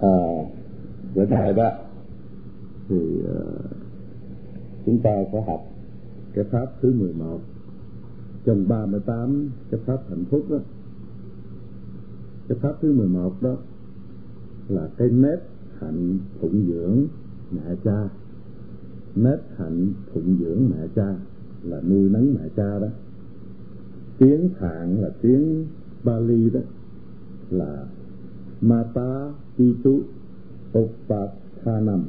à, 0.00 0.18
bữa 1.14 1.26
nay 1.26 1.52
đó 1.52 1.70
thì 2.88 3.20
uh, 3.20 3.70
chúng 4.86 4.98
ta 4.98 5.24
sẽ 5.32 5.42
học 5.46 5.60
cái 6.34 6.44
pháp 6.44 6.66
thứ 6.82 6.92
11 6.92 7.40
trong 8.44 8.68
38 8.68 9.50
cái 9.70 9.80
pháp 9.86 9.98
hạnh 10.08 10.24
phúc 10.30 10.46
đó 10.50 10.58
cái 12.48 12.58
pháp 12.58 12.72
thứ 12.82 12.92
11 12.92 13.42
đó 13.42 13.56
là 14.68 14.88
cái 14.96 15.08
nếp 15.08 15.38
hạnh 15.78 16.18
phụng 16.40 16.66
dưỡng 16.68 17.06
mẹ 17.50 17.76
cha. 17.84 18.08
Nếp 19.14 19.38
hạnh 19.56 19.92
phụng 20.12 20.36
dưỡng 20.40 20.70
mẹ 20.70 20.86
cha 20.96 21.14
là 21.62 21.80
nuôi 21.80 22.08
nấng 22.08 22.34
mẹ 22.34 22.48
cha 22.56 22.78
đó. 22.78 22.88
Tiếng 24.18 24.50
thạng 24.58 25.02
là 25.02 25.10
tiếng 25.22 25.66
Bali 26.04 26.50
đó 26.50 26.60
là 27.50 27.86
Mata 28.60 29.32
Pitu 29.58 30.02
Uppathanam 30.72 32.04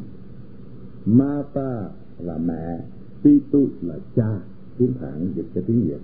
Mata 1.05 1.89
là 2.19 2.37
mẹ, 2.37 2.79
Pitu 3.23 3.67
là 3.81 3.95
cha. 4.15 4.39
Tiếng 4.77 4.93
hạng 5.01 5.27
dịch 5.35 5.45
cho 5.55 5.61
tiếng 5.67 5.81
Việt. 5.81 5.99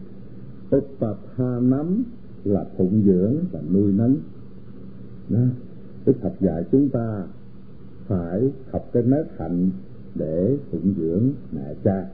Uppathanam 0.78 2.04
là 2.44 2.66
phụng 2.78 3.04
dưỡng 3.06 3.36
và 3.52 3.62
nuôi 3.74 3.92
nấng. 3.92 4.18
Đó. 5.30 5.40
Đức 6.06 6.14
Phật 6.22 6.34
dạy 6.40 6.66
chúng 6.72 6.90
ta 6.90 7.24
phải 8.08 8.52
học 8.72 8.90
cái 8.94 9.04
nét 9.04 9.24
hạnh 9.38 9.70
để 10.16 10.58
phụng 10.72 10.94
dưỡng 10.98 11.30
mẹ 11.52 11.74
cha. 11.84 12.08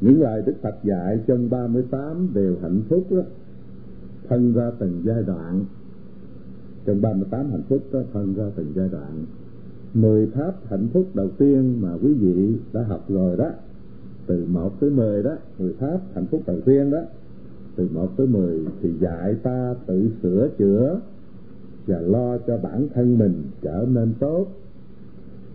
Những 0.00 0.22
lời 0.22 0.42
Đức 0.46 0.54
Phật 0.62 0.74
dạy 0.84 1.18
trong 1.26 1.50
38 1.50 2.28
đều 2.34 2.56
hạnh 2.62 2.82
phúc 2.88 3.06
đó 3.10 3.22
phân 4.28 4.52
ra 4.52 4.70
từng 4.78 5.02
giai 5.04 5.22
đoạn. 5.22 5.64
Trong 6.84 7.00
38 7.02 7.50
hạnh 7.50 7.62
phúc 7.68 7.82
đó 7.92 8.00
phân 8.12 8.34
ra 8.34 8.44
từng 8.56 8.72
giai 8.74 8.88
đoạn. 8.88 9.24
Mười 9.94 10.26
pháp 10.26 10.54
hạnh 10.68 10.88
phúc 10.92 11.06
đầu 11.14 11.28
tiên 11.38 11.78
mà 11.80 11.94
quý 12.02 12.14
vị 12.14 12.56
đã 12.72 12.82
học 12.82 13.04
rồi 13.08 13.36
đó, 13.36 13.50
từ 14.26 14.46
1 14.48 14.80
tới 14.80 14.90
10 14.90 15.22
đó, 15.22 15.36
mười 15.58 15.72
pháp 15.72 16.00
hạnh 16.14 16.26
phúc 16.26 16.42
đầu 16.46 16.60
tiên 16.60 16.90
đó, 16.90 17.00
từ 17.76 17.88
1 17.92 18.16
tới 18.16 18.26
10 18.26 18.66
thì 18.82 18.92
dạy 19.00 19.34
ta 19.42 19.74
tự 19.86 20.10
sửa 20.22 20.48
chữa 20.58 21.00
và 21.86 22.00
lo 22.00 22.38
cho 22.38 22.58
bản 22.58 22.88
thân 22.94 23.18
mình 23.18 23.44
trở 23.62 23.86
nên 23.88 24.12
tốt. 24.20 24.46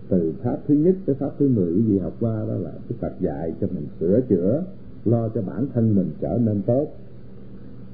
Từ 0.09 0.33
pháp 0.43 0.57
thứ 0.67 0.73
nhất 0.75 0.95
tới 1.05 1.15
pháp 1.15 1.31
thứ 1.39 1.49
mười, 1.49 1.73
quý 1.73 1.81
vị 1.81 1.97
học 1.97 2.13
qua 2.19 2.45
đó 2.47 2.53
là 2.53 2.71
Đức 2.89 2.95
Phật 2.99 3.13
dạy 3.19 3.53
cho 3.61 3.67
mình 3.67 3.85
sửa 3.99 4.21
chữa, 4.21 4.63
lo 5.05 5.29
cho 5.29 5.41
bản 5.41 5.67
thân 5.73 5.95
mình 5.95 6.09
trở 6.21 6.39
nên 6.43 6.61
tốt 6.61 6.87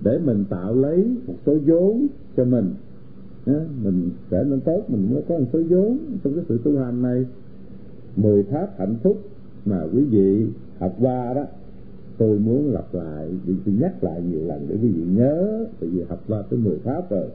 để 0.03 0.19
mình 0.25 0.45
tạo 0.49 0.75
lấy 0.75 1.05
một 1.27 1.33
số 1.45 1.57
vốn 1.65 2.07
cho 2.37 2.45
mình. 2.45 2.73
Mình 3.83 4.09
trở 4.29 4.43
nên 4.43 4.59
tốt, 4.59 4.83
mình 4.87 5.13
mới 5.13 5.23
có 5.29 5.37
một 5.37 5.45
số 5.53 5.59
vốn 5.69 5.97
trong 6.23 6.33
cái 6.33 6.43
sự 6.49 6.59
tu 6.63 6.77
hành 6.77 7.01
này. 7.01 7.25
Mười 8.15 8.43
pháp 8.43 8.69
hạnh 8.77 8.95
phúc 9.03 9.21
mà 9.65 9.83
quý 9.93 10.03
vị 10.03 10.45
học 10.79 10.95
qua 10.99 11.33
đó, 11.33 11.45
tôi 12.17 12.39
muốn 12.39 12.71
lặp 12.71 12.93
lại 12.93 13.29
bị 13.47 13.53
tôi 13.65 13.75
nhắc 13.79 14.03
lại 14.03 14.21
nhiều 14.21 14.47
lần 14.47 14.65
để 14.69 14.75
quý 14.81 14.87
vị 14.87 15.03
nhớ, 15.15 15.65
tại 15.79 15.89
vì 15.89 16.03
học 16.03 16.23
qua 16.27 16.41
tới 16.49 16.59
mười 16.59 16.77
pháp 16.77 17.09
rồi. 17.09 17.27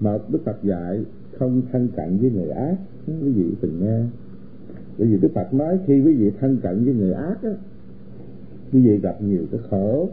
Mà 0.00 0.18
Đức 0.28 0.38
Phật 0.44 0.56
dạy, 0.62 1.04
không 1.38 1.62
thân 1.72 1.88
cận 1.96 2.18
với 2.18 2.30
người 2.30 2.48
ác. 2.48 2.76
Quý 3.06 3.32
vị 3.32 3.44
từng 3.60 3.80
nghe. 3.80 4.00
Bởi 4.98 5.08
vì 5.08 5.18
Đức 5.18 5.28
Phật 5.34 5.54
nói, 5.54 5.78
khi 5.86 6.00
quý 6.00 6.14
vị 6.14 6.30
thân 6.40 6.56
cận 6.62 6.84
với 6.84 6.94
người 6.94 7.12
ác 7.12 7.42
á, 7.42 7.50
quý 8.72 8.86
vị 8.86 8.98
gặp 8.98 9.22
nhiều 9.22 9.42
cái 9.50 9.60
khổ 9.70 10.08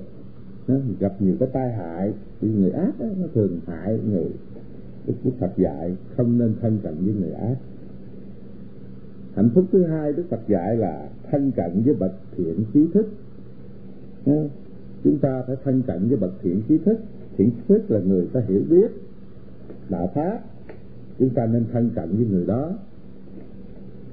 gặp 0.99 1.21
nhiều 1.21 1.35
cái 1.39 1.49
tai 1.53 1.73
hại 1.73 2.13
vì 2.41 2.49
người 2.49 2.71
ác 2.71 2.99
đó, 2.99 3.05
nó 3.19 3.27
thường 3.33 3.59
hại 3.67 3.99
người 4.09 4.29
Đức 5.07 5.31
Phật 5.39 5.51
dạy 5.57 5.95
không 6.17 6.37
nên 6.37 6.53
thân 6.61 6.79
cận 6.83 6.95
với 7.05 7.13
người 7.13 7.31
ác. 7.31 7.55
Hạnh 9.35 9.49
phúc 9.55 9.65
thứ 9.71 9.83
hai 9.85 10.13
Đức 10.13 10.23
Phật 10.29 10.39
dạy 10.47 10.75
là 10.75 11.09
thân 11.31 11.51
cận 11.51 11.81
với 11.85 11.93
bậc 11.93 12.11
thiện 12.37 12.63
trí 12.73 12.87
thức. 12.93 13.07
Chúng 15.03 15.17
ta 15.17 15.43
phải 15.47 15.55
thân 15.63 15.81
cận 15.87 16.07
với 16.07 16.17
bậc 16.17 16.33
thiện 16.41 16.61
trí 16.67 16.77
thức. 16.77 16.99
Thiện 17.37 17.49
trí 17.49 17.61
thức 17.67 17.91
là 17.91 17.99
người 17.99 18.27
ta 18.33 18.41
hiểu 18.47 18.61
biết 18.69 18.91
đạo 19.89 20.11
pháp. 20.15 20.39
Chúng 21.19 21.29
ta 21.29 21.45
nên 21.45 21.65
thân 21.71 21.89
cận 21.95 22.15
với 22.15 22.25
người 22.25 22.45
đó 22.45 22.77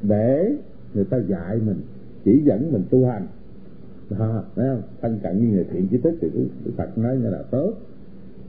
để 0.03 0.57
người 0.95 1.05
ta 1.05 1.19
dạy 1.29 1.61
mình 1.67 1.81
chỉ 2.25 2.43
dẫn 2.45 2.73
mình 2.73 2.83
tu 2.91 3.07
hành 3.07 3.27
đó, 4.11 4.45
thấy 4.57 4.69
không? 4.69 4.83
Thân 5.01 5.19
cận 5.23 5.39
với 5.39 5.47
người 5.47 5.65
thiện 5.73 5.89
chí 5.89 5.99
tích 5.99 6.15
thì 6.21 6.29
Đức 6.65 6.73
Phật 6.77 6.99
nói 6.99 7.17
như 7.17 7.31
là 7.31 7.43
tốt. 7.51 7.75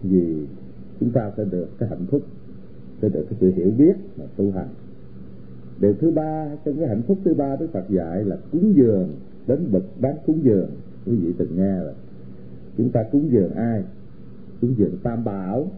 Vì 0.03 0.45
chúng 0.99 1.11
ta 1.11 1.31
sẽ 1.37 1.45
được 1.51 1.67
cái 1.79 1.89
hạnh 1.89 2.05
phúc 2.11 2.21
sẽ 3.01 3.09
được 3.09 3.25
cái 3.29 3.37
sự 3.41 3.51
hiểu 3.51 3.71
biết 3.77 3.93
và 4.17 4.25
tu 4.35 4.51
hành. 4.51 4.67
Điều 5.79 5.93
thứ 5.93 6.11
ba 6.11 6.49
trong 6.65 6.77
cái 6.77 6.87
hạnh 6.87 7.01
phúc 7.01 7.17
thứ 7.23 7.33
ba 7.33 7.55
Đức 7.55 7.67
Phật 7.71 7.89
dạy 7.89 8.23
là 8.25 8.37
cúng 8.51 8.73
dường 8.75 9.15
đến 9.47 9.71
bậc 9.71 9.83
đáng 10.01 10.17
cúng 10.25 10.39
dường. 10.43 10.69
Quý 11.05 11.15
vị 11.15 11.33
từng 11.37 11.57
nghe 11.57 11.79
rồi. 11.79 11.93
Chúng 12.77 12.89
ta 12.89 13.03
cúng 13.03 13.31
dường 13.31 13.51
ai? 13.51 13.83
Cúng 14.61 14.73
dường 14.77 14.97
tam 15.03 15.23
bảo 15.23 15.71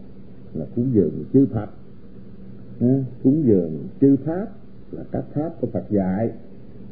là 0.54 0.66
cúng 0.76 0.90
dường 0.92 1.24
chư 1.32 1.46
Phật. 1.46 1.68
Cúng 3.22 3.42
dường 3.46 3.88
chư 4.00 4.16
pháp 4.16 4.46
là 4.92 5.04
các 5.12 5.24
pháp 5.32 5.60
của 5.60 5.66
Phật 5.66 5.84
dạy. 5.90 6.30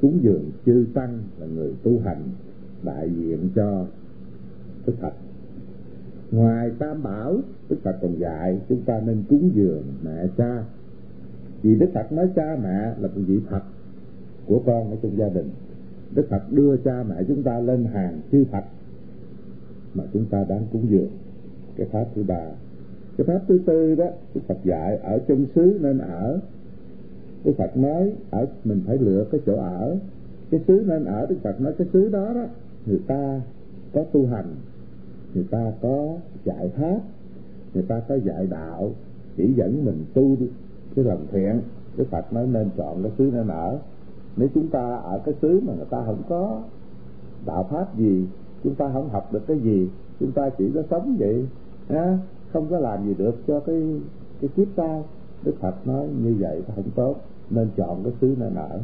Cúng 0.00 0.18
dường 0.22 0.50
chư 0.66 0.86
tăng 0.94 1.18
là 1.40 1.46
người 1.46 1.74
tu 1.82 1.98
hành 1.98 2.22
đại 2.84 3.10
diện 3.16 3.48
cho 3.54 3.86
Đức 4.86 4.94
Phật. 5.00 5.12
Ngoài 6.30 6.70
tam 6.78 7.02
bảo, 7.02 7.36
Đức 7.68 7.76
Phật 7.82 7.96
còn 8.02 8.18
dạy 8.18 8.60
chúng 8.68 8.82
ta 8.82 9.00
nên 9.06 9.22
cúng 9.28 9.50
dường 9.54 9.82
mẹ 10.02 10.26
cha. 10.36 10.64
Vì 11.62 11.74
Đức 11.74 11.90
Phật 11.94 12.12
nói 12.12 12.28
cha 12.36 12.56
mẹ 12.62 12.94
là 13.00 13.08
một 13.08 13.22
vị 13.26 13.40
Phật 13.50 13.62
của 14.46 14.62
con 14.66 14.90
ở 14.90 14.96
trong 15.02 15.18
gia 15.18 15.28
đình. 15.28 15.50
Đức 16.14 16.26
Phật 16.30 16.52
đưa 16.52 16.76
cha 16.76 17.02
mẹ 17.02 17.24
chúng 17.28 17.42
ta 17.42 17.60
lên 17.60 17.84
hàng 17.84 18.20
chư 18.32 18.44
Phật 18.52 18.64
mà 19.94 20.04
chúng 20.12 20.24
ta 20.24 20.44
đang 20.48 20.66
cúng 20.72 20.86
dường. 20.90 21.10
Cái 21.76 21.86
pháp 21.92 22.04
thứ 22.14 22.22
ba. 22.22 22.44
Cái 23.16 23.26
pháp 23.26 23.40
thứ 23.48 23.60
tư 23.66 23.94
đó, 23.94 24.06
Đức 24.34 24.40
Phật 24.46 24.56
dạy 24.64 24.96
ở 24.96 25.18
trong 25.28 25.46
xứ 25.54 25.78
nên 25.80 25.98
ở. 25.98 26.40
Đức 27.44 27.52
Phật 27.58 27.76
nói 27.76 28.12
ở, 28.30 28.46
mình 28.64 28.82
phải 28.86 28.98
lựa 28.98 29.24
cái 29.32 29.40
chỗ 29.46 29.56
ở. 29.56 29.96
Cái 30.50 30.60
xứ 30.66 30.84
nên 30.86 31.04
ở, 31.04 31.26
Đức 31.26 31.36
Phật 31.42 31.60
nói 31.60 31.72
cái 31.78 31.86
xứ 31.92 32.08
đó 32.08 32.32
đó 32.34 32.46
người 32.86 33.00
ta 33.06 33.40
có 33.94 34.04
tu 34.12 34.26
hành, 34.26 34.56
người 35.34 35.46
ta 35.50 35.72
có 35.82 36.16
dạy 36.44 36.68
pháp 36.68 37.00
người 37.74 37.82
ta 37.82 38.00
có 38.08 38.14
dạy 38.14 38.46
đạo, 38.46 38.90
chỉ 39.36 39.52
dẫn 39.56 39.84
mình 39.84 40.04
tu 40.14 40.36
cái 40.96 41.04
lòng 41.04 41.26
thiện. 41.32 41.60
Đức 41.96 42.04
Phật 42.10 42.32
nói 42.32 42.46
nên 42.46 42.70
chọn 42.76 43.02
cái 43.02 43.12
xứ 43.18 43.30
nên 43.34 43.48
ở. 43.48 43.78
Nếu 44.36 44.48
chúng 44.54 44.68
ta 44.68 44.96
ở 44.96 45.20
cái 45.24 45.34
xứ 45.42 45.60
mà 45.66 45.72
người 45.74 45.86
ta 45.90 46.02
không 46.06 46.22
có 46.28 46.62
đạo 47.46 47.68
pháp 47.70 47.98
gì, 47.98 48.26
chúng 48.64 48.74
ta 48.74 48.90
không 48.92 49.08
học 49.08 49.32
được 49.32 49.46
cái 49.46 49.58
gì, 49.58 49.88
chúng 50.20 50.32
ta 50.32 50.50
chỉ 50.58 50.70
có 50.74 50.82
sống 50.90 51.16
vậy, 51.18 51.46
á, 51.88 52.18
không 52.52 52.66
có 52.70 52.78
làm 52.78 53.06
gì 53.06 53.14
được 53.14 53.34
cho 53.46 53.60
cái 53.60 54.00
cái 54.40 54.50
kiếp 54.56 54.68
sau. 54.76 55.04
Đức 55.44 55.54
Phật 55.60 55.86
nói 55.86 56.08
như 56.22 56.36
vậy 56.38 56.62
không 56.76 56.90
tốt, 56.94 57.16
nên 57.50 57.68
chọn 57.76 58.04
cái 58.04 58.12
xứ 58.20 58.34
nên 58.38 58.54
ở 58.54 58.80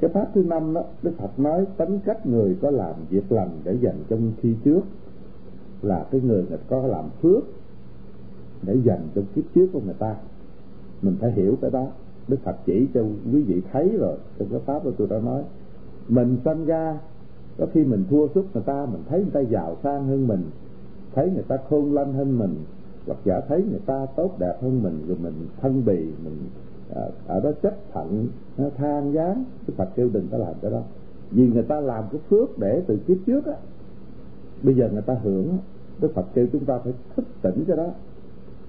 cái 0.00 0.10
pháp 0.10 0.30
thứ 0.34 0.44
năm 0.44 0.74
đó, 0.74 0.84
Đức 1.02 1.12
Phật 1.18 1.38
nói 1.38 1.66
tính 1.76 1.98
cách 2.04 2.26
người 2.26 2.56
có 2.62 2.70
làm 2.70 2.94
việc 3.10 3.32
lành 3.32 3.50
để 3.64 3.76
dành 3.80 3.96
trong 4.08 4.32
khi 4.40 4.54
trước 4.64 4.80
là 5.82 6.06
cái 6.10 6.20
người 6.20 6.46
người 6.48 6.58
có 6.68 6.86
làm 6.86 7.04
phước 7.22 7.44
để 8.62 8.76
dành 8.84 9.08
trong 9.14 9.24
kiếp 9.34 9.44
trước 9.54 9.66
của 9.72 9.80
người 9.80 9.94
ta. 9.98 10.16
Mình 11.02 11.16
phải 11.20 11.32
hiểu 11.32 11.56
cái 11.62 11.70
đó. 11.70 11.86
Đức 12.28 12.36
Phật 12.44 12.56
chỉ 12.66 12.86
cho 12.94 13.02
quý 13.32 13.42
vị 13.42 13.62
thấy 13.72 13.96
rồi, 13.98 14.16
trong 14.38 14.48
cái 14.50 14.60
pháp 14.66 14.84
đó 14.84 14.90
tôi 14.98 15.08
đã 15.08 15.20
nói. 15.20 15.42
Mình 16.08 16.36
sanh 16.44 16.64
ra, 16.64 16.98
có 17.58 17.66
khi 17.72 17.84
mình 17.84 18.04
thua 18.10 18.28
sức 18.28 18.46
người 18.54 18.62
ta, 18.62 18.86
mình 18.86 19.02
thấy 19.08 19.20
người 19.20 19.30
ta 19.30 19.40
giàu 19.40 19.76
sang 19.82 20.06
hơn 20.06 20.26
mình, 20.26 20.42
thấy 21.14 21.30
người 21.30 21.44
ta 21.48 21.56
khôn 21.68 21.94
lanh 21.94 22.12
hơn 22.12 22.38
mình, 22.38 22.54
hoặc 23.06 23.18
giả 23.24 23.40
thấy 23.48 23.64
người 23.70 23.80
ta 23.86 24.06
tốt 24.16 24.38
đẹp 24.38 24.54
hơn 24.62 24.82
mình, 24.82 25.04
rồi 25.08 25.16
mình 25.22 25.48
thân 25.60 25.82
bì, 25.84 26.04
mình 26.24 26.38
Ờ, 26.94 27.10
ở 27.26 27.40
đó 27.40 27.50
chấp 27.62 27.74
thận 27.92 28.28
ờ, 28.56 28.70
than 28.76 29.12
gián. 29.12 29.44
Đức 29.66 29.74
Phật 29.76 29.88
kêu 29.96 30.10
đừng 30.12 30.28
có 30.30 30.38
làm 30.38 30.54
cái 30.62 30.70
đó. 30.70 30.82
Vì 31.30 31.48
người 31.48 31.62
ta 31.62 31.80
làm 31.80 32.04
cái 32.12 32.20
phước 32.28 32.58
để 32.58 32.82
từ 32.86 32.96
kiếp 32.96 33.16
trước 33.26 33.46
á, 33.46 33.54
bây 34.62 34.74
giờ 34.74 34.88
người 34.92 35.02
ta 35.02 35.16
hưởng 35.22 35.58
Đức 36.00 36.14
Phật 36.14 36.26
kêu 36.34 36.46
chúng 36.52 36.64
ta 36.64 36.78
phải 36.78 36.92
thức 37.16 37.24
tỉnh 37.42 37.64
cho 37.68 37.76
đó. 37.76 37.86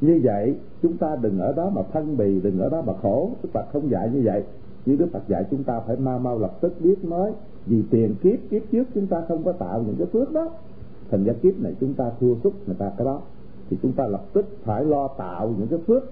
Như 0.01 0.21
vậy, 0.23 0.56
chúng 0.81 0.97
ta 0.97 1.15
đừng 1.15 1.39
ở 1.39 1.53
đó 1.53 1.69
mà 1.69 1.81
thân 1.94 2.18
bì, 2.18 2.41
đừng 2.41 2.59
ở 2.59 2.69
đó 2.69 2.81
mà 2.81 2.94
khổ. 3.01 3.31
Đức 3.44 3.50
Phật 3.53 3.65
không 3.73 3.89
dạy 3.89 4.09
như 4.13 4.21
vậy. 4.23 4.44
Nhưng 4.85 4.97
Đức 4.97 5.07
Phật 5.13 5.27
dạy 5.27 5.45
chúng 5.51 5.63
ta 5.63 5.79
phải 5.79 5.97
mau 5.97 6.19
mau 6.19 6.39
lập 6.39 6.57
tức 6.62 6.73
biết 6.79 7.06
nói 7.06 7.31
vì 7.65 7.83
tiền 7.89 8.15
kiếp 8.21 8.39
kiếp 8.50 8.62
trước 8.71 8.83
chúng 8.94 9.07
ta 9.07 9.23
không 9.27 9.44
có 9.44 9.51
tạo 9.51 9.83
những 9.83 9.95
cái 9.97 10.07
phước 10.07 10.31
đó. 10.31 10.50
Thành 11.12 11.23
ra 11.23 11.33
kiếp 11.41 11.59
này 11.59 11.75
chúng 11.79 11.94
ta 11.94 12.12
thua 12.19 12.35
sút 12.44 12.53
người 12.65 12.75
ta 12.79 12.91
cái 12.97 13.06
đó. 13.06 13.21
Thì 13.69 13.77
chúng 13.81 13.91
ta 13.91 14.07
lập 14.07 14.23
tức 14.33 14.45
phải 14.63 14.85
lo 14.85 15.07
tạo 15.07 15.53
những 15.57 15.68
cái 15.68 15.79
phước 15.88 16.03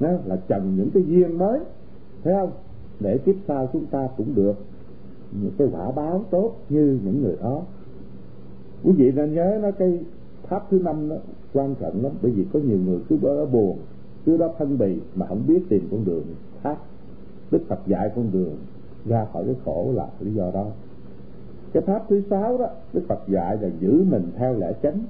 đó, 0.00 0.10
là 0.24 0.36
trồng 0.48 0.76
những 0.76 0.90
cái 0.90 1.02
duyên 1.06 1.38
mới 1.38 1.60
thấy 2.24 2.34
không? 2.34 2.50
Để 3.00 3.18
kiếp 3.18 3.34
sau 3.48 3.68
chúng 3.72 3.86
ta 3.86 4.08
cũng 4.16 4.34
được 4.34 4.56
những 5.42 5.52
cái 5.58 5.68
quả 5.72 5.90
báo 5.90 6.24
tốt 6.30 6.56
như 6.68 6.98
những 7.04 7.22
người 7.22 7.36
đó. 7.42 7.62
Quý 8.84 8.92
vị 8.92 9.12
nên 9.12 9.34
nhớ 9.34 9.58
nó 9.62 9.70
cái 9.70 9.98
tháp 10.48 10.70
thứ 10.70 10.78
năm 10.78 11.08
đó 11.08 11.16
quan 11.52 11.74
trọng 11.74 12.02
lắm 12.02 12.12
bởi 12.22 12.32
vì 12.32 12.46
có 12.52 12.60
nhiều 12.60 12.78
người 12.78 12.98
cứ 13.08 13.18
đó 13.22 13.44
buồn 13.44 13.78
cứ 14.24 14.36
đó 14.36 14.48
phân 14.58 14.78
bì 14.78 15.00
mà 15.14 15.26
không 15.26 15.42
biết 15.46 15.62
tìm 15.68 15.88
con 15.90 16.04
đường 16.04 16.24
tháp 16.62 16.78
đức 17.50 17.62
phật 17.68 17.80
dạy 17.86 18.10
con 18.16 18.30
đường 18.32 18.56
ra 19.06 19.26
khỏi 19.32 19.44
cái 19.44 19.54
khổ 19.64 19.92
là 19.94 20.08
lý 20.20 20.34
do 20.34 20.50
đó. 20.54 20.66
Cái 21.72 21.82
tháp 21.86 22.08
thứ 22.08 22.22
sáu 22.30 22.58
đó 22.58 22.66
đức 22.92 23.02
phật 23.08 23.28
dạy 23.28 23.58
là 23.60 23.68
giữ 23.80 24.04
mình 24.10 24.30
theo 24.36 24.58
lẽ 24.58 24.72
chánh. 24.82 25.04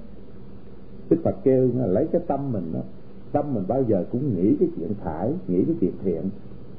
Đức 1.11 1.17
phật 1.25 1.37
kêu 1.43 1.71
là 1.77 1.87
lấy 1.87 2.07
cái 2.13 2.23
tâm 2.27 2.53
mình 2.53 2.73
đó 2.73 2.81
tâm 3.33 3.55
mình 3.55 3.65
bao 3.69 3.83
giờ 3.83 4.05
cũng 4.13 4.35
nghĩ 4.35 4.57
cái 4.61 4.69
chuyện 4.77 4.95
thải, 5.05 5.33
nghĩ 5.49 5.65
cái 5.67 5.77
chuyện 5.81 5.93
thiện 6.03 6.23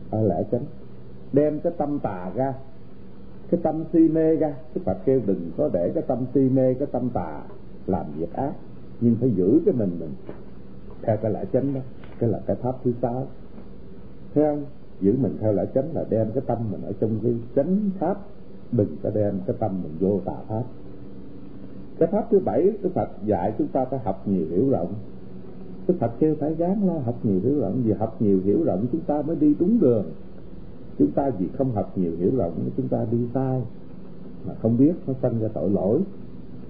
ở 0.09 0.21
lẽ 0.23 0.43
chánh. 0.51 0.65
Đem 1.33 1.59
cái 1.59 1.73
tâm 1.77 1.99
tà 1.99 2.31
ra 2.35 2.53
cái 3.51 3.59
tâm 3.63 3.83
si 3.93 3.99
mê 3.99 4.35
ra. 4.35 4.53
Cái 4.73 4.83
phật 4.85 4.97
kêu 5.05 5.21
đừng 5.25 5.51
có 5.57 5.69
để 5.73 5.91
cái 5.93 6.03
tâm 6.07 6.25
si 6.33 6.41
mê 6.41 6.73
cái 6.73 6.87
tâm 6.91 7.09
tà 7.09 7.41
làm 7.87 8.05
việc 8.17 8.33
ác. 8.33 8.53
Nhưng 9.01 9.15
phải 9.15 9.31
giữ 9.31 9.61
cái 9.65 9.73
mình 9.73 9.97
mình. 9.99 10.13
Theo 11.01 11.17
cái 11.17 11.31
lẽ 11.31 11.45
chánh 11.53 11.73
đó 11.73 11.79
cái 12.19 12.29
là 12.29 12.39
cái 12.45 12.55
tháp 12.61 12.83
thứ 12.83 12.93
sáu. 13.01 13.27
Thấy 14.33 14.43
không? 14.43 14.65
Giữ 15.01 15.15
mình 15.21 15.37
theo 15.41 15.53
lẽ 15.53 15.65
chánh 15.73 15.95
là 15.95 16.05
đem 16.09 16.31
cái 16.31 16.43
tâm 16.47 16.57
mình 16.71 16.81
ở 16.81 16.93
trong 16.99 17.19
cái 17.23 17.35
chánh 17.55 17.89
tháp 17.99 18.17
đừng 18.71 18.97
có 19.03 19.09
đem 19.09 19.39
cái 19.47 19.55
tâm 19.59 19.83
mình 19.83 19.97
vô 19.99 20.19
tà 20.25 20.35
pháp. 20.47 20.63
Cái 21.99 22.07
pháp 22.11 22.27
thứ 22.31 22.39
bảy 22.39 22.71
đức 22.81 22.89
phật 22.93 23.09
dạy 23.25 23.53
chúng 23.57 23.67
ta 23.67 23.85
phải 23.85 23.99
học 23.99 24.27
nhiều 24.27 24.45
hiểu 24.49 24.69
rộng 24.69 24.93
đức 25.87 25.95
phật 25.99 26.11
kêu 26.19 26.35
phải 26.39 26.53
ráng 26.53 26.87
lo 26.87 26.93
học 26.93 27.19
nhiều 27.23 27.39
hiểu 27.43 27.59
rộng 27.59 27.81
vì 27.85 27.91
học 27.91 28.21
nhiều 28.21 28.39
hiểu 28.43 28.63
rộng 28.63 28.85
chúng 28.91 29.01
ta 29.01 29.21
mới 29.21 29.35
đi 29.35 29.55
đúng 29.59 29.79
đường. 29.79 30.05
Chúng 30.99 31.11
ta 31.11 31.29
vì 31.29 31.47
không 31.57 31.71
học 31.71 31.97
nhiều 31.97 32.11
hiểu 32.17 32.31
rộng 32.35 32.69
chúng 32.77 32.87
ta 32.87 33.05
đi 33.11 33.17
sai. 33.33 33.61
Mà 34.47 34.53
không 34.61 34.77
biết 34.77 34.93
nó 35.07 35.13
sanh 35.21 35.39
ra 35.39 35.47
tội 35.53 35.69
lỗi. 35.69 36.01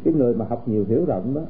Cái 0.04 0.14
người 0.14 0.34
mà 0.34 0.46
học 0.46 0.68
nhiều 0.68 0.86
hiểu 0.88 1.06
rộng 1.06 1.34
đó 1.34 1.42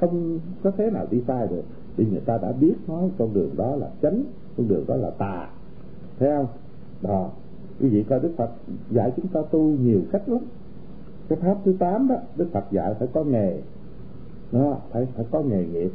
không 0.00 0.38
có 0.62 0.70
thế 0.70 0.90
nào 0.90 1.06
đi 1.10 1.22
sai 1.26 1.46
được. 1.48 1.62
Vì 1.96 2.06
người 2.10 2.20
ta 2.20 2.38
đã 2.38 2.52
biết 2.52 2.74
nói 2.88 3.10
con 3.18 3.34
đường 3.34 3.50
đó 3.56 3.76
là 3.76 3.90
chánh 4.02 4.24
con 4.56 4.68
đường 4.68 4.84
đó 4.86 4.96
là 4.96 5.10
tà. 5.10 5.50
Thấy 6.18 6.30
không? 6.36 6.46
Đó. 7.02 7.30
Quý 7.80 7.88
vị 7.88 8.02
coi 8.02 8.20
đức 8.20 8.30
phật 8.36 8.50
dạy 8.90 9.12
chúng 9.16 9.26
ta 9.26 9.42
tu 9.50 9.60
nhiều 9.60 10.00
cách 10.12 10.28
lắm. 10.28 10.40
Cái 11.28 11.38
pháp 11.42 11.56
thứ 11.64 11.74
tám 11.78 12.08
đó 12.08 12.16
đức 12.36 12.48
phật 12.52 12.64
dạy 12.70 12.94
phải 12.98 13.08
có 13.12 13.24
nghề. 13.24 13.60
Đó, 14.52 14.78
phải 14.90 15.06
phải 15.16 15.26
có 15.30 15.42
nghề 15.42 15.66
nghiệp 15.66 15.90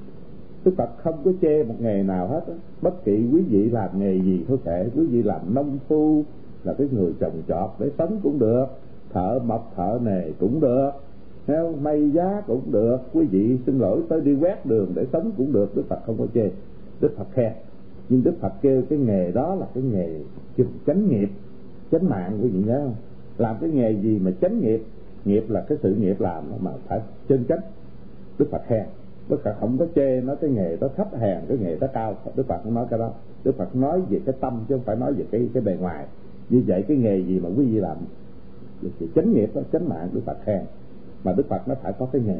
đức 0.63 0.73
phật 0.77 0.89
không 0.97 1.21
có 1.25 1.31
chê 1.41 1.63
một 1.63 1.75
nghề 1.79 2.03
nào 2.03 2.27
hết 2.27 2.47
đó. 2.47 2.53
bất 2.81 3.06
kỳ 3.06 3.27
quý 3.33 3.41
vị 3.50 3.69
làm 3.69 4.00
nghề 4.00 4.13
gì 4.13 4.45
thôi 4.47 4.57
kệ 4.65 4.89
quý 4.95 5.06
vị 5.06 5.23
làm 5.23 5.53
nông 5.53 5.77
phu 5.88 6.23
là 6.63 6.73
cái 6.73 6.88
người 6.91 7.13
trồng 7.19 7.41
trọt 7.47 7.69
để 7.79 7.89
sống 7.97 8.19
cũng 8.23 8.39
được, 8.39 8.65
thợ 9.13 9.39
mộc, 9.45 9.73
thợ 9.75 10.00
nề 10.03 10.31
cũng 10.39 10.59
được 10.59 10.91
theo 11.50 11.73
may 11.81 12.11
giá 12.11 12.41
cũng 12.47 12.71
được, 12.71 12.97
quý 13.13 13.25
vị 13.25 13.57
xin 13.65 13.79
lỗi 13.79 14.01
tới 14.09 14.21
đi 14.21 14.35
quét 14.35 14.65
đường 14.65 14.91
để 14.95 15.06
sống 15.13 15.31
cũng 15.38 15.51
được. 15.51 15.75
Đức 15.75 15.83
phật 15.89 16.00
không 16.06 16.17
có 16.17 16.27
chê. 16.33 16.51
Đức 17.01 17.09
phật 17.17 17.27
khen. 17.31 17.51
Nhưng 18.09 18.23
đức 18.23 18.33
phật 18.39 18.53
kêu 18.61 18.81
cái 18.89 19.00
nghề 19.00 19.31
đó 19.31 19.56
là 19.56 19.67
cái 19.73 19.83
nghề 19.83 20.19
chánh 20.88 21.09
nghiệp, 21.09 21.29
chánh 21.91 22.09
mạng 22.09 22.39
quý 22.41 22.50
vị 22.50 22.63
nhớ 22.63 22.81
không? 22.83 22.95
Làm 23.38 23.56
cái 23.61 23.69
nghề 23.69 23.91
gì 23.91 24.19
mà 24.19 24.31
chánh 24.41 24.59
nghiệp? 24.59 24.83
Nghiệp 25.25 25.44
là 25.50 25.61
cái 25.61 25.77
sự 25.81 25.95
nghiệp 25.95 26.21
làm 26.21 26.44
mà 26.59 26.71
phải 26.88 27.00
chân 27.27 27.44
chánh. 27.50 27.61
Đức 28.38 28.47
phật 28.51 28.61
khen 28.67 28.85
đức 29.30 29.44
phật 29.44 29.56
không 29.60 29.78
có 29.78 29.86
chê 29.96 30.22
nói 30.22 30.36
cái 30.42 30.50
nghề 30.50 30.78
đó 30.78 30.88
thấp 30.98 31.08
hèn, 31.20 31.38
cái 31.48 31.58
nghề 31.58 31.76
đó 31.76 31.88
cao. 31.94 32.16
Đức 32.36 32.48
phật 32.48 32.60
không 32.64 32.74
nói 32.74 32.86
cái 32.90 33.00
đó. 33.00 33.12
Đức 33.44 33.58
phật 33.58 33.76
nói 33.76 34.02
về 34.10 34.20
cái 34.26 34.36
tâm 34.40 34.66
chứ 34.70 34.76
không 34.76 34.84
phải 34.84 34.96
nói 34.96 35.14
về 35.14 35.26
cái 35.31 35.50
cái 35.54 35.64
bề 35.64 35.76
ngoài. 35.76 36.06
Như 36.50 36.64
vậy 36.68 36.84
cái 36.88 36.98
nghề 36.98 37.18
gì 37.18 37.40
mà 37.40 37.50
quý 37.58 37.66
vị 37.66 37.80
làm? 37.80 37.98
Thì 39.00 39.08
chánh 39.16 39.34
nghiệp 39.34 39.50
đó, 39.54 39.62
chánh 39.72 39.90
mạng, 39.90 40.10
đức 40.14 40.22
phật 40.26 40.38
khen. 40.44 40.62
Mà 41.24 41.34
đức 41.34 41.50
phật 41.50 41.68
nó 41.68 41.76
phải 41.76 41.94
có 41.94 42.06
cái 42.06 42.22
nghề. 42.26 42.40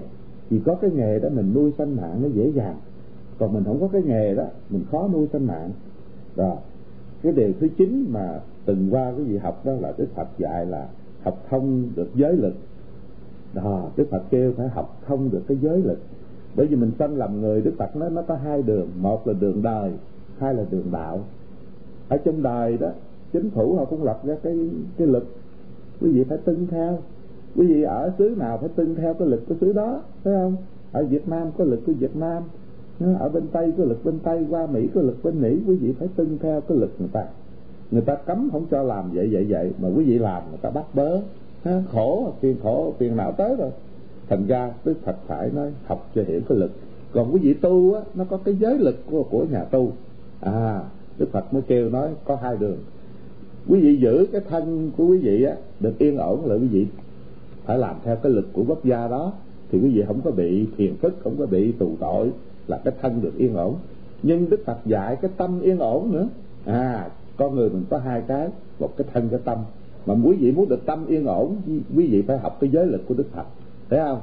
Chỉ 0.50 0.62
có 0.66 0.76
cái 0.76 0.92
nghề 0.92 1.20
đó 1.20 1.30
mình 1.30 1.54
nuôi 1.54 1.72
sanh 1.78 1.96
mạng 1.96 2.20
nó 2.22 2.28
dễ 2.34 2.52
dàng. 2.56 2.76
Còn 3.40 3.54
mình 3.54 3.64
không 3.64 3.82
có 3.82 3.88
cái 3.88 4.02
nghề 4.06 4.36
đó, 4.36 4.46
mình 4.70 4.86
khó 4.92 5.10
nuôi 5.14 5.28
sanh 5.34 5.48
mạng. 5.48 5.72
Rồi, 6.36 6.56
cái 7.24 7.32
điều 7.32 7.54
thứ 7.60 7.68
chín 7.78 8.06
mà 8.10 8.40
từng 8.66 8.88
qua 8.92 9.14
cái 9.18 9.26
gì 9.26 9.38
học 9.38 9.66
đó 9.66 9.72
là 9.74 9.94
đức 9.98 10.08
phật 10.16 10.28
dạy 10.38 10.66
là 10.66 10.88
học 11.24 11.46
thông 11.50 11.90
được 11.96 12.10
giới 12.16 12.34
lực. 12.34 12.54
Đó, 13.54 13.90
đức 13.96 14.08
phật 14.12 14.24
kêu 14.30 14.54
phải 14.58 14.68
học 14.68 15.02
thông 15.08 15.30
được 15.30 15.42
cái 15.48 15.58
giới 15.62 15.78
lực 15.78 16.00
bởi 16.56 16.68
vì 16.68 16.75
mình 16.75 16.92
sanh 17.00 17.16
làm 17.16 17.42
người, 17.42 17.62
đức 17.62 17.74
phật 17.78 17.96
nói 17.96 18.10
nó 18.10 18.22
có 18.22 18.36
hai 18.36 18.62
đường. 18.62 18.88
Một 19.01 19.28
là 19.28 19.34
đường 19.34 19.62
đời, 19.62 19.92
hai 20.38 20.54
là 20.54 20.63
đường 20.72 20.92
đạo. 20.92 21.19
Ở 22.10 22.18
trong 22.18 22.44
đời 22.44 22.78
đó, 22.78 22.90
chính 23.34 23.50
phủ 23.50 23.75
họ 23.75 23.86
cũng 23.86 24.04
lập 24.04 24.19
ra 24.25 24.36
cái 24.44 24.69
cái 24.98 25.07
lực 25.07 25.28
quý 26.01 26.12
vị 26.12 26.24
phải 26.24 26.38
tuân 26.38 26.68
theo. 26.68 27.00
Quý 27.56 27.68
vị 27.68 27.84
ở 27.84 28.12
xứ 28.18 28.36
nào 28.38 28.57
phải 28.57 28.69
tuân 28.69 28.96
theo 28.96 29.13
cái 29.13 29.28
lực 29.28 29.44
của 29.50 29.56
xứ 29.62 29.74
đó, 29.74 30.01
phải 30.24 30.34
không? 30.34 30.56
Ở 30.92 31.04
Việt 31.04 31.28
Nam 31.28 31.48
có 31.57 31.63
lực 31.63 31.80
của 31.86 31.94
Việt 32.00 32.16
Nam. 32.16 32.44
Ở 33.19 33.30
bên 33.30 33.48
Tây 33.52 33.74
có 33.78 33.84
lực 33.84 34.06
bên 34.06 34.19
Tây, 34.19 34.45
qua 34.50 34.68
Mỹ 34.68 34.90
có 34.95 35.02
lực 35.02 35.24
bên 35.24 35.42
Mỹ. 35.42 35.60
Quý 35.68 35.75
vị 35.75 35.94
phải 36.00 36.07
tuân 36.16 36.38
theo 36.38 36.62
cái 36.62 36.78
lực 36.78 36.92
người 37.00 37.10
ta. 37.12 37.25
Người 37.92 38.02
ta 38.02 38.16
cấm 38.16 38.50
không 38.52 38.66
cho 38.72 38.84
làm 38.84 39.12
vậy 39.13 39.30
vậy 39.31 39.45
vậy. 39.50 39.72
Mà 39.81 39.90
quý 39.95 40.04
vị 40.04 40.19
làm, 40.19 40.44
người 40.50 40.60
ta 40.62 40.69
bắt 40.69 40.86
bớ. 40.94 41.19
Khổ, 41.92 42.34
phiền 42.40 42.56
khổ, 42.63 42.94
phiền 42.98 43.16
nào 43.16 43.31
tới 43.31 43.56
rồi 43.56 43.72
thành 44.30 44.48
ra 44.48 44.72
đức 44.86 44.96
phật 45.04 45.16
phải 45.28 45.50
nói, 45.56 45.72
học 45.86 46.10
cho 46.16 46.24
hiểu 46.28 46.42
cái 46.50 46.58
lực. 46.58 46.72
Còn 47.12 47.34
quý 47.34 47.40
vị 47.44 47.54
tu 47.54 47.94
á, 47.94 48.02
nó 48.16 48.24
có 48.24 48.38
cái 48.38 48.56
giới 48.56 48.78
lực 48.78 48.96
của 49.12 49.24
của 49.24 49.46
nhà 49.52 49.64
tu. 49.64 49.92
À 50.40 50.81
đức 51.18 51.31
phật 51.31 51.54
mới 51.54 51.62
kêu 51.62 51.90
nói, 51.90 52.10
có 52.26 52.36
hai 52.36 52.58
đường. 52.58 52.78
Quý 53.68 53.80
vị 53.80 53.98
giữ 54.02 54.28
cái 54.31 54.42
thân 54.50 54.92
của 54.98 55.06
quý 55.06 55.18
vị 55.18 55.44
á, 55.44 55.56
được 55.80 55.98
yên 55.98 56.18
ổn 56.18 56.46
là 56.46 56.56
quý 56.56 56.68
vị 56.68 56.88
phải 57.66 57.78
làm 57.78 57.96
theo 58.04 58.16
cái 58.16 58.31
lực 58.31 58.48
của 58.54 58.64
quốc 58.68 58.86
gia 58.86 59.08
đó. 59.08 59.34
Thì 59.72 59.80
quý 59.84 59.90
vị 59.90 60.04
không 60.08 60.22
có 60.22 60.31
bị 60.31 60.66
thiền 60.78 60.96
phức, 60.96 61.14
không 61.24 61.36
có 61.40 61.46
bị 61.46 61.72
tù 61.72 61.96
tội, 62.00 62.31
là 62.68 62.78
cái 62.84 62.94
thân 63.02 63.22
được 63.22 63.38
yên 63.38 63.56
ổn. 63.56 63.76
Nhưng 64.24 64.50
đức 64.50 64.60
phật 64.66 64.78
dạy 64.86 65.16
cái 65.16 65.31
tâm 65.38 65.62
yên 65.62 65.80
ổn 65.80 66.12
nữa. 66.12 66.28
À 66.66 67.10
con 67.38 67.56
người 67.56 67.70
mình 67.70 67.84
có 67.90 67.98
hai 67.98 68.22
cái, 68.28 68.48
một 68.80 68.98
cái 68.98 69.08
thân, 69.14 69.30
cái 69.30 69.40
tâm. 69.44 69.58
Mà 70.06 70.16
quý 70.26 70.36
vị 70.40 70.52
muốn 70.52 70.70
được 70.70 70.86
tâm 70.86 71.06
yên 71.08 71.26
ổn, 71.26 71.56
quý 71.96 72.08
vị 72.08 72.22
phải 72.22 72.38
học 72.38 72.58
cái 72.60 72.70
giới 72.70 72.86
lực 72.86 73.02
của 73.08 73.14
đức 73.14 73.28
phật 73.31 73.46
thấy 73.90 74.00
không? 74.00 74.22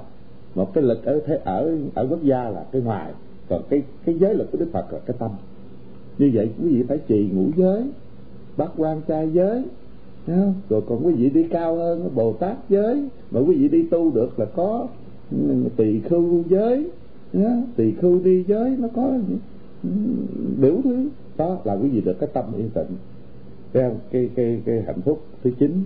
Một 0.54 0.74
cái 0.74 0.84
lực 0.84 1.04
ở 1.04 1.20
thế 1.26 1.40
ở 1.44 1.78
ở 1.94 2.06
quốc 2.10 2.22
gia 2.22 2.48
là 2.48 2.64
cái 2.72 2.82
ngoài. 2.82 3.12
Còn 3.48 3.62
cái 3.68 3.82
cái 4.04 4.14
giới 4.18 4.34
lực 4.34 4.52
của 4.52 4.58
đức 4.58 4.68
phật 4.72 4.92
là 4.92 4.98
cái 5.06 5.16
tâm. 5.18 5.30
Như 6.18 6.30
vậy 6.34 6.50
quý 6.62 6.68
vị 6.68 6.82
phải 6.88 6.98
trì 7.08 7.28
ngũ 7.34 7.46
giới 7.56 7.84
bát 8.56 8.70
quan 8.76 9.00
trai 9.08 9.30
giới 9.32 9.64
không? 10.26 10.54
rồi 10.68 10.82
còn 10.88 11.06
quý 11.06 11.12
vị 11.12 11.30
đi 11.30 11.42
cao 11.50 11.76
hơn 11.76 12.10
bồ 12.14 12.32
tát 12.32 12.56
giới. 12.68 13.08
Mà 13.30 13.40
quý 13.40 13.56
vị 13.56 13.68
đi 13.68 13.86
tu 13.90 14.10
được 14.10 14.38
là 14.38 14.44
có 14.44 14.86
tỳ 15.76 16.00
khưu 16.00 16.42
giới 16.48 16.90
tỳ 17.76 17.92
khưu 17.92 18.20
đi 18.20 18.44
giới 18.48 18.76
nó 18.78 18.88
có 18.94 19.12
biểu 20.60 20.80
thứ. 20.84 21.08
Đó 21.36 21.58
là 21.64 21.74
quý 21.74 21.88
vị 21.88 22.00
được 22.00 22.16
cái 22.20 22.28
tâm 22.32 22.44
yên 22.56 22.70
tĩnh. 22.70 22.96
Cái 23.72 23.90
cái 24.10 24.30
cái, 24.34 24.62
cái 24.64 24.82
hạnh 24.86 25.00
phúc 25.04 25.22
thứ 25.44 25.50
chín. 25.58 25.84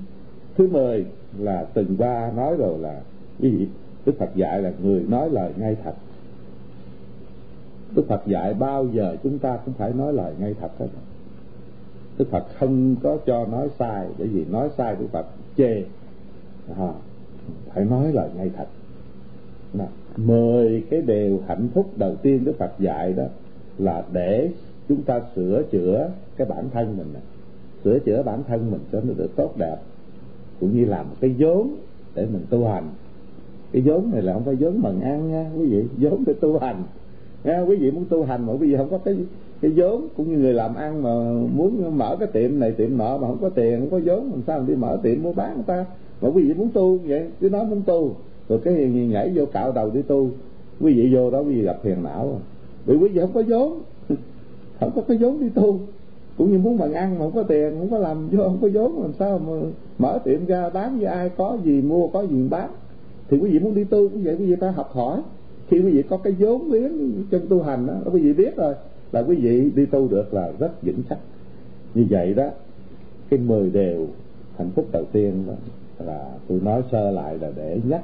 Thứ 0.57 0.69
mười 0.69 1.05
là 1.39 1.67
từng 1.75 1.97
ba 1.99 2.33
nói 2.37 2.57
rồi 2.57 2.79
là 2.79 3.01
quý 3.43 3.51
vị 3.51 3.67
đức 4.07 4.13
phật 4.19 4.31
dạy 4.35 4.63
là 4.63 4.73
người 4.83 5.05
nói 5.09 5.31
lời 5.31 5.53
ngay 5.57 5.77
thật. 5.85 5.95
Đức 7.95 8.03
phật 8.09 8.27
dạy 8.27 8.55
bao 8.55 8.87
giờ 8.93 9.17
chúng 9.23 9.39
ta 9.39 9.59
cũng 9.65 9.75
phải 9.75 9.93
nói 9.93 10.13
lời 10.13 10.35
ngay 10.39 10.55
thật 10.61 10.71
hết. 10.79 10.87
Đức 12.19 12.31
phật 12.31 12.47
không 12.59 12.97
có 13.03 13.19
cho 13.27 13.47
nói 13.47 13.69
sai 13.79 14.07
bởi 14.19 14.29
vì 14.29 14.45
nói 14.45 14.69
sai 14.79 14.97
đức 15.01 15.07
phật 15.13 15.27
chê. 15.57 15.83
À, 16.77 16.93
phải 17.75 17.85
nói 17.85 18.13
lời 18.13 18.31
ngay 18.37 18.51
thật. 18.57 18.67
Nào, 19.75 19.89
mười 20.17 20.85
cái 20.91 21.03
điều 21.03 21.43
hạnh 21.47 21.69
phúc 21.75 21.91
đầu 21.97 22.17
tiên 22.17 22.45
đức 22.45 22.59
phật 22.59 22.73
dạy 22.79 23.13
đó 23.13 23.25
là 23.79 24.05
để 24.13 24.51
chúng 24.89 25.03
ta 25.03 25.21
sửa 25.35 25.63
chữa 25.71 26.11
cái 26.37 26.47
bản 26.47 26.71
thân 26.73 26.97
mình 26.99 27.13
này. 27.13 27.23
sửa 27.85 27.99
chữa 27.99 28.23
bản 28.23 28.43
thân 28.49 28.71
mình 28.71 28.81
cho 28.93 29.01
nó 29.01 29.15
được 29.17 29.37
tốt 29.37 29.57
đẹp 29.57 29.77
cũng 30.61 30.77
như 30.77 30.85
làm 30.85 31.09
một 31.09 31.17
cái 31.21 31.35
vốn 31.39 31.77
để 32.15 32.27
mình 32.27 32.47
tu 32.51 32.69
hành 32.69 32.89
cái 33.73 33.83
vốn 33.83 34.11
này 34.12 34.23
là 34.23 34.33
không 34.33 34.45
phải 34.45 34.55
vốn 34.55 34.83
bằng 34.83 35.00
ăn 35.00 35.31
nha, 35.31 35.50
quý 35.59 35.67
vị. 35.67 35.85
Vốn 35.99 36.25
để 36.27 36.33
tu 36.41 36.59
hành. 36.59 36.83
Nha, 37.45 37.61
quý 37.61 37.77
vị 37.77 37.91
muốn 37.91 38.05
tu 38.09 38.25
hành 38.25 38.47
mà 38.47 38.53
quý 38.53 38.71
vị 38.71 38.77
không 38.77 38.91
có 38.91 38.99
cái 38.99 39.17
cái 39.61 39.71
vốn, 39.71 40.09
cũng 40.17 40.31
như 40.31 40.39
người 40.39 40.55
làm 40.55 40.75
ăn 40.75 41.03
mà 41.03 41.11
muốn 41.55 41.99
mở 41.99 42.17
cái 42.19 42.29
tiệm 42.33 42.59
này, 42.59 42.73
tiệm 42.73 42.99
nọ 42.99 43.19
mà 43.19 43.27
không 43.29 43.39
có 43.41 43.49
tiền, 43.49 43.81
không 43.81 43.91
có 43.91 44.00
vốn, 44.05 44.31
làm 44.31 44.43
sao 44.47 44.65
đi 44.69 44.75
mở 44.75 44.99
tiệm 45.03 45.23
mua 45.23 45.33
bán 45.33 45.55
người 45.55 45.65
ta? 45.67 45.85
Mà 46.21 46.29
quý 46.29 46.43
vị 46.43 46.55
muốn 46.55 46.69
tu 46.71 46.99
vậy 46.99 47.27
chứ 47.41 47.50
nói 47.50 47.65
muốn 47.65 47.83
tu. 47.87 48.15
Rồi 48.49 48.61
cái 48.65 48.75
gì 48.75 49.07
nhảy 49.07 49.33
vô 49.35 49.47
cạo 49.47 49.73
đầu 49.73 49.91
đi 49.91 50.03
tu. 50.03 50.31
Quý 50.81 50.95
vị 50.95 51.15
vô 51.15 51.31
đó, 51.31 51.41
quý 51.41 51.55
vị 51.55 51.62
gặp 51.62 51.79
phiền 51.83 52.03
não. 52.03 52.41
Bởi 52.87 52.97
quý 52.97 53.09
vị 53.09 53.21
không 53.21 53.33
có 53.33 53.43
vốn. 53.49 53.81
Không 54.81 54.91
có 54.95 55.03
cái 55.03 55.17
vốn 55.17 55.41
đi 55.41 55.49
tu. 55.49 55.81
Cũng 56.39 56.53
như 56.53 56.59
muốn 56.59 56.79
bằng 56.79 56.93
ăn 56.93 57.19
mà 57.19 57.25
không 57.25 57.33
có 57.33 57.43
tiền, 57.43 57.77
không 57.79 57.91
có 57.91 57.99
làm, 57.99 58.29
vô 58.29 58.45
không 58.45 58.59
có 58.62 58.69
vốn, 58.73 59.03
làm 59.03 59.12
sao 59.19 59.39
mà 59.39 59.53
mở 59.99 60.19
tiệm 60.25 60.47
ra, 60.47 60.71
bán 60.71 60.99
với 60.99 61.07
ai, 61.07 61.31
có 61.37 61.59
gì 61.65 61.83
mua, 61.83 62.09
có 62.09 62.23
gì 62.23 62.49
bán? 62.50 62.71
Thì 63.31 63.39
quý 63.39 63.51
vị 63.51 63.59
muốn 63.59 63.75
đi 63.75 63.85
tu 63.85 64.09
cũng 64.09 64.23
vậy, 64.25 64.37
quý 64.39 64.47
vị 64.47 64.57
phải 64.61 64.73
học 64.73 64.91
hỏi. 64.93 65.21
Khi 65.69 65.81
quý 65.81 65.91
vị 65.93 66.03
có 66.03 66.17
cái 66.17 66.33
vốn 66.39 66.73
liếng 66.73 67.25
trong 67.31 67.49
tu 67.49 67.63
hành 67.63 67.87
đó, 67.87 67.95
quý 68.13 68.21
vị 68.21 68.33
biết 68.33 68.57
rồi, 68.57 68.75
là 69.13 69.21
quý 69.21 69.37
vị 69.37 69.71
đi 69.75 69.87
tu 69.87 70.09
được 70.09 70.35
là 70.35 70.53
rất 70.59 70.83
vững 70.83 71.03
chắc. 71.09 71.19
Như 71.95 72.07
vậy 72.11 72.35
đó, 72.35 72.49
cái 73.31 73.41
mười 73.41 73.71
điều 73.71 74.07
hạnh 74.59 74.71
phúc 74.75 74.87
đầu 74.93 75.05
tiên 75.13 75.45
đó 75.47 75.53
là 75.99 76.31
tôi 76.49 76.61
nói 76.61 76.83
sơ 76.93 77.11
lại 77.11 77.39
là 77.39 77.51
để 77.57 77.81
nhắc, 77.89 78.03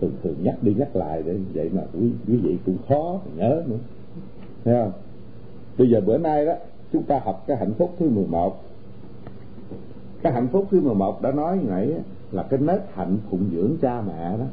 thường 0.00 0.12
thường 0.22 0.36
nhắc 0.42 0.62
đi 0.62 0.74
nhắc 0.74 0.96
lại 0.96 1.22
để 1.26 1.36
vậy 1.54 1.70
mà 1.74 1.82
quý 2.00 2.10
quý 2.28 2.36
vị 2.36 2.56
cũng 2.66 2.76
khó 2.88 3.20
nhớ 3.36 3.62
nữa. 3.66 3.76
Thấy 4.64 4.74
không? 4.74 4.92
Bây 5.78 5.90
giờ 5.90 6.00
bữa 6.00 6.18
nay 6.18 6.46
đó, 6.46 6.54
chúng 6.92 7.02
ta 7.02 7.20
học 7.24 7.44
cái 7.46 7.56
hạnh 7.56 7.72
phúc 7.78 7.94
thứ 7.98 8.08
11 8.08 8.62
cái 10.22 10.32
hạnh 10.32 10.48
phúc 10.52 10.66
thứ 10.70 10.80
11 10.80 11.22
đã 11.22 11.32
nói 11.32 11.58
nãy 11.68 11.92
là 12.32 12.42
cái 12.42 12.60
nết 12.60 12.80
hạnh 12.94 13.18
phụng 13.30 13.50
dưỡng 13.52 13.76
cha 13.82 14.02
mẹ 14.06 14.36
đó 14.38 14.44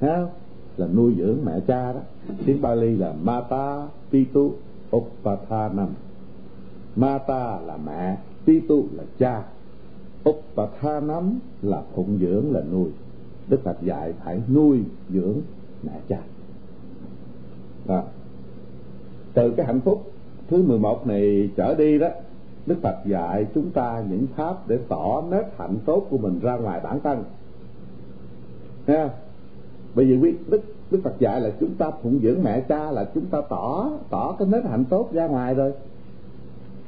không 0.00 0.28
là 0.76 0.86
nuôi 0.86 1.14
dưỡng 1.18 1.38
mẹ 1.44 1.60
cha 1.66 1.92
đó. 1.92 2.00
Tiếng 2.46 2.62
Bali 2.62 2.96
là 2.96 3.12
Mata 3.22 3.86
Pitu 4.10 4.52
Upatanam 4.96 5.88
Mata 6.96 7.60
là 7.60 7.76
mẹ, 7.86 8.16
Pitu 8.46 8.84
là 8.92 9.04
cha. 9.18 9.42
Upatanam 10.28 11.38
là 11.62 11.82
phụng 11.94 12.18
dưỡng, 12.20 12.52
là 12.52 12.62
nuôi. 12.72 12.88
Đức 13.48 13.60
Phật 13.64 13.82
dạy 13.82 14.12
phải 14.24 14.40
nuôi 14.54 14.82
dưỡng 15.10 15.40
mẹ 15.82 15.92
cha. 16.08 16.18
Đó. 17.86 18.02
từ 19.34 19.50
cái 19.50 19.66
hạnh 19.66 19.80
phúc 19.80 20.12
thứ 20.48 20.62
11 20.62 21.06
này 21.06 21.50
trở 21.56 21.74
đi 21.74 21.98
đó, 21.98 22.08
Đức 22.66 22.76
Phật 22.82 22.96
dạy 23.06 23.46
chúng 23.54 23.70
ta 23.70 24.04
những 24.10 24.26
pháp 24.36 24.68
để 24.68 24.78
tỏ 24.88 25.22
nét 25.30 25.52
hạnh 25.58 25.76
tốt 25.84 26.06
của 26.10 26.18
mình 26.18 26.38
ra 26.42 26.56
ngoài 26.56 26.80
bản 26.84 27.00
thân. 27.00 27.24
Nha. 28.86 29.10
Bởi 29.96 30.06
vì 30.06 30.16
quý 30.16 30.34
Đức 30.48 30.60
Đức 30.90 31.00
Phật 31.02 31.18
dạy 31.18 31.40
là 31.40 31.50
chúng 31.60 31.74
ta 31.74 31.90
phụng 32.02 32.18
dưỡng 32.22 32.42
mẹ 32.42 32.60
cha 32.60 32.90
là 32.90 33.04
chúng 33.14 33.26
ta 33.26 33.40
tỏ 33.48 33.90
tỏ 34.10 34.36
cái 34.38 34.48
nết 34.48 34.64
hạnh 34.64 34.84
tốt 34.84 35.08
ra 35.12 35.26
ngoài 35.26 35.54
rồi. 35.54 35.72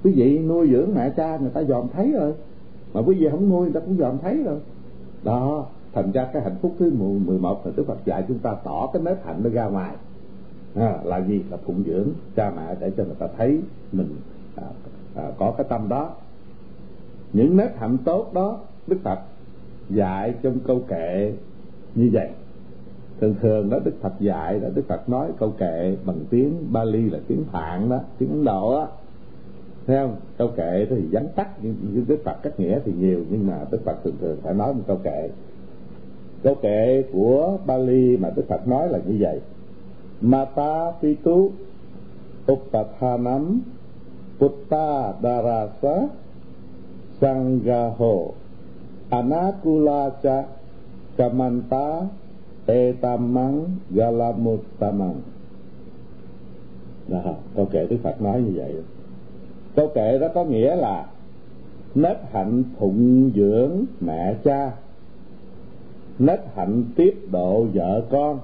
Quý 0.04 0.12
vị 0.12 0.38
nuôi 0.38 0.68
dưỡng 0.70 0.94
mẹ 0.94 1.10
cha 1.10 1.36
người 1.36 1.50
ta 1.50 1.62
dòm 1.62 1.88
thấy 1.88 2.12
rồi. 2.12 2.32
Mà 2.92 3.00
quý 3.00 3.14
vị 3.14 3.28
không 3.30 3.48
nuôi 3.48 3.62
người 3.62 3.72
ta 3.72 3.80
cũng 3.80 3.96
dòm 3.96 4.18
thấy 4.18 4.42
rồi. 4.42 4.58
Đó 5.22 5.66
thành 5.92 6.12
ra 6.12 6.28
cái 6.32 6.42
hạnh 6.42 6.56
phúc 6.62 6.74
thứ 6.78 6.92
11 7.26 7.66
là 7.66 7.72
Đức 7.76 7.84
Phật 7.86 7.98
dạy 8.04 8.24
chúng 8.28 8.38
ta 8.38 8.54
tỏ 8.64 8.90
cái 8.92 9.02
nết 9.02 9.18
hạnh 9.24 9.40
nó 9.44 9.50
ra 9.50 9.64
ngoài. 9.64 9.94
À, 10.74 10.98
là 11.04 11.18
gì? 11.18 11.42
Là 11.50 11.56
phụng 11.56 11.82
dưỡng 11.86 12.08
cha 12.36 12.52
mẹ 12.56 12.74
để 12.80 12.90
cho 12.96 13.04
người 13.04 13.16
ta 13.18 13.26
thấy 13.36 13.60
mình 13.92 14.16
à, 14.56 14.66
à, 15.14 15.30
có 15.38 15.54
cái 15.56 15.66
tâm 15.68 15.88
đó. 15.88 16.10
Những 17.32 17.56
nét 17.56 17.70
hạnh 17.78 17.98
tốt 18.04 18.30
đó 18.34 18.58
đức 18.86 18.96
phật 19.02 19.18
dạy 19.90 20.34
trong 20.42 20.58
câu 20.66 20.80
kệ 20.88 21.34
như 21.94 22.10
vậy 22.12 22.28
thường 23.20 23.34
thường 23.40 23.70
đó, 23.70 23.78
đức 23.84 23.94
phật 24.00 24.12
dạy 24.20 24.60
đó 24.60 24.68
đức 24.74 24.82
phật 24.88 25.08
nói 25.08 25.28
câu 25.38 25.50
kệ 25.50 25.96
bằng 26.04 26.18
tiếng 26.30 26.72
bali 26.72 27.10
là 27.10 27.18
tiếng 27.28 27.44
phạn 27.52 27.88
đó, 27.88 27.98
tiếng 28.18 28.28
ấn 28.30 28.44
độ 28.44 28.78
á. 28.78 28.86
Thấy 29.86 29.96
không? 29.96 30.16
Câu 30.38 30.48
kệ 30.56 30.86
thì 30.90 30.96
vắn 31.10 31.28
tắt, 31.34 31.48
nhưng 31.62 32.04
đức 32.08 32.18
phật 32.24 32.42
cách 32.42 32.60
nghĩa 32.60 32.78
thì 32.84 32.92
nhiều, 32.98 33.24
nhưng 33.30 33.46
mà 33.46 33.64
đức 33.70 33.84
phật 33.84 34.04
thường 34.04 34.16
thường 34.20 34.38
phải 34.42 34.54
nói 34.54 34.74
một 34.74 34.82
câu 34.86 34.96
kệ. 34.96 35.28
Câu 36.42 36.54
kệ 36.54 37.04
của 37.12 37.58
bali 37.66 38.16
mà 38.16 38.30
đức 38.36 38.48
phật 38.48 38.68
nói 38.68 38.88
là 38.88 38.98
như 39.06 39.16
vậy. 39.20 39.40
Mata 40.20 40.92
pitu 41.02 41.50
uppathanam 42.52 43.60
Putta 44.38 45.12
Darasa 45.22 46.08
Sangaho 47.20 48.34
Anakulacha 49.10 50.44
Kamanta 51.16 52.06
Etamang 52.68 53.66
Galamuttamang 53.90 55.20
đó, 57.08 57.34
câu 57.56 57.66
kệ 57.66 57.86
Đức 57.86 57.96
Phật 58.02 58.22
nói 58.22 58.40
như 58.40 58.52
vậy. 58.54 58.74
Câu 59.76 59.88
kệ 59.94 60.18
đó 60.18 60.28
có 60.34 60.44
nghĩa 60.44 60.76
là 60.76 61.06
nết 61.94 62.16
hạnh 62.32 62.62
phụng 62.78 63.30
dưỡng 63.34 63.84
mẹ 64.00 64.34
cha 64.44 64.72
nết 66.18 66.40
hạnh 66.54 66.84
tiếp 66.96 67.14
độ 67.30 67.66
vợ 67.74 68.02
con. 68.10 68.38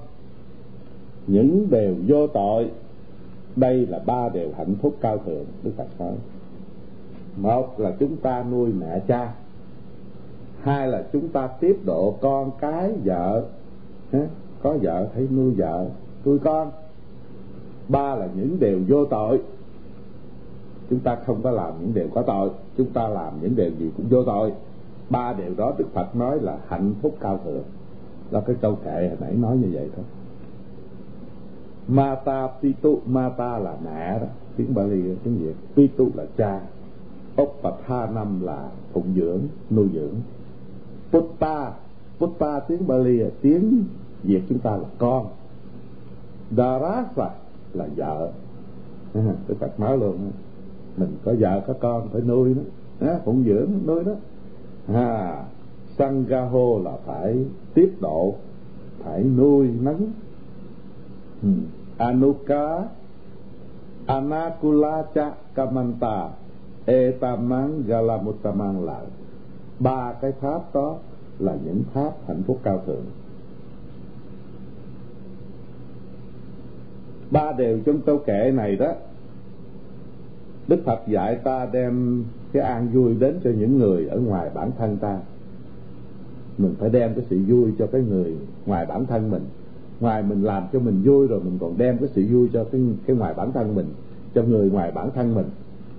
Những 1.27 1.71
đều 1.71 1.95
vô 2.07 2.27
tội 2.27 2.71
đây 3.57 3.87
là 3.87 3.99
ba 3.99 4.29
điều 4.29 4.53
hạnh 4.57 4.75
phúc 4.83 4.97
cao 5.01 5.19
thượng 5.19 5.45
đức 5.63 5.73
phật 5.77 5.89
nói. 5.99 6.15
Một 7.37 7.81
là 7.81 7.93
chúng 7.99 8.17
ta 8.17 8.45
nuôi 8.51 8.73
mẹ 8.73 9.01
cha 9.09 9.35
hai 10.61 10.89
là 10.89 11.05
chúng 11.13 11.29
ta 11.29 11.47
tiếp 11.47 11.77
độ 11.85 12.15
con 12.21 12.51
cái 12.61 12.93
vợ 13.05 13.45
Ừ, 14.15 14.27
có 14.63 14.77
vợ, 14.83 15.09
thấy 15.15 15.29
nuôi 15.37 15.55
vợ. 15.57 15.87
Nuôi 16.25 16.39
con 16.39 16.71
ba 17.89 18.15
là 18.15 18.29
những 18.37 18.57
điều 18.61 18.81
vô 18.89 19.05
tội. 19.05 19.41
Chúng 20.91 21.01
ta 21.01 21.17
không 21.27 21.43
có 21.43 21.51
làm 21.51 21.73
những 21.81 21.95
điều 21.95 22.09
có 22.15 22.23
tội. 22.23 22.51
Chúng 22.77 22.91
ta 22.91 23.09
làm 23.09 23.33
những 23.43 23.57
điều 23.57 23.71
gì 23.79 23.91
cũng 23.97 24.07
vô 24.11 24.25
tội. 24.25 24.53
Ba 25.11 25.33
điều 25.33 25.55
đó 25.57 25.75
đức 25.79 25.85
phật 25.93 26.17
nói 26.17 26.41
là 26.41 26.59
hạnh 26.69 26.95
phúc 27.03 27.17
cao 27.21 27.41
thượng. 27.45 27.63
Là 28.31 28.41
cái 28.41 28.57
câu 28.61 28.79
kệ 28.85 29.09
hồi 29.09 29.19
nãy 29.21 29.35
nói 29.35 29.57
như 29.57 29.69
vậy 29.73 29.91
thôi. 29.97 30.05
Mata 31.89 32.49
Pitu. 32.63 33.01
Mata 33.07 33.59
là 33.59 33.77
mẹ 33.85 34.19
đó. 34.19 34.27
Tiếng 34.57 34.75
Bali, 34.75 35.03
tiếng 35.25 35.39
Việt. 35.39 35.55
Pitu 35.77 36.11
là 36.15 36.25
cha. 36.37 36.61
Uppathanam 37.43 38.41
là 38.43 38.69
phụng 38.93 39.15
dưỡng, 39.17 39.41
nuôi 39.71 39.89
dưỡng. 39.95 40.15
Putta. 41.13 41.73
Putta 42.19 42.61
tiếng 42.61 42.87
Bali 42.87 43.17
là 43.17 43.31
tiếng 43.43 43.85
việc 44.25 44.43
chúng 44.49 44.59
ta 44.59 44.77
là 44.77 44.89
con. 44.99 45.27
Darasa 46.57 47.31
là 47.73 47.87
vợ. 47.97 48.33
À, 49.15 49.35
Tôi 49.47 49.57
Phật 49.57 49.81
máu 49.81 49.97
luôn 49.97 50.31
mình 50.97 51.17
có 51.25 51.35
vợ 51.39 51.61
có 51.67 51.75
con 51.81 52.09
phải 52.13 52.21
nuôi 52.21 52.55
nó. 52.55 52.63
À, 53.09 53.19
phụng 53.25 53.45
dưỡng 53.45 53.71
nuôi 53.87 54.05
đó 54.05 54.13
à, 54.95 55.45
Sangaho 55.99 56.79
là 56.85 56.93
phải 57.07 57.45
tiếp 57.75 57.93
độ 58.01 58.35
phải 58.99 59.23
nuôi 59.23 59.69
nấng. 59.81 60.13
Hmm. 61.43 61.67
anuka 61.97 62.89
anakulacha 64.07 65.33
kamanta 65.55 66.29
etamang 66.87 67.83
galamutamang 67.87 68.85
là 68.85 69.01
ba 69.79 70.13
cái 70.13 70.33
pháp 70.33 70.75
đó 70.75 70.97
là 71.39 71.57
những 71.65 71.83
pháp 71.93 72.13
hạnh 72.27 72.43
phúc 72.47 72.61
cao 72.63 72.83
thượng. 72.87 73.05
Ba 77.35 77.53
điều 77.59 77.79
trong 77.85 78.01
câu 78.01 78.19
kệ 78.19 78.53
này 78.55 78.77
đó. 78.77 78.93
Đức 80.69 80.81
phật 80.85 81.01
dạy 81.09 81.37
ta 81.37 81.69
đem 81.73 82.25
cái 82.53 82.63
an 82.63 82.89
vui 82.93 83.15
đến 83.15 83.41
cho 83.45 83.51
những 83.59 83.79
người 83.79 84.09
ở 84.09 84.19
ngoài 84.19 84.51
bản 84.55 84.71
thân 84.79 84.97
ta. 84.97 85.19
Mình 86.59 86.75
phải 86.79 86.91
đem 86.91 87.15
cái 87.15 87.25
sự 87.31 87.39
vui 87.49 87.73
cho 87.79 87.87
cái 87.87 88.01
người 88.01 88.37
ngoài 88.67 88.87
bản 88.87 89.07
thân 89.07 89.31
mình. 89.31 89.43
Ngoài 90.01 90.23
mình 90.23 90.43
làm 90.43 90.63
cho 90.73 90.79
mình 90.79 91.03
vui 91.05 91.27
rồi 91.27 91.41
mình 91.41 91.59
còn 91.61 91.79
đem 91.79 91.99
cái 91.99 92.09
sự 92.15 92.27
vui 92.31 92.49
cho 92.53 92.65
cái 92.65 92.81
cái 93.07 93.17
ngoài 93.17 93.35
bản 93.37 93.53
thân 93.53 93.75
mình, 93.75 93.87
cho 94.35 94.43
người 94.43 94.71
ngoài 94.71 94.91
bản 94.91 95.11
thân 95.15 95.35
mình. 95.35 95.47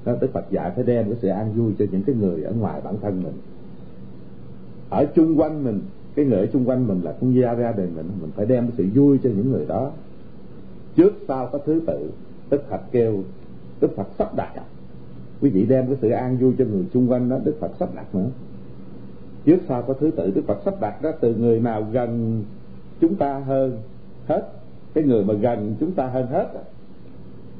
Đó, 0.06 0.13
đức 0.22 0.34
phật 0.34 0.46
dạy 0.51 0.72
phải 0.75 0.84
đem 0.84 1.06
cái 1.06 1.15
sự 1.22 1.27
an 1.27 1.54
vui 1.54 1.74
cho 1.80 1.86
những 1.92 2.04
cái 2.04 2.15
người 2.15 2.44
ở 2.44 2.54
ngoài 2.60 2.82
bản 2.84 2.96
thân 3.01 3.24
mình. 3.24 3.34
Ở 4.89 5.06
chung 5.15 5.39
quanh 5.39 5.63
mình, 5.63 5.82
cái 6.15 6.25
người 6.25 6.39
ở 6.39 6.46
chung 6.46 6.70
quanh 6.70 6.88
mình 6.88 7.01
là 7.04 7.13
cũng 7.20 7.36
gia 7.36 7.56
gia 7.56 7.72
đình 7.72 7.92
mình 7.96 8.10
mình 8.22 8.32
phải 8.36 8.46
đem 8.46 8.68
cái 8.68 8.74
sự 8.77 8.86
vui 9.01 9.20
cho 9.24 9.30
những 9.30 9.51
người 9.51 9.65
đó 9.65 9.92
trước 10.96 11.14
sau 11.28 11.50
có 11.52 11.60
thứ 11.66 11.82
tự 11.88 12.12
đức 12.50 12.70
phật 12.70 12.82
kêu 12.92 13.24
đức 13.82 13.96
phật 13.96 14.08
sắp 14.18 14.36
đặt. 14.36 14.54
Quý 15.42 15.50
vị 15.50 15.66
đem 15.66 15.88
cái 15.88 15.96
sự 16.02 16.10
an 16.10 16.38
vui 16.38 16.54
cho 16.58 16.66
người 16.66 16.86
xung 16.94 17.12
quanh 17.12 17.30
đó 17.30 17.38
đức 17.44 17.56
phật 17.60 17.72
sắp 17.80 17.96
đặt 17.96 18.16
nữa. 18.16 18.30
Trước 19.46 19.58
sau 19.68 19.82
có 19.82 19.94
thứ 19.94 20.12
tự 20.12 20.32
đức 20.36 20.42
phật 20.48 20.58
sắp 20.66 20.82
đặt 20.82 21.02
đó 21.02 21.12
từ 21.20 21.36
người 21.36 21.60
nào 21.60 21.88
gần 21.92 22.44
chúng 23.02 23.16
ta 23.16 23.40
hơn 23.40 23.78
hết 24.28 24.50
cái 24.94 25.04
người 25.04 25.24
mà 25.24 25.34
gần 25.34 25.75
chúng 25.80 25.92
ta 25.92 26.08
hơn 26.08 26.28
hết 26.28 26.48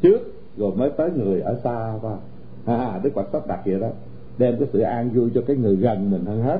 trước 0.01 0.20
rồi 0.58 0.75
mới 0.75 0.89
tới 0.98 1.10
người 1.12 1.42
ở 1.42 1.60
xa 1.63 1.94
qua 2.01 2.18
à, 2.65 3.00
đức 3.04 3.10
phật 3.13 3.27
sắp 3.34 3.48
đặt 3.48 3.62
vậy 3.65 3.80
đó. 3.80 3.89
Đem 4.38 4.56
cái 4.60 4.68
sự 4.74 4.80
an 4.80 5.10
vui 5.10 5.30
cho 5.34 5.42
cái 5.48 5.56
người 5.56 5.75
gần 5.75 6.12
mình 6.12 6.25
hơn 6.25 6.42
hết. 6.42 6.60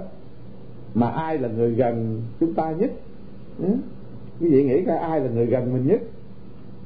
Mà 0.94 1.10
ai 1.10 1.38
là 1.38 1.50
người 1.50 1.72
gần 1.72 2.22
chúng 2.40 2.54
ta 2.54 2.72
nhất? 2.72 2.92
Ừ? 3.60 3.68
quý 4.40 4.50
vị 4.50 4.64
nghĩ 4.64 4.86
coi 4.86 4.98
ai 4.98 5.20
là 5.20 5.30
người 5.30 5.46
gần 5.46 5.74
mình 5.74 5.88
nhất? 5.88 6.02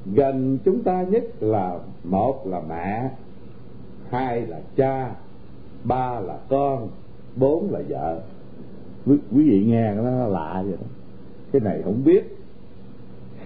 Gần 0.06 0.58
chúng 0.66 0.84
ta 0.84 1.04
nhất 1.04 1.24
là 1.40 1.80
một 2.04 2.48
là 2.48 2.62
mẹ 2.70 3.10
hai 4.10 4.42
là 4.42 4.60
cha 4.76 5.12
ba 5.84 6.20
là 6.20 6.38
con 6.50 6.90
bốn 7.36 7.72
là 7.72 7.82
vợ. 7.90 8.22
Quý, 9.06 9.16
quý 9.36 9.50
vị 9.50 9.64
nghe 9.66 9.94
nó 9.94 10.28
lạ 10.28 10.64
vậy 10.66 10.78
đó. 10.82 10.88
Cái 11.52 11.62
này 11.62 11.82
không 11.84 12.04
biết. 12.06 12.38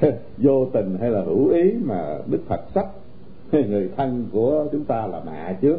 Vô 0.38 0.66
tình 0.66 0.98
hay 1.00 1.10
là 1.10 1.22
hữu 1.22 1.50
ý 1.50 1.74
mà 1.84 2.18
đức 2.28 2.40
phật 2.48 2.62
sắp 2.76 2.88
người 3.52 3.90
thân 3.98 4.26
của 4.32 4.66
chúng 4.72 4.86
ta 4.86 5.08
là 5.08 5.22
mẹ 5.26 5.58
trước 5.62 5.78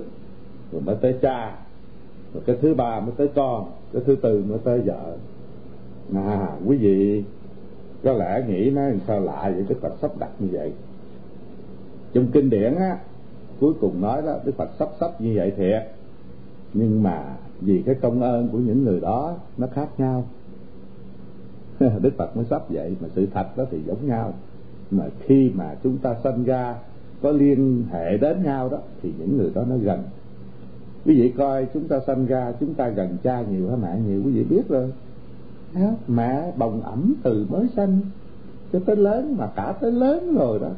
rồi 0.73 0.83
mới 0.83 0.97
tới 1.01 1.15
cha 1.23 1.57
rồi 2.35 2.43
cái 2.47 2.57
thứ 2.63 2.75
ba 2.75 3.01
mới 3.01 3.13
tới 3.17 3.29
con 3.35 3.71
cái 3.93 4.03
thứ 4.07 4.17
tư 4.17 4.45
mới 4.49 4.59
tới 4.65 4.81
vợ. 4.81 5.17
À 6.15 6.49
quý 6.67 6.77
vị 6.77 7.25
có 8.05 8.13
lẽ 8.13 8.45
nghĩ 8.49 8.71
nó 8.71 8.83
làm 8.83 9.01
sao 9.07 9.21
lạ 9.21 9.51
vậy? 9.55 9.65
Đức 9.69 9.77
phật 9.81 9.93
sắp 10.03 10.11
đặt 10.19 10.31
như 10.39 10.49
vậy. 10.53 10.73
Trong 12.13 12.27
kinh 12.33 12.51
điển 12.51 12.75
á, 12.75 12.99
cuối 13.61 13.73
cùng 13.81 14.01
nói 14.01 14.23
đó, 14.27 14.37
đức 14.45 14.57
phật 14.57 14.71
sắp 14.79 14.89
sắp 15.01 15.21
như 15.21 15.33
vậy 15.37 15.53
thiệt. 15.57 15.83
Nhưng 16.75 17.03
mà 17.03 17.37
vì 17.61 17.83
cái 17.87 17.95
công 17.95 18.23
ơn 18.23 18.49
của 18.49 18.59
những 18.59 18.85
người 18.85 19.01
đó, 19.01 19.37
nó 19.59 19.67
khác 19.67 19.89
nhau. 19.99 20.25
Đức 22.01 22.11
phật 22.17 22.37
mới 22.37 22.45
sắp 22.45 22.63
vậy, 22.69 22.97
mà 23.01 23.09
sự 23.15 23.27
thật 23.35 23.57
đó 23.57 23.65
thì 23.71 23.79
giống 23.87 24.07
nhau. 24.07 24.33
Mà 24.91 25.05
khi 25.21 25.51
mà 25.55 25.75
chúng 25.83 25.99
ta 25.99 26.17
sanh 26.25 26.45
ra, 26.45 26.77
có 27.23 27.31
liên 27.31 27.85
hệ 27.91 28.17
đến 28.17 28.43
nhau 28.43 28.69
đó, 28.69 28.79
thì 29.03 29.13
những 29.19 29.39
người 29.39 29.51
đó 29.55 29.65
nó 29.69 29.77
gần. 29.77 30.03
Quý 31.07 31.15
vị 31.15 31.33
coi, 31.39 31.67
chúng 31.75 31.89
ta 31.89 32.01
sanh 32.07 32.27
ra, 32.27 32.53
chúng 32.61 32.75
ta 32.75 32.89
gần 32.89 33.17
cha 33.23 33.43
nhiều 33.51 33.69
hay 33.69 33.79
mẹ 33.83 34.01
nhiều, 34.07 34.23
quý 34.25 34.31
vị 34.33 34.45
biết 34.45 34.69
rồi 34.69 34.93
mẹ 36.09 36.53
bồng 36.57 36.83
ẩm 36.83 37.15
từ 37.23 37.47
mới 37.51 37.69
sanh 37.77 38.01
cho 38.73 38.81
tới 38.87 38.97
lớn 38.97 39.35
mà 39.39 39.47
cả 39.57 39.75
tới 39.81 39.93
lớn 39.93 40.35
rồi 40.35 40.59
đó. 40.59 40.71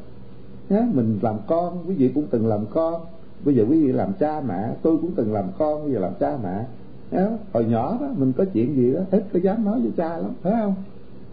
Nhá, 0.68 0.88
mình 0.92 1.18
làm 1.22 1.36
con 1.46 1.84
quý 1.88 1.94
vị 1.94 2.10
cũng 2.14 2.26
từng 2.30 2.46
làm 2.46 2.66
con. 2.70 3.00
Bây 3.44 3.54
giờ 3.54 3.64
quý 3.70 3.86
vị 3.86 3.92
làm 3.92 4.12
cha 4.12 4.40
mẹ 4.40 4.70
tôi 4.82 4.96
cũng 5.00 5.10
từng 5.16 5.32
làm 5.32 5.44
con 5.58 5.82
bây 5.84 5.92
giờ 5.92 5.98
làm 5.98 6.12
cha 6.20 6.38
mẹ. 6.42 6.64
Nhá, 7.10 7.26
hồi 7.52 7.64
nhỏ 7.64 7.98
đó 8.00 8.06
mình 8.16 8.32
có 8.32 8.44
chuyện 8.52 8.76
gì 8.76 8.92
đó 8.92 9.00
ít 9.10 9.24
có 9.32 9.38
dám 9.38 9.64
nói 9.64 9.80
với 9.80 9.92
cha 9.96 10.16
lắm 10.16 10.30
phải 10.42 10.52
không? 10.60 10.74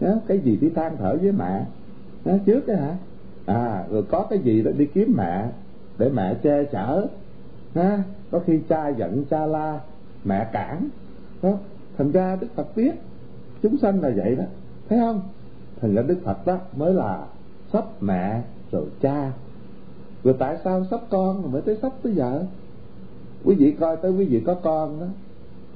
Nhá, 0.00 0.12
cái 0.26 0.38
gì 0.38 0.56
đi 0.60 0.70
than 0.70 0.96
thở 0.96 1.16
với 1.22 1.32
mẹ? 1.32 1.66
Nhá, 2.24 2.38
trước 2.46 2.60
cái 2.66 2.76
hả? 2.76 2.96
À 3.46 3.84
rồi 3.90 4.02
có 4.02 4.26
cái 4.30 4.38
gì 4.38 4.62
đó 4.62 4.70
đi 4.78 4.86
kiếm 4.86 5.14
mẹ 5.16 5.48
để 5.98 6.10
mẹ 6.14 6.34
che 6.34 6.64
chở. 6.64 7.06
Ha 7.74 8.02
có 8.30 8.40
khi 8.46 8.60
cha 8.68 8.88
giận 8.88 9.24
cha 9.30 9.46
la 9.46 9.80
mẹ 10.24 10.48
cản. 10.52 10.88
Đó 11.42 11.50
thành 11.98 12.10
ra 12.12 12.36
đức 12.40 12.46
phật 12.54 12.76
biết 12.76 12.92
chúng 13.64 13.78
sanh 13.78 14.02
là 14.02 14.10
vậy 14.16 14.36
đó. 14.36 14.44
Thấy 14.88 14.98
không? 14.98 15.20
Thành 15.80 15.94
ra 15.94 16.02
đức 16.02 16.18
phật 16.24 16.46
đó 16.46 16.58
mới 16.76 16.94
là 16.94 17.26
sắp 17.72 17.84
mẹ 18.00 18.42
rồi 18.72 18.84
cha. 19.00 19.32
Rồi 20.24 20.34
tại 20.38 20.56
sao 20.64 20.84
sắp 20.90 21.00
con 21.10 21.42
rồi 21.42 21.50
mới 21.50 21.62
tới 21.62 21.78
sắp 21.82 21.92
tới 22.02 22.12
vợ? 22.12 22.44
Quý 23.44 23.54
vị 23.54 23.76
coi 23.80 23.96
tới 23.96 24.10
quý 24.10 24.24
vị 24.24 24.42
có 24.46 24.54
con 24.54 25.00
đó. 25.00 25.06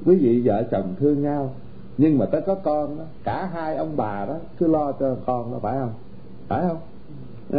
Quý 0.06 0.16
vị 0.16 0.42
vợ 0.44 0.62
chồng 0.70 0.94
thương 0.98 1.22
nhau 1.22 1.54
nhưng 1.98 2.18
mà 2.18 2.26
tới 2.26 2.40
có 2.40 2.54
con 2.54 2.98
đó 2.98 3.04
cả 3.24 3.50
hai 3.52 3.76
ông 3.76 3.96
bà 3.96 4.26
đó 4.26 4.36
cứ 4.58 4.66
lo 4.66 4.92
cho 4.92 5.16
con 5.26 5.52
đó 5.52 5.58
phải 5.62 5.78
không? 5.78 5.92
Phải 6.48 6.64
không? 6.68 6.78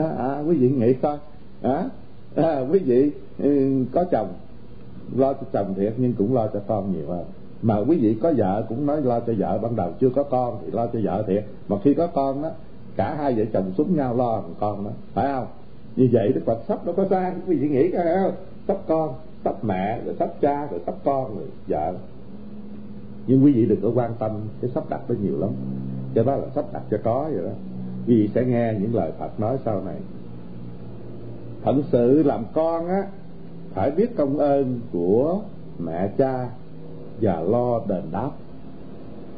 À, 0.03 0.09
à, 0.17 0.39
quý 0.39 0.57
vị 0.57 0.69
nghĩ 0.69 0.93
coi. 0.93 1.17
À, 1.62 1.89
à, 2.36 2.59
quý 2.71 2.79
vị 2.79 3.12
ừ, 3.39 3.83
có 3.91 4.03
chồng 4.12 4.33
lo 5.15 5.33
cho 5.33 5.48
chồng 5.51 5.74
thiệt 5.74 5.93
nhưng 5.98 6.13
cũng 6.13 6.36
lo 6.36 6.48
cho 6.48 6.59
con 6.67 6.93
nhiều 6.93 7.07
hơn 7.07 7.25
mà 7.62 7.78
quý 7.78 7.98
vị 7.98 8.18
có 8.22 8.34
vợ 8.38 8.66
cũng 8.70 8.86
nói 8.86 9.01
lo 9.01 9.20
cho 9.20 9.34
vợ, 9.38 9.58
ban 9.58 9.75
đầu 9.75 9.92
chưa 10.00 10.10
có 10.10 10.24
con 10.24 10.60
thì 10.62 10.72
lo 10.72 10.88
cho 10.88 11.00
vợ 11.04 11.24
thiệt. 11.28 11.46
Mà 11.68 11.75
khi 11.84 11.94
có 11.94 12.08
con 12.08 12.42
đó, 12.42 12.50
cả 12.96 13.16
hai 13.16 13.34
vợ 13.34 13.44
chồng 13.54 13.72
xuống 13.78 13.96
nhau 13.98 14.16
lo 14.16 14.42
thằng 14.42 14.56
con 14.60 14.84
đó, 14.84 14.92
phải 15.13 15.28
không? 15.34 15.48
Như 15.96 16.10
vậy 16.12 16.34
đức 16.34 16.42
phật 16.46 16.60
sắp 16.68 16.86
đâu 16.86 16.96
có 16.96 17.06
sai. 17.10 17.34
Quý 17.48 17.56
vị 17.56 17.70
nghĩ 17.70 17.92
coi 17.92 18.06
không? 18.24 18.34
Sắp 18.68 18.78
con, 18.88 19.13
sắp 19.44 19.63
mẹ, 19.63 20.00
rồi 20.06 20.16
sắp 20.20 20.30
cha, 20.42 20.68
rồi 20.72 20.80
sắp 20.86 20.96
con, 21.04 21.36
rồi 21.36 21.48
vợ. 21.68 21.94
Nhưng 23.28 23.44
quý 23.44 23.51
vị 23.51 23.66
đừng 23.66 23.82
có 23.82 23.92
quan 23.96 24.12
tâm 24.20 24.32
cái 24.62 24.72
sắp 24.75 24.84
đặt 24.89 25.01
nó 25.10 25.16
nhiều 25.22 25.39
lắm. 25.39 25.50
Cho 26.16 26.24
đó 26.24 26.36
là 26.36 26.48
sắp 26.56 26.66
đặt 26.74 26.82
cho 26.92 26.98
có 27.04 27.30
vậy 27.34 27.44
đó. 27.44 27.51
Quý 28.08 28.22
vị 28.22 28.30
sẽ 28.36 28.46
nghe 28.46 28.74
những 28.80 28.96
lời 28.96 29.12
phật 29.20 29.39
nói 29.39 29.58
sau 29.66 29.82
này. 29.86 29.98
Phận 31.62 31.84
sự 31.92 32.24
làm 32.24 32.44
con 32.54 32.88
á, 32.88 33.04
phải 33.74 33.92
biết 33.92 34.18
công 34.18 34.38
ơn 34.38 34.80
của 34.92 35.39
mẹ 35.80 36.10
cha 36.18 36.50
và 37.22 37.42
lo 37.42 37.82
đền 37.88 38.04
đáp. 38.12 38.32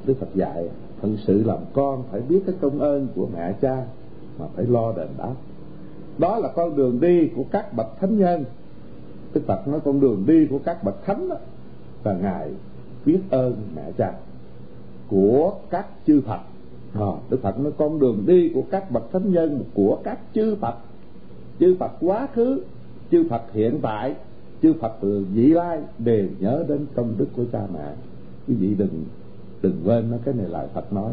Đức 0.05 0.13
phật 0.19 0.35
dạy 0.35 0.69
thật 1.01 1.09
sự 1.25 1.43
làm 1.43 1.57
con 1.73 2.03
phải 2.11 2.21
biết 2.21 2.41
cái 2.45 2.55
công 2.61 2.79
ơn 2.79 3.07
của 3.15 3.27
mẹ 3.33 3.53
cha 3.61 3.85
mà 4.39 4.45
phải 4.55 4.65
lo 4.65 4.93
đền 4.97 5.07
đáp. 5.17 5.33
Đó 6.17 6.39
là 6.39 6.49
con 6.55 6.75
đường 6.75 6.99
đi 6.99 7.29
của 7.35 7.43
các 7.51 7.73
bậc 7.73 7.99
thánh 7.99 8.17
nhân. 8.17 8.43
Đức 9.33 9.41
phật 9.47 9.67
nói 9.67 9.79
con 9.85 9.99
đường 9.99 10.23
đi 10.27 10.47
của 10.49 10.59
các 10.59 10.83
bậc 10.83 11.05
thánh 11.05 11.29
đó 11.29 11.35
là 12.03 12.13
ngài 12.13 12.49
biết 13.05 13.19
ơn 13.29 13.55
mẹ 13.75 13.91
cha 13.97 14.13
của 15.07 15.53
các 15.69 15.87
chư 16.07 16.21
phật. 16.21 16.39
À, 16.93 17.11
đức 17.29 17.41
phật 17.41 17.59
nói 17.59 17.71
con 17.77 17.99
đường 17.99 18.23
đi 18.25 18.51
của 18.53 18.63
các 18.71 18.91
bậc 18.91 19.11
thánh 19.11 19.33
nhân 19.33 19.63
của 19.73 19.97
các 20.03 20.19
chư 20.33 20.55
phật. 20.55 20.75
Chư 21.59 21.75
phật 21.79 21.91
quá 22.01 22.27
khứ 22.33 22.63
chư 23.11 23.29
phật 23.29 23.41
hiện 23.53 23.79
tại 23.81 24.15
chư 24.61 24.73
phật 24.73 24.93
từ 25.01 25.25
vị 25.33 25.47
lai 25.47 25.79
đều 25.97 26.27
nhớ 26.39 26.65
đến 26.67 26.85
công 26.95 27.13
đức 27.17 27.27
của 27.35 27.43
cha 27.51 27.67
mẹ. 27.73 27.93
Quý 28.47 28.53
vị 28.53 28.75
đừng 28.77 29.05
đừng 29.61 29.81
quên 29.85 30.11
nó 30.11 30.17
cái 30.25 30.33
này 30.33 30.47
là 30.49 30.67
phật 30.73 30.93
nói. 30.93 31.11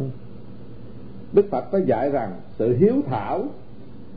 Đức 1.32 1.46
phật 1.50 1.64
có 1.72 1.78
dạy 1.86 2.10
rằng 2.10 2.40
sự 2.58 2.76
hiếu 2.76 2.94
thảo 3.06 3.46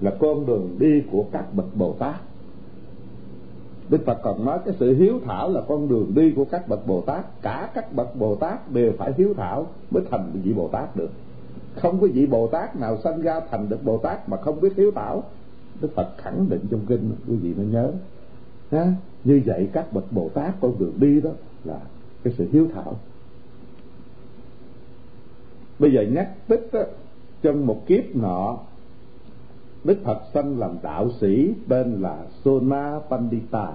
là 0.01 0.11
con 0.19 0.45
đường 0.45 0.75
đi 0.79 1.03
của 1.11 1.25
các 1.31 1.53
bậc 1.53 1.75
bồ 1.75 1.93
tát. 1.93 2.15
Đức 3.91 4.05
Phật 4.05 4.19
còn 4.23 4.45
nói 4.45 4.59
cái 4.65 4.75
sự 4.79 4.95
hiếu 4.95 5.19
thảo 5.25 5.49
là 5.49 5.61
con 5.67 5.87
đường 5.87 6.11
đi 6.15 6.31
của 6.31 6.45
các 6.45 6.67
bậc 6.67 6.87
Bồ 6.87 7.01
Tát. 7.01 7.41
Cả 7.41 7.69
các 7.73 7.93
bậc 7.93 8.15
Bồ 8.15 8.35
Tát 8.35 8.71
đều 8.71 8.93
phải 8.97 9.13
hiếu 9.17 9.33
thảo 9.37 9.67
mới 9.91 10.03
thành 10.11 10.31
vị 10.43 10.53
Bồ 10.53 10.67
Tát 10.67 10.95
được. 10.95 11.09
Không 11.75 12.01
có 12.01 12.07
vị 12.13 12.25
Bồ 12.25 12.47
Tát 12.47 12.75
nào 12.75 12.97
sanh 13.03 13.21
ra 13.21 13.39
thành 13.51 13.69
được 13.69 13.83
Bồ 13.83 13.97
Tát 13.97 14.29
mà 14.29 14.37
không 14.37 14.61
biết 14.61 14.73
hiếu 14.77 14.91
thảo. 14.95 15.23
Đức 15.81 15.89
Phật 15.95 16.07
khẳng 16.17 16.49
định 16.49 16.61
trong 16.71 16.85
kinh, 16.85 17.11
quý 17.27 17.35
vị 17.35 17.53
nên 17.57 17.71
nhớ 17.71 17.91
ha? 18.71 18.93
Như 19.23 19.41
vậy 19.45 19.69
các 19.73 19.93
bậc 19.93 20.11
Bồ 20.11 20.29
Tát 20.29 20.55
con 20.61 20.79
đường 20.79 20.93
đi 20.97 21.21
đó 21.21 21.29
là 21.63 21.79
cái 22.23 22.33
sự 22.37 22.47
hiếu 22.51 22.67
thảo. 22.73 22.99
Bây 25.79 25.93
giờ 25.93 26.01
nhắc 26.01 26.47
tích 26.47 26.69
đó, 26.73 26.81
trong 27.41 27.67
một 27.67 27.87
kiếp 27.87 28.15
nọ 28.15 28.57
Đức 29.83 29.97
Phật 30.03 30.21
sanh 30.33 30.59
làm 30.59 30.77
đạo 30.83 31.09
sĩ 31.21 31.53
tên 31.67 32.01
là 32.01 32.25
Sona 32.43 32.99
Pandita 33.09 33.71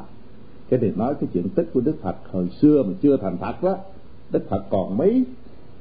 cái 0.68 0.80
này 0.80 0.92
nói 0.96 1.14
cái 1.14 1.28
chuyện 1.32 1.48
tích 1.48 1.70
của 1.74 1.80
Đức 1.80 1.96
Phật 2.02 2.16
hồi 2.32 2.48
xưa 2.60 2.82
mà 2.82 2.92
chưa 3.02 3.16
thành 3.16 3.36
Phật 3.36 3.62
đó. 3.62 3.76
Đức 4.30 4.48
Phật 4.48 4.64
còn 4.70 4.96
mấy 4.96 5.24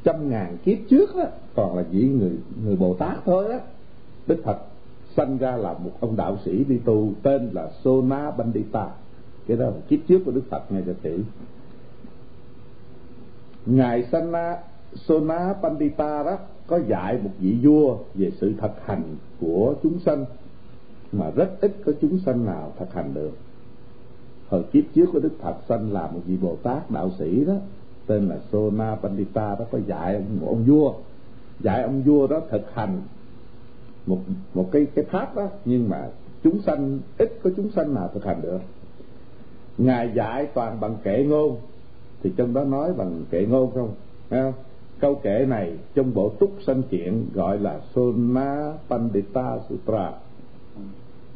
trăm 0.03 0.29
ngàn 0.29 0.57
kiếp 0.65 0.77
trước 0.89 1.15
đó 1.15 1.23
còn 1.55 1.77
là 1.77 1.85
chỉ 1.91 2.07
người 2.07 2.31
người 2.63 2.75
Bồ 2.75 2.93
Tát 2.93 3.17
thôi 3.25 3.49
đó 3.49 3.59
Đức 4.27 4.41
Phật 4.43 4.57
sanh 5.17 5.37
ra 5.37 5.57
là 5.57 5.73
một 5.73 5.91
ông 5.99 6.15
đạo 6.15 6.37
sĩ 6.45 6.63
đi 6.63 6.77
tu 6.85 7.13
tên 7.23 7.49
là 7.53 7.69
Sona 7.83 8.31
Pandita 8.31 8.87
cái 9.47 9.57
đó 9.57 9.65
là 9.65 9.77
kiếp 9.87 9.99
trước 10.07 10.21
của 10.25 10.31
Đức 10.31 10.43
Phật 10.49 10.71
ngài 10.71 10.83
Tế, 11.01 11.17
ngài 13.65 14.03
Sana 14.11 14.57
Sona 14.93 15.53
Pandita 15.61 16.23
đó 16.23 16.37
có 16.67 16.79
dạy 16.87 17.19
một 17.23 17.29
vị 17.39 17.57
vua 17.63 17.97
về 18.13 18.31
sự 18.41 18.53
thực 18.61 18.85
hành 18.85 19.03
của 19.39 19.75
chúng 19.83 19.99
sanh 19.99 20.25
mà 21.11 21.29
rất 21.29 21.61
ít 21.61 21.75
có 21.85 21.91
chúng 22.01 22.19
sanh 22.19 22.45
nào 22.45 22.73
thực 22.79 22.93
hành 22.93 23.13
được. 23.13 23.31
Hồi 24.49 24.63
kiếp 24.71 24.83
trước 24.95 25.05
của 25.13 25.19
đức 25.19 25.31
phật 25.39 25.55
sanh 25.69 25.93
là 25.93 26.07
một 26.07 26.21
vị 26.25 26.37
bồ 26.37 26.55
tát 26.63 26.91
đạo 26.91 27.11
sĩ 27.19 27.45
đó 27.45 27.53
tên 28.07 28.29
là 28.29 28.37
sona 28.51 28.95
pandita 28.95 29.55
đó 29.55 29.65
có 29.71 29.79
dạy 29.87 30.23
một 30.41 30.47
ông 30.47 30.63
vua. 30.63 30.93
Dạy 31.59 31.83
ông 31.83 32.01
vua 32.01 32.27
đó 32.27 32.41
thực 32.49 32.73
hành 32.73 33.01
một 34.05 34.19
một 34.53 34.69
cái 34.71 34.87
cái 34.95 35.05
pháp 35.05 35.35
đó 35.35 35.47
nhưng 35.65 35.89
mà 35.89 36.09
chúng 36.43 36.61
sanh 36.61 36.99
ít 37.17 37.39
có 37.43 37.49
chúng 37.57 37.71
sanh 37.71 37.93
nào 37.93 38.09
thực 38.13 38.25
hành 38.25 38.41
được 38.41 38.59
ngài 39.77 40.11
dạy 40.15 40.47
toàn 40.53 40.79
bằng 40.79 40.95
kệ 41.03 41.23
ngôn 41.23 41.57
thì 42.23 42.31
trong 42.37 42.53
đó 42.53 42.63
nói 42.63 42.93
bằng 42.93 43.23
kệ 43.29 43.45
ngôn 43.45 43.71
không? 43.73 43.93
Thấy 44.29 44.41
không? 44.41 44.53
Câu 44.99 45.15
kệ 45.15 45.45
này 45.47 45.73
trong 45.95 46.13
bộ 46.13 46.29
túc 46.29 46.51
sanh 46.67 46.83
kiện 46.83 47.25
gọi 47.33 47.59
là 47.59 47.79
Sona 47.95 48.73
Pandita 48.89 49.57
Sutra. 49.69 50.11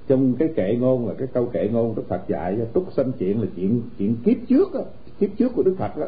Trong 0.07 0.35
cái 0.35 0.49
kệ 0.55 0.75
ngôn 0.79 1.07
là 1.07 1.13
cái 1.17 1.27
câu 1.33 1.45
kệ 1.45 1.69
ngôn 1.71 1.95
Đức 1.95 2.03
Phật 2.07 2.21
dạy 2.27 2.55
cho 2.59 2.65
túc 2.65 2.93
sanh 2.93 3.11
chuyện 3.11 3.41
là 3.41 3.47
chuyện 3.55 3.81
chuyện 3.97 4.15
kiếp 4.25 4.37
trước 4.47 4.73
đó, 4.73 4.81
kiếp 5.19 5.29
trước 5.37 5.51
của 5.55 5.63
Đức 5.63 5.75
Phật 5.77 5.97
đó. 5.97 6.07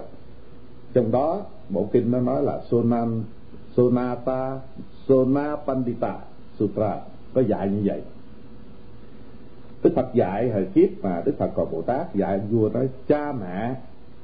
Trong 0.94 1.12
đó 1.12 1.42
bộ 1.70 1.90
kinh 1.92 2.12
nó 2.12 2.20
nói 2.20 2.44
là 2.44 2.62
Sonan 2.72 3.24
Sonata 3.78 4.60
Sona 5.08 5.56
Pandita 5.56 6.20
Sutra. 6.60 7.02
Có 7.34 7.42
dạy 7.42 7.70
như 7.70 7.82
vậy. 7.86 8.02
Đức 9.84 9.92
Phật 9.96 10.14
dạy 10.14 10.50
hồi 10.52 10.68
kiếp 10.74 10.90
mà 11.02 11.22
Đức 11.26 11.34
Phật 11.38 11.52
còn 11.56 11.72
Bồ 11.72 11.82
Tát 11.82 12.16
dạy 12.16 12.40
vua 12.52 12.70
nói, 12.70 12.90
cha 13.08 13.32
mẹ, 13.32 13.76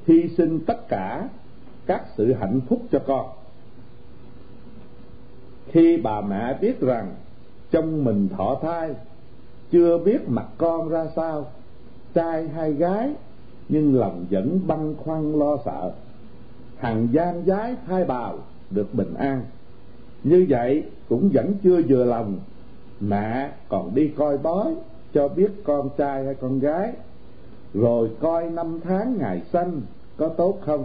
hy 0.06 0.28
sinh 0.28 0.60
tất 0.66 0.88
cả 0.88 1.28
các 1.86 2.02
sự 2.16 2.32
hạnh 2.32 2.60
phúc 2.68 2.82
cho 2.92 2.98
con. 3.06 3.26
Khi 5.66 5.96
bà 5.96 6.20
mẹ 6.20 6.58
biết 6.60 6.80
rằng 6.80 7.14
trong 7.70 8.04
mình 8.04 8.28
thọ 8.36 8.58
thai, 8.62 8.90
chưa 9.70 9.98
biết 9.98 10.28
mặt 10.28 10.46
con 10.58 10.88
ra 10.88 11.06
sao, 11.16 11.46
trai 12.14 12.48
hay 12.48 12.72
gái, 12.72 13.10
nhưng 13.68 13.98
lòng 13.98 14.26
vẫn 14.30 14.60
băn 14.66 14.94
khoăn 14.94 15.32
lo 15.32 15.56
sợ. 15.64 15.92
Hằng 16.78 17.08
gian 17.12 17.44
gái 17.44 17.76
thai 17.86 18.04
bào 18.04 18.38
được 18.70 18.94
bình 18.94 19.14
an. 19.14 19.42
Như 20.24 20.46
vậy 20.48 20.82
cũng 21.08 21.30
vẫn 21.32 21.54
chưa 21.62 21.82
vừa 21.88 22.04
lòng, 22.04 22.38
mẹ 23.00 23.50
còn 23.68 23.94
đi 23.94 24.08
coi 24.08 24.38
bói 24.38 24.74
cho 25.14 25.28
biết 25.28 25.50
con 25.64 25.88
trai 25.96 26.24
hay 26.24 26.34
con 26.34 26.58
gái, 26.58 26.92
rồi 27.74 28.10
coi 28.20 28.50
năm 28.50 28.80
tháng 28.84 29.18
ngày 29.18 29.42
sanh 29.52 29.80
có 30.16 30.28
tốt 30.28 30.58
không. 30.60 30.84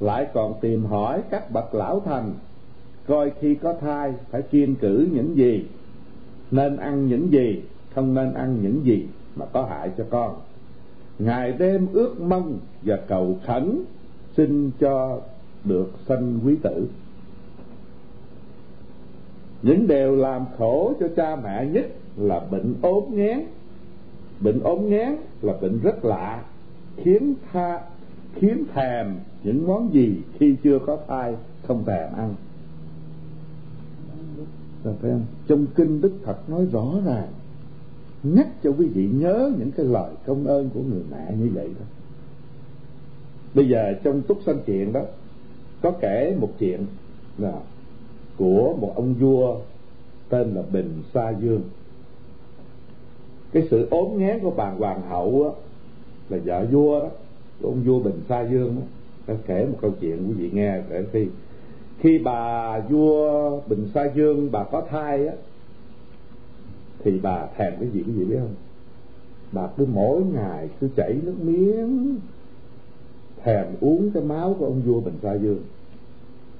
Lại 0.00 0.26
còn 0.34 0.54
tìm 0.60 0.84
hỏi 0.84 1.22
các 1.30 1.50
bậc 1.50 1.74
lão 1.74 2.00
thành, 2.00 2.34
coi 3.06 3.32
khi 3.40 3.54
có 3.54 3.72
thai 3.72 4.14
phải 4.30 4.42
kiên 4.42 4.74
cử 4.74 5.08
những 5.12 5.36
gì. 5.36 5.66
Nên 6.50 6.76
ăn 6.76 7.08
những 7.08 7.32
gì, 7.32 7.62
không 7.94 8.14
nên 8.14 8.34
ăn 8.34 8.58
những 8.62 8.84
gì 8.84 9.08
mà 9.36 9.46
có 9.46 9.62
hại 9.62 9.90
cho 9.98 10.04
con. 10.10 10.34
Ngày 11.18 11.52
đêm 11.52 11.86
ước 11.92 12.20
mong 12.20 12.58
và 12.82 12.96
cầu 13.08 13.38
khẩn 13.46 13.84
xin 14.36 14.70
cho 14.80 15.20
được 15.64 15.90
sanh 16.08 16.38
quý 16.44 16.56
tử. 16.62 16.88
Những 19.62 19.86
điều 19.86 20.16
làm 20.16 20.44
khổ 20.58 20.92
cho 21.00 21.08
cha 21.16 21.36
mẹ 21.36 21.66
nhất 21.66 21.86
là 22.20 22.40
bệnh 22.50 22.74
ốm 22.82 23.04
ngán 23.10 23.46
bệnh 24.40 24.60
ốm 24.60 24.90
ngán 24.90 25.16
là 25.42 25.52
bệnh 25.60 25.80
rất 25.82 26.04
lạ, 26.04 26.44
khiến 26.96 27.34
tha, 27.52 27.80
khiến 28.34 28.64
thèm 28.74 29.16
những 29.44 29.66
món 29.66 29.94
gì 29.94 30.16
khi 30.38 30.56
chưa 30.62 30.78
có 30.86 30.98
thai 31.08 31.34
không 31.62 31.84
thèm 31.84 32.12
ăn. 32.16 32.34
Rồi 34.84 34.94
phải 35.00 35.10
không? 35.10 35.24
trong 35.46 35.66
kinh 35.66 36.00
đức 36.00 36.12
phật 36.24 36.50
nói 36.50 36.66
rõ 36.72 36.94
ràng, 37.04 37.28
nhắc 38.22 38.48
cho 38.62 38.72
quý 38.78 38.86
vị 38.86 39.08
nhớ 39.12 39.52
những 39.58 39.70
cái 39.70 39.86
lời 39.86 40.12
công 40.26 40.46
ơn 40.46 40.70
của 40.74 40.80
người 40.80 41.02
mẹ 41.10 41.34
như 41.40 41.50
vậy 41.54 41.68
đó. 41.78 41.86
Bây 43.54 43.68
giờ 43.68 43.94
trong 44.02 44.22
túc 44.22 44.38
sanh 44.46 44.58
chuyện 44.66 44.92
đó, 44.92 45.00
có 45.82 45.90
kể 45.90 46.36
một 46.40 46.50
chuyện 46.58 46.86
là 47.38 47.52
của 48.36 48.76
một 48.80 48.92
ông 48.96 49.14
vua 49.14 49.56
tên 50.28 50.54
là 50.54 50.62
bình 50.72 51.02
sa 51.14 51.30
dương 51.30 51.62
cái 53.52 53.66
sự 53.70 53.88
ốm 53.90 54.18
ngán 54.18 54.40
của 54.40 54.50
bà 54.50 54.70
hoàng 54.70 55.02
hậu 55.08 55.44
á, 55.44 55.50
là 56.28 56.38
vợ 56.44 56.66
vua 56.72 57.00
đó 57.00 57.08
của 57.62 57.68
ông 57.68 57.82
vua 57.84 58.00
bình 58.00 58.20
sa 58.28 58.42
dương 58.42 58.76
đó 58.76 58.82
ta 59.26 59.34
kể 59.46 59.66
một 59.66 59.78
câu 59.80 59.90
chuyện 60.00 60.28
quý 60.28 60.34
vị 60.34 60.50
nghe 60.52 60.80
để 60.90 61.04
khi 61.12 61.26
khi 61.98 62.18
bà 62.18 62.78
vua 62.80 63.60
bình 63.68 63.88
sa 63.94 64.10
dương 64.14 64.48
bà 64.52 64.64
có 64.64 64.82
thai 64.90 65.26
á 65.26 65.34
thì 67.04 67.18
bà 67.22 67.46
thèm 67.56 67.72
cái 67.80 67.88
gì 67.88 68.02
cái 68.06 68.14
gì 68.14 68.24
biết 68.24 68.36
không? 68.40 68.54
Bà 69.52 69.66
cứ 69.76 69.86
mỗi 69.92 70.22
ngày 70.22 70.68
cứ 70.80 70.88
chảy 70.96 71.16
nước 71.22 71.34
miếng 71.42 72.16
thèm 73.42 73.66
uống 73.80 74.10
cái 74.14 74.22
máu 74.22 74.56
của 74.58 74.64
ông 74.64 74.82
vua 74.82 75.00
bình 75.00 75.18
sa 75.22 75.34
dương. 75.34 75.62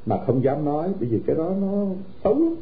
Mà 0.06 0.24
không 0.26 0.44
dám 0.44 0.64
nói 0.64 0.92
bởi 1.00 1.08
vì 1.08 1.20
cái 1.26 1.36
đó 1.36 1.52
nó 1.60 1.86
xấu 2.24 2.34
lắm. 2.34 2.54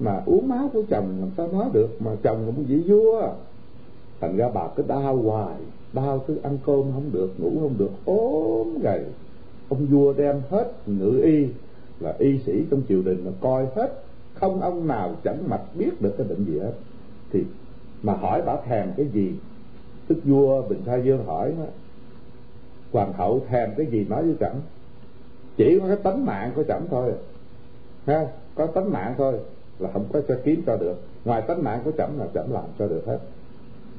Mà 0.00 0.22
uống 0.26 0.48
máu 0.48 0.70
của 0.72 0.82
chồng 0.90 1.16
làm 1.20 1.30
sao 1.36 1.48
nói 1.52 1.70
được 1.72 1.88
mà 1.98 2.10
chồng 2.22 2.46
là 2.46 2.52
vị 2.68 2.76
vua 2.76 3.32
thành 4.20 4.36
ra 4.36 4.48
bà 4.54 4.68
cứ 4.76 4.82
đau 4.88 5.16
hoài 5.16 5.56
đau 5.92 6.24
cứ 6.26 6.38
ăn 6.42 6.58
cơm 6.66 6.82
không 6.92 7.10
được 7.12 7.30
ngủ 7.38 7.50
không 7.60 7.74
được 7.78 7.90
ốm 8.04 8.78
gầy. 8.82 9.04
Ông 9.68 9.86
vua 9.86 10.12
đem 10.12 10.42
hết 10.50 10.72
ngự 10.86 11.20
y 11.22 11.48
là 12.00 12.14
y 12.18 12.38
sĩ 12.38 12.64
trong 12.70 12.82
triều 12.88 13.02
đình 13.02 13.24
là 13.24 13.32
coi 13.40 13.66
hết 13.74 14.04
không 14.34 14.60
ông 14.60 14.86
nào 14.86 15.14
chẳng 15.24 15.48
mạch 15.48 15.62
biết 15.74 16.02
được 16.02 16.14
cái 16.18 16.26
bệnh 16.26 16.44
gì 16.44 16.58
hết. 16.58 16.72
Thì 17.30 17.44
mà 18.02 18.12
hỏi 18.12 18.42
bà 18.46 18.56
thèm 18.56 18.88
cái 18.96 19.06
gì? 19.06 19.34
Tức 20.08 20.18
vua 20.24 20.62
bình 20.68 20.80
sa 20.86 20.96
dương 20.96 21.24
hỏi 21.24 21.52
đó, 21.58 21.64
hoàng 22.92 23.12
hậu 23.12 23.40
thèm 23.48 23.70
cái 23.76 23.86
gì 23.86 24.06
nói 24.08 24.22
với 24.22 24.34
chẳng? 24.40 24.60
Chỉ 25.56 25.78
có 25.80 25.86
cái 25.86 25.96
tánh 25.96 26.26
mạng 26.26 26.52
của 26.56 26.62
chẳng 26.62 26.86
thôi. 26.90 27.12
Ha 28.06 28.26
có 28.54 28.66
tánh 28.66 28.92
mạng 28.92 29.14
thôi 29.18 29.34
là 29.78 29.90
không 29.92 30.04
có 30.12 30.20
cho 30.28 30.38
kiếm 30.44 30.62
cho 30.66 30.76
được. 30.76 30.96
Ngoài 31.24 31.42
tánh 31.42 31.64
mạng 31.64 31.80
của 31.84 31.92
chẳng 31.98 32.18
là 32.18 32.26
chẳng 32.34 32.52
làm 32.52 32.64
cho 32.78 32.88
được 32.88 33.02
hết 33.06 33.18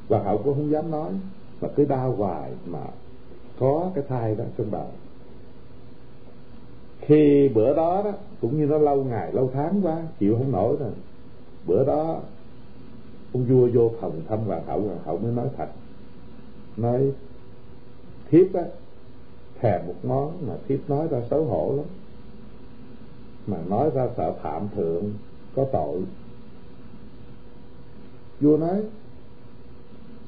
và 0.08 0.22
hậu 0.22 0.38
cũng 0.38 0.54
không 0.54 0.70
dám 0.70 0.90
nói, 0.90 1.12
mà 1.60 1.68
cứ 1.76 1.84
đau 1.84 2.12
hoài 2.12 2.52
mà 2.66 2.84
có 3.58 3.90
cái 3.94 4.04
thai 4.08 4.34
đó 4.34 4.44
trong 4.58 4.70
bụng 4.70 4.90
khi 7.06 7.48
bữa 7.48 7.74
đó 7.74 8.02
đó, 8.04 8.12
cũng 8.40 8.58
như 8.58 8.66
nó 8.66 8.78
lâu 8.78 9.04
ngày, 9.04 9.32
lâu 9.32 9.50
tháng 9.54 9.80
quá, 9.82 10.02
chịu 10.18 10.36
không 10.38 10.52
nổi 10.52 10.76
rồi. 10.80 10.90
Bữa 11.66 11.84
đó, 11.84 12.20
ông 13.32 13.44
vua 13.44 13.68
vô 13.74 13.90
phòng 14.00 14.20
thăm 14.28 14.38
hoàng 14.38 14.66
hậu 14.66 14.80
hoàng 14.80 14.98
hậu 15.04 15.18
mới 15.18 15.32
nói 15.32 15.48
thật. 15.56 15.68
Nói, 16.76 17.12
thiếp 18.30 18.54
á 18.54 18.62
thèm 19.60 19.86
một 19.86 19.94
món 20.02 20.46
mà 20.48 20.54
thiếp 20.68 20.90
nói 20.90 21.08
ra 21.08 21.20
xấu 21.30 21.44
hổ 21.44 21.74
lắm, 21.76 21.86
mà 23.46 23.56
nói 23.68 23.90
ra 23.94 24.08
sợ 24.16 24.32
phạm 24.42 24.68
thượng 24.76 25.12
có 25.54 25.66
tội. 25.72 26.02
Vua 28.40 28.56
nói 28.56 28.82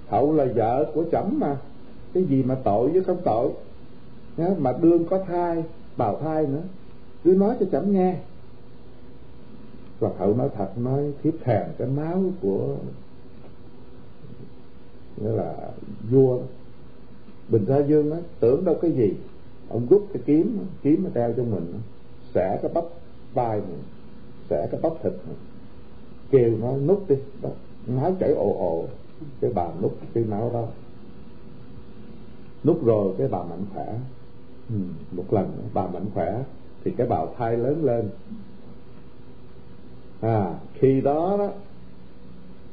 hậu 0.08 0.32
là 0.32 0.46
vợ 0.54 0.90
của 0.94 1.04
chẩm 1.12 1.40
mà. 1.40 1.56
Cái 2.14 2.24
gì 2.24 2.42
mà 2.42 2.54
tội 2.64 2.88
với 2.88 3.04
không 3.04 3.20
tội? 3.24 3.50
Nhá 4.36 4.48
mà 4.58 4.72
đương 4.80 5.04
có 5.04 5.18
thai 5.26 5.64
bào 5.96 6.20
thai 6.20 6.46
nữa. 6.46 6.62
Cứ 7.24 7.30
nói 7.30 7.56
cho 7.60 7.66
chẩm 7.72 7.92
nghe. 7.92 8.16
Và 10.00 10.10
hậu 10.18 10.34
nói 10.34 10.48
thật 10.56 10.78
nói 10.78 11.12
thiếp 11.22 11.34
thèm 11.44 11.66
cái 11.78 11.88
máu 11.88 12.22
của 12.42 12.76
nghĩa 15.16 15.30
là 15.30 15.54
vua. 16.10 16.38
Bình 17.48 17.64
sa 17.68 17.78
dương 17.78 18.10
nói 18.10 18.20
tưởng 18.40 18.64
đâu 18.64 18.74
cái 18.82 18.90
gì? 18.90 19.14
Ông 19.68 19.86
rút 19.90 20.06
cái 20.12 20.22
kiếm 20.26 20.58
kiếm 20.82 21.04
mà 21.04 21.10
đeo 21.14 21.32
cho 21.36 21.42
mình 21.42 21.72
xẻ 22.34 22.58
cái 22.62 22.70
bắp 22.74 22.84
vai 23.34 23.60
mình 23.60 23.82
xẻ 24.50 24.68
cái 24.70 24.80
bắp 24.80 24.92
thịt 25.02 25.12
mình. 25.12 25.36
Kêu 26.30 26.50
nó 26.60 26.76
nút 26.76 27.08
đi 27.08 27.16
đó, 27.42 27.48
máu 27.86 28.16
chảy 28.20 28.32
ồ 28.32 28.56
ồ 28.58 28.84
cái 29.40 29.50
bà 29.54 29.68
nút 29.82 29.98
cái 30.14 30.24
máu 30.24 30.50
đó. 30.54 30.66
Nút 32.64 32.84
rồi 32.84 33.14
cái 33.18 33.28
bà 33.28 33.42
mạnh 33.42 33.64
khỏe. 33.74 33.98
Ừ, 34.70 34.76
một 35.12 35.24
lần 35.30 35.68
bà 35.74 35.86
mạnh 35.86 36.06
khỏe 36.14 36.44
thì 36.84 36.90
cái 36.90 37.06
bào 37.06 37.34
thai 37.38 37.56
lớn 37.56 37.84
lên. 37.84 38.10
À 40.20 40.54
khi 40.74 41.00
đó 41.00 41.36
đó 41.38 41.50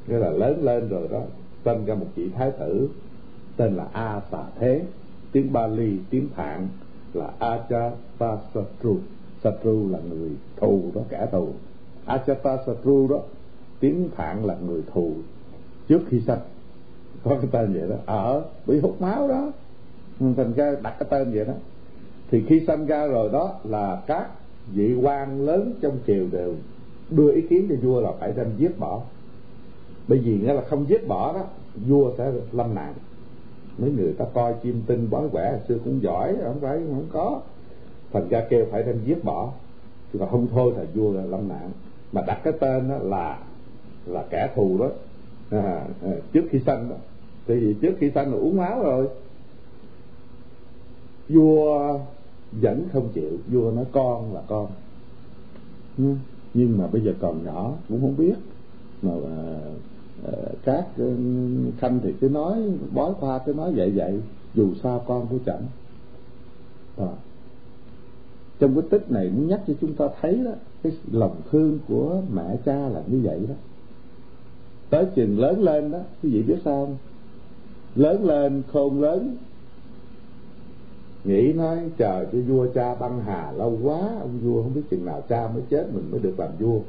nghĩa 0.06 0.18
là 0.18 0.30
lớn 0.30 0.64
lên 0.64 0.88
rồi 0.88 1.08
đó 1.08 1.22
sinh 1.64 1.84
ra 1.84 1.94
một 1.94 2.06
vị 2.14 2.30
thái 2.30 2.50
tử 2.50 2.88
tên 3.56 3.74
là 3.74 3.88
a 3.92 4.20
xà 4.32 4.44
thế 4.58 4.82
tiếng 5.32 5.52
bali 5.52 5.98
tiếng 6.10 6.28
phạn 6.28 6.68
là 7.12 7.32
Ajatasattu 7.38 8.96
Satru 9.42 9.88
là 9.90 9.98
người 10.08 10.30
thù 10.56 10.82
đó 10.94 11.00
kẻ 11.08 11.28
thù. 11.32 11.48
Ajatasattu 12.06 13.08
đó 13.08 13.20
tiếng 13.80 14.08
phạn 14.14 14.44
là 14.44 14.56
người 14.66 14.82
thù 14.92 15.12
trước 15.88 16.00
khi 16.08 16.20
sanh. 16.20 16.40
Có 17.24 17.30
cái 17.30 17.48
tên 17.52 17.72
vậy 17.72 17.88
đó. 17.88 17.96
Ở, 18.06 18.44
bị 18.66 18.80
hút 18.80 19.00
máu 19.00 19.28
đó. 19.28 19.52
Thành 20.18 20.52
ra 20.56 20.76
đặt 20.82 20.96
cái 20.98 21.08
tên 21.10 21.32
vậy 21.34 21.44
đó. 21.44 21.52
Thì 22.30 22.44
khi 22.48 22.66
sanh 22.66 22.86
ra 22.86 23.06
rồi 23.06 23.30
đó 23.32 23.54
là 23.64 24.02
các 24.06 24.28
vị 24.74 24.94
quan 25.02 25.46
lớn 25.46 25.74
trong 25.80 25.98
triều 26.06 26.26
đều 26.32 26.54
đưa 27.10 27.32
ý 27.32 27.40
kiến 27.40 27.66
cho 27.68 27.74
vua 27.82 28.00
là 28.00 28.12
phải 28.20 28.32
đem 28.36 28.46
giết 28.58 28.78
bỏ. 28.78 29.00
Bởi 30.08 30.18
vì 30.18 30.38
nghĩa 30.38 30.52
là 30.52 30.62
không 30.68 30.88
giết 30.88 31.08
bỏ 31.08 31.32
đó, 31.32 31.44
vua 31.88 32.12
sẽ 32.18 32.32
lâm 32.52 32.74
nạn. 32.74 32.94
Mấy 33.78 33.90
người 33.90 34.12
ta 34.12 34.24
coi 34.34 34.54
chim 34.62 34.82
tinh, 34.86 35.10
bói 35.10 35.28
quẻ, 35.32 35.58
xưa 35.68 35.78
cũng 35.84 36.02
giỏi, 36.02 36.36
không 36.44 36.60
phải, 36.60 36.78
không 36.78 37.06
có. 37.12 37.40
Thành 38.12 38.28
ra 38.28 38.44
kêu 38.50 38.66
phải 38.70 38.82
đem 38.82 38.98
giết 39.04 39.24
bỏ. 39.24 39.52
Chứ 40.12 40.18
còn 40.18 40.30
không 40.30 40.46
thôi 40.52 40.72
là 40.76 40.84
vua 40.94 41.12
là 41.12 41.22
lâm 41.24 41.48
nạn. 41.48 41.70
Mà 42.12 42.22
đặt 42.26 42.40
cái 42.44 42.52
tên 42.60 42.88
đó 42.88 42.96
là 42.98 43.38
là 44.06 44.24
kẻ 44.30 44.50
thù 44.54 44.78
đó 44.80 44.88
à, 45.50 45.86
à, 46.02 46.10
trước 46.32 46.44
khi 46.50 46.58
sanh 46.66 46.88
đó. 46.88 46.96
Tại 47.46 47.56
vì 47.56 47.74
trước 47.74 47.94
khi 47.98 48.10
sanh 48.14 48.32
là 48.32 48.38
uống 48.38 48.56
máu 48.56 48.82
rồi. 48.82 49.08
Vua 51.28 51.98
vẫn 52.52 52.88
không 52.92 53.08
chịu. 53.14 53.38
Vua 53.52 53.70
nói 53.70 53.84
con 53.92 54.34
là 54.34 54.42
con. 54.48 54.66
Ừ, 55.98 56.04
nhưng 56.54 56.78
mà 56.78 56.86
bây 56.86 57.02
giờ 57.02 57.14
còn 57.20 57.44
nhỏ 57.44 57.72
cũng 57.88 58.00
không 58.00 58.16
biết. 58.16 58.34
Mà 59.02 59.12
à, 59.12 59.38
à 60.26 60.32
các 60.64 60.86
ừ, 60.96 61.16
khanh 61.78 62.00
thì 62.02 62.14
cứ 62.20 62.28
nói 62.28 62.62
bói 62.94 63.14
khoa 63.14 63.38
cứ 63.38 63.54
nói 63.54 63.72
vậy 63.72 63.90
vậy. 63.90 64.20
Dù 64.54 64.74
sao 64.82 65.04
con 65.06 65.26
của 65.26 65.38
chẳng 65.46 65.62
à. 66.96 67.08
trong 68.58 68.74
cái 68.74 68.84
tích 68.90 69.10
này 69.10 69.30
muốn 69.30 69.48
nhắc 69.48 69.60
cho 69.66 69.74
chúng 69.80 69.94
ta 69.94 70.08
thấy 70.20 70.34
đó 70.44 70.50
cái 70.82 70.92
lòng 71.10 71.40
thương 71.50 71.78
của 71.88 72.22
mẹ 72.32 72.56
cha 72.64 72.88
là 72.88 73.02
như 73.06 73.20
vậy 73.24 73.40
đó 73.48 73.54
tới 74.90 75.06
chừng 75.14 75.38
lớn 75.38 75.62
lên 75.62 75.90
đó, 75.90 75.98
quý 76.22 76.30
vị 76.30 76.42
biết 76.42 76.58
sao 76.64 76.86
không? 76.86 76.96
Lớn 77.94 78.24
lên, 78.24 78.62
khôn 78.72 79.02
lớn. 79.02 79.36
Nghĩ 81.24 81.52
nói 81.52 81.78
chờ 81.98 82.26
cho 82.32 82.38
vua 82.48 82.66
cha 82.74 82.94
băng 82.94 83.20
hà 83.20 83.52
lâu 83.52 83.78
quá, 83.82 83.98
ông 84.20 84.38
vua 84.42 84.62
không 84.62 84.74
biết 84.74 84.82
chừng 84.90 85.04
nào 85.04 85.22
cha 85.28 85.48
mới 85.54 85.62
chết, 85.70 85.86
mình 85.92 86.10
mới 86.10 86.20
được 86.20 86.34
làm 86.38 86.50
vua. 86.58 86.80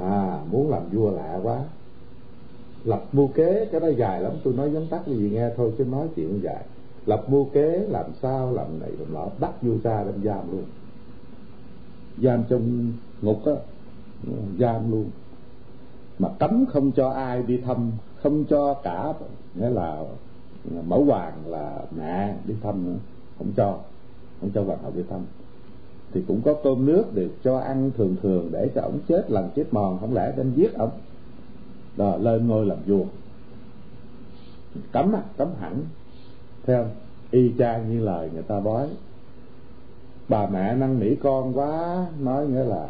À 0.00 0.40
muốn 0.50 0.70
làm 0.70 0.82
vua 0.92 1.10
lạ 1.10 1.40
quá. 1.42 1.64
Lập 2.84 3.04
mưu 3.12 3.28
kế, 3.28 3.68
cái 3.72 3.80
đó 3.80 3.88
dài 3.88 4.20
lắm, 4.20 4.32
tôi 4.44 4.54
nói 4.54 4.68
vắn 4.68 4.86
tắt 4.90 5.02
cái 5.06 5.16
gì 5.16 5.30
nghe 5.30 5.50
thôi, 5.56 5.72
chứ 5.78 5.84
nói 5.84 6.08
chuyện 6.16 6.40
dài. 6.42 6.64
Lập 7.06 7.24
mưu 7.28 7.44
kế, 7.44 7.86
làm 7.88 8.06
sao, 8.22 8.52
làm 8.52 8.80
này, 8.80 8.90
làm 8.98 9.14
nọ, 9.14 9.26
bắt 9.40 9.62
vua 9.62 9.74
cha 9.84 10.04
đem 10.04 10.22
giam 10.24 10.50
luôn. 10.52 10.64
Giam 12.22 12.44
trong 12.48 12.92
ngục 13.22 13.44
á, 13.44 13.52
giam 14.58 14.90
luôn 14.90 15.04
mà 16.18 16.28
cấm 16.38 16.66
không 16.66 16.92
cho 16.92 17.10
ai 17.10 17.42
đi 17.42 17.56
thăm, 17.56 17.90
không 18.22 18.44
cho 18.44 18.74
cả, 18.74 19.12
nghĩa 19.54 19.70
là 19.70 20.02
mẫu 20.86 21.04
hoàng 21.04 21.34
là 21.46 21.78
mẹ 21.96 22.34
đi 22.44 22.54
thăm 22.62 22.84
nữa, 22.86 22.98
không 23.38 23.52
cho 23.56 23.78
không 24.40 24.50
cho 24.54 24.64
hoàng 24.64 24.78
hậu 24.82 24.92
đi 24.94 25.02
thăm. 25.10 25.20
Thì 26.12 26.22
cũng 26.28 26.40
có 26.44 26.54
cơm 26.64 26.86
nước 26.86 27.04
để 27.14 27.28
cho 27.44 27.58
ăn 27.58 27.90
thường 27.96 28.16
thường 28.22 28.48
để 28.52 28.70
cho 28.74 28.80
ổng 28.80 28.98
chết 29.08 29.30
lần 29.30 29.50
chết 29.56 29.64
mòn, 29.70 29.98
không 30.00 30.14
lẽ 30.14 30.32
đem 30.36 30.52
giết 30.54 30.74
ổng? 30.74 30.90
Đó, 31.96 32.16
lên 32.16 32.48
ngôi 32.48 32.66
làm 32.66 32.78
vua. 32.86 33.04
Cấm 34.92 35.14
cấm 35.36 35.48
hẳn. 35.60 35.82
Theo 36.66 36.86
y 37.30 37.52
chang 37.58 37.90
như 37.90 38.00
lời 38.00 38.30
người 38.32 38.42
ta 38.42 38.60
nói 38.60 38.88
bà 40.28 40.46
mẹ 40.46 40.74
năn 40.74 41.00
nỉ 41.00 41.14
con 41.14 41.58
quá, 41.58 42.06
nói 42.20 42.46
nghĩa 42.46 42.64
là 42.64 42.88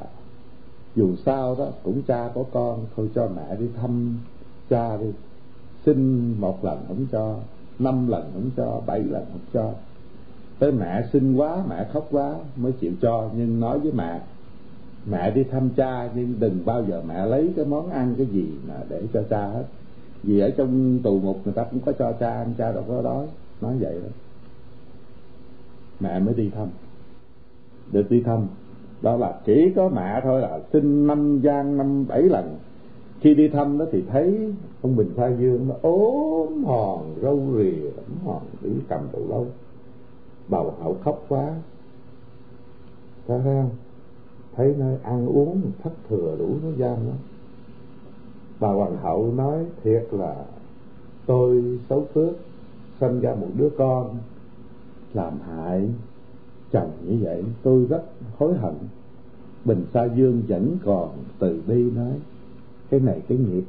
dù 0.97 1.17
sao 1.17 1.57
đó, 1.59 1.69
cũng 1.83 2.03
cha 2.03 2.31
có 2.35 2.45
con, 2.53 2.85
thôi 2.97 3.11
cho 3.15 3.29
mẹ 3.37 3.57
đi 3.57 3.67
thăm 3.81 4.19
cha 4.71 4.97
đi. 4.97 5.07
Xin 5.87 6.35
một 6.41 6.65
lần 6.65 6.85
không 6.89 7.07
cho, 7.13 7.37
năm 7.79 8.09
lần 8.09 8.31
không 8.35 8.51
cho, 8.57 8.81
bảy 8.87 9.01
lần 9.01 9.25
không 9.33 9.41
cho. 9.53 9.73
Tới 10.59 10.73
mẹ 10.73 11.03
xin 11.13 11.37
quá, 11.37 11.65
mẹ 11.69 11.87
khóc 11.93 12.09
quá, 12.11 12.35
mới 12.57 12.73
chịu 12.73 12.93
cho. 13.01 13.31
Nhưng 13.37 13.61
nói 13.61 13.79
với 13.79 13.93
mẹ 13.93 14.21
mẹ 15.11 15.31
đi 15.31 15.45
thăm 15.45 15.71
cha, 15.77 16.11
nhưng 16.15 16.35
đừng 16.39 16.59
bao 16.65 16.85
giờ 16.85 17.03
mẹ 17.09 17.27
lấy 17.27 17.53
cái 17.57 17.65
món 17.65 17.91
ăn 17.91 18.15
cái 18.19 18.27
gì 18.27 18.47
mà 18.69 18.75
để 18.89 19.03
cho 19.13 19.23
cha 19.31 19.47
hết. 19.47 19.65
Vì 20.23 20.41
ở 20.41 20.51
trong 20.51 20.99
tù 21.03 21.21
ngục 21.21 21.41
người 21.45 21.55
ta 21.55 21.65
cũng 21.65 21.81
có 21.81 21.93
cho 21.93 22.13
cha 22.13 22.31
ăn, 22.31 22.55
cha 22.59 22.73
đâu 22.73 22.85
có 22.89 23.03
đói. 23.03 23.27
Nói 23.61 23.77
vậy 23.81 23.95
đó. 24.03 24.09
Mẹ 26.01 26.19
mới 26.19 26.35
đi 26.35 26.51
thăm. 26.51 26.69
Được 27.93 28.11
đi 28.11 28.23
thăm 28.23 28.47
đó 29.03 29.17
là 29.17 29.41
chỉ 29.45 29.73
có 29.77 29.89
mẹ 29.89 30.21
thôi 30.25 30.41
là 30.41 30.61
xin 30.73 31.07
năm 31.07 31.41
gian 31.41 31.77
năm 31.77 32.07
bảy 32.09 32.23
lần. 32.23 32.57
Khi 33.21 33.35
đi 33.35 33.49
thăm 33.49 33.79
đó 33.79 33.85
thì 33.93 34.03
thấy 34.09 34.53
ông 34.83 34.97
bình 34.97 35.11
sa 35.17 35.29
dương 35.29 35.69
nó 35.69 35.75
ốm 35.83 36.65
hòn, 36.65 37.15
râu 37.23 37.41
rìa, 37.57 37.91
ốm 37.97 38.17
hòn, 38.25 38.43
đứng 38.61 38.81
cầm 38.89 39.01
đầu 39.13 39.23
lâu. 39.29 39.47
Bầu 40.49 40.75
hậu 40.83 40.97
khóc 41.05 41.25
quá. 41.29 41.55
Thấy 43.29 43.41
không? 43.45 43.71
Thấy 44.57 44.75
nơi 44.79 44.99
ăn 45.03 45.27
uống 45.27 45.63
thất 45.83 45.93
thừa 46.09 46.37
đủ 46.39 46.49
nó 46.63 46.69
gian 46.77 46.97
đó 47.07 47.13
bà 48.61 48.69
hoàng 48.69 48.97
hậu 48.97 49.33
nói 49.33 49.65
thiệt 49.85 50.07
là 50.11 50.45
tôi 51.27 51.79
xấu 51.89 52.07
phước 52.15 52.35
sinh 53.01 53.21
ra 53.21 53.35
một 53.35 53.49
đứa 53.57 53.69
con 53.79 54.19
làm 55.15 55.41
hại 55.41 55.89
chồng 56.73 56.91
như 57.07 57.19
vậy. 57.21 57.45
Tôi 57.63 57.85
rất 57.85 58.03
hối 58.39 58.55
hận 58.55 58.75
bình 59.65 59.85
sa 59.95 60.05
dương 60.05 60.43
vẫn 60.49 60.77
còn 60.85 61.11
từ 61.39 61.63
bi 61.67 61.91
nói 61.91 62.13
cái 62.91 63.01
này 63.01 63.23
cái 63.29 63.39
nghiệp. 63.39 63.65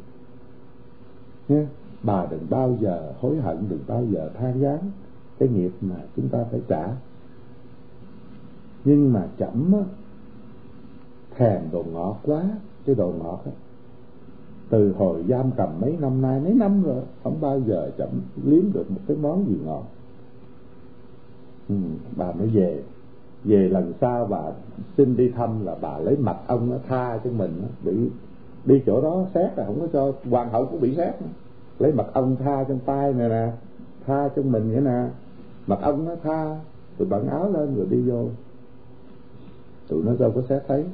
Nha 1.48 1.68
bà 2.04 2.26
đừng 2.26 2.46
bao 2.50 2.78
giờ 2.82 3.14
hối 3.20 3.38
hận 3.38 3.58
đừng 3.70 3.84
bao 3.88 4.06
giờ 4.06 4.30
than 4.38 4.62
vãn 4.62 4.80
cái 5.40 5.50
nghiệp 5.50 5.72
mà 5.82 5.96
chúng 6.16 6.30
ta 6.30 6.46
phải 6.52 6.62
trả. 6.68 6.88
Nhưng 8.86 9.14
mà 9.14 9.28
chậm 9.38 9.74
á 9.74 9.84
thèm 11.36 11.62
đồ 11.72 11.84
ngọt 11.92 12.20
quá 12.24 12.44
cái 12.86 12.96
đồ 12.96 13.14
ngọt 13.20 13.42
á 13.46 13.52
từ 14.70 14.92
hồi 14.92 15.24
giam 15.30 15.52
cầm 15.58 15.70
mấy 15.82 15.98
năm 16.00 16.22
nay 16.22 16.40
mấy 16.40 16.54
năm 16.54 16.84
rồi 16.84 17.04
không 17.24 17.42
bao 17.42 17.60
giờ 17.60 17.92
chậm 17.98 18.10
liếm 18.44 18.74
được 18.74 18.92
một 18.92 19.02
cái 19.08 19.18
món 19.18 19.46
gì 19.48 19.56
ngọt. 19.66 19.84
Ừ, 21.70 21.76
bà 22.16 22.32
mới 22.32 22.48
về 22.48 22.84
về 23.48 23.70
lần 23.70 23.94
sau 24.02 24.26
bà 24.26 24.42
xin 24.98 25.18
đi 25.18 25.30
thăm 25.30 25.66
là 25.66 25.76
bà 25.82 25.98
lấy 25.98 26.18
mặt 26.18 26.38
ông 26.48 26.70
nó 26.70 26.78
tha 26.88 27.20
cho 27.24 27.30
mình 27.32 27.52
bị, 27.84 28.10
đi 28.66 28.82
chỗ 28.86 29.02
đó 29.02 29.26
xét 29.34 29.58
là 29.58 29.66
không 29.66 29.80
có 29.80 29.88
cho, 29.94 30.30
hoàng 30.30 30.50
hậu 30.50 30.66
cũng 30.66 30.82
bị 30.82 30.96
xét 30.96 31.16
lấy 31.80 31.92
mặt 31.92 32.06
ông 32.14 32.36
tha 32.36 32.64
trong 32.64 32.80
tay 32.86 33.14
này 33.14 33.30
nè, 33.30 33.52
tha 34.06 34.30
cho 34.36 34.42
mình 34.42 34.72
vậy 34.72 34.82
nè. 34.82 35.10
Mặt 35.68 35.80
ông 35.82 36.06
nó 36.06 36.16
tha, 36.24 36.60
rồi 37.00 37.08
bận 37.10 37.28
áo 37.28 37.52
lên 37.52 37.76
rồi 37.76 37.88
đi 37.90 38.02
vô. 38.02 38.28
Tụi 39.88 40.04
nó 40.04 40.14
đâu 40.20 40.32
có 40.32 40.42
xét 40.50 40.64
thấy. 40.68 40.86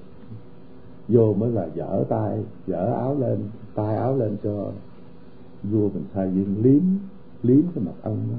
Vô 1.08 1.34
mới 1.34 1.52
là 1.52 1.68
dở 1.76 2.04
tay, 2.10 2.44
dở 2.68 2.86
áo 2.86 3.16
lên, 3.20 3.40
tay 3.76 3.96
áo 3.96 4.18
lên 4.18 4.38
cho 4.44 4.72
vua 5.64 5.90
mình 5.90 6.06
sai 6.16 6.28
viên 6.28 6.64
liếm 6.64 6.82
liếm 7.44 7.62
cái 7.76 7.84
mặt 7.84 7.94
ông 8.02 8.18
đó. 8.32 8.38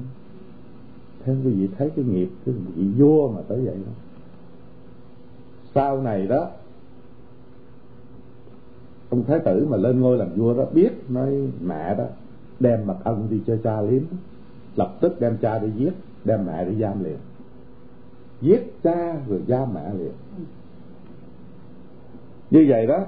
Thế 1.23 1.35
quý 1.45 1.51
vị 1.51 1.69
thấy 1.77 1.89
cái 1.95 2.05
nghiệp 2.05 2.29
cái 2.45 2.55
vị 2.75 2.87
vua 2.97 3.31
mà 3.31 3.41
tới 3.47 3.65
vậy 3.65 3.75
đó 3.75 3.91
sau 5.75 6.01
này 6.01 6.27
đó, 6.27 6.49
ông 9.09 9.23
thái 9.23 9.39
tử 9.39 9.67
mà 9.69 9.77
lên 9.77 9.99
ngôi 9.99 10.17
làm 10.17 10.27
vua 10.35 10.53
đó, 10.53 10.65
biết 10.73 10.91
nói 11.09 11.49
mẹ 11.61 11.95
đó 11.95 12.05
đem 12.59 12.87
mật 12.87 12.97
ân 13.03 13.27
đi 13.29 13.41
cho 13.47 13.57
cha 13.63 13.81
liếm 13.81 14.01
lập 14.75 14.95
tức 15.01 15.19
đem 15.19 15.37
cha 15.41 15.59
đi 15.59 15.67
giết, 15.77 15.91
đem 16.25 16.45
mẹ 16.45 16.65
đi 16.65 16.75
giam 16.81 17.03
liền. 17.03 17.17
Giết 18.41 18.73
cha 18.83 19.15
rồi 19.27 19.41
giam 19.47 19.73
mẹ 19.73 19.93
liền. 19.97 20.11
Như 22.51 22.65
vậy 22.69 22.87
đó, 22.87 23.05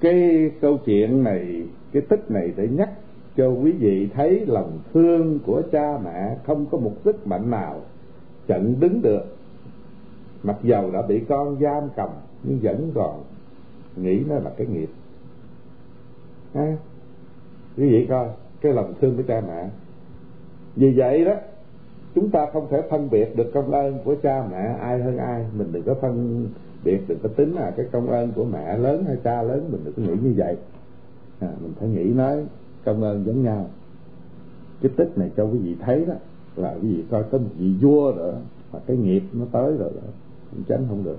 cái 0.00 0.50
câu 0.60 0.78
chuyện 0.84 1.24
này, 1.24 1.62
cái 1.92 2.02
tích 2.02 2.30
này 2.30 2.52
để 2.56 2.68
nhắc 2.68 2.90
cho 3.36 3.48
quý 3.48 3.72
vị 3.72 4.08
thấy 4.14 4.46
lòng 4.46 4.78
thương 4.92 5.38
của 5.46 5.62
cha 5.72 5.98
mẹ 6.04 6.36
không 6.46 6.66
có 6.66 6.78
một 6.78 6.92
sức 7.04 7.26
mạnh 7.26 7.50
nào 7.50 7.80
chặn 8.46 8.80
đứng 8.80 9.02
được 9.02 9.36
mặc 10.44 10.56
dầu 10.62 10.90
đã 10.90 11.02
bị 11.02 11.24
con 11.28 11.56
giam 11.60 11.88
cầm 11.96 12.08
nhưng 12.42 12.58
vẫn 12.62 12.90
còn 12.94 13.22
nghĩ 13.96 14.24
nó 14.28 14.34
là 14.34 14.50
cái 14.56 14.66
nghiệp. 14.66 14.88
Ha 16.54 16.76
quý 17.76 17.90
vị 17.90 18.06
coi 18.08 18.28
cái 18.60 18.72
lòng 18.72 18.94
thương 19.00 19.16
của 19.16 19.22
cha 19.28 19.42
mẹ. 19.46 19.68
Vì 20.76 20.94
vậy 20.96 21.24
đó 21.24 21.34
chúng 22.14 22.30
ta 22.30 22.46
không 22.52 22.66
thể 22.70 22.82
phân 22.90 23.10
biệt 23.10 23.36
được 23.36 23.50
công 23.54 23.70
ơn 23.70 23.98
của 24.04 24.14
cha 24.22 24.46
mẹ 24.50 24.76
ai 24.80 25.02
hơn 25.02 25.16
ai. 25.16 25.46
Mình 25.56 25.72
đừng 25.72 25.82
có 25.82 25.94
phân 25.94 26.46
biệt 26.84 27.00
đừng 27.08 27.18
có 27.22 27.28
tính 27.28 27.52
là 27.54 27.70
cái 27.76 27.86
công 27.92 28.06
ơn 28.06 28.32
của 28.32 28.44
mẹ 28.44 28.78
lớn 28.78 29.04
hay 29.06 29.16
cha 29.24 29.42
lớn. 29.42 29.68
Mình 29.72 29.80
đừng 29.84 29.94
có 29.94 30.02
nghĩ 30.02 30.22
như 30.22 30.34
vậy. 30.36 30.56
À, 31.40 31.48
mình 31.62 31.72
phải 31.80 31.88
nghĩ 31.88 32.04
nói 32.04 32.44
công 32.84 33.02
ơn 33.02 33.24
giống 33.26 33.42
nhau. 33.42 33.70
Cái 34.82 34.90
tích 34.96 35.18
này 35.18 35.30
cho 35.36 35.44
quý 35.44 35.58
vị 35.58 35.76
thấy 35.80 36.04
đó 36.04 36.14
là 36.56 36.74
quý 36.82 36.88
vị 36.96 37.04
coi 37.10 37.22
có 37.22 37.38
một 37.38 37.50
vị 37.58 37.74
vua 37.80 38.12
rồi 38.12 38.34
mà 38.72 38.78
cái 38.86 38.96
nghiệp 38.96 39.22
nó 39.32 39.44
tới 39.52 39.76
rồi 39.76 39.90
đó 39.94 40.08
tránh 40.68 40.86
không 40.88 41.04
được. 41.04 41.18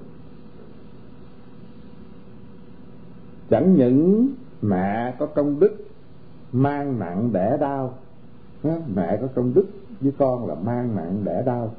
Chẳng 3.50 3.76
những 3.76 4.30
mẹ 4.62 5.15
có 5.19 5.26
công 5.26 5.60
đức 5.60 5.78
mang 6.52 7.00
nặng 7.00 7.30
đẻ 7.34 7.58
đau 7.60 7.93
mẹ 8.95 9.17
có 9.21 9.28
công 9.36 9.54
đức 9.54 9.65
với 10.02 10.12
con 10.17 10.48
là 10.48 10.56
mang 10.56 10.95
nặng 10.95 11.21
đẻ 11.24 11.43
đau. 11.45 11.71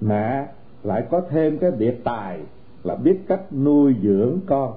Mẹ 0.00 0.48
lại 0.82 1.06
có 1.10 1.22
thêm 1.30 1.58
cái 1.58 1.70
biệt 1.70 2.00
tài 2.04 2.40
là 2.84 2.94
biết 2.96 3.20
cách 3.28 3.52
nuôi 3.52 3.96
dưỡng 4.02 4.38
con. 4.46 4.72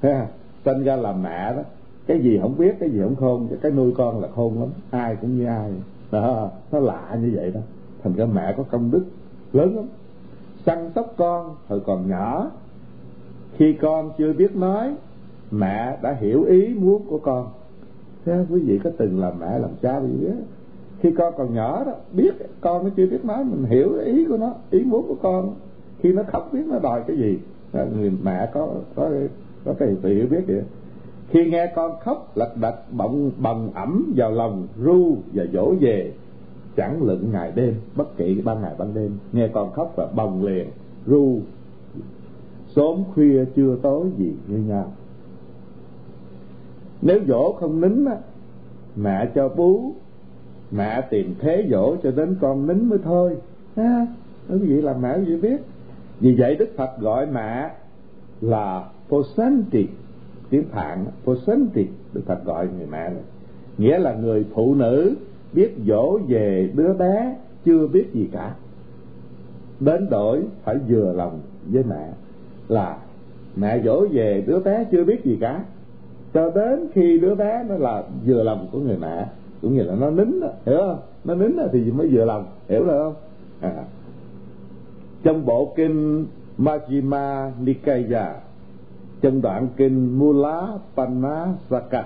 À, 0.00 0.26
sinh 0.64 0.84
ra 0.84 0.96
là 0.96 1.12
mẹ 1.12 1.56
đó 1.56 1.62
cái 2.06 2.20
gì 2.20 2.38
không 2.42 2.58
biết 2.58 2.76
cái 2.80 2.90
gì 2.90 3.00
không 3.02 3.16
khôn 3.16 3.48
cái 3.62 3.72
nuôi 3.72 3.92
con 3.96 4.20
là 4.20 4.28
khôn 4.34 4.60
lắm 4.60 4.68
ai 4.90 5.16
cũng 5.16 5.38
như 5.38 5.46
ai. 5.46 5.72
Đó, 6.10 6.50
nó 6.72 6.78
lạ 6.78 7.18
như 7.22 7.32
vậy 7.34 7.50
đó 7.50 7.60
thành 8.02 8.14
ra 8.14 8.24
mẹ 8.24 8.54
có 8.56 8.62
công 8.62 8.90
đức 8.90 9.04
lớn 9.52 9.76
lắm 9.76 9.84
săn 10.66 10.90
sóc 10.94 11.14
con 11.16 11.56
hồi 11.68 11.80
còn 11.86 12.08
nhỏ. 12.08 12.50
Khi 13.56 13.72
con 13.72 14.10
chưa 14.18 14.32
biết 14.32 14.56
nói, 14.56 14.94
mẹ 15.50 15.98
đã 16.02 16.16
hiểu 16.20 16.44
ý 16.44 16.74
muốn 16.74 17.02
của 17.08 17.18
con. 17.18 17.48
Thế 18.24 18.44
quý 18.50 18.60
vị 18.60 18.80
có 18.84 18.90
từng 18.98 19.20
làm 19.20 19.32
mẹ 19.40 19.58
làm 19.58 19.70
cha 19.82 20.00
gì 20.00 20.12
biết 20.20 20.34
khi 21.02 21.10
con 21.18 21.34
còn 21.36 21.54
nhỏ 21.54 21.84
đó, 21.84 21.92
biết 22.12 22.34
con 22.60 22.84
nó 22.84 22.90
chưa 22.96 23.06
biết 23.06 23.24
nói, 23.24 23.44
mình 23.44 23.64
hiểu 23.64 23.92
ý 23.94 24.24
của 24.24 24.36
nó, 24.36 24.54
ý 24.70 24.84
muốn 24.84 25.06
của 25.08 25.16
con. 25.22 25.54
Khi 25.98 26.12
nó 26.12 26.22
khóc 26.32 26.48
biết 26.52 26.62
nó 26.66 26.78
đòi 26.78 27.02
cái 27.06 27.16
gì 27.16 27.38
người 27.72 28.12
mẹ 28.22 28.50
có 28.54 28.68
có 28.94 29.10
có 29.64 29.74
cái 29.78 29.88
tự 30.02 30.08
hiểu 30.08 30.26
biết 30.30 30.44
vậy. 30.46 30.62
Khi 31.28 31.50
nghe 31.50 31.72
con 31.74 31.92
khóc, 32.00 32.32
lật 32.34 32.56
đật, 32.60 32.74
bọng 32.92 33.30
bồng 33.38 33.70
ẩm 33.74 34.12
vào 34.16 34.30
lòng, 34.30 34.66
ru 34.78 35.16
và 35.34 35.44
dỗ 35.52 35.74
về 35.80 36.12
chẳng 36.76 37.02
lựng 37.02 37.32
ngày 37.32 37.52
đêm, 37.54 37.74
bất 37.96 38.16
kỳ 38.16 38.40
ban 38.44 38.62
ngày 38.62 38.74
ban 38.78 38.94
đêm. 38.94 39.18
Nghe 39.32 39.48
con 39.48 39.72
khóc 39.72 39.92
và 39.96 40.06
bồng 40.14 40.44
liền, 40.44 40.66
ru. 41.06 41.40
Sớm 42.68 43.04
khuya, 43.14 43.44
trưa 43.54 43.76
tối 43.82 44.06
gì 44.18 44.32
như 44.48 44.58
nhau. 44.58 44.92
Nếu 47.02 47.20
dỗ 47.28 47.52
không 47.52 47.80
nín 47.80 48.04
á, 48.04 48.16
mẹ 48.96 49.30
cho 49.34 49.48
bú. 49.48 49.92
Mẹ 50.70 51.00
tìm 51.10 51.34
thế 51.40 51.66
dỗ 51.70 51.96
cho 52.02 52.10
đến 52.10 52.36
con 52.40 52.66
nín 52.66 52.88
mới 52.88 52.98
thôi. 53.04 53.36
Ha, 53.76 54.06
cái 54.48 54.58
gì 54.58 54.74
làm 54.82 55.02
mẹ 55.02 55.18
gì 55.26 55.36
biết? 55.36 55.60
Vì 56.20 56.34
vậy 56.38 56.56
đức 56.56 56.68
phật 56.76 56.90
gọi 57.00 57.26
mẹ 57.26 57.70
là 58.40 58.88
posanti. 59.08 59.86
Tiếng 60.50 60.64
phạn, 60.64 61.04
posanti, 61.24 61.86
đức 62.12 62.22
phật 62.26 62.44
gọi 62.44 62.68
người 62.76 62.86
mẹ 62.86 63.08
này. 63.10 63.22
Nghĩa 63.78 63.98
là 63.98 64.14
người 64.14 64.44
phụ 64.54 64.74
nữ 64.74 65.14
biết 65.52 65.74
dỗ 65.86 66.18
về 66.28 66.70
đứa 66.74 66.92
bé 66.94 67.36
chưa 67.64 67.86
biết 67.86 68.12
gì 68.12 68.28
cả. 68.32 68.54
Đến 69.80 70.10
đổi 70.10 70.42
phải 70.64 70.76
vừa 70.88 71.12
lòng 71.12 71.40
với 71.72 71.84
mẹ 71.88 72.08
là 72.68 72.98
mẹ 73.56 73.80
dỗ 73.84 74.06
về 74.06 74.44
đứa 74.46 74.58
bé 74.58 74.84
chưa 74.92 75.04
biết 75.04 75.24
gì 75.24 75.38
cả. 75.40 75.64
Cho 76.34 76.50
đến 76.50 76.88
khi 76.94 77.18
đứa 77.18 77.34
bé 77.34 77.64
nó 77.68 77.74
là 77.74 78.02
vừa 78.26 78.42
lòng 78.42 78.68
của 78.72 78.80
người 78.80 78.96
mẹ 78.96 79.26
cũng 79.62 79.74
như 79.74 79.82
là 79.82 79.94
nó 79.94 80.10
nín 80.10 80.40
đó, 80.40 80.48
hiểu 80.66 80.78
không? 80.78 80.98
Nó 81.24 81.34
nín 81.34 81.56
đó 81.56 81.64
thì 81.72 81.90
mới 81.90 82.08
vừa 82.08 82.24
lòng 82.24 82.46
hiểu 82.68 82.84
được 82.84 82.98
không? 82.98 83.14
À. 83.60 83.84
trong 85.22 85.46
bộ 85.46 85.72
kinh 85.76 86.26
Majjhima 86.58 87.50
Nikaya 87.64 88.34
trong 89.20 89.42
đoạn 89.42 89.68
kinh 89.76 90.18
Mula 90.18 90.68
Panasaka 90.96 92.04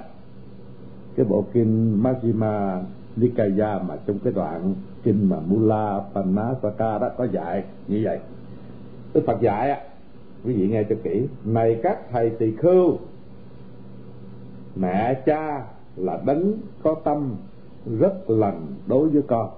cái 1.17 1.27
bộ 1.27 1.45
kinh 1.53 2.03
Majjhima 2.03 2.81
Nikaya 3.17 3.79
mà 3.89 3.97
trong 4.07 4.19
cái 4.19 4.33
đoạn 4.33 4.75
kinh 5.03 5.29
mà 5.29 5.37
Mula 5.47 6.01
Panasaka 6.15 6.99
đó 6.99 7.09
có 7.19 7.25
dạy, 7.25 7.65
như 7.89 8.01
vậy. 8.05 8.19
Đức 9.15 9.23
Phật 9.27 9.41
dạy 9.41 9.71
á, 9.71 9.81
quý 10.45 10.53
vị 10.53 10.69
nghe 10.69 10.83
cho 10.83 10.97
kỹ. 11.05 11.27
Này 11.45 11.81
các 11.83 11.99
thầy 12.11 12.31
tỳ 12.31 12.57
khưu, 12.57 12.99
mẹ 14.77 15.15
cha 15.27 15.67
là 15.97 16.21
đấng 16.27 16.53
có 16.83 16.95
tâm 17.05 17.35
rất 17.99 18.31
lành 18.31 18.67
đối 18.87 19.09
với 19.09 19.23
con. 19.23 19.51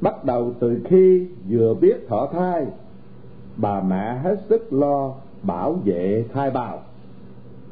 Bắt 0.00 0.24
đầu 0.24 0.52
từ 0.60 0.80
khi 0.84 1.28
vừa 1.48 1.74
biết 1.74 1.96
thọ 2.08 2.28
thai, 2.32 2.66
bà 3.56 3.80
mẹ 3.80 4.18
hết 4.18 4.38
sức 4.48 4.72
lo 4.72 5.14
bảo 5.42 5.72
vệ 5.72 6.24
thai 6.32 6.50
bào. 6.50 6.82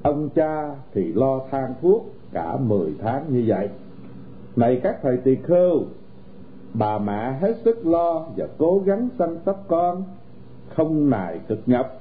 Ông 0.02 0.28
cha 0.34 0.74
thì 0.94 1.12
lo 1.12 1.40
than 1.50 1.74
thuốc 1.82 2.12
cả 2.32 2.56
mười 2.56 2.94
tháng 3.02 3.24
như 3.28 3.44
vậy 3.46 3.68
này 4.56 4.80
các 4.82 4.98
thầy 5.02 5.16
tỳ 5.16 5.36
khưu 5.36 5.82
bà 6.74 6.98
mẹ 6.98 7.32
hết 7.40 7.56
sức 7.64 7.86
lo 7.86 8.26
và 8.36 8.46
cố 8.58 8.82
gắng 8.84 9.08
săn 9.18 9.38
sóc 9.46 9.64
con, 9.68 10.02
không 10.74 11.10
nài 11.10 11.40
cực 11.48 11.58
nhọc, 11.66 12.00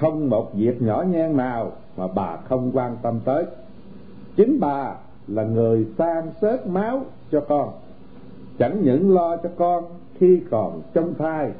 không 0.00 0.30
một 0.30 0.54
việc 0.54 0.82
nhỏ 0.82 1.04
nhen 1.10 1.36
nào 1.36 1.72
mà 1.96 2.06
bà 2.14 2.36
không 2.36 2.70
quan 2.74 2.96
tâm 3.02 3.20
tới. 3.24 3.44
Chính 4.36 4.60
bà 4.60 4.94
là 5.28 5.42
người 5.42 5.86
san 5.98 6.30
sớt 6.40 6.66
máu 6.66 7.04
cho 7.30 7.40
con. 7.40 7.72
Chẳng 8.58 8.82
những 8.82 9.14
lo 9.14 9.36
cho 9.36 9.48
con 9.56 9.84
khi 10.18 10.40
còn 10.50 10.82
trong 10.94 11.14
thai, 11.14 11.50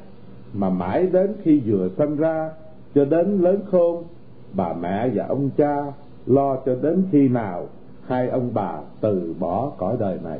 mà 0.53 0.71
mãi 0.71 1.07
đến 1.07 1.35
khi 1.43 1.61
vừa 1.61 1.89
sinh 1.99 2.17
ra 2.17 2.51
cho 2.95 3.05
đến 3.05 3.39
lớn 3.39 3.61
khôn, 3.71 4.05
bà 4.53 4.73
mẹ 4.73 5.09
và 5.15 5.27
ông 5.27 5.51
cha 5.57 5.93
lo 6.27 6.57
cho 6.67 6.75
đến 6.83 7.03
khi 7.13 7.29
nào 7.29 7.67
hai 8.11 8.29
ông 8.29 8.51
bà 8.55 8.79
từ 9.01 9.35
bỏ 9.39 9.71
cõi 9.79 9.97
đời 10.01 10.19
này. 10.25 10.39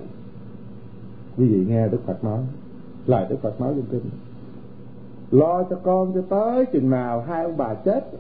Quý 1.37 1.49
vị 1.49 1.65
nghe 1.69 1.89
đức 1.89 1.99
phật 2.07 2.25
nói, 2.25 2.41
lời 3.07 3.27
đức 3.29 3.37
phật 3.43 3.61
nói 3.61 3.73
trong 3.77 3.87
kinh. 3.91 4.11
Lo 5.31 5.63
cho 5.63 5.77
con 5.83 6.13
cho 6.15 6.23
tới 6.29 6.67
chừng 6.67 6.91
nào 6.91 7.21
hai 7.21 7.45
ông 7.45 7.57
bà 7.57 7.75
chết. 7.75 8.11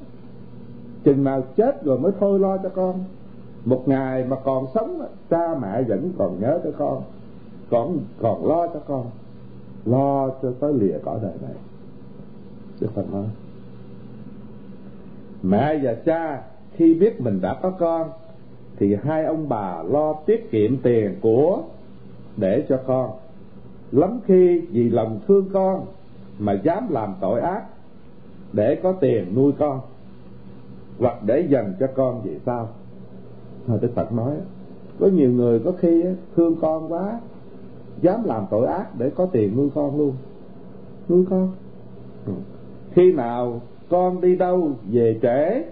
Chừng 1.05 1.25
nào 1.25 1.43
chết 1.57 1.85
rồi 1.85 1.99
mới 1.99 2.13
thôi 2.21 2.39
lo 2.39 2.57
cho 2.57 2.69
con. 2.69 3.05
Một 3.65 3.83
ngày 3.87 4.25
mà 4.25 4.37
còn 4.45 4.67
sống, 4.75 5.07
cha 5.31 5.55
mẹ 5.63 5.83
vẫn 5.83 6.13
còn 6.19 6.41
nhớ 6.41 6.61
tới 6.63 6.73
con, 6.79 7.03
còn 7.71 7.99
còn 8.21 8.47
lo 8.47 8.67
cho 8.67 8.81
con. 8.87 9.07
Lo 9.85 10.31
cho 10.43 10.53
tới 10.61 10.73
lìa 10.73 10.99
cõi 11.05 11.19
đời 11.23 11.35
này. 11.43 11.55
Đức 12.81 12.89
phật 12.95 13.13
nói, 13.13 13.25
mẹ 15.43 15.81
và 15.83 15.95
cha, 15.95 16.43
khi 16.73 16.95
biết 16.95 17.21
mình 17.21 17.41
đã 17.41 17.55
có 17.63 17.71
con 17.71 18.11
thì 18.81 18.97
hai 19.03 19.25
ông 19.25 19.49
bà 19.49 19.83
lo 19.83 20.13
tiết 20.27 20.51
kiệm 20.51 20.77
tiền 20.77 21.15
của 21.21 21.63
để 22.37 22.65
cho 22.69 22.81
con. 22.87 23.11
Lắm 23.93 24.21
khi 24.27 24.59
vì 24.59 24.91
lòng 24.91 25.21
thương 25.29 25.49
con 25.53 25.85
mà 26.39 26.53
dám 26.53 26.87
làm 26.91 27.15
tội 27.21 27.41
ác 27.41 27.65
để 28.53 28.81
có 28.83 28.93
tiền 28.93 29.35
nuôi 29.35 29.53
con 29.59 29.81
hoặc 30.99 31.17
để 31.27 31.47
dành 31.51 31.75
cho 31.81 31.87
con 31.95 32.23
vậy 32.23 32.41
sao? 32.47 32.69
Thôi, 33.67 33.79
Đức 33.83 33.91
Phật 33.95 34.13
nói, 34.13 34.35
có 35.01 35.07
nhiều 35.07 35.31
người 35.31 35.61
có 35.65 35.73
khi 35.73 36.05
thương 36.37 36.57
con 36.61 36.93
quá, 36.93 37.21
dám 38.01 38.25
làm 38.25 38.47
tội 38.51 38.67
ác 38.67 38.87
để 38.99 39.11
có 39.11 39.27
tiền 39.27 39.57
nuôi 39.57 39.71
con 39.75 39.99
luôn. 39.99 40.13
Nuôi 41.09 41.25
con. 41.31 41.53
Ừ. 42.27 42.33
Khi 42.93 43.13
nào 43.13 43.61
con 43.89 44.21
đi 44.21 44.37
đâu 44.37 44.73
về 44.91 45.19
trễ, 45.23 45.65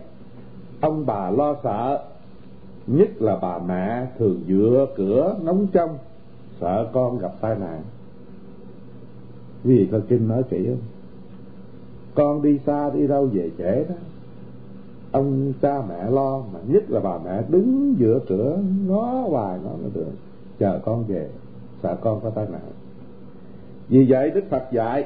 ông 0.81 1.07
bà 1.07 1.31
lo 1.31 1.57
sợ 1.63 2.05
nhất 2.89 3.23
là 3.23 3.39
bà 3.43 3.59
mẹ 3.59 4.07
thường 4.19 4.41
dựa 4.49 4.87
cửa 4.97 5.37
nóng 5.43 5.67
trong, 5.73 5.99
sợ 6.61 6.91
con 6.93 7.19
gặp 7.19 7.33
tai 7.41 7.57
nạn. 7.59 7.83
Vì 9.65 9.89
coi 9.93 10.01
kinh 10.01 10.29
nói 10.29 10.43
kỹ 10.51 10.67
không 10.67 10.79
con 12.19 12.43
đi 12.43 12.59
xa 12.67 12.91
đi 12.91 13.07
đâu 13.07 13.29
về 13.33 13.51
trễ 13.59 13.85
đó. 13.85 13.95
Ông 15.13 15.53
cha 15.63 15.83
mẹ 15.89 16.11
lo 16.11 16.43
mà 16.53 16.59
nhất 16.67 16.91
là 16.91 17.01
bà 17.01 17.19
mẹ 17.25 17.43
đứng 17.49 17.95
giữa 17.99 18.19
cửa, 18.29 18.59
ngó 18.87 19.05
hoài 19.05 19.59
ngó 19.65 19.71
nó 19.83 19.89
được, 19.95 20.13
chờ 20.59 20.81
con 20.85 21.05
về, 21.05 21.29
sợ 21.83 21.97
con 22.01 22.21
có 22.21 22.31
tai 22.31 22.47
nạn. 22.53 22.61
Vì 23.89 24.07
vậy 24.09 24.31
đức 24.31 24.45
phật 24.51 24.63
dạy, 24.73 25.05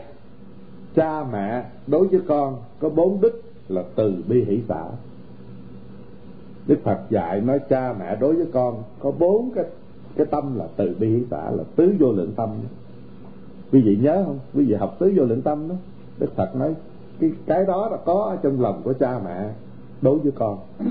cha 0.95 1.25
mẹ 1.33 1.64
đối 1.87 2.07
với 2.09 2.21
con 2.29 2.57
có 2.81 2.88
bốn 2.88 3.21
đức 3.21 3.42
là 3.68 3.85
từ 3.95 4.14
bi 4.29 4.45
hỷ 4.45 4.62
xã 4.68 4.85
đức 6.66 6.79
phật 6.85 6.98
dạy 7.11 7.40
nói, 7.40 7.59
cha 7.68 7.94
mẹ 7.98 8.16
đối 8.16 8.37
với 8.37 8.46
con 8.53 8.83
có 9.01 9.11
bốn 9.11 9.51
cái 9.55 9.64
cái 10.16 10.27
tâm 10.27 10.59
là 10.59 10.68
từ 10.77 10.96
bi 10.98 11.09
hỷ 11.09 11.22
xã, 11.31 11.51
là 11.51 11.64
tứ 11.77 11.94
vô 11.98 12.12
lượng 12.12 12.33
tâm. 12.37 12.51
Quý 13.72 13.81
vị 13.81 13.98
nhớ 14.03 14.22
không? 14.27 14.38
Quý 14.55 14.64
vị 14.64 14.75
học 14.75 14.96
tứ 14.98 15.12
vô 15.16 15.25
lượng 15.25 15.42
tâm 15.42 15.68
đó, 15.68 15.75
đức 16.18 16.37
phật 16.37 16.57
nói, 16.57 16.75
cái 17.20 17.33
cái 17.46 17.64
đó 17.64 17.88
là 17.88 17.96
có 17.96 18.14
ở 18.14 18.37
trong 18.42 18.61
lòng 18.61 18.81
của 18.85 18.92
cha 18.92 19.20
mẹ 19.25 19.51
đối 20.03 20.18
với 20.18 20.33
con. 20.33 20.59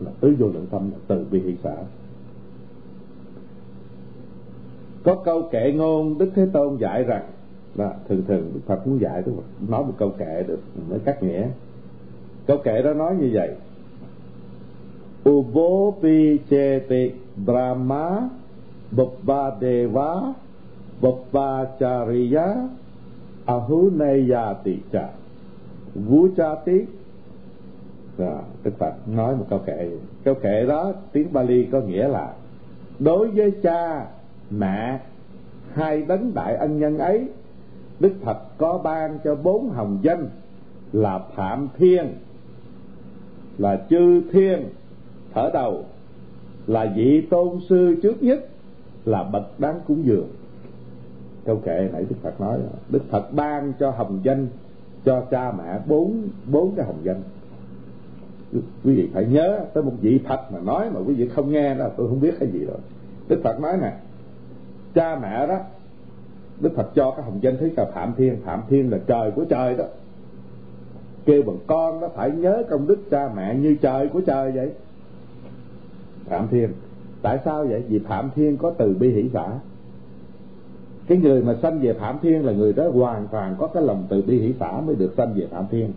Là 0.00 0.10
tứ 0.20 0.34
vô 0.38 0.46
lượng 0.46 0.66
tâm 0.70 0.90
là 0.90 0.98
từ 1.06 1.26
bi 1.30 1.40
hỷ 1.40 1.54
xã. 1.62 1.76
Có 5.04 5.14
câu 5.24 5.48
kệ 5.52 5.72
ngôn 5.72 6.18
đức 6.18 6.30
thế 6.34 6.46
tôn 6.52 6.76
dạy 6.76 7.02
rằng, 7.02 7.22
là 7.74 7.94
thường 8.08 8.22
thường 8.28 8.50
đức 8.54 8.60
phật 8.66 8.86
muốn 8.86 9.00
dạy, 9.00 9.22
tức 9.22 9.32
phật 9.36 9.68
nói 9.68 9.84
một 9.84 9.92
câu 9.98 10.10
kệ 10.18 10.44
được 10.46 10.60
mới 10.90 10.98
cắt 10.98 11.22
nghĩa. 11.22 11.48
Câu 12.46 12.58
kệ 12.64 12.82
đó 12.82 12.94
nói 12.94 13.14
như 13.20 13.30
vậy 13.32 13.50
ubopi 15.28 16.38
cheti 16.50 17.12
brahma 17.36 18.28
buppa 18.90 19.50
deva 19.60 20.34
buppa 21.00 21.64
chariya 21.80 22.68
ahunayati 23.46 24.78
cha 24.92 25.08
vuchati 25.94 26.86
à, 28.18 28.42
đức 28.64 28.78
phật 28.78 29.08
nói 29.08 29.36
một 29.36 29.46
câu 29.50 29.58
kệ. 29.58 29.90
Câu 30.24 30.34
kệ 30.34 30.66
đó 30.66 30.92
tiếng 31.12 31.32
bali 31.32 31.64
có 31.72 31.80
nghĩa 31.80 32.08
là 32.08 32.32
đối 32.98 33.28
với 33.28 33.50
cha 33.62 34.06
mẹ 34.50 35.00
hai 35.72 36.02
đấng 36.02 36.34
đại 36.34 36.56
ân 36.56 36.78
nhân 36.78 36.98
ấy 36.98 37.28
đức 38.00 38.12
phật 38.24 38.38
có 38.58 38.78
ban 38.78 39.18
cho 39.24 39.34
bốn 39.34 39.70
hồng 39.70 39.98
danh 40.02 40.28
là 40.92 41.18
phạm 41.18 41.68
thiên 41.78 42.14
là 43.58 43.86
chư 43.90 44.22
thiên 44.32 44.68
thở 45.34 45.50
đầu 45.54 45.84
là 46.66 46.92
vị 46.96 47.26
tôn 47.30 47.60
sư 47.68 47.96
trước 48.02 48.22
nhất, 48.22 48.48
là 49.04 49.22
bậc 49.22 49.60
đáng 49.60 49.80
cúng 49.86 50.06
dường. 50.06 50.28
Câu 51.44 51.56
kệ 51.56 51.88
nãy 51.92 52.04
đức 52.08 52.16
phật 52.22 52.40
nói, 52.40 52.58
đức 52.88 53.02
phật 53.10 53.32
ban 53.32 53.72
cho 53.80 53.90
hồng 53.90 54.20
danh, 54.22 54.46
cho 55.04 55.20
cha 55.30 55.52
mẹ 55.58 55.80
bốn 55.86 56.28
bốn 56.52 56.74
cái 56.76 56.86
hồng 56.86 57.00
danh. 57.02 57.22
Quý 58.84 58.94
vị 58.94 59.08
phải 59.12 59.24
nhớ, 59.24 59.60
tới 59.74 59.82
một 59.82 59.92
vị 60.00 60.20
phật 60.28 60.40
mà 60.52 60.58
nói 60.60 60.90
mà 60.94 61.00
quý 61.06 61.14
vị 61.14 61.28
không 61.28 61.52
nghe 61.52 61.74
đó, 61.74 61.88
tôi 61.96 62.08
không 62.08 62.20
biết 62.20 62.34
cái 62.40 62.48
gì 62.52 62.64
rồi. 62.64 62.78
Đức 63.28 63.40
phật 63.44 63.60
nói 63.60 63.76
nè, 63.80 63.92
cha 64.94 65.18
mẹ 65.22 65.46
đó, 65.46 65.58
đức 66.60 66.72
phật 66.76 66.90
cho 66.94 67.10
cái 67.10 67.24
hồng 67.24 67.38
danh 67.40 67.56
thứ 67.56 67.70
là 67.76 67.84
phạm 67.84 68.14
thiên. 68.16 68.36
Phạm 68.44 68.62
thiên 68.68 68.90
là 68.90 68.98
trời 69.06 69.30
của 69.30 69.44
trời 69.44 69.74
đó. 69.74 69.84
Kêu 71.24 71.42
bằng 71.42 71.58
con 71.66 72.00
nó 72.00 72.08
phải 72.08 72.30
nhớ 72.30 72.62
công 72.70 72.86
đức 72.86 72.98
cha 73.10 73.30
mẹ 73.36 73.54
như 73.54 73.76
trời 73.80 74.08
của 74.08 74.20
trời 74.20 74.52
vậy 74.52 74.70
phạm 76.28 76.48
thiên. 76.48 76.70
Tại 77.22 77.38
sao 77.44 77.66
vậy? 77.66 77.82
Vì 77.88 77.98
phạm 77.98 78.30
thiên 78.34 78.56
có 78.56 78.70
từ 78.70 78.94
bi 79.00 79.12
hỷ 79.12 79.30
xã 79.32 79.48
cái 81.06 81.18
người 81.18 81.42
mà 81.42 81.54
sanh 81.62 81.80
về 81.80 81.92
phạm 81.92 82.18
thiên 82.22 82.46
là 82.46 82.52
người 82.52 82.72
đó 82.72 82.88
hoàn 82.88 83.26
toàn 83.28 83.56
có 83.58 83.66
cái 83.66 83.82
lòng 83.82 84.06
từ 84.08 84.22
bi 84.22 84.40
hỷ 84.40 84.54
xã 84.60 84.80
mới 84.80 84.94
được 84.94 85.14
sanh 85.16 85.34
về 85.34 85.46
phạm 85.50 85.64
thiên. 85.70 85.92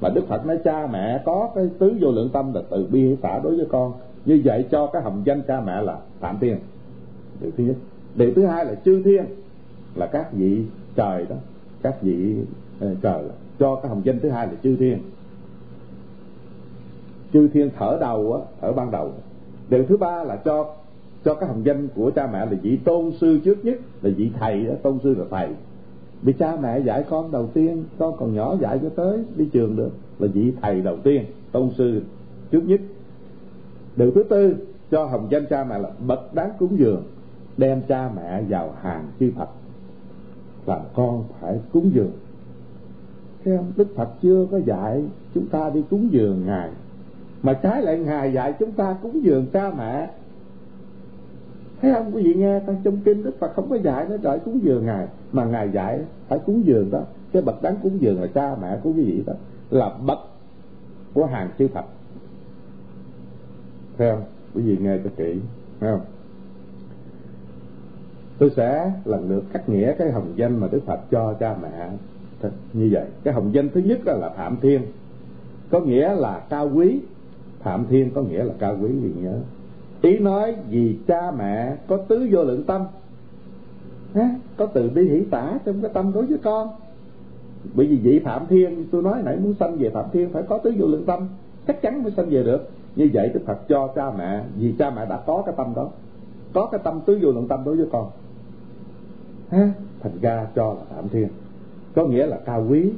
Mà 0.00 0.08
đức 0.08 0.28
phật 0.28 0.46
nói, 0.46 0.58
cha 0.64 0.86
mẹ 0.86 1.22
có 1.24 1.50
cái 1.54 1.68
tứ 1.78 1.94
vô 2.00 2.10
lượng 2.10 2.30
tâm 2.32 2.52
là 2.54 2.62
từ 2.70 2.86
bi 2.90 3.08
hỷ 3.08 3.16
xã 3.22 3.38
đối 3.38 3.56
với 3.56 3.66
con. 3.68 3.92
Như 4.24 4.42
vậy 4.44 4.64
cho 4.70 4.86
cái 4.86 5.02
hồng 5.02 5.22
danh 5.24 5.42
cha 5.42 5.60
mẹ 5.60 5.82
là 5.82 5.98
phạm 6.20 6.38
thiên. 6.38 6.58
Điều 7.40 7.50
thứ 7.56 7.64
nhất. 7.64 7.76
Điều 8.14 8.32
thứ 8.36 8.46
hai 8.46 8.64
là 8.64 8.74
chư 8.74 9.02
thiên, 9.02 9.24
là 9.94 10.06
các 10.06 10.32
vị 10.32 10.62
trời 10.96 11.26
đó, 11.28 11.36
các 11.82 12.02
vị 12.02 12.34
ờ, 12.80 12.86
trời 13.02 13.22
trời 13.22 13.30
cho 13.58 13.74
cái 13.74 13.88
hồng 13.88 14.02
danh 14.04 14.20
thứ 14.20 14.28
hai 14.28 14.46
là 14.46 14.52
chư 14.62 14.76
thiên. 14.76 14.98
Chư 17.32 17.48
thiên 17.48 17.70
thở 17.78 17.98
đầu 18.00 18.32
á, 18.32 18.40
thở 18.60 18.72
ban 18.72 18.90
đầu 18.90 19.12
điều 19.70 19.84
thứ 19.84 19.96
ba 19.96 20.24
là 20.24 20.36
cho 20.36 20.74
cho 21.24 21.34
cái 21.34 21.48
hồng 21.48 21.64
danh 21.64 21.88
của 21.94 22.10
cha 22.10 22.28
mẹ 22.32 22.38
là 22.38 22.52
vị 22.62 22.76
tôn 22.84 23.12
sư 23.20 23.40
trước 23.44 23.64
nhất, 23.64 23.78
là 24.02 24.10
vị 24.16 24.30
thầy 24.40 24.66
đó, 24.66 24.74
tôn 24.82 24.98
sư 25.02 25.14
là 25.18 25.24
thầy. 25.30 25.48
Vì 26.22 26.32
cha 26.32 26.56
mẹ 26.62 26.78
dạy 26.78 27.04
con 27.10 27.30
đầu 27.30 27.46
tiên, 27.46 27.84
con 27.98 28.16
còn 28.16 28.34
nhỏ 28.34 28.56
dạy 28.60 28.78
cho 28.82 28.88
tới 28.88 29.24
đi 29.36 29.48
trường 29.52 29.76
được, 29.76 29.90
là 30.18 30.28
vị 30.34 30.52
thầy 30.62 30.80
đầu 30.80 30.96
tiên, 30.96 31.24
tôn 31.52 31.70
sư 31.78 32.02
trước 32.50 32.60
nhất. 32.60 32.80
Điều 33.96 34.10
thứ 34.10 34.22
tư, 34.22 34.54
cho 34.90 35.04
hồng 35.04 35.26
danh 35.30 35.46
cha 35.50 35.64
mẹ 35.64 35.78
là 35.78 35.90
bậc 36.06 36.34
đáng 36.34 36.50
cúng 36.58 36.78
dường, 36.78 37.02
đem 37.56 37.82
cha 37.88 38.10
mẹ 38.16 38.42
vào 38.48 38.74
hàng 38.82 39.08
chư 39.20 39.30
Phật 39.36 39.48
làm 40.66 40.80
con 40.94 41.24
phải 41.40 41.58
cúng 41.72 41.90
dường. 41.94 42.10
Thấy 43.44 43.56
không 43.56 43.72
Đức 43.76 43.88
Phật 43.96 44.08
chưa 44.22 44.46
có 44.50 44.60
dạy 44.66 45.02
chúng 45.34 45.46
ta 45.46 45.70
đi 45.70 45.82
cúng 45.90 46.08
dường 46.12 46.46
ngài 46.46 46.70
mà 47.42 47.52
trái 47.52 47.82
lại 47.82 47.98
ngài 47.98 48.32
dạy 48.32 48.54
chúng 48.58 48.72
ta 48.72 48.96
cúng 49.02 49.24
dường 49.24 49.46
cha 49.52 49.70
mẹ. 49.78 50.10
Thấy 51.82 51.94
không? 51.94 52.10
Quý 52.14 52.22
vị 52.22 52.34
nghe 52.34 52.58
ta 52.58 52.72
trong 52.84 53.00
kinh 53.04 53.22
Đức 53.22 53.38
Phật 53.38 53.52
không 53.54 53.70
có 53.70 53.76
dạy 53.76 54.06
nó 54.10 54.16
đợi 54.16 54.38
cúng 54.38 54.60
dường 54.62 54.86
ngài. 54.86 55.06
Mà 55.32 55.44
ngài 55.44 55.70
dạy 55.72 56.00
phải 56.28 56.38
cúng 56.38 56.66
dường 56.66 56.90
đó. 56.90 57.00
Cái 57.32 57.42
bậc 57.42 57.62
đáng 57.62 57.76
cúng 57.82 58.00
dường 58.00 58.20
là 58.20 58.26
cha 58.34 58.56
mẹ 58.62 58.78
của 58.82 58.90
quý 58.90 59.04
vị 59.04 59.22
đó. 59.26 59.32
Là 59.70 59.90
bậc 60.06 60.18
của 61.14 61.26
hàng 61.26 61.50
chư 61.58 61.68
phật. 61.68 61.84
Thấy 63.98 64.10
không? 64.10 64.22
Quý 64.54 64.62
vị 64.62 64.76
nghe 64.80 64.98
cho 65.04 65.10
kỹ. 65.16 65.40
Thấy 65.80 65.92
không? 65.92 66.04
Tôi 68.38 68.50
sẽ 68.56 68.92
lần 69.04 69.30
lượt 69.30 69.44
cắt 69.52 69.68
nghĩa 69.68 69.94
cái 69.98 70.12
hồng 70.12 70.32
danh 70.36 70.56
mà 70.56 70.68
đức 70.72 70.80
phật 70.86 71.00
cho 71.10 71.34
cha 71.40 71.56
mẹ. 71.62 71.90
Như 72.72 72.88
vậy. 72.92 73.06
Cái 73.24 73.34
hồng 73.34 73.54
danh 73.54 73.68
thứ 73.68 73.80
nhất 73.80 73.98
là 74.04 74.30
phạm 74.36 74.56
thiên. 74.60 74.82
Có 75.70 75.80
nghĩa 75.80 76.14
là 76.14 76.42
cao 76.50 76.70
quý 76.74 77.00
phạm 77.62 77.86
thiên 77.88 78.10
có 78.10 78.22
nghĩa 78.22 78.44
là 78.44 78.54
cao 78.58 78.76
quý 78.82 78.88
vì 78.88 79.22
nhớ 79.22 79.34
ý 80.02 80.18
nói 80.18 80.56
vì 80.70 80.98
cha 81.06 81.30
mẹ 81.38 81.76
có 81.86 81.96
tứ 81.96 82.28
vô 82.30 82.44
lượng 82.44 82.64
tâm. 82.64 82.84
Ha? 84.14 84.34
có 84.56 84.66
từ 84.66 84.90
bi 84.90 85.08
hỷ 85.08 85.24
tả 85.30 85.58
trong 85.64 85.82
cái 85.82 85.90
tâm 85.94 86.12
đối 86.12 86.26
với 86.26 86.38
con. 86.42 86.68
Bởi 87.74 87.86
vì 87.86 87.96
vị 87.96 88.20
phạm 88.24 88.46
thiên, 88.46 88.84
tôi 88.90 89.02
nói 89.02 89.22
nãy 89.24 89.36
muốn 89.36 89.54
sanh 89.60 89.76
về 89.76 89.90
phạm 89.90 90.04
thiên 90.12 90.30
phải 90.30 90.42
có 90.42 90.58
tứ 90.58 90.74
vô 90.78 90.86
lượng 90.86 91.04
tâm. 91.06 91.28
Chắc 91.66 91.82
chắn 91.82 92.02
mới 92.02 92.12
sanh 92.12 92.30
về 92.30 92.42
được. 92.42 92.70
Như 92.96 93.10
vậy 93.12 93.30
đức 93.34 93.40
phật 93.46 93.68
cho 93.68 93.86
cha 93.94 94.10
mẹ, 94.18 94.44
vì 94.56 94.74
cha 94.78 94.90
mẹ 94.90 95.06
đã 95.06 95.20
có 95.26 95.42
cái 95.46 95.54
tâm 95.56 95.72
đó, 95.76 95.90
có 96.52 96.68
cái 96.72 96.80
tâm 96.84 97.00
tứ 97.06 97.18
vô 97.22 97.30
lượng 97.30 97.48
tâm 97.48 97.64
đối 97.64 97.76
với 97.76 97.86
con. 97.92 98.10
Ha? 99.48 99.72
thành 100.02 100.18
ra 100.20 100.46
cho 100.54 100.74
là 100.74 100.94
phạm 100.94 101.08
thiên. 101.08 101.28
Có 101.94 102.06
nghĩa 102.06 102.26
là 102.26 102.38
cao 102.44 102.66
quý. 102.70 102.92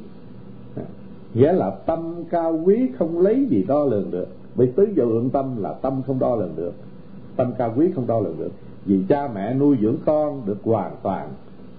Nghĩa 1.34 1.52
là 1.52 1.70
tâm 1.70 2.24
cao 2.30 2.60
quý 2.64 2.90
không 2.98 3.18
lấy 3.18 3.46
gì 3.50 3.64
đo 3.68 3.84
lường 3.84 4.10
được 4.10 4.28
vì 4.56 4.72
tứ 4.72 4.88
vô 4.96 5.04
lượng 5.04 5.30
tâm 5.30 5.62
là 5.62 5.72
tâm 5.72 6.02
không 6.06 6.18
đo 6.18 6.36
lường 6.36 6.56
được, 6.56 6.72
tâm 7.36 7.52
cao 7.58 7.72
quý 7.76 7.90
không 7.94 8.06
đo 8.06 8.20
lường 8.20 8.38
được. 8.38 8.52
Vì 8.84 9.04
cha 9.08 9.28
mẹ 9.34 9.54
nuôi 9.54 9.76
dưỡng 9.80 9.96
con 10.06 10.42
được 10.46 10.58
hoàn 10.64 10.96
toàn, 11.02 11.28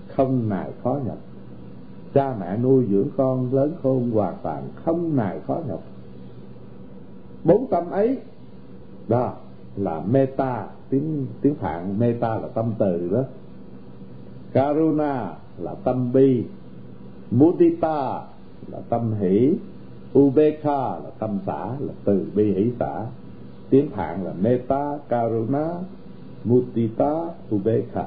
không 0.07 0.49
nài 0.49 0.71
khó 0.83 0.99
nhọc. 1.05 1.17
Cha 2.13 2.35
mẹ 2.39 2.57
nuôi 2.57 2.85
dưỡng 2.89 3.07
con 3.17 3.53
lớn 3.53 3.73
khôn 3.83 4.11
hoàn 4.11 4.35
toàn, 4.43 4.63
không 4.75 5.15
nài 5.15 5.39
khó 5.47 5.57
nhọc. 5.67 5.83
Bốn 7.43 7.67
tâm 7.67 7.89
ấy, 7.89 8.17
đó 9.07 9.33
là 9.75 10.01
meta, 10.09 10.67
tiếng 10.89 11.25
tiếng 11.41 11.55
phạn, 11.55 11.99
meta 11.99 12.35
là 12.35 12.47
tâm 12.47 12.73
từ 12.77 13.09
đó. 13.09 13.23
Karuna 14.53 15.33
là 15.57 15.75
tâm 15.83 16.13
bi, 16.13 16.43
mudita 17.31 18.21
là 18.71 18.79
tâm 18.89 19.13
hỷ. 19.19 19.53
Ubeka 20.19 20.99
là 21.03 21.09
tâm 21.19 21.39
xả, 21.45 21.65
là 21.79 21.93
từ 22.03 22.27
bi 22.35 22.53
hỷ 22.53 22.71
xả. 22.79 23.05
Tiếng 23.69 23.89
phạn 23.89 24.25
là 24.25 24.33
meta 24.41 24.97
karuna 25.09 25.69
mudita 26.43 27.25
Ubeka. 27.55 28.05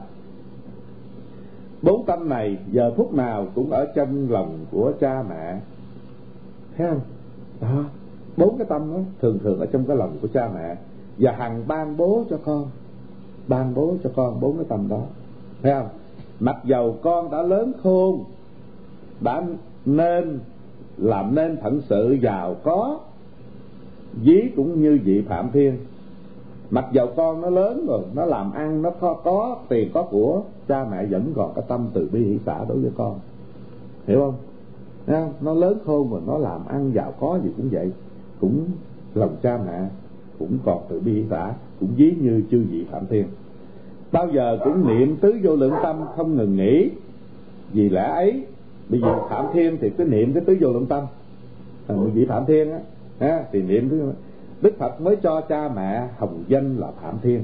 Bốn 1.83 2.07
tâm 2.07 2.29
này 2.29 2.59
giờ 2.73 2.93
phút 2.97 3.15
nào 3.15 3.47
cũng 3.55 3.71
ở 3.71 3.87
trong 3.95 4.31
lòng 4.31 4.59
của 4.71 4.93
cha 5.01 5.25
mẹ. 5.29 5.61
Thấy 6.77 6.87
không? 6.91 7.01
Đó, 7.61 7.85
bốn 8.37 8.59
cái 8.59 8.67
tâm 8.67 8.93
đó 8.93 8.99
thường 9.21 9.39
thường 9.39 9.61
ở 9.61 9.67
trong 9.67 9.85
cái 9.85 9.97
lòng 9.97 10.17
của 10.23 10.29
cha 10.29 10.51
mẹ. 10.55 10.77
Và 11.19 11.33
hằng 11.33 11.69
ban 11.69 11.97
bố 11.97 12.25
cho 12.31 12.39
con. 12.45 12.67
Ban 13.49 13.75
bố 13.75 13.95
cho 14.05 14.11
con 14.17 14.41
bốn 14.41 14.57
cái 14.57 14.67
tâm 14.69 14.89
đó. 14.89 15.03
Thấy 15.63 15.73
không? 15.73 15.89
Mặc 16.41 16.57
dầu 16.65 16.99
con 17.03 17.31
đã 17.31 17.43
lớn 17.43 17.73
khôn, 17.83 18.25
đã 19.21 19.43
nên 19.85 20.41
làm 20.99 21.34
nên 21.34 21.57
phận 21.62 21.80
sự 21.80 22.18
giàu 22.22 22.57
có 22.62 22.99
dí 24.24 24.40
cũng 24.57 24.82
như 24.82 25.01
vị 25.05 25.22
phạm 25.28 25.51
thiên. 25.53 25.76
Mặc 26.70 26.84
dầu 26.92 27.09
con 27.16 27.40
nó 27.40 27.51
lớn 27.51 27.86
rồi 27.88 28.03
nó 28.14 28.24
làm 28.24 28.53
ăn 28.53 28.82
nó 28.82 28.90
có, 28.90 29.14
có 29.24 29.57
tiền 29.68 29.90
có 29.94 30.03
của 30.03 30.42
cha 30.68 30.86
mẹ 30.90 31.07
vẫn 31.07 31.32
còn 31.36 31.53
cái 31.55 31.64
tâm 31.68 31.86
từ 31.94 32.09
bi 32.12 32.24
hỷ 32.24 32.38
xã 32.47 32.64
đối 32.68 32.78
với 32.78 32.90
con. 32.97 33.18
Hiểu 34.07 34.20
không? 34.20 34.34
Nha, 35.07 35.28
nó 35.40 35.55
lớn 35.55 35.78
khôn 35.86 36.11
mà 36.11 36.18
nó 36.26 36.38
làm 36.38 36.66
ăn 36.66 36.92
giàu 36.94 37.14
có 37.20 37.38
gì 37.44 37.51
cũng 37.57 37.68
vậy. 37.70 37.92
Cũng 38.40 38.64
lòng 39.14 39.36
cha 39.42 39.59
mẹ 39.66 39.88
cũng 40.38 40.59
còn 40.64 40.82
từ 40.88 41.01
bi 41.01 41.12
hỷ 41.12 41.24
xã 41.30 41.53
cũng 41.80 41.88
ví 41.97 42.14
như 42.20 42.42
chư 42.51 42.64
vị 42.70 42.84
phạm 42.90 43.07
thiên. 43.07 43.26
Bao 44.12 44.28
giờ 44.28 44.59
cũng 44.64 44.88
niệm 44.88 45.16
tứ 45.16 45.34
vô 45.42 45.57
lượng 45.57 45.74
tâm 45.82 45.97
không 46.16 46.36
ngừng 46.36 46.57
nghỉ. 46.57 46.90
Vì 47.72 47.88
lẽ 47.88 48.03
ấy 48.03 48.47
bây 48.89 49.01
giờ 49.01 49.28
phạm 49.28 49.47
thiên 49.53 49.78
thì 49.80 49.91
cứ 49.91 50.05
niệm 50.05 50.32
cái 50.32 50.43
tứ 50.47 50.57
vô 50.61 50.72
lượng 50.72 50.87
tâm. 50.87 51.05
À, 51.89 51.95
vị 52.14 52.24
phạm 52.24 52.47
thiên 52.47 52.70
á 52.70 52.78
ha, 53.20 53.45
thì 53.53 53.62
niệm 53.62 53.89
thứ 53.89 54.12
đức 54.62 54.78
phật 54.78 55.01
mới 55.01 55.16
cho 55.16 55.41
cha 55.41 55.68
mẹ 55.76 56.09
hồng 56.18 56.45
danh 56.49 56.76
là 56.76 56.91
phạm 57.03 57.14
thiên 57.22 57.43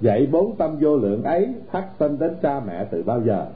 vậy 0.00 0.28
bốn 0.32 0.56
tâm 0.56 0.76
vô 0.80 0.96
lượng 0.96 1.22
ấy 1.22 1.54
phát 1.70 1.86
sinh 1.98 2.18
đến 2.18 2.34
cha 2.42 2.60
mẹ 2.66 2.86
từ 2.90 3.02
bao 3.02 3.22
giờ? 3.22 3.46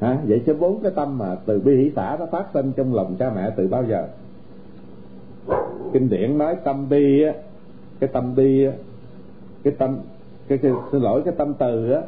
Hả? 0.00 0.18
Vậy 0.26 0.42
chứ 0.46 0.54
bốn 0.54 0.82
cái 0.82 0.92
tâm 0.96 1.18
mà 1.18 1.36
từ 1.46 1.60
bi 1.60 1.76
hỷ 1.76 1.92
xã 1.96 2.16
nó 2.20 2.26
phát 2.26 2.44
sinh 2.54 2.72
trong 2.76 2.94
lòng 2.94 3.16
cha 3.18 3.32
mẹ 3.36 3.50
từ 3.56 3.68
bao 3.68 3.84
giờ? 3.84 4.08
Kinh 5.92 6.08
điển 6.08 6.38
nói 6.38 6.56
tâm 6.64 6.88
bi 6.88 7.22
á 7.22 7.32
cái 8.00 8.10
tâm 8.12 8.34
bi 8.34 8.64
á 8.64 8.72
cái 9.62 9.74
tâm 9.78 9.98
cái, 10.48 10.58
cái 10.58 10.72
xin 10.92 11.02
lỗi 11.02 11.22
cái 11.24 11.34
tâm 11.38 11.54
từ 11.54 11.92
á 11.92 12.02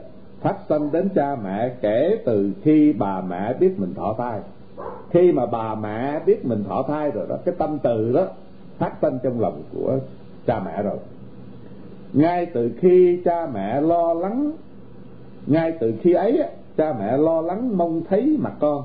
phát 0.44 0.56
sinh 0.68 0.92
đến 0.92 1.08
cha 1.14 1.36
mẹ 1.44 1.72
kể 1.80 2.18
từ 2.24 2.52
khi 2.62 2.92
bà 2.92 3.20
mẹ 3.20 3.54
biết 3.54 3.74
mình 3.78 3.94
thọ 3.94 4.14
thai. 4.18 4.40
Khi 5.10 5.32
mà 5.32 5.46
bà 5.46 5.74
mẹ 5.74 6.20
biết 6.26 6.44
mình 6.44 6.64
thọ 6.64 6.82
thai 6.82 7.10
rồi 7.10 7.26
đó, 7.28 7.36
cái 7.44 7.54
tâm 7.58 7.78
từ 7.82 8.12
đó 8.12 8.26
phát 8.78 8.92
sinh 9.02 9.18
trong 9.22 9.40
lòng 9.40 9.62
của 9.74 9.98
cha 10.46 10.60
mẹ 10.64 10.82
rồi. 10.82 10.96
Ngay 12.12 12.46
từ 12.46 12.70
khi 12.80 13.20
cha 13.24 13.46
mẹ 13.54 13.80
lo 13.80 14.14
lắng, 14.14 14.52
ngay 15.46 15.72
từ 15.80 15.94
khi 16.02 16.12
ấy 16.12 16.42
cha 16.76 16.94
mẹ 16.98 17.16
lo 17.16 17.40
lắng 17.40 17.78
mong 17.78 18.02
thấy 18.08 18.36
mặt 18.40 18.52
con. 18.60 18.82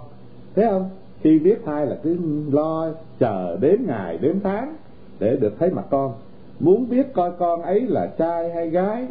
Thấy 0.56 0.66
không? 0.70 0.90
Khi 1.22 1.40
biết 1.40 1.62
thai 1.66 1.86
là 1.86 1.98
cứ 2.04 2.18
lo, 2.52 2.88
chờ 3.20 3.58
đến 3.62 3.86
ngày, 3.88 4.18
đến 4.18 4.40
tháng 4.44 4.76
để 5.20 5.36
được 5.36 5.54
thấy 5.60 5.70
mặt 5.70 5.86
con. 5.90 6.14
Muốn 6.60 6.90
biết 6.90 7.14
coi 7.14 7.32
con 7.40 7.62
ấy 7.62 7.82
là 7.82 8.08
trai 8.18 8.52
hay 8.52 8.70
gái, 8.70 9.08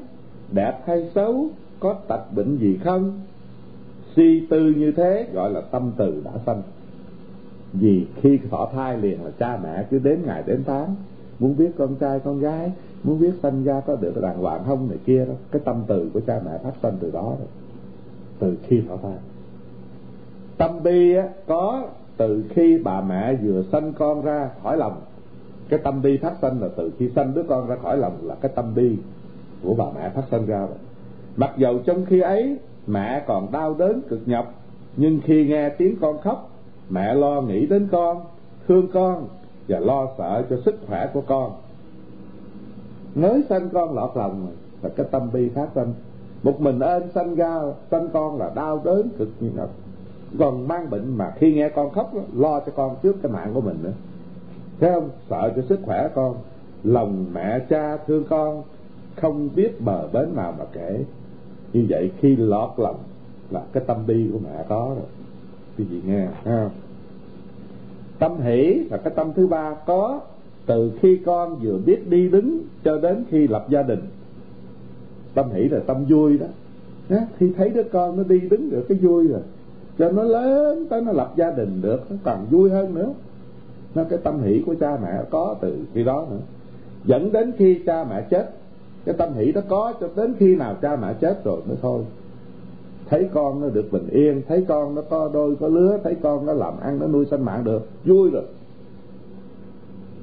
đẹp 0.53 0.78
hay 0.86 1.11
xấu 1.14 1.46
có 1.81 1.95
tật 2.09 2.20
bệnh 2.35 2.57
gì 2.57 2.79
không? 2.85 3.20
Suy 4.16 4.47
tư 4.47 4.74
như 4.76 4.93
thế 4.93 5.26
gọi 5.33 5.51
là 5.51 5.61
tâm 5.61 5.93
từ 5.97 6.22
đã 6.24 6.31
sanh. 6.47 6.62
Vì 7.72 8.07
khi 8.20 8.39
thọ 8.51 8.70
thai 8.74 8.99
liền 8.99 9.24
là 9.24 9.31
cha 9.39 9.59
mẹ 9.62 9.87
cứ 9.91 9.99
đến 9.99 10.22
ngày 10.26 10.43
đến 10.47 10.62
tháng 10.66 10.95
muốn 11.39 11.57
biết 11.57 11.70
con 11.79 11.95
trai 11.95 12.20
con 12.20 12.41
gái 12.41 12.72
muốn 13.05 13.20
biết 13.20 13.33
sanh 13.43 13.64
ra 13.64 13.81
có 13.81 13.97
được 13.97 14.20
đàng 14.22 14.39
hoàng 14.39 14.64
không 14.66 14.89
này 14.89 14.99
kia 15.07 15.24
đó 15.24 15.35
cái 15.51 15.62
tâm 15.64 15.83
từ 15.87 16.11
của 16.14 16.20
cha 16.20 16.41
mẹ 16.45 16.59
phát 16.64 16.72
sinh 16.83 16.95
từ 17.01 17.11
đó 17.11 17.35
rồi 17.39 17.49
từ 18.39 18.57
khi 18.66 18.83
thọ 18.89 18.97
thai. 18.97 19.16
Tâm 20.57 20.83
bi 20.83 21.14
á, 21.14 21.29
có 21.47 21.89
từ 22.16 22.45
khi 22.51 22.79
bà 22.85 23.01
mẹ 23.01 23.35
vừa 23.35 23.62
sanh 23.72 23.93
con 23.93 24.22
ra 24.22 24.51
khỏi 24.62 24.76
lòng. 24.76 25.01
Cái 25.68 25.81
tâm 25.85 26.03
bi 26.03 26.16
phát 26.16 26.35
sinh 26.43 26.61
là 26.61 26.68
từ 26.76 26.91
khi 26.99 27.11
sanh 27.16 27.35
đứa 27.35 27.43
con 27.43 27.66
ra 27.68 27.76
khỏi 27.83 27.97
lòng 27.97 28.18
là 28.22 28.35
cái 28.35 28.53
tâm 28.55 28.74
bi 28.74 28.97
của 29.62 29.74
bà 29.74 29.85
mẹ 29.95 30.09
phát 30.09 30.24
sinh 30.31 30.47
ra 30.47 30.59
rồi 30.59 30.79
mặc 31.39 31.51
dầu 31.57 31.78
trong 31.86 32.05
khi 32.05 32.20
ấy, 32.20 32.59
mẹ 32.86 33.24
còn 33.26 33.53
đau 33.53 33.74
đớn 33.74 34.03
cực 34.09 34.20
nhọc, 34.26 34.55
nhưng 34.97 35.20
khi 35.24 35.47
nghe 35.47 35.68
tiếng 35.68 35.97
con 36.01 36.20
khóc, 36.20 36.51
mẹ 36.91 37.14
lo 37.14 37.41
nghĩ 37.41 37.66
đến 37.66 37.89
con, 37.93 38.20
thương 38.68 38.89
con 38.93 39.28
và 39.68 39.78
lo 39.78 40.09
sợ 40.18 40.45
cho 40.51 40.57
sức 40.64 40.74
khỏe 40.86 41.11
của 41.12 41.20
con. 41.20 41.53
Mới 43.14 43.43
sanh 43.49 43.68
con 43.72 43.95
lọt 43.95 44.11
lòng 44.14 44.47
là 44.82 44.91
cái 44.97 45.07
tâm 45.11 45.30
bi 45.32 45.49
phát 45.49 45.68
sinh 45.74 45.93
một 46.43 46.61
mình 46.61 46.78
ơn 46.78 47.09
sanh 47.14 47.34
ra 47.34 47.61
sanh 47.91 48.09
con 48.12 48.39
là 48.39 48.51
đau 48.55 48.80
đớn 48.84 49.09
cực 49.18 49.28
nhọc. 49.41 49.70
Còn 50.39 50.68
mang 50.68 50.91
bệnh 50.91 51.16
mà 51.16 51.32
khi 51.36 51.55
nghe 51.55 51.68
con 51.68 51.91
khóc, 51.91 52.11
lo 52.34 52.61
cho 52.61 52.72
con 52.76 52.97
trước 53.03 53.16
cái 53.22 53.32
mạng 53.32 53.51
của 53.55 53.61
mình 53.61 53.76
nữa. 53.82 53.93
Thấy 54.80 54.93
không? 54.93 55.11
Sợ 55.30 55.53
cho 55.57 55.62
sức 55.62 55.80
khỏe 55.82 56.09
con. 56.14 56.34
Lòng 56.84 57.26
mẹ, 57.32 57.59
cha 57.68 57.97
thương 57.97 58.24
con, 58.28 58.62
không 59.16 59.49
biết 59.55 59.80
bờ 59.80 60.09
bến 60.12 60.36
nào 60.36 60.55
mà 60.59 60.64
kể 60.72 61.05
như 61.73 61.87
vậy 61.89 62.11
khi 62.21 62.37
lọt 62.37 62.71
lòng 62.77 62.97
là 63.51 63.62
cái 63.73 63.83
tâm 63.87 63.97
bi 64.07 64.27
của 64.33 64.39
mẹ 64.39 64.64
có 64.69 64.95
rồi. 64.97 65.07
Quý 65.79 65.85
vị 65.85 66.01
nghe 66.07 66.29
ha 66.45 66.71
tâm 68.19 68.41
hỷ 68.41 68.85
là 68.91 68.97
cái 68.97 69.12
tâm 69.16 69.33
thứ 69.33 69.47
ba 69.47 69.75
có 69.87 70.21
từ 70.66 70.93
khi 71.01 71.19
con 71.27 71.59
vừa 71.62 71.79
biết 71.87 72.11
đi 72.11 72.29
đứng 72.29 72.61
cho 72.85 72.99
đến 72.99 73.25
khi 73.31 73.47
lập 73.49 73.66
gia 73.71 73.83
đình. 73.83 74.01
Tâm 75.35 75.51
hỷ 75.51 75.62
là 75.62 75.79
tâm 75.87 76.05
vui 76.05 76.39
đó. 76.39 76.47
Khi 77.39 77.53
thấy 77.57 77.71
đứa 77.71 77.83
con 77.83 78.16
nó 78.16 78.23
đi 78.23 78.41
đứng 78.41 78.71
được 78.71 78.85
cái 78.89 78.99
vui 78.99 79.29
rồi, 79.29 79.41
cho 79.99 80.11
nó 80.11 80.23
lớn 80.23 80.87
tới 80.91 81.01
nó 81.01 81.12
lập 81.12 81.33
gia 81.37 81.51
đình 81.51 81.83
được, 81.83 82.11
nó 82.11 82.16
còn 82.25 82.47
vui 82.51 82.71
hơn 82.71 82.95
nữa. 82.95 83.12
Nó 83.95 84.05
cái 84.05 84.19
tâm 84.23 84.43
hỷ 84.43 84.62
của 84.66 84.75
cha 84.81 84.99
mẹ 85.03 85.23
có 85.31 85.57
từ 85.61 85.79
khi 85.95 86.05
đó 86.05 86.27
nữa. 86.31 86.41
Dẫn 87.05 87.33
đến 87.33 87.53
khi 87.59 87.81
cha 87.87 88.05
mẹ 88.11 88.27
chết 88.31 88.51
cái 89.09 89.17
tâm 89.19 89.35
hỷ 89.35 89.53
đó 89.53 89.61
có 89.69 89.93
cho 90.01 90.09
đến 90.17 90.35
khi 90.39 90.57
nào 90.57 90.77
cha 90.83 90.97
mẹ 90.97 91.15
chết 91.21 91.45
rồi 91.45 91.61
mới 91.69 91.77
thôi. 91.83 92.03
Thấy 93.09 93.29
con 93.33 93.61
nó 93.61 93.69
được 93.69 93.93
bình 93.93 94.09
yên, 94.11 94.43
thấy 94.49 94.65
con 94.69 94.95
nó 94.95 95.03
có 95.03 95.31
đôi, 95.33 95.57
có 95.57 95.69
lứa, 95.69 95.99
thấy 96.05 96.17
con 96.23 96.47
nó 96.47 96.53
làm 96.53 96.81
ăn, 96.81 96.99
nó 96.99 97.07
nuôi 97.07 97.27
sinh 97.31 97.43
mạng 97.43 97.65
được, 97.65 97.89
vui 98.05 98.31
rồi. 98.31 98.43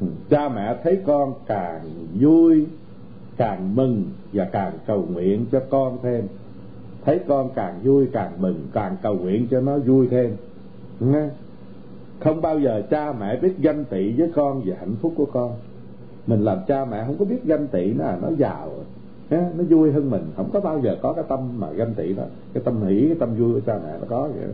Ừ, 0.02 0.08
cha 0.30 0.50
mẹ 0.50 0.80
thấy 0.84 1.00
con 1.06 1.34
càng 1.46 1.82
vui, 2.20 2.66
càng 3.38 3.76
mừng 3.76 4.04
và 4.34 4.46
càng 4.52 4.74
cầu 4.88 5.06
nguyện 5.14 5.46
cho 5.52 5.62
con 5.70 5.98
thêm. 6.04 6.28
Thấy 7.06 7.20
con 7.28 7.50
càng 7.56 7.80
vui, 7.84 8.08
càng 8.12 8.32
mừng, 8.42 8.68
càng 8.74 8.96
cầu 9.02 9.16
nguyện 9.16 9.48
cho 9.52 9.62
nó 9.62 9.78
vui 9.78 10.08
thêm. 10.08 10.36
Không 12.20 12.42
bao 12.42 12.60
giờ 12.60 12.84
cha 12.90 13.14
mẹ 13.20 13.40
biết 13.40 13.54
ganh 13.58 13.86
tị 13.86 14.14
với 14.18 14.32
con 14.36 14.62
về 14.62 14.76
hạnh 14.80 14.96
phúc 15.02 15.14
của 15.16 15.26
con 15.26 15.52
mình 16.28 16.42
làm 16.44 16.58
cha 16.68 16.86
mẹ 16.86 17.04
không 17.06 17.16
có 17.20 17.26
biết 17.26 17.44
ganh 17.44 17.68
tị 17.68 17.94
nó 17.94 18.06
à, 18.06 18.18
nó 18.22 18.30
giàu. 18.38 18.70
Nó 19.30 19.64
vui 19.70 19.92
hơn 19.92 20.10
mình. 20.10 20.24
Không 20.36 20.50
có 20.54 20.60
bao 20.60 20.80
giờ 20.80 20.98
có 21.02 21.14
cái 21.14 21.24
tâm 21.28 21.40
mà 21.60 21.72
ganh 21.72 21.94
tị 21.94 22.14
đó. 22.14 22.24
Cái 22.54 22.64
tâm 22.64 22.82
hỷ, 22.82 23.06
cái 23.08 23.16
tâm 23.20 23.30
vui 23.36 23.54
của 23.54 23.60
cha 23.60 23.80
mẹ 23.84 23.98
nó 24.00 24.06
có 24.10 24.22
vậy 24.22 24.48
đó. 24.48 24.54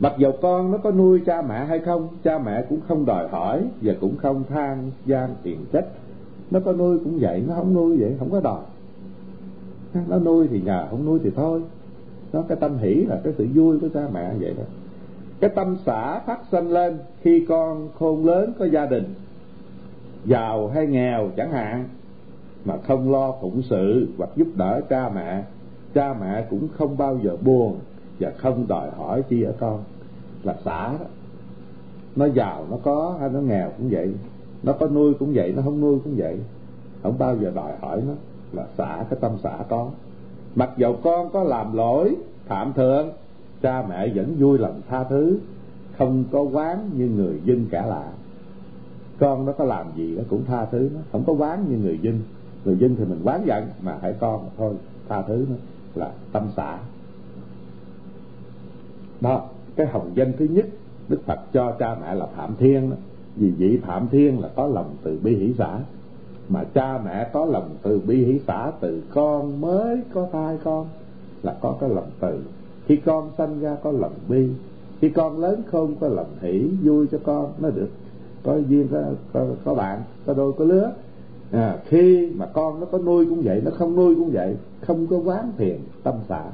Mặc 0.00 0.14
dầu 0.18 0.32
con 0.42 0.72
nó 0.72 0.78
có 0.78 0.90
nuôi 0.90 1.20
cha 1.26 1.42
mẹ 1.42 1.64
hay 1.64 1.78
không, 1.78 2.08
cha 2.24 2.38
mẹ 2.38 2.64
cũng 2.68 2.80
không 2.88 3.06
đòi 3.06 3.28
hỏi 3.28 3.64
và 3.82 3.94
cũng 4.00 4.16
không 4.16 4.44
than 4.48 4.90
gian 5.06 5.30
tiền 5.42 5.58
trách. 5.72 5.86
Nó 6.50 6.60
có 6.60 6.72
nuôi 6.72 6.98
cũng 6.98 7.18
vậy, 7.20 7.44
nó 7.48 7.54
không 7.54 7.74
nuôi 7.74 7.96
vậy, 7.96 8.16
không 8.18 8.30
có 8.30 8.40
đòi. 8.40 8.62
Nó 10.08 10.18
nuôi 10.18 10.48
thì 10.50 10.60
nhờ, 10.60 10.86
không 10.90 11.04
nuôi 11.04 11.18
thì 11.24 11.30
thôi. 11.36 11.62
Nó 12.32 12.42
cái 12.42 12.56
tâm 12.60 12.78
hỷ 12.78 12.94
là 12.94 13.20
cái 13.24 13.32
sự 13.38 13.46
vui 13.54 13.78
của 13.80 13.88
cha 13.94 14.08
mẹ 14.14 14.34
vậy 14.40 14.54
đó. 14.58 14.64
Cái 15.40 15.50
tâm 15.50 15.76
xã 15.86 16.18
phát 16.18 16.40
sanh 16.52 16.70
lên 16.70 16.98
khi 17.22 17.46
con 17.48 17.88
khôn 17.98 18.26
lớn 18.26 18.52
có 18.58 18.64
gia 18.64 18.86
đình 18.86 19.04
giàu 20.24 20.68
hay 20.68 20.86
nghèo 20.86 21.30
chẳng 21.36 21.52
hạn, 21.52 21.88
mà 22.64 22.76
không 22.86 23.12
lo 23.12 23.34
phụng 23.40 23.62
sự 23.62 24.08
hoặc 24.18 24.30
giúp 24.36 24.48
đỡ 24.56 24.80
cha 24.88 25.08
mẹ 25.08 25.42
cha 25.94 26.14
mẹ 26.20 26.46
cũng 26.50 26.68
không 26.76 26.96
bao 26.96 27.18
giờ 27.22 27.36
buồn 27.44 27.78
và 28.20 28.32
không 28.36 28.66
đòi 28.68 28.90
hỏi 28.90 29.22
chi 29.28 29.42
ở 29.42 29.52
con. 29.60 29.84
Là 30.42 30.56
xã 30.64 30.88
đó. 30.88 31.06
Nó 32.16 32.26
giàu, 32.26 32.66
nó 32.70 32.76
có 32.82 33.16
hay 33.20 33.30
nó 33.30 33.40
nghèo 33.40 33.70
cũng 33.78 33.88
vậy, 33.90 34.14
nó 34.62 34.72
có 34.72 34.88
nuôi 34.88 35.14
cũng 35.14 35.32
vậy, 35.34 35.52
nó 35.56 35.62
không 35.62 35.80
nuôi 35.80 35.98
cũng 36.04 36.14
vậy. 36.16 36.38
Không 37.02 37.18
bao 37.18 37.36
giờ 37.36 37.52
đòi 37.54 37.72
hỏi 37.80 38.02
nó. 38.06 38.14
Là 38.52 38.66
xả 38.78 39.04
cái 39.10 39.18
tâm 39.20 39.32
xả 39.42 39.58
có. 39.68 39.90
Mặc 40.54 40.70
dầu 40.76 40.96
con 41.02 41.30
có 41.32 41.42
làm 41.42 41.76
lỗi 41.76 42.16
phạm 42.46 42.72
thượng, 42.72 43.08
cha 43.62 43.84
mẹ 43.88 44.08
vẫn 44.14 44.36
vui 44.38 44.58
lòng 44.58 44.80
tha 44.88 45.04
thứ, 45.04 45.38
không 45.98 46.24
có 46.32 46.42
quán 46.42 46.90
như 46.96 47.08
người 47.08 47.40
dân 47.44 47.66
cả 47.70 47.86
lạ 47.86 48.04
con 49.22 49.46
nó 49.46 49.52
có 49.52 49.64
làm 49.64 49.86
gì 49.96 50.14
nó 50.16 50.22
cũng 50.28 50.44
tha 50.44 50.64
thứ 50.64 50.90
nó. 50.94 51.00
Không 51.12 51.24
có 51.26 51.32
quán 51.32 51.64
như 51.68 51.76
người 51.76 51.98
dân. 52.02 52.20
Người 52.64 52.76
dân 52.76 52.96
thì 52.96 53.04
mình 53.04 53.20
quán 53.24 53.42
giận 53.46 53.64
mà 53.82 53.98
hãy 54.02 54.14
con 54.20 54.48
thôi, 54.56 54.74
tha 55.08 55.22
thứ 55.22 55.46
nó 55.50 55.56
là 55.94 56.12
tâm 56.32 56.48
xả. 56.56 56.78
Đó, 59.20 59.48
cái 59.76 59.86
hồng 59.86 60.10
danh 60.14 60.32
thứ 60.38 60.44
nhất, 60.44 60.66
đức 61.08 61.20
phật 61.26 61.40
cho 61.52 61.72
cha 61.78 61.96
mẹ 62.00 62.14
là 62.14 62.26
phạm 62.26 62.56
thiên 62.56 62.90
đó. 62.90 62.96
Vì 63.36 63.50
vị 63.50 63.78
phạm 63.82 64.08
thiên 64.08 64.40
là 64.40 64.48
có 64.56 64.66
lòng 64.66 64.94
từ 65.02 65.18
bi 65.22 65.36
hỷ 65.36 65.54
xã 65.58 65.78
mà 66.48 66.64
cha 66.64 66.98
mẹ 67.04 67.30
có 67.32 67.44
lòng 67.44 67.76
từ 67.82 68.00
bi 68.00 68.24
hỷ 68.24 68.40
xã 68.46 68.72
từ 68.80 69.02
con 69.14 69.60
mới 69.60 70.00
có 70.14 70.28
thai 70.32 70.58
con 70.64 70.86
là 71.42 71.56
có 71.60 71.76
cái 71.80 71.90
lòng 71.90 72.10
từ. 72.20 72.42
Khi 72.86 72.96
con 72.96 73.30
sanh 73.38 73.60
ra 73.60 73.76
có 73.82 73.92
lòng 73.92 74.14
bi, 74.28 74.48
khi 75.00 75.08
con 75.08 75.38
lớn 75.38 75.62
không 75.66 75.94
có 76.00 76.08
lòng 76.08 76.36
hỷ 76.40 76.68
vui 76.82 77.06
cho 77.12 77.18
con, 77.24 77.52
nó 77.58 77.70
được 77.70 77.88
có 78.42 78.56
duyên 78.68 78.88
có, 78.88 79.02
có, 79.32 79.46
có 79.64 79.74
bạn 79.74 80.02
có 80.26 80.34
đôi 80.34 80.52
có 80.52 80.64
lứa. 80.64 80.92
À, 81.52 81.78
khi 81.86 82.30
mà 82.36 82.46
con 82.46 82.80
nó 82.80 82.86
có 82.86 82.98
nuôi 82.98 83.26
cũng 83.26 83.42
vậy 83.42 83.62
nó 83.64 83.70
không 83.70 83.96
nuôi 83.96 84.14
cũng 84.14 84.30
vậy 84.30 84.56
không 84.80 85.06
có 85.06 85.16
quán 85.16 85.52
thiền 85.58 85.76
tâm 86.02 86.14
xã 86.28 86.44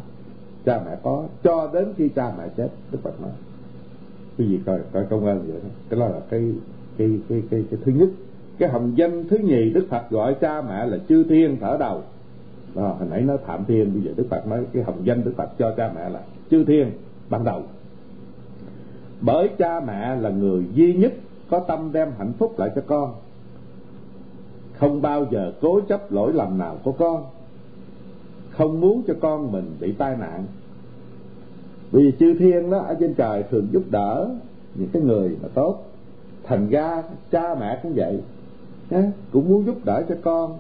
cha 0.65 0.81
mẹ 0.87 0.97
có 1.03 1.25
cho 1.43 1.71
đến 1.73 1.93
khi 1.97 2.09
cha 2.09 2.33
mẹ 2.39 2.49
chết 2.57 2.69
đức 2.93 2.99
phật 3.03 3.21
nói. 3.21 3.31
Cái 4.39 4.49
gì 4.49 4.61
coi 4.67 4.79
coi 4.93 5.05
công 5.05 5.27
ơn 5.27 5.39
vậy 5.47 5.61
đó. 5.63 5.69
Cái 5.89 6.01
đó 6.01 6.09
là 6.09 6.21
cái 6.31 6.53
cái 6.99 7.21
cái 7.29 7.43
cái, 7.51 7.65
cái 7.71 7.81
thứ 7.85 7.93
nhất. 7.93 8.09
Cái 8.59 8.69
hồng 8.69 8.93
danh 8.97 9.29
thứ 9.29 9.39
nhì 9.39 9.71
đức 9.71 9.87
phật 9.91 10.11
gọi 10.11 10.35
cha 10.35 10.63
mẹ 10.63 10.87
là 10.87 10.99
chư 11.09 11.25
thiên 11.25 11.57
thở 11.61 11.77
đầu. 11.81 12.03
Đó, 12.75 12.97
hồi 12.99 13.09
nãy 13.11 13.21
nó 13.21 13.37
phạm 13.37 13.65
thiên 13.65 13.93
bây 13.95 14.03
giờ 14.03 14.11
đức 14.17 14.27
phật 14.31 14.47
nói 14.47 14.65
cái 14.73 14.83
hồng 14.83 15.01
danh 15.05 15.25
đức 15.25 15.33
phật 15.37 15.49
cho 15.59 15.75
cha 15.77 15.93
mẹ 15.95 16.09
là 16.09 16.21
chư 16.51 16.65
thiên 16.65 16.91
ban 17.31 17.45
đầu. 17.45 17.63
Bởi 19.21 19.49
cha 19.59 19.81
mẹ 19.81 20.17
là 20.17 20.31
người 20.31 20.65
duy 20.75 20.95
nhất 20.95 21.13
có 21.51 21.59
tâm 21.59 21.91
đem 21.93 22.13
hạnh 22.19 22.33
phúc 22.39 22.59
lại 22.59 22.71
cho 22.75 22.83
con. 22.87 23.15
Không 24.73 25.03
bao 25.03 25.27
giờ 25.31 25.53
cố 25.61 25.81
chấp 25.81 26.13
lỗi 26.13 26.33
lầm 26.33 26.59
nào 26.59 26.77
của 26.85 26.93
con. 26.93 27.25
Không 28.51 28.81
muốn 28.81 29.03
cho 29.07 29.15
con 29.21 29.53
mình 29.53 29.77
bị 29.81 29.93
tai 29.93 30.17
nạn. 30.17 30.45
Vì 31.91 32.13
chư 32.21 32.35
thiên 32.39 32.71
đó 32.71 32.79
ở 32.79 32.95
trên 33.01 33.15
trời 33.15 33.43
thường 33.51 33.69
giúp 33.73 33.83
đỡ 33.91 34.29
những 34.75 34.89
cái 34.93 35.03
người 35.03 35.37
mà 35.43 35.49
tốt. 35.55 35.85
Thành 36.45 36.71
ra 36.71 37.03
cha 37.31 37.55
mẹ 37.61 37.81
cũng 37.83 37.93
vậy. 37.97 38.21
Nhá, 38.91 39.03
cũng 39.33 39.49
muốn 39.49 39.67
giúp 39.67 39.85
đỡ 39.85 40.03
cho 40.09 40.15
con. 40.23 40.59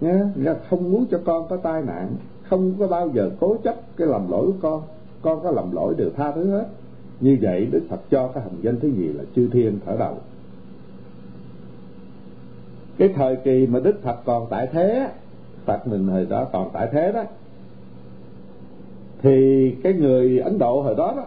Nhá, 0.00 0.54
không 0.70 0.92
muốn 0.92 1.06
cho 1.10 1.20
con 1.24 1.48
có 1.48 1.56
tai 1.56 1.82
nạn. 1.82 2.08
Không 2.42 2.74
có 2.78 2.86
bao 2.86 3.08
giờ 3.08 3.30
cố 3.40 3.56
chấp 3.64 3.96
cái 3.96 4.06
lầm 4.06 4.30
lỗi 4.30 4.46
của 4.46 4.58
con. 4.62 4.82
Con 5.22 5.42
có 5.42 5.50
lầm 5.50 5.72
lỗi 5.72 5.94
đều 5.98 6.10
tha 6.16 6.32
thứ 6.32 6.50
hết. 6.50 6.66
Như 7.20 7.38
vậy 7.42 7.68
đức 7.70 7.82
phật 7.88 8.00
cho 8.10 8.28
cái 8.28 8.44
hồng 8.44 8.56
danh 8.62 8.80
thứ 8.80 8.88
gì 8.88 9.08
là 9.08 9.24
chư 9.36 9.48
thiên 9.52 9.78
thở 9.86 9.96
đầu 9.98 10.18
cái 13.00 13.08
thời 13.14 13.36
kỳ 13.36 13.66
mà 13.66 13.80
đức 13.80 14.02
phật 14.02 14.16
còn 14.24 14.46
tại 14.50 14.66
thế 14.72 15.08
phật 15.64 15.86
mình 15.86 16.08
hồi 16.08 16.26
đó 16.30 16.48
còn 16.52 16.70
tại 16.72 16.88
thế 16.92 17.12
đó 17.12 17.24
thì 19.22 19.70
cái 19.82 19.92
người 19.92 20.38
ấn 20.38 20.58
độ 20.58 20.82
hồi 20.82 20.94
đó 20.96 21.14
đó 21.16 21.24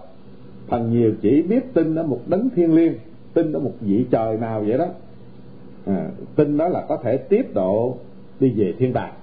phần 0.68 0.92
nhiều 0.92 1.14
chỉ 1.22 1.42
biết 1.42 1.74
tin 1.74 1.96
ở 1.96 2.04
một 2.04 2.20
đấng 2.28 2.50
thiên 2.56 2.76
liêng 2.76 2.94
tin 3.34 3.52
ở 3.54 3.60
một 3.60 3.72
vị 3.82 4.06
trời 4.12 4.38
nào 4.38 4.64
vậy 4.68 4.78
đó. 4.78 4.86
À, 5.86 6.10
tin 6.36 6.58
đó 6.58 6.68
là 6.68 6.86
có 6.90 6.98
thể 7.04 7.18
tiếp 7.18 7.46
độ 7.54 7.98
đi 8.40 8.50
về 8.50 8.74
thiên 8.80 8.94
đàng 8.94 9.14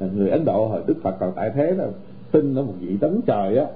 à, 0.00 0.06
người 0.16 0.30
ấn 0.30 0.44
độ 0.44 0.66
hồi 0.66 0.82
đức 0.86 0.96
phật 1.02 1.16
còn 1.20 1.32
tại 1.36 1.50
thế 1.54 1.74
đó 1.78 1.84
tin 2.30 2.54
ở 2.54 2.62
một 2.62 2.74
vị 2.80 2.96
đấng 3.00 3.20
trời 3.26 3.56
á 3.56 3.66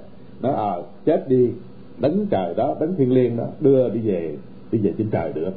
nó 0.42 0.52
ờ 0.52 0.82
à, 0.82 0.86
chết 1.04 1.28
đi 1.28 1.50
đấng 1.98 2.26
trời 2.26 2.54
đó 2.54 2.76
đấng 2.80 2.94
thiên 2.96 3.12
liêng 3.12 3.36
đó 3.36 3.46
đưa 3.60 3.88
đi 3.88 4.00
về 4.00 4.36
đi 4.72 4.78
về 4.78 4.92
trên 4.98 5.10
trời 5.10 5.32
được. 5.32 5.52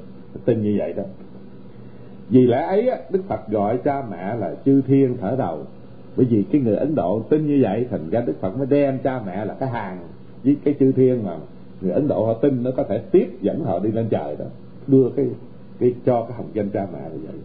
Tin 0.46 0.64
như 0.64 0.76
vậy 0.80 0.94
đó 0.94 1.04
vì 2.30 2.48
lẽ 2.48 2.62
ấy 2.62 2.90
á, 2.90 2.98
đức 3.10 3.22
phật 3.28 3.48
gọi 3.48 3.78
cha 3.78 4.04
mẹ 4.12 4.36
là 4.36 4.56
chư 4.66 4.82
thiên 4.82 5.18
thở 5.22 5.36
đầu. 5.38 5.66
Bởi 6.16 6.26
vì 6.26 6.44
cái 6.52 6.62
người 6.62 6.76
ấn 6.76 6.96
độ 6.96 7.22
tin 7.30 7.48
như 7.48 7.60
vậy 7.62 7.86
thành 7.92 8.10
ra 8.10 8.22
đức 8.22 8.34
phật 8.42 8.58
mới 8.58 8.68
đem 8.68 9.00
cha 9.04 9.22
mẹ 9.26 9.46
là 9.46 9.54
cái 9.54 9.70
hàng 9.70 9.98
với 10.44 10.58
cái 10.64 10.76
chư 10.80 10.92
thiên 10.92 11.24
mà 11.24 11.38
người 11.82 11.92
ấn 11.92 12.08
độ 12.08 12.26
họ 12.26 12.34
tin 12.34 12.64
nó 12.64 12.72
có 12.78 12.84
thể 12.84 12.98
tiếp 12.98 13.38
dẫn 13.42 13.64
họ 13.64 13.80
đi 13.80 13.92
lên 13.92 14.08
trời 14.10 14.36
đó. 14.40 14.46
Đưa 14.88 15.10
cái 15.10 15.28
cái 15.80 15.94
cho 16.06 16.22
cái 16.22 16.38
hồng 16.38 16.50
danh 16.54 16.70
cha 16.70 16.88
mẹ 16.94 17.00
là 17.00 17.16
vậy. 17.24 17.36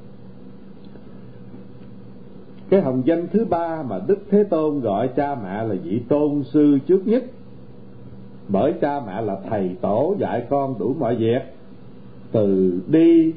Cái 2.71 2.81
hồng 2.81 3.03
danh 3.05 3.27
thứ 3.33 3.45
ba 3.45 3.83
mà 3.83 4.01
đức 4.07 4.19
thế 4.31 4.45
tôn 4.45 4.81
gọi 4.81 5.09
cha 5.09 5.35
mẹ 5.35 5.65
là 5.65 5.75
vị 5.83 6.01
tôn 6.09 6.43
sư 6.45 6.79
trước 6.87 7.07
nhất. 7.07 7.25
Bởi 8.49 8.73
cha 8.81 9.01
mẹ 9.07 9.21
là 9.21 9.37
thầy 9.51 9.77
tổ 9.81 10.17
dạy 10.19 10.47
con 10.51 10.79
đủ 10.79 10.95
mọi 10.99 11.17
việc 11.17 11.43
từ 12.33 12.75
đi 12.87 13.33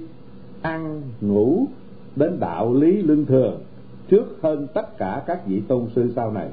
ăn, 0.62 1.02
ngủ, 1.22 1.66
đến 2.16 2.40
đạo 2.40 2.74
lý 2.74 3.02
lương 3.02 3.26
thường, 3.26 3.60
trước 4.10 4.38
hơn 4.42 4.68
tất 4.74 4.98
cả 4.98 5.24
các 5.28 5.48
vị 5.48 5.62
tôn 5.68 5.88
sư 5.96 6.12
sau 6.16 6.32
này. 6.32 6.48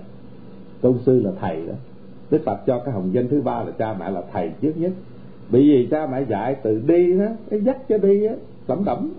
Tôn 0.81 0.95
sư 1.07 1.21
là 1.21 1.31
thầy 1.41 1.67
đó. 1.67 1.75
Đức 2.31 2.43
phật 2.45 2.67
cho 2.67 2.79
cái 2.79 2.95
hồng 2.95 3.11
danh 3.13 3.29
thứ 3.29 3.43
ba 3.43 3.65
là 3.65 3.71
cha 3.71 3.97
mẹ 3.99 4.11
là 4.11 4.23
thầy 4.33 4.51
trước 4.61 4.73
nhất. 4.77 4.93
Bởi 5.51 5.63
vì 5.63 5.89
cha 5.91 6.07
mẹ 6.07 6.23
dạy 6.29 6.57
từ 6.63 6.83
đi 6.87 7.19
đó, 7.19 7.27
cái 7.51 7.61
dắt 7.61 7.79
cho 7.89 7.99
đi 7.99 8.25
á, 8.25 8.35
lẩm 8.69 8.85
đẩm. 8.85 9.13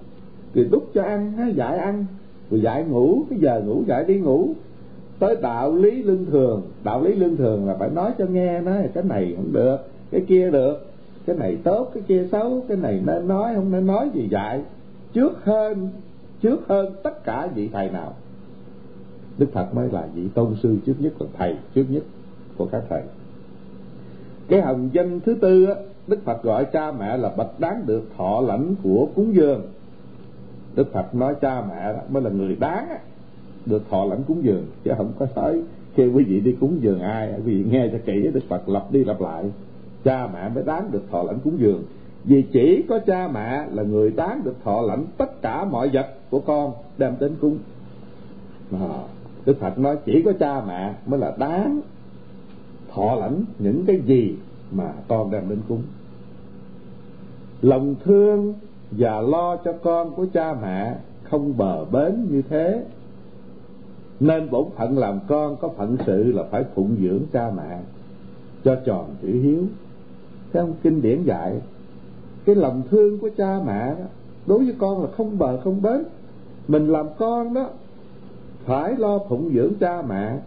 Rồi 0.53 0.67
đút 0.71 0.83
cho 0.93 1.03
ăn 1.03 1.53
dạy 1.55 1.77
ăn. 1.77 2.05
Rồi 2.51 2.61
dạy 2.61 2.83
ngủ, 2.83 3.23
cái 3.29 3.39
giờ 3.39 3.61
ngủ, 3.65 3.83
dạy 3.87 4.03
đi 4.03 4.19
ngủ. 4.19 4.49
Tới 5.19 5.35
đạo 5.41 5.75
lý 5.75 6.03
lương 6.03 6.25
thường, 6.25 6.61
đạo 6.83 7.03
lý 7.03 7.15
lương 7.15 7.37
thường 7.37 7.67
là 7.67 7.75
phải 7.79 7.89
nói 7.89 8.11
cho 8.17 8.25
nghe 8.25 8.61
nói, 8.61 8.89
cái 8.93 9.03
này 9.03 9.33
không 9.35 9.53
được, 9.53 9.77
cái 10.11 10.21
kia 10.27 10.51
được 10.51 10.87
cái 11.25 11.35
này 11.35 11.57
tốt 11.63 11.91
cái 11.93 12.03
kia 12.07 12.27
xấu 12.31 12.63
cái 12.67 12.77
này 12.77 13.01
nên 13.05 13.27
nói 13.27 13.55
không 13.55 13.71
nên 13.71 13.87
nói 13.87 14.09
gì 14.13 14.27
dạy. 14.31 14.61
Trước 15.13 15.45
hơn 15.45 15.89
trước 16.41 16.67
hơn 16.67 16.95
tất 17.03 17.23
cả 17.23 17.47
vị 17.55 17.69
thầy 17.73 17.89
nào. 17.89 18.13
Đức 19.37 19.47
phật 19.53 19.75
mới 19.75 19.89
là 19.91 20.07
vị 20.15 20.27
tôn 20.33 20.55
sư 20.63 20.77
trước 20.85 20.95
nhất 20.99 21.13
là 21.19 21.27
thầy 21.37 21.55
trước 21.75 21.85
nhất 21.89 22.03
của 22.57 22.65
các 22.65 22.83
thầy. 22.89 23.01
Cái 24.47 24.61
hồng 24.61 24.89
danh 24.93 25.19
thứ 25.19 25.35
tư 25.41 25.65
á 25.65 25.73
đức 26.07 26.19
phật 26.25 26.43
gọi 26.43 26.65
cha 26.65 26.91
mẹ 26.91 27.17
là 27.17 27.29
bậc 27.37 27.59
đáng 27.59 27.83
được 27.85 28.03
thọ 28.17 28.41
lãnh 28.41 28.75
của 28.83 29.07
cúng 29.15 29.35
dường. 29.35 29.61
Đức 30.75 30.93
phật 30.93 31.15
nói 31.15 31.35
cha 31.41 31.63
mẹ 31.69 31.93
đó 31.93 31.99
mới 32.09 32.23
là 32.23 32.29
người 32.29 32.55
đáng 32.55 32.89
á, 32.89 32.99
được 33.65 33.83
thọ 33.89 34.05
lãnh 34.05 34.23
cúng 34.23 34.43
dường. 34.43 34.65
Chứ 34.83 34.91
không 34.97 35.11
có 35.19 35.27
thấy 35.35 35.63
khi 35.95 36.07
quý 36.07 36.23
vị 36.23 36.39
đi 36.39 36.55
cúng 36.59 36.77
dường 36.81 36.99
ai 36.99 37.33
quý 37.45 37.63
vị 37.63 37.71
nghe 37.71 37.89
cho 37.91 37.97
kỹ 38.05 38.27
đức 38.33 38.43
phật 38.49 38.69
lặp 38.69 38.91
đi 38.91 39.03
lặp 39.03 39.21
lại 39.21 39.43
cha 40.05 40.27
mẹ 40.33 40.49
mới 40.49 40.63
đáng 40.63 40.91
được 40.91 41.03
thọ 41.11 41.23
lãnh 41.23 41.39
cúng 41.43 41.59
dường. 41.59 41.83
Vì 42.23 42.41
chỉ 42.51 42.83
có 42.89 42.99
cha 42.99 43.27
mẹ 43.27 43.65
là 43.71 43.83
người 43.83 44.11
đáng 44.11 44.41
được 44.43 44.55
thọ 44.63 44.81
lãnh 44.81 45.05
tất 45.17 45.41
cả 45.41 45.65
mọi 45.65 45.89
vật 45.93 46.07
của 46.29 46.39
con 46.39 46.73
đem 46.97 47.15
đến 47.19 47.35
cúng. 47.41 47.57
À, 48.71 48.97
đức 49.45 49.59
phật 49.59 49.79
nói 49.79 49.97
chỉ 50.05 50.21
có 50.25 50.31
cha 50.39 50.61
mẹ 50.67 50.93
mới 51.05 51.19
là 51.19 51.35
đáng 51.39 51.81
thọ 52.93 53.15
lãnh 53.15 53.43
những 53.59 53.83
cái 53.87 53.99
gì 54.05 54.35
mà 54.71 54.93
con 55.07 55.31
đem 55.31 55.49
đến 55.49 55.59
cúng. 55.67 55.83
Lòng 57.61 57.95
thương 58.03 58.53
và 58.91 59.21
lo 59.21 59.55
cho 59.55 59.73
con 59.83 60.11
của 60.15 60.25
cha 60.33 60.53
mẹ 60.61 60.95
không 61.23 61.57
bờ 61.57 61.85
bến 61.85 62.27
như 62.31 62.41
thế. 62.41 62.83
Nên 64.19 64.49
bổn 64.49 64.65
phận 64.75 64.97
làm 64.97 65.19
con 65.27 65.55
có 65.55 65.69
phận 65.77 65.97
sự 66.05 66.31
là 66.31 66.43
phải 66.51 66.63
phụng 66.75 66.95
dưỡng 67.01 67.21
cha 67.33 67.51
mẹ 67.57 67.79
cho 68.63 68.75
tròn 68.85 69.15
chữ 69.21 69.41
hiếu 69.43 69.63
thấy 70.55 70.63
không 70.63 70.75
kinh 70.83 71.01
điển 71.01 71.23
dạy, 71.23 71.53
cái 72.45 72.55
lòng 72.55 72.81
thương 72.91 73.19
của 73.19 73.29
cha 73.37 73.59
mẹ 73.65 73.89
đó, 73.89 74.05
đối 74.47 74.59
với 74.59 74.75
con 74.77 75.03
là 75.03 75.09
không 75.17 75.37
bờ 75.37 75.61
không 75.61 75.81
bến. 75.81 76.03
Mình 76.67 76.87
làm 76.87 77.05
con 77.17 77.53
đó, 77.53 77.69
phải 78.65 78.95
lo 78.97 79.19
phụng 79.29 79.51
dưỡng 79.53 79.73
cha 79.79 80.01
mẹ 80.01 80.39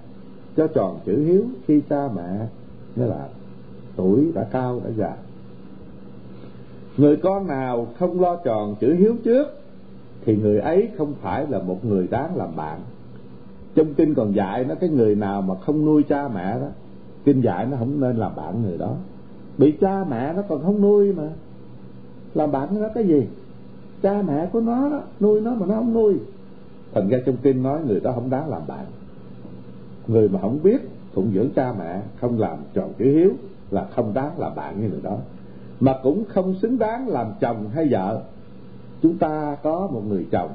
cho 0.56 0.66
tròn 0.66 0.98
chữ 1.06 1.24
hiếu 1.24 1.44
khi 1.66 1.80
cha 1.90 2.09
mẹ 2.16 2.46
nghĩa 2.96 3.06
là 3.06 3.28
tuổi 3.96 4.32
đã 4.34 4.44
cao 4.44 4.80
đã 4.84 4.90
già. 4.96 5.16
Người 6.96 7.16
con 7.16 7.46
nào 7.46 7.86
không 7.98 8.20
lo 8.20 8.36
tròn 8.36 8.74
chữ 8.80 8.94
hiếu 8.94 9.16
trước, 9.24 9.46
thì 10.24 10.36
người 10.36 10.59
ấy 10.59 10.88
không 10.98 11.14
phải 11.22 11.46
là 11.46 11.59
một 11.59 11.84
người 11.84 12.06
đáng 12.11 12.36
làm 12.36 12.56
bạn. 12.56 12.80
Trong 13.74 13.94
kinh 13.94 14.14
còn 14.14 14.34
dạy 14.34 14.64
nó, 14.64 14.74
cái 14.74 14.90
người 14.90 15.14
nào 15.14 15.42
mà 15.42 15.54
không 15.54 15.86
nuôi 15.86 16.02
cha 16.02 16.28
mẹ 16.28 16.61
đó, 16.61 16.66
kinh 17.24 17.40
dạy 17.40 17.66
nó 17.70 17.76
không 17.76 18.00
nên 18.00 18.16
làm 18.16 18.36
bạn 18.36 18.62
người 18.62 18.78
đó 18.78 18.94
bị 19.59 19.72
cha 19.80 20.04
mẹ 20.04 20.32
nó 20.32 20.42
còn 20.48 20.62
không 20.62 20.82
nuôi 20.82 21.12
mà. 21.12 21.28
Làm 22.34 22.52
bạn 22.52 22.68
với 22.70 22.82
nó 22.82 22.88
cái 22.94 23.06
gì? 23.06 23.26
Cha 24.02 24.22
mẹ 24.22 24.48
của 24.52 24.61
nó 24.61 24.88
đó, 24.90 25.00
nuôi 25.20 25.40
nó 25.40 25.54
mà 25.54 25.66
nó 25.66 25.74
không 25.74 25.94
nuôi. 25.94 26.14
Thành 26.94 27.09
ra 27.09 27.18
trong 27.26 27.36
kinh 27.36 27.62
nói 27.62 27.80
người 27.86 28.00
đó 28.00 28.12
không 28.12 28.30
đáng 28.30 28.48
làm 28.48 28.62
bạn. 28.66 28.84
Người 30.06 30.28
mà 30.28 30.40
không 30.40 30.59
biết 30.62 30.88
phụng 31.12 31.30
dưỡng 31.34 31.48
cha 31.56 31.72
mẹ 31.78 32.02
không 32.20 32.38
làm 32.38 32.59
tròn 32.74 32.92
chữ 32.98 33.04
hiếu 33.04 33.32
là 33.70 33.86
không 33.94 34.14
đáng 34.14 34.38
làm 34.38 34.54
bạn 34.54 34.80
như 34.80 34.88
người 34.88 35.00
đó. 35.02 35.16
Mà 35.80 35.94
cũng 36.02 36.24
không 36.28 36.54
xứng 36.54 36.78
đáng 36.78 37.09
làm 37.09 37.26
chồng 37.40 37.68
hay 37.74 37.88
vợ. 37.90 38.22
Chúng 39.02 39.18
ta 39.18 39.56
có 39.62 39.88
một 39.92 40.02
người 40.09 40.26
chồng 40.30 40.50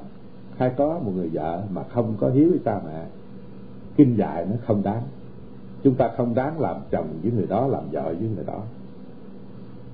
hay 0.57 0.71
có 0.77 0.99
một 0.99 1.11
người 1.15 1.29
vợ 1.33 1.63
mà 1.73 1.83
không 1.83 2.15
có 2.19 2.29
hiếu 2.29 2.49
với 2.49 2.59
cha 2.65 2.79
mẹ. 2.85 3.05
Kinh 3.95 4.17
dạy 4.17 4.45
nó 4.45 4.55
không 4.65 4.83
đáng. 4.83 5.01
Chúng 5.83 5.95
ta 5.95 6.09
không 6.17 6.35
đáng 6.35 6.59
làm 6.59 6.75
chồng 6.91 7.07
với 7.23 7.31
người 7.31 7.47
đó 7.47 7.67
làm 7.67 7.83
vợ 7.91 8.03
với 8.03 8.29
người 8.35 8.45
đó 8.45 8.61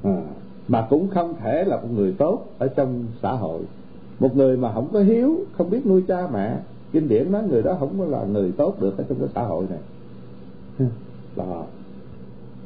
à, 0.03 0.21
mà 0.67 0.87
cũng 0.89 1.07
không 1.07 1.33
thể 1.43 1.63
là 1.63 1.75
một 1.75 1.87
người 1.95 2.15
tốt 2.17 2.45
ở 2.57 2.67
trong 2.67 3.05
xã 3.21 3.31
hội. 3.31 3.61
Một 4.19 4.35
người 4.35 4.57
mà 4.57 4.73
không 4.73 4.87
có 4.93 4.99
hiếu 4.99 5.45
không 5.51 5.69
biết 5.69 5.85
nuôi 5.85 6.03
cha 6.07 6.27
mẹ 6.33 6.57
kinh 6.91 7.07
điển 7.07 7.31
nói 7.31 7.43
người 7.49 7.61
đó 7.61 7.75
không 7.79 7.99
có 7.99 8.05
là 8.05 8.23
người 8.23 8.51
tốt 8.57 8.81
được 8.81 8.97
ở 8.97 9.03
trong 9.09 9.19
cái 9.19 9.27
xã 9.35 9.41
hội 9.41 9.65
này. 9.69 9.79
Đó. 11.35 11.65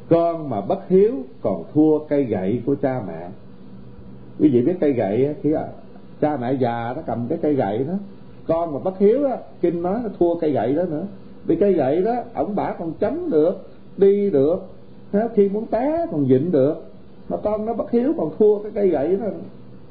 Con 0.10 0.50
mà 0.50 0.62
bất 0.62 0.88
hiếu 0.88 1.14
còn 1.42 1.64
thua 1.74 2.00
cây 2.00 2.24
gậy 2.24 2.62
của 2.66 2.76
cha 2.76 3.02
mẹ. 3.08 3.30
Quý 4.40 4.50
vị 4.50 4.62
biết 4.62 4.76
cây 4.80 4.94
gậy 4.94 5.36
khi 5.42 5.54
cha 6.22 6.38
mẹ 6.38 6.54
già 6.54 6.94
nó 6.96 7.02
cầm 7.06 7.26
cái 7.30 7.38
cây 7.42 7.54
gậy 7.54 7.84
đó 7.84 7.94
con 8.48 8.74
mà 8.74 8.80
bất 8.80 9.00
hiếu 9.00 9.26
á 9.26 9.38
kinh 9.62 9.82
nói 9.82 10.00
nó 10.04 10.10
thua 10.20 10.36
cây 10.36 10.52
gậy 10.52 10.74
đó 10.74 10.84
nữa. 10.84 11.06
Vì 11.46 11.56
cây 11.56 11.74
gậy 11.74 12.02
đó 12.02 12.14
ổng 12.34 12.56
bả 12.56 12.74
còn 12.80 12.94
chấm 12.94 13.30
được 13.30 13.70
đi 13.98 14.30
được 14.30 14.58
khi 15.34 15.50
muốn 15.50 15.66
té 15.66 16.06
còn 16.12 16.26
dịnh 16.28 16.52
được 16.52 16.93
mà 17.30 17.38
con 17.44 17.66
nó 17.66 17.74
bất 17.74 17.92
hiếu 17.92 18.14
còn 18.18 18.30
thua 18.40 18.60
cái 18.64 18.72
cây 18.76 18.90
gậy 18.90 19.18
nó 19.22 19.26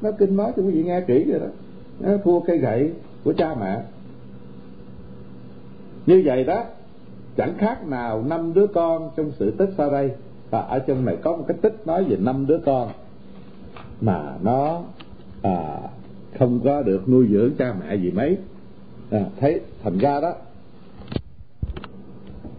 nó 0.03 0.11
kinh 0.19 0.37
nói 0.37 0.53
cho 0.57 0.63
quý 0.63 0.71
vị 0.71 0.83
nghe 0.83 1.01
kỹ 1.01 1.25
rồi 1.31 1.41
đó. 1.41 1.47
Nó 2.01 2.17
thua 2.25 2.41
cây 2.41 2.59
gậy 2.59 2.93
của 3.25 3.33
cha 3.33 3.55
mẹ. 3.61 3.83
Như 6.07 6.23
vậy 6.25 6.45
đó 6.45 6.65
chẳng 7.37 7.55
khác 7.59 7.87
nào 7.87 8.23
năm 8.23 8.53
đứa 8.55 8.67
con 8.67 9.11
trong 9.17 9.33
sự 9.39 9.51
tích 9.51 9.71
sau 9.79 9.91
đây 9.91 10.11
và 10.51 10.61
ở 10.61 10.79
trong 10.79 11.05
này 11.05 11.17
có 11.23 11.37
một 11.37 11.45
cái 11.49 11.57
tích 11.63 11.87
nói 11.87 12.05
về 12.05 12.17
năm 12.21 12.47
đứa 12.47 12.59
con 12.67 12.89
mà 14.01 14.37
nó 14.43 14.83
à, 15.43 15.79
không 16.39 16.61
có 16.65 16.83
được 16.83 17.09
nuôi 17.09 17.27
dưỡng 17.31 17.51
cha 17.59 17.75
mẹ 17.81 17.95
gì 17.95 18.11
mấy. 18.11 18.37
À, 19.11 19.25
thấy 19.41 19.61
thành 19.85 19.99
ra 19.99 20.21
đó 20.21 20.35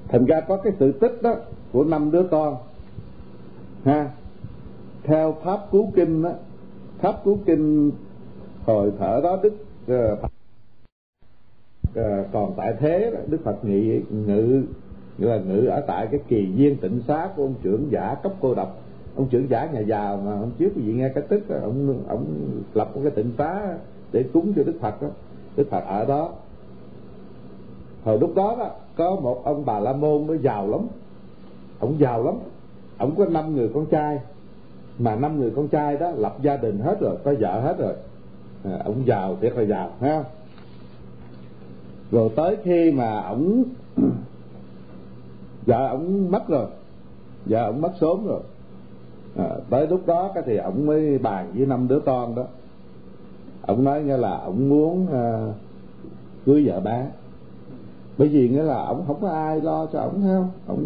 thành 0.07 0.25
ra 0.25 0.41
có 0.41 0.57
cái 0.57 0.73
sự 0.79 0.91
tích 0.91 1.19
đó 1.21 1.35
của 1.71 1.83
năm 1.83 2.11
đứa 2.11 2.23
con 2.23 2.57
ha 3.85 4.09
theo 5.03 5.35
pháp 5.43 5.59
cứu 5.71 5.91
kinh 5.95 6.21
đó 6.21 6.31
pháp 6.99 7.15
cứu 7.23 7.37
kinh 7.45 7.91
hồi 8.65 8.91
thở 8.99 9.19
đó 9.23 9.39
đức 9.43 9.53
uh, 9.91 10.19
uh, 11.99 12.27
còn 12.33 12.53
tại 12.57 12.73
thế 12.79 13.11
đó, 13.13 13.19
đức 13.27 13.37
phật 13.43 13.65
nghị 13.65 14.01
ngự 14.09 14.63
là 15.17 15.37
ngự 15.37 15.65
ở 15.65 15.81
tại 15.87 16.07
cái 16.11 16.19
kỳ 16.27 16.45
viên 16.45 16.77
tịnh 16.77 17.01
xá 17.07 17.29
của 17.35 17.43
ông 17.43 17.55
trưởng 17.61 17.91
giả 17.91 18.15
cấp 18.23 18.33
cô 18.41 18.55
độc. 18.55 18.77
Ông 19.15 19.27
trưởng 19.29 19.49
giả 19.49 19.69
nhà 19.73 19.79
giàu 19.79 20.21
mà 20.25 20.35
hôm 20.35 20.51
trước 20.57 20.69
quý 20.75 20.81
vị 20.81 20.93
nghe 20.93 21.09
cái 21.09 21.23
tức 21.29 21.43
ông 21.49 22.03
ông 22.07 22.25
lập 22.73 22.91
một 22.95 23.01
cái 23.03 23.11
tịnh 23.11 23.31
xá 23.37 23.77
để 24.11 24.25
cúng 24.33 24.53
cho 24.55 24.63
đức 24.63 24.75
phật 24.81 25.01
đó 25.01 25.07
đức 25.55 25.67
phật 25.69 25.83
ở 25.87 26.05
đó. 26.05 26.31
Hồi 28.03 28.19
lúc 28.19 28.35
đó 28.35 28.55
đó 28.59 28.71
có 28.95 29.15
một 29.15 29.41
ông 29.43 29.65
bà 29.65 29.79
la 29.79 29.93
môn 29.93 30.27
nó 30.27 30.33
giàu 30.33 30.67
lắm. 30.67 30.87
Ông 31.79 31.99
giàu 31.99 32.23
lắm. 32.23 32.35
Ông 32.97 33.15
có 33.17 33.25
năm 33.25 33.55
người 33.55 33.69
con 33.73 33.85
trai 33.85 34.19
mà 34.99 35.15
năm 35.15 35.39
người 35.39 35.51
con 35.55 35.67
trai 35.67 35.97
đó 35.97 36.11
lập 36.11 36.35
gia 36.41 36.57
đình 36.57 36.79
hết 36.79 36.97
rồi 36.99 37.15
có 37.23 37.33
vợ 37.39 37.61
hết 37.61 37.75
rồi. 37.79 37.93
À, 38.63 38.79
ông 38.85 39.05
giàu 39.05 39.37
thiệt 39.41 39.53
là 39.55 39.63
giàu 39.63 39.91
ha 40.01 40.23
rồi 42.11 42.29
tới 42.35 42.57
khi 42.63 42.91
mà 42.91 43.21
ổng 43.21 43.63
vợ 45.65 45.87
ổng 45.87 46.31
mất 46.31 46.47
rồi 46.47 46.67
vợ 47.45 47.65
ổng 47.65 47.81
mất 47.81 47.91
sớm 48.01 48.25
rồi 48.25 48.41
à, 49.37 49.49
tới 49.69 49.87
lúc 49.87 50.01
đó 50.05 50.31
cái 50.33 50.43
thì 50.45 50.57
ổng 50.57 50.85
mới 50.85 51.17
bàn 51.17 51.51
với 51.55 51.65
năm 51.65 51.87
đứa 51.87 51.99
con 51.99 52.35
đó. 52.35 52.43
Ổng 53.61 53.83
nói 53.83 54.03
nghe 54.03 54.17
là 54.17 54.37
ổng 54.37 54.69
muốn 54.69 55.07
à, 55.13 55.53
cưới 56.45 56.63
vợ 56.65 56.79
bé 56.79 57.07
bởi 58.17 58.27
vì 58.27 58.49
nghĩa 58.49 58.63
là 58.63 58.85
ông 58.85 59.03
không 59.07 59.21
có 59.21 59.29
ai 59.29 59.61
lo 59.61 59.85
cho 59.85 59.99
ông 59.99 60.21
theo 60.21 60.49
ông 60.67 60.85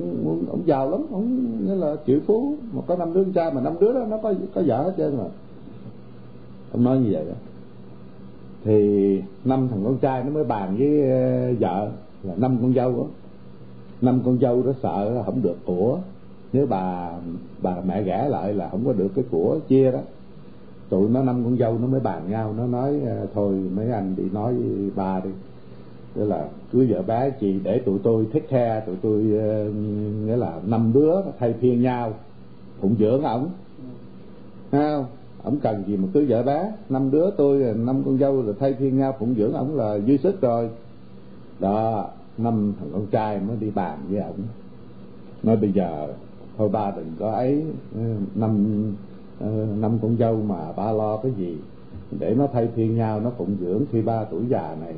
ông 0.49 0.61
giàu 0.65 0.91
lắm, 0.91 1.05
ông 1.11 1.65
nghĩa 1.65 1.75
là 1.75 1.95
triệu 2.07 2.19
phú. 2.28 2.55
Mà 2.73 2.82
có 2.88 2.95
năm 2.95 3.13
đứa 3.13 3.23
con 3.23 3.34
trai 3.34 3.51
mà 3.51 3.61
năm 3.61 3.73
đứa 3.80 3.93
đó 3.93 4.05
nó 4.09 4.17
có 4.17 4.34
có 4.55 4.61
vợ 4.65 4.84
hết 4.84 4.93
trơn 4.97 5.17
mà 5.17 5.23
ông 6.71 6.84
nói 6.84 6.99
như 6.99 7.09
vậy 7.11 7.25
đó. 7.25 7.36
Thì 8.63 9.21
năm 9.45 9.67
thằng 9.71 9.82
con 9.84 9.97
trai 9.97 10.23
nó 10.23 10.30
mới 10.30 10.43
bàn 10.43 10.75
với 10.78 11.11
ờ, 11.11 11.53
vợ 11.59 11.89
là 12.23 12.34
năm 12.38 12.57
con 12.61 12.73
dâu 12.73 12.91
đó. 12.91 13.03
Năm 14.01 14.21
con 14.25 14.38
dâu 14.39 14.63
đó 14.63 14.71
sợ 14.84 15.09
là 15.09 15.23
không 15.23 15.41
được 15.41 15.57
của. 15.65 15.99
Nếu 16.53 16.65
bà 16.65 17.11
bà 17.61 17.75
mẹ 17.88 18.03
gả 18.03 18.28
lại 18.28 18.53
là 18.53 18.69
không 18.69 18.86
có 18.86 18.93
được 18.93 19.09
cái 19.15 19.25
của 19.32 19.59
chia 19.67 19.91
đó. 19.91 19.99
Tụi 20.89 21.09
nó 21.09 21.23
năm 21.23 21.43
con 21.43 21.57
dâu 21.57 21.78
nó 21.82 21.88
mới 21.88 21.99
bàn 21.99 22.21
nhau, 22.30 22.53
nó 22.57 22.67
nói 22.67 22.99
ờ, 23.05 23.28
thôi 23.34 23.53
mấy 23.75 23.91
anh 23.91 24.15
đi 24.15 24.23
nói 24.34 24.53
với 24.53 24.91
ba 24.95 25.19
đi 25.19 25.30
tức 26.18 26.26
là 26.26 26.47
cưới 26.72 26.88
vợ 26.89 27.01
bé 27.01 27.30
chị 27.30 27.59
để 27.63 27.80
tụi 27.80 27.99
tôi 28.03 28.28
thích 28.34 28.45
khe 28.49 28.84
tụi 28.86 28.95
tôi 29.01 29.20
uh, 29.20 29.76
nghĩa 30.26 30.36
là 30.36 30.59
năm 30.65 30.91
đứa 30.93 31.13
thay 31.39 31.53
phiên 31.53 31.82
nhau 31.82 32.13
phụng 32.80 32.95
dưỡng 32.99 33.24
ổng. 33.24 33.49
Không? 34.72 35.05
Ổng 35.43 35.59
cần 35.59 35.84
gì 35.88 35.97
mà 35.97 36.07
cưới 36.13 36.26
vợ 36.26 36.43
bé? 36.43 36.74
Năm 36.89 37.11
đứa 37.11 37.30
tôi 37.38 37.76
năm 37.78 38.03
con 38.05 38.18
dâu 38.18 38.41
là 38.41 38.53
thay 38.59 38.74
phiên 38.74 38.97
nhau 38.97 39.15
phụng 39.20 39.36
dưỡng 39.38 39.53
ổng 39.53 39.76
là 39.76 39.99
dư 39.99 40.18
sức 40.18 40.41
rồi. 40.41 40.70
Đó 41.59 42.07
năm 42.38 42.74
thằng 42.80 42.89
con 42.93 43.05
trai 43.05 43.39
mới 43.39 43.57
đi 43.59 43.70
bàn 43.76 43.97
với 44.09 44.22
ổng. 44.22 44.39
Nói 45.43 45.57
bây 45.57 45.72
giờ 45.72 46.07
thôi 46.57 46.70
ba 46.70 46.91
đừng 46.91 47.11
có 47.20 47.32
ấy 47.32 47.63
ờ, 47.95 48.01
năm 48.36 48.84
ờ, 49.39 49.65
năm 49.80 49.99
con 50.01 50.18
dâu 50.18 50.36
mà 50.36 50.72
ba 50.72 50.91
lo 50.91 51.18
cái 51.18 51.32
gì. 51.38 51.57
Để 52.20 52.36
nó 52.38 52.47
thay 52.53 52.68
phiên 52.76 52.95
nhau 52.95 53.20
nó 53.20 53.32
phụng 53.38 53.57
dưỡng 53.61 53.84
khi 53.91 54.01
ba 54.01 54.24
tuổi 54.24 54.41
già 54.49 54.76
này 54.82 54.93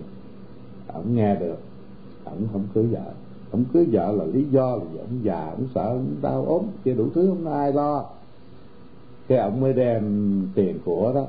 ổng 0.93 1.15
nghe 1.15 1.35
được. 1.35 1.57
Ổng 2.25 2.47
không 2.51 2.67
cưới 2.73 2.85
vợ. 2.85 3.11
Ổng 3.51 3.63
cưới 3.73 3.87
vợ 3.91 4.11
là 4.11 4.25
lý 4.25 4.43
do 4.51 4.75
là 4.75 4.83
vì 4.93 4.99
ổng 4.99 5.19
già 5.23 5.49
ổng 5.49 5.67
sợ 5.75 5.87
ổng 5.87 6.15
đau 6.21 6.45
ốm. 6.45 6.63
Kia 6.83 6.93
đủ 6.93 7.07
thứ 7.15 7.27
không 7.27 7.53
ai 7.53 7.73
lo. 7.73 8.05
Cái 9.27 9.37
ổng 9.37 9.61
mới 9.61 9.73
đem 9.73 10.47
tiền 10.55 10.79
của 10.85 11.11
đó 11.15 11.25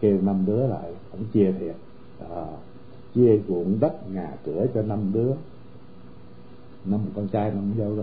kêu 0.00 0.18
năm 0.22 0.44
đứa 0.46 0.66
lại. 0.66 0.92
Ổng 1.12 1.24
chia 1.32 1.52
thiệt. 1.60 1.76
À, 2.34 2.46
chia 3.14 3.40
ruộng 3.48 3.80
đất 3.80 4.10
nhà 4.10 4.32
cửa 4.44 4.66
cho 4.74 4.82
năm 4.82 4.98
đứa. 5.12 5.32
Năm 6.84 7.00
con 7.16 7.28
trai 7.28 7.50
năm 7.50 7.72
dâu 7.78 7.96
đó 7.96 8.02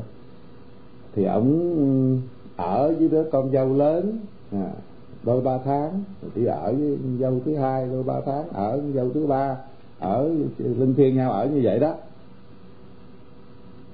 thì 1.16 1.24
ổng 1.26 2.22
ở 2.56 2.96
với 3.00 3.08
đứa 3.08 3.24
con 3.32 3.52
dâu 3.52 3.74
lớn 3.74 4.20
à, 4.52 4.72
đôi 5.24 5.42
ba 5.42 5.58
tháng. 5.58 6.04
Thì 6.36 6.46
ở 6.46 6.74
với 6.74 6.98
dâu 7.20 7.40
thứ 7.46 7.56
hai 7.56 7.88
đôi 7.88 8.04
ba 8.04 8.22
tháng. 8.26 8.50
Ở 8.50 8.82
với 8.82 8.92
dâu 8.92 9.10
thứ 9.14 9.28
ba 9.28 9.58
ở 10.00 10.34
linh 10.58 10.96
thiêng 10.96 11.16
nhau 11.16 11.32
ở 11.32 11.48
như 11.48 11.60
vậy 11.64 11.80
đó. 11.80 11.96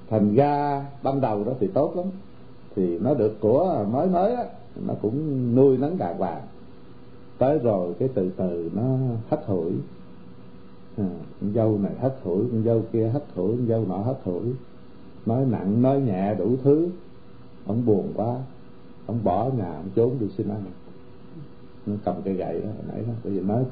Thành 0.09 0.35
ra 0.35 0.85
ban 1.03 1.21
đầu 1.21 1.43
đó 1.43 1.51
thì 1.59 1.67
tốt 1.67 1.93
lắm. 1.95 2.05
Thì 2.75 2.99
nó 2.99 3.13
được 3.13 3.37
của 3.39 3.85
mới 3.91 4.07
mới 4.07 4.35
á 4.35 4.43
nó 4.87 4.93
cũng 5.01 5.55
nuôi 5.55 5.77
nấng 5.77 5.97
đàng 5.97 6.17
hoàng. 6.17 6.41
Tới 7.37 7.59
rồi 7.59 7.93
cái 7.99 8.09
từ 8.13 8.31
từ 8.37 8.71
nó 8.73 8.97
hết 9.29 9.43
hủi. 9.45 9.71
À, 10.97 11.09
con 11.41 11.53
dâu 11.53 11.77
này 11.77 11.91
hết 11.99 12.15
hủi 12.23 12.45
con 12.51 12.63
dâu 12.63 12.83
kia 12.91 13.07
hết 13.07 13.23
hủi 13.35 13.57
con 13.57 13.67
dâu 13.67 13.85
nọ 13.89 13.97
hết 13.97 14.17
hủi. 14.23 14.45
Nói 15.25 15.45
nặng 15.45 15.81
nói 15.81 16.01
nhẹ 16.01 16.35
đủ 16.35 16.55
thứ. 16.63 16.89
Ông 17.65 17.85
buồn 17.85 18.11
quá. 18.15 18.35
Ông 19.05 19.23
bỏ 19.23 19.49
nhà 19.57 19.75
ông 19.75 19.89
trốn 19.95 20.17
đi 20.19 20.27
xin 20.37 20.49
ăn. 20.49 20.63
Nó 21.85 21.95
cầm 22.05 22.15
cây 22.23 22.33
gậy 22.33 22.61
đó 22.61 22.69
nãy 22.87 23.03
đó 23.07 23.13
bây 23.23 23.33
giờ 23.33 23.41
nói 23.41 23.63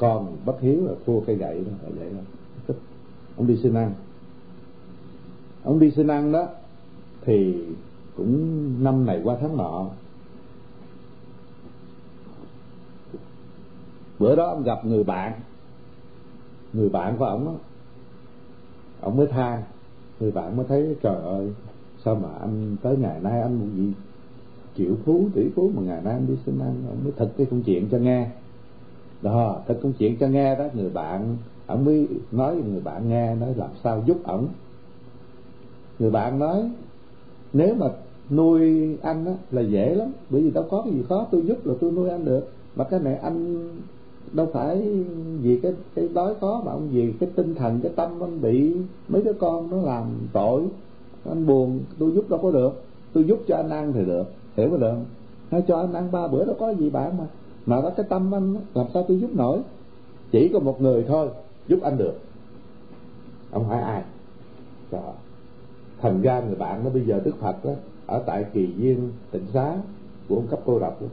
con 0.00 0.36
bất 0.44 0.60
hiếu 0.60 0.86
là 0.86 0.92
thua 1.06 1.20
cây 1.20 1.36
gậy 1.36 1.58
đó 1.58 1.72
là 1.82 1.88
vậy 1.98 2.08
đó. 2.16 2.74
Ông 3.36 3.46
đi 3.46 3.56
xin 3.62 3.74
ăn 3.74 3.94
ông 5.62 5.78
đi 5.78 5.90
xin 5.90 6.06
ăn 6.06 6.32
đó, 6.32 6.48
thì 7.24 7.64
cũng 8.16 8.84
năm 8.84 9.06
này 9.06 9.20
qua 9.24 9.36
tháng 9.40 9.56
nọ. 9.56 9.86
Bữa 14.18 14.36
đó 14.36 14.46
ông 14.46 14.62
gặp 14.62 14.84
người 14.84 15.04
bạn 15.04 15.32
người 16.72 16.88
bạn 16.88 17.16
của 17.16 17.24
ông 17.24 17.48
á. 17.48 17.54
Ông 19.00 19.16
mới 19.16 19.26
than 19.26 19.62
người 20.20 20.30
bạn 20.30 20.56
mới 20.56 20.66
thấy, 20.68 20.96
trời 21.02 21.16
ơi, 21.16 21.52
sao 22.04 22.14
mà 22.14 22.28
anh 22.40 22.76
tới 22.82 22.96
ngày 22.96 23.20
nay 23.22 23.40
anh 23.40 23.58
cũng 23.58 23.76
gì 23.76 23.92
chịu 24.74 24.96
phú, 25.04 25.28
tỷ 25.34 25.48
phú, 25.54 25.70
mà 25.74 25.82
ngày 25.82 26.02
nay 26.04 26.14
anh 26.14 26.26
đi 26.26 26.34
xin 26.46 26.58
ăn 26.58 26.82
ông 26.88 26.98
mới 27.04 27.12
thật 27.16 27.30
cái 27.36 27.46
công 27.50 27.62
chuyện 27.62 27.88
cho 27.90 27.98
nghe 27.98 28.30
đó 29.22 29.56
thật 29.68 29.78
công 29.82 29.92
chuyện 29.92 30.16
cho 30.16 30.26
nghe 30.26 30.54
đó 30.54 30.64
người 30.74 30.90
bạn 30.90 31.36
ông 31.66 31.84
mới 31.84 32.08
nói 32.32 32.56
người 32.56 32.80
bạn 32.80 33.08
nghe 33.08 33.34
nói 33.34 33.54
làm 33.56 33.70
sao 33.84 34.02
giúp 34.06 34.16
ổng. 34.24 34.46
Người 35.98 36.10
bạn 36.10 36.38
nói 36.38 36.70
nếu 37.52 37.74
mà 37.74 37.86
nuôi 38.30 38.96
anh 39.02 39.24
á, 39.24 39.32
là 39.50 39.62
dễ 39.62 39.94
lắm 39.94 40.08
bởi 40.30 40.42
vì 40.42 40.50
đâu 40.50 40.64
có 40.70 40.82
cái 40.84 40.92
gì 40.92 41.02
khó 41.08 41.26
tôi 41.30 41.42
giúp 41.42 41.66
là 41.66 41.74
tôi 41.80 41.92
nuôi 41.92 42.10
anh 42.10 42.24
được. 42.24 42.48
Mà 42.76 42.84
cái 42.84 43.00
này 43.00 43.14
anh 43.14 43.68
đâu 44.32 44.48
phải 44.52 44.82
vì 45.42 45.60
cái 45.60 45.72
cái 45.94 46.08
đói 46.14 46.34
khó 46.40 46.62
mà 46.64 46.72
ông 46.72 46.88
vì 46.90 47.12
cái 47.20 47.30
tinh 47.34 47.54
thần 47.54 47.80
cái 47.82 47.92
tâm 47.96 48.22
anh 48.22 48.40
bị 48.40 48.76
mấy 49.08 49.22
đứa 49.22 49.32
con 49.32 49.70
nó 49.70 49.76
làm 49.76 50.04
tội 50.32 50.62
anh 51.28 51.46
buồn 51.46 51.80
tôi 51.98 52.12
giúp 52.12 52.30
đâu 52.30 52.40
có 52.42 52.50
được. 52.50 52.82
Tôi 53.12 53.24
giúp 53.24 53.38
cho 53.46 53.56
anh 53.56 53.70
ăn 53.70 53.92
thì 53.92 54.04
được 54.04 54.24
hiểu 54.56 54.70
không? 54.70 54.80
Được 54.80 54.94
hay 55.50 55.62
cho 55.68 55.76
anh 55.76 55.92
ăn 55.92 56.12
ba 56.12 56.28
bữa 56.28 56.44
đâu 56.44 56.56
có 56.60 56.70
gì 56.70 56.90
bạn 56.90 57.18
mà 57.18 57.24
mà 57.70 57.80
đó 57.80 57.90
cái 57.96 58.06
tâm 58.08 58.34
anh 58.34 58.56
làm 58.74 58.86
sao 58.94 59.04
tôi 59.08 59.18
giúp 59.18 59.30
nổi? 59.34 59.60
Chỉ 60.30 60.50
có 60.52 60.58
một 60.58 60.80
người 60.80 61.04
thôi, 61.08 61.28
giúp 61.68 61.78
anh 61.82 61.96
được. 61.98 62.18
Ông 63.50 63.64
hỏi 63.64 63.80
ai? 63.80 64.02
Trời. 64.90 65.00
thành 66.00 66.22
ra 66.22 66.40
người 66.40 66.54
bạn 66.54 66.84
nó 66.84 66.90
bây 66.90 67.06
giờ 67.06 67.20
đức 67.24 67.36
phật 67.40 67.64
đó, 67.64 67.70
ở 68.06 68.22
tại 68.26 68.44
kỳ 68.52 68.66
viên 68.66 69.12
tịnh 69.30 69.46
xá, 69.52 69.76
của 70.28 70.36
ông 70.36 70.46
cấp 70.46 70.60
cô 70.64 70.78
độc 70.78 71.02
đó. 71.02 71.06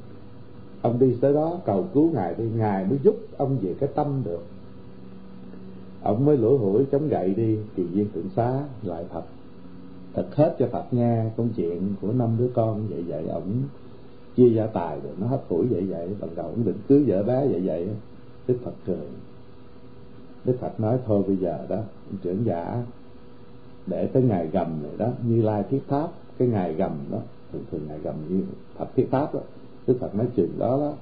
ông 0.81 0.99
đi 0.99 1.17
tới 1.21 1.33
đó 1.33 1.59
cầu 1.65 1.87
cứu 1.93 2.11
ngài 2.13 2.35
đi, 2.35 2.43
ngài 2.55 2.85
mới 2.85 2.99
giúp 3.03 3.15
ông 3.37 3.57
về 3.61 3.75
cái 3.79 3.89
tâm 3.95 4.21
được. 4.25 4.43
Ông 6.03 6.25
mới 6.25 6.37
lủi 6.37 6.57
hủi 6.57 6.85
chống 6.91 7.07
gậy 7.09 7.33
đi 7.33 7.57
kỳ 7.75 7.83
viên 7.83 8.09
tịnh 8.09 8.29
xá, 8.35 8.63
lại 8.83 9.05
phật. 9.13 9.23
Thật 10.13 10.35
hết 10.35 10.55
cho 10.59 10.67
phật 10.71 10.85
nghe 10.91 11.25
công 11.37 11.49
chuyện 11.55 11.93
của 12.01 12.11
năm 12.11 12.35
đứa 12.39 12.49
con, 12.53 12.87
vậy 12.87 13.03
vậy 13.07 13.27
ổng 13.27 13.53
chia 14.37 14.49
gia 14.49 14.67
tài 14.67 14.99
rồi 15.03 15.13
nó 15.19 15.27
hấp 15.27 15.41
hủi 15.49 15.65
vậy 15.65 15.81
vậy 15.81 16.09
bằng 16.19 16.29
đầu 16.35 16.51
cũng 16.55 16.65
định 16.65 16.77
cưới 16.87 17.03
vợ 17.07 17.23
bé 17.23 17.47
vậy 17.47 17.61
vậy. 17.65 17.87
Đức 18.47 18.55
phật 18.63 18.73
cười. 18.85 19.07
Đức 20.45 20.57
phật 20.59 20.79
nói 20.79 20.97
thôi 21.05 21.23
bây 21.27 21.37
giờ 21.37 21.65
đó 21.69 21.77
trưởng 22.23 22.45
giả 22.45 22.83
để 23.87 24.05
tới 24.05 24.23
ngày 24.23 24.47
gầm 24.47 24.83
này 24.83 24.91
đó 24.97 25.09
như 25.27 25.41
lai 25.41 25.63
thiết 25.69 25.81
tháp 25.87 26.11
cái 26.37 26.47
ngày 26.47 26.73
gầm 26.73 26.91
đó 27.11 27.17
thường 27.51 27.63
thường 27.71 27.81
ngày 27.87 27.99
gầm 28.03 28.15
như 28.29 28.43
phật 28.77 28.95
thiết 28.95 29.07
tháp 29.11 29.33
đó. 29.33 29.39
Đức 29.87 29.97
phật 29.99 30.15
nói 30.15 30.27
chuyện 30.35 30.49
đó 30.59 30.77
đó 30.77 30.93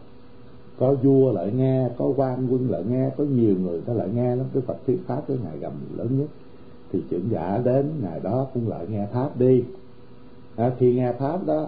có 0.78 0.94
vua 0.94 1.32
lại 1.32 1.52
nghe 1.56 1.90
có 1.98 2.14
quan 2.18 2.48
quân 2.52 2.70
lại 2.72 2.84
nghe 2.90 3.10
có 3.18 3.24
nhiều 3.24 3.56
người 3.60 3.82
ta 3.82 3.94
lại 3.94 4.10
nghe 4.16 4.36
lắm. 4.36 4.46
Cái 4.54 4.62
phật 4.62 4.78
thiết 4.88 4.98
tháp 5.08 5.28
cái 5.28 5.38
ngày 5.44 5.58
gầm 5.60 5.74
lớn 5.98 6.20
nhất. 6.20 6.28
Thì 6.92 7.04
trưởng 7.10 7.30
giả 7.32 7.62
đến 7.66 7.92
ngày 8.02 8.20
đó 8.20 8.48
cũng 8.54 8.70
lại 8.70 8.86
nghe 8.90 9.08
tháp 9.14 9.40
đi. 9.40 9.64
À, 10.56 10.72
khi 10.78 10.94
nghe 10.94 11.14
pháp 11.14 11.46
đó 11.46 11.68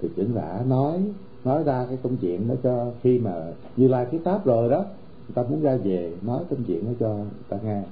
thì 0.00 0.08
trưởng 0.16 0.34
giả 0.34 0.62
nói 0.66 1.02
nói 1.44 1.64
ra 1.64 1.86
cái 1.88 1.98
công 2.02 2.16
chuyện 2.16 2.48
đó 2.48 2.54
cho 2.62 2.92
khi 3.02 3.18
mà 3.18 3.52
như 3.76 3.88
lai 3.88 4.06
thuyết 4.10 4.24
pháp 4.24 4.46
rồi 4.46 4.70
đó 4.70 4.84
người 5.28 5.34
ta 5.34 5.42
muốn 5.42 5.62
ra 5.62 5.76
về 5.76 6.12
nói 6.22 6.40
công 6.50 6.64
chuyện 6.64 6.84
đó 6.86 6.92
cho 7.00 7.08
người 7.08 7.26
ta 7.48 7.56
nghe. 7.64 7.82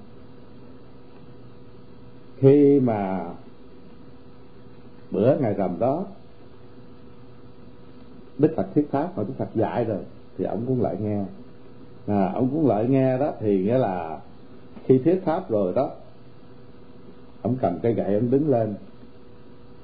Khi 2.36 2.80
mà 2.80 3.30
bữa 5.11 5.36
ngày 5.36 5.55
rằm 5.55 5.78
đó 5.78 6.07
đức 8.38 8.53
phật 8.57 8.66
thuyết 8.74 8.90
pháp 8.90 9.18
mà 9.18 9.22
đức 9.22 9.34
phật 9.38 9.48
dạy 9.55 9.84
rồi 9.84 10.00
thì 10.38 10.44
ông 10.44 10.64
cũng 10.66 10.82
lại 10.82 10.96
nghe. 11.00 11.24
À, 12.07 12.32
ông 12.34 12.48
cũng 12.53 12.66
lại 12.66 12.86
nghe 12.88 13.18
đó 13.18 13.32
thì 13.40 13.62
nghĩa 13.62 13.78
là 13.78 14.20
khi 14.84 14.98
thuyết 14.98 15.22
pháp 15.24 15.50
rồi 15.50 15.72
đó 15.74 15.90
ông 17.42 17.57
cầm 17.61 17.78
cái 17.82 17.94
gậy 17.94 18.14
ông 18.14 18.30
đứng 18.30 18.50
lên 18.50 18.74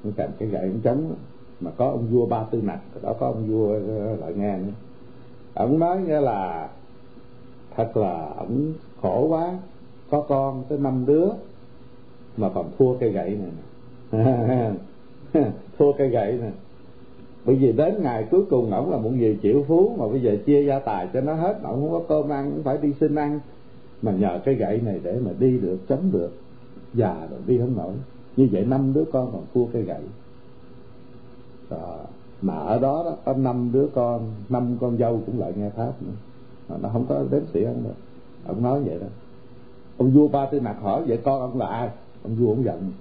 ông 0.04 0.12
cầm 0.16 0.30
cái 0.38 0.48
gậy 0.48 0.62
ông 0.62 0.80
chống 0.84 1.14
mà 1.60 1.70
có 1.76 1.88
ông 1.88 2.06
vua 2.10 2.26
ba 2.26 2.44
tư 2.50 2.60
nặc 2.62 2.80
đó 3.02 3.14
có 3.20 3.26
ông 3.26 3.46
vua 3.46 3.72
ờ, 3.72 4.16
lại 4.16 4.32
nghe 4.36 4.56
nữa. 4.56 4.72
Ông 5.54 5.78
nói 5.78 6.00
nghĩa 6.00 6.20
là 6.20 6.68
thật 7.76 7.96
là 7.96 8.28
ông 8.36 8.72
khổ 9.02 9.26
quá. 9.28 9.58
Có 10.10 10.20
con 10.20 10.64
tới 10.68 10.78
năm 10.78 11.06
đứa, 11.06 11.28
mà 12.36 12.48
còn 12.54 12.70
thua 12.78 12.94
cây 12.94 13.10
gậy 13.10 13.38
này 13.38 13.50
thua 15.78 15.92
cây 15.92 16.08
gậy 16.08 16.32
nè. 16.32 16.50
Bởi 17.44 17.56
vì 17.56 17.72
đến 17.72 18.02
ngày 18.02 18.26
cuối 18.30 18.44
cùng 18.50 18.70
ổng 18.70 18.90
là 18.90 18.98
một 18.98 19.10
người 19.10 19.38
chịu 19.42 19.64
phú, 19.68 19.94
mà 19.98 20.08
bây 20.08 20.20
giờ 20.20 20.36
chia 20.46 20.64
gia 20.64 20.78
tài 20.78 21.08
cho 21.12 21.20
nó 21.20 21.34
hết 21.34 21.58
ổng 21.62 21.80
không 21.80 21.90
có 21.90 22.02
cơm 22.08 22.32
ăn, 22.32 22.50
cũng 22.50 22.62
phải 22.62 22.78
đi 22.82 22.92
xin 23.00 23.14
ăn. 23.14 23.40
Mà 24.02 24.12
nhờ 24.12 24.40
cái 24.44 24.54
gậy 24.54 24.80
này 24.84 25.00
để 25.02 25.18
mà 25.24 25.30
đi 25.38 25.58
được, 25.58 25.78
chống 25.88 26.10
được, 26.12 26.30
già 26.94 27.26
rồi 27.30 27.40
đi 27.46 27.58
không 27.58 27.76
nổi. 27.76 27.92
Như 28.36 28.48
vậy 28.52 28.64
năm 28.64 28.92
đứa 28.94 29.04
con 29.12 29.30
còn 29.32 29.42
thua 29.54 29.64
cây 29.72 29.82
gậy 29.82 30.00
đó. 31.70 31.96
mà 32.42 32.54
ở 32.54 32.78
đó 32.78 33.02
đó 33.04 33.16
có 33.24 33.34
năm 33.34 33.70
đứa 33.72 33.86
con 33.94 34.32
năm 34.48 34.76
con 34.80 34.98
dâu 34.98 35.22
cũng 35.26 35.40
lại 35.40 35.52
nghe 35.56 35.70
pháp 35.70 35.92
nữa. 36.02 36.12
Mà 36.68 36.76
nó 36.82 36.88
không 36.92 37.06
có 37.08 37.24
đến 37.30 37.44
sĩ 37.52 37.64
ăn 37.64 37.84
đâu. 37.84 37.92
Ông 38.46 38.62
nói 38.62 38.80
vậy 38.80 38.98
đó. 39.00 39.06
Ông 39.96 40.10
vua 40.10 40.28
ba 40.28 40.46
tư 40.46 40.60
mặt 40.60 40.76
hỏi 40.82 41.02
vậy 41.06 41.18
con 41.24 41.40
ông 41.40 41.58
là 41.58 41.66
ai? 41.66 41.90
Ông 42.22 42.34
vua 42.34 42.48
ông 42.48 42.64
giận. 42.64 42.92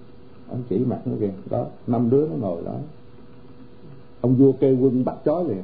Ông 0.49 0.63
chỉ 0.69 0.77
mặt 0.77 0.99
nó 1.05 1.13
kìa. 1.19 1.31
Đó 1.49 1.65
năm 1.87 2.09
đứa 2.09 2.27
nó 2.27 2.35
ngồi 2.35 2.63
đó. 2.63 2.75
Ông 4.21 4.35
vua 4.35 4.51
kêu 4.51 4.77
quân 4.81 5.05
bắt 5.05 5.15
chó 5.23 5.43
liền. 5.43 5.63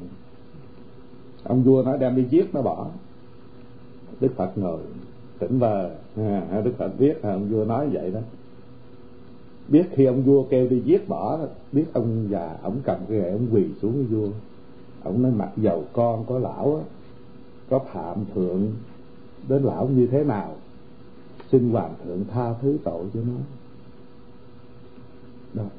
Ông 1.43 1.63
vua 1.63 1.83
nói 1.83 1.97
đem 1.97 2.15
đi 2.15 2.25
giết 2.29 2.55
nó 2.55 2.61
bỏ. 2.61 2.87
Đức 4.19 4.31
phật 4.35 4.57
ngồi 4.57 4.79
tỉnh 5.39 5.59
vờ. 5.59 5.91
À, 6.17 6.61
đức 6.63 6.73
phật 6.77 6.99
biết 6.99 7.21
à, 7.21 7.31
ông 7.31 7.49
vua 7.49 7.65
nói 7.65 7.87
vậy 7.87 8.11
đó 8.11 8.19
biết 9.67 9.83
khi 9.91 10.05
ông 10.05 10.23
vua 10.23 10.43
kêu 10.43 10.67
đi 10.67 10.81
giết 10.85 11.09
bỏ 11.09 11.39
biết 11.71 11.85
ông 11.93 12.27
già, 12.29 12.57
ông 12.61 12.77
cầm 12.83 12.97
cái 13.09 13.17
gậy 13.17 13.31
ông 13.31 13.47
quỳ 13.51 13.65
xuống 13.81 13.93
với 13.93 14.03
vua. 14.03 14.29
Ông 15.03 15.21
nói, 15.21 15.31
mặc 15.31 15.51
dầu 15.57 15.83
con 15.93 16.25
có 16.25 16.39
lão 16.39 16.75
á, 16.75 16.83
có 17.69 17.79
phạm 17.79 18.25
thượng 18.35 18.71
đến 19.47 19.63
lão 19.63 19.87
như 19.87 20.07
thế 20.07 20.23
nào, 20.23 20.55
xin 21.51 21.69
hoàng 21.69 21.93
thượng 22.05 22.25
tha 22.31 22.53
thứ 22.61 22.77
tội 22.83 23.05
cho 23.13 23.19
nó. 23.19 23.39
Đó. 25.53 25.69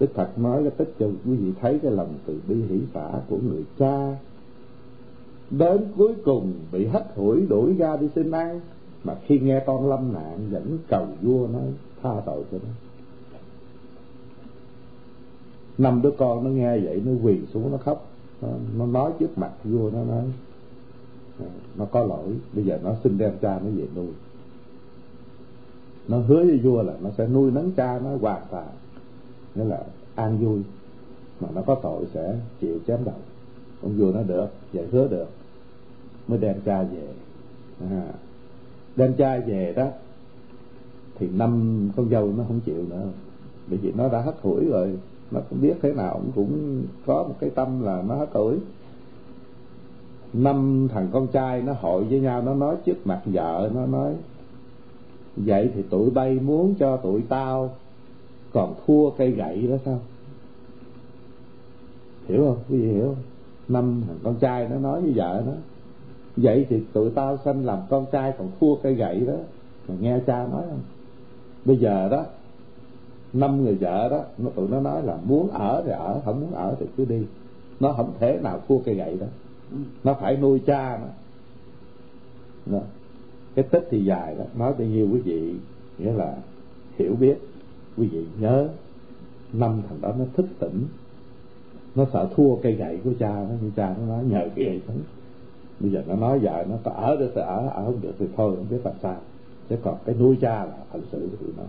Đức 0.00 0.14
phật 0.14 0.38
nói 0.38 0.62
cái 0.62 0.70
tích 0.70 0.94
cho 0.98 1.06
quý 1.06 1.36
vị 1.36 1.52
thấy 1.60 1.78
cái 1.82 1.92
lòng 1.92 2.14
từ 2.26 2.40
bi 2.48 2.54
hỷ 2.68 2.80
xã 2.94 3.10
của 3.28 3.38
người 3.38 3.64
cha 3.78 4.16
đến 5.58 5.80
cuối 5.96 6.14
cùng 6.24 6.52
bị 6.72 6.86
hất 6.86 7.06
hủi 7.16 7.46
đuổi 7.46 7.74
ra 7.78 7.96
đi 7.96 8.08
xin 8.14 8.30
ăn 8.30 8.60
mà 9.04 9.14
khi 9.26 9.38
nghe 9.38 9.62
con 9.66 9.88
lâm 9.88 10.12
nạn 10.12 10.48
vẫn 10.50 10.78
cầu 10.88 11.06
vua 11.22 11.46
nói, 11.46 11.66
tha 12.02 12.10
tội 12.26 12.44
cho 12.52 12.58
nó 12.58 12.68
năm 15.78 16.02
đứa 16.02 16.10
con 16.10 16.44
nó 16.44 16.50
nghe 16.50 16.78
vậy 16.78 17.02
nó 17.04 17.12
quỳ 17.22 17.38
xuống 17.52 17.72
nó 17.72 17.78
khóc. 17.78 18.08
Nó, 18.42 18.48
nó 18.78 18.86
nói 18.86 19.12
trước 19.18 19.38
mặt 19.38 19.52
vua 19.64 19.90
nó 19.90 20.04
nói 20.04 20.24
ờ, 21.38 21.46
nó 21.76 21.84
có 21.84 22.04
lỗi 22.04 22.34
bây 22.52 22.64
giờ 22.64 22.78
nó 22.82 22.94
xin 23.04 23.18
đem 23.18 23.32
cha 23.42 23.60
nó 23.64 23.70
về 23.76 23.86
nuôi. 23.96 24.12
Nó 26.08 26.18
hứa 26.18 26.44
với 26.44 26.58
vua 26.58 26.82
là 26.82 26.94
nó 27.02 27.10
sẽ 27.18 27.28
nuôi 27.28 27.50
nấng 27.50 27.72
cha 27.72 28.00
nó 28.04 28.16
hoàn 28.16 28.42
toàn. 28.50 28.68
Nghĩa 29.54 29.64
là 29.64 29.84
an 30.14 30.38
vui. 30.38 30.62
Mà 31.40 31.48
nó 31.54 31.62
có 31.62 31.74
tội 31.74 32.04
sẽ 32.14 32.36
chịu 32.60 32.78
chém 32.86 33.04
đầu. 33.04 33.14
Ông 33.82 33.96
vua 33.98 34.12
nó 34.12 34.22
được 34.22 34.48
vậy 34.72 34.86
hứa 34.92 35.08
được. 35.08 35.28
Mới 36.28 36.38
đem 36.38 36.60
cha 36.64 36.82
về. 36.82 37.08
À, 37.90 38.06
đem 38.96 39.14
cha 39.14 39.38
về 39.46 39.72
đó 39.76 39.86
thì 41.18 41.28
năm 41.28 41.90
con 41.96 42.08
dâu 42.08 42.32
nó 42.36 42.44
không 42.48 42.60
chịu 42.60 42.84
nữa. 42.90 43.02
Bởi 43.66 43.78
vì 43.78 43.92
nó 43.92 44.08
đã 44.08 44.20
hất 44.20 44.34
hủi 44.42 44.64
rồi 44.64 44.98
nó 45.32 45.40
cũng 45.50 45.60
biết 45.60 45.74
thế 45.82 45.92
nào 45.92 46.14
cũng 46.14 46.32
cũng 46.34 46.82
có 47.06 47.22
một 47.22 47.34
cái 47.40 47.50
tâm 47.50 47.82
là 47.82 48.02
nó 48.08 48.14
hết 48.14 48.26
tuổi 48.32 48.58
năm 50.32 50.88
thằng 50.92 51.08
con 51.12 51.26
trai 51.26 51.62
nó 51.62 51.72
hội 51.72 52.04
với 52.04 52.20
nhau, 52.20 52.42
nó 52.42 52.54
nói 52.54 52.76
trước 52.84 53.06
mặt 53.06 53.20
vợ, 53.24 53.70
nó 53.74 53.86
nói, 53.86 54.14
vậy 55.36 55.70
thì 55.74 55.82
tụi 55.82 56.10
bay 56.10 56.38
muốn 56.42 56.74
cho 56.78 56.96
tụi 56.96 57.22
tao 57.28 57.74
còn 58.52 58.74
thua 58.86 59.10
cây 59.10 59.30
gậy 59.30 59.66
đó 59.66 59.76
sao? 59.84 60.00
Hiểu 62.28 62.44
không? 62.44 62.58
Quý 62.68 62.78
vị 62.78 62.92
hiểu 62.92 63.04
không? 63.04 63.22
Năm 63.68 64.02
thằng 64.06 64.18
con 64.22 64.34
trai 64.34 64.68
nó 64.68 64.76
nói 64.76 65.00
với 65.02 65.12
vợ 65.16 65.42
nó, 65.46 65.52
vậy 66.36 66.66
thì 66.68 66.82
tụi 66.92 67.10
tao 67.10 67.38
sanh 67.44 67.64
làm 67.64 67.78
con 67.90 68.06
trai 68.12 68.32
còn 68.38 68.48
thua 68.60 68.74
cây 68.74 68.94
gậy 68.94 69.20
đó. 69.20 69.36
Mà 69.88 69.94
nghe 70.00 70.18
cha 70.26 70.46
nói 70.52 70.62
không? 70.70 70.82
Bây 71.64 71.76
giờ 71.76 72.08
đó 72.10 72.24
năm 73.32 73.64
người 73.64 73.74
vợ 73.74 74.08
đó 74.08 74.24
nó 74.38 74.50
tụi 74.50 74.68
nó 74.68 74.80
nói 74.80 75.02
là 75.02 75.18
muốn 75.24 75.50
ở 75.50 75.82
thì 75.86 75.92
ở 75.92 76.20
không 76.24 76.40
muốn 76.40 76.54
ở 76.54 76.76
thì 76.80 76.86
cứ 76.96 77.04
đi. 77.04 77.22
Nó 77.80 77.92
không 77.92 78.12
thể 78.20 78.38
nào 78.42 78.60
thua 78.68 78.78
cây 78.78 78.94
gậy 78.94 79.16
đó. 79.20 79.26
Nó 80.04 80.14
phải 80.14 80.36
nuôi 80.36 80.58
cha 80.66 80.98
nó 80.98 81.08
đó. 82.78 82.84
cái 83.54 83.64
tích 83.64 83.88
thì 83.90 84.04
dài 84.04 84.34
đó. 84.38 84.44
Nói 84.58 84.74
bao 84.78 84.86
nhiêu 84.86 85.08
quý 85.12 85.20
vị 85.20 85.54
nghĩa 85.98 86.12
là 86.12 86.36
hiểu 86.98 87.14
biết. 87.20 87.38
Quý 87.96 88.06
vị 88.06 88.26
nhớ 88.40 88.68
năm 89.52 89.82
thằng 89.88 90.00
đó 90.00 90.12
nó 90.18 90.24
thức 90.34 90.46
tỉnh. 90.58 90.86
Nó 91.94 92.06
sợ 92.12 92.28
thua 92.36 92.56
cây 92.56 92.72
gậy 92.72 92.98
của 93.04 93.12
cha 93.18 93.34
nó 93.34 93.54
như 93.62 93.70
cha 93.76 93.94
nó 94.00 94.06
nói 94.06 94.24
nhờ 94.24 94.48
cái 94.54 94.64
gậy 94.64 94.80
sống 94.88 94.98
bây 95.80 95.90
giờ 95.90 96.02
nó 96.06 96.16
nói 96.16 96.38
vợ 96.38 96.64
nó 96.70 96.76
có 96.84 96.90
ở 96.90 97.16
được 97.16 97.30
thì 97.34 97.40
ở 97.40 97.68
ở 97.68 97.84
không 97.84 98.00
được 98.00 98.14
thì 98.18 98.26
thôi 98.36 98.56
không 98.56 98.66
biết 98.70 98.80
làm 98.84 98.94
sao. 99.02 99.16
Chứ 99.68 99.76
còn 99.82 99.96
cái 100.04 100.14
nuôi 100.18 100.36
cha 100.40 100.64
là 100.64 100.76
phận 100.92 101.02
sự 101.12 101.28
của 101.30 101.36
tụi 101.36 101.54
nó 101.56 101.62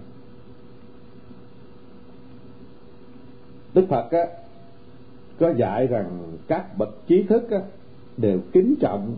đức 3.74 3.86
phật 3.90 4.12
á 4.12 4.28
có 5.40 5.54
dạy 5.58 5.88
rằng 5.88 6.38
các 6.48 6.78
bậc 6.78 6.90
trí 7.08 7.24
thức 7.24 7.52
á, 7.52 7.62
đều 8.18 8.40
kính 8.54 8.76
trọng 8.80 9.16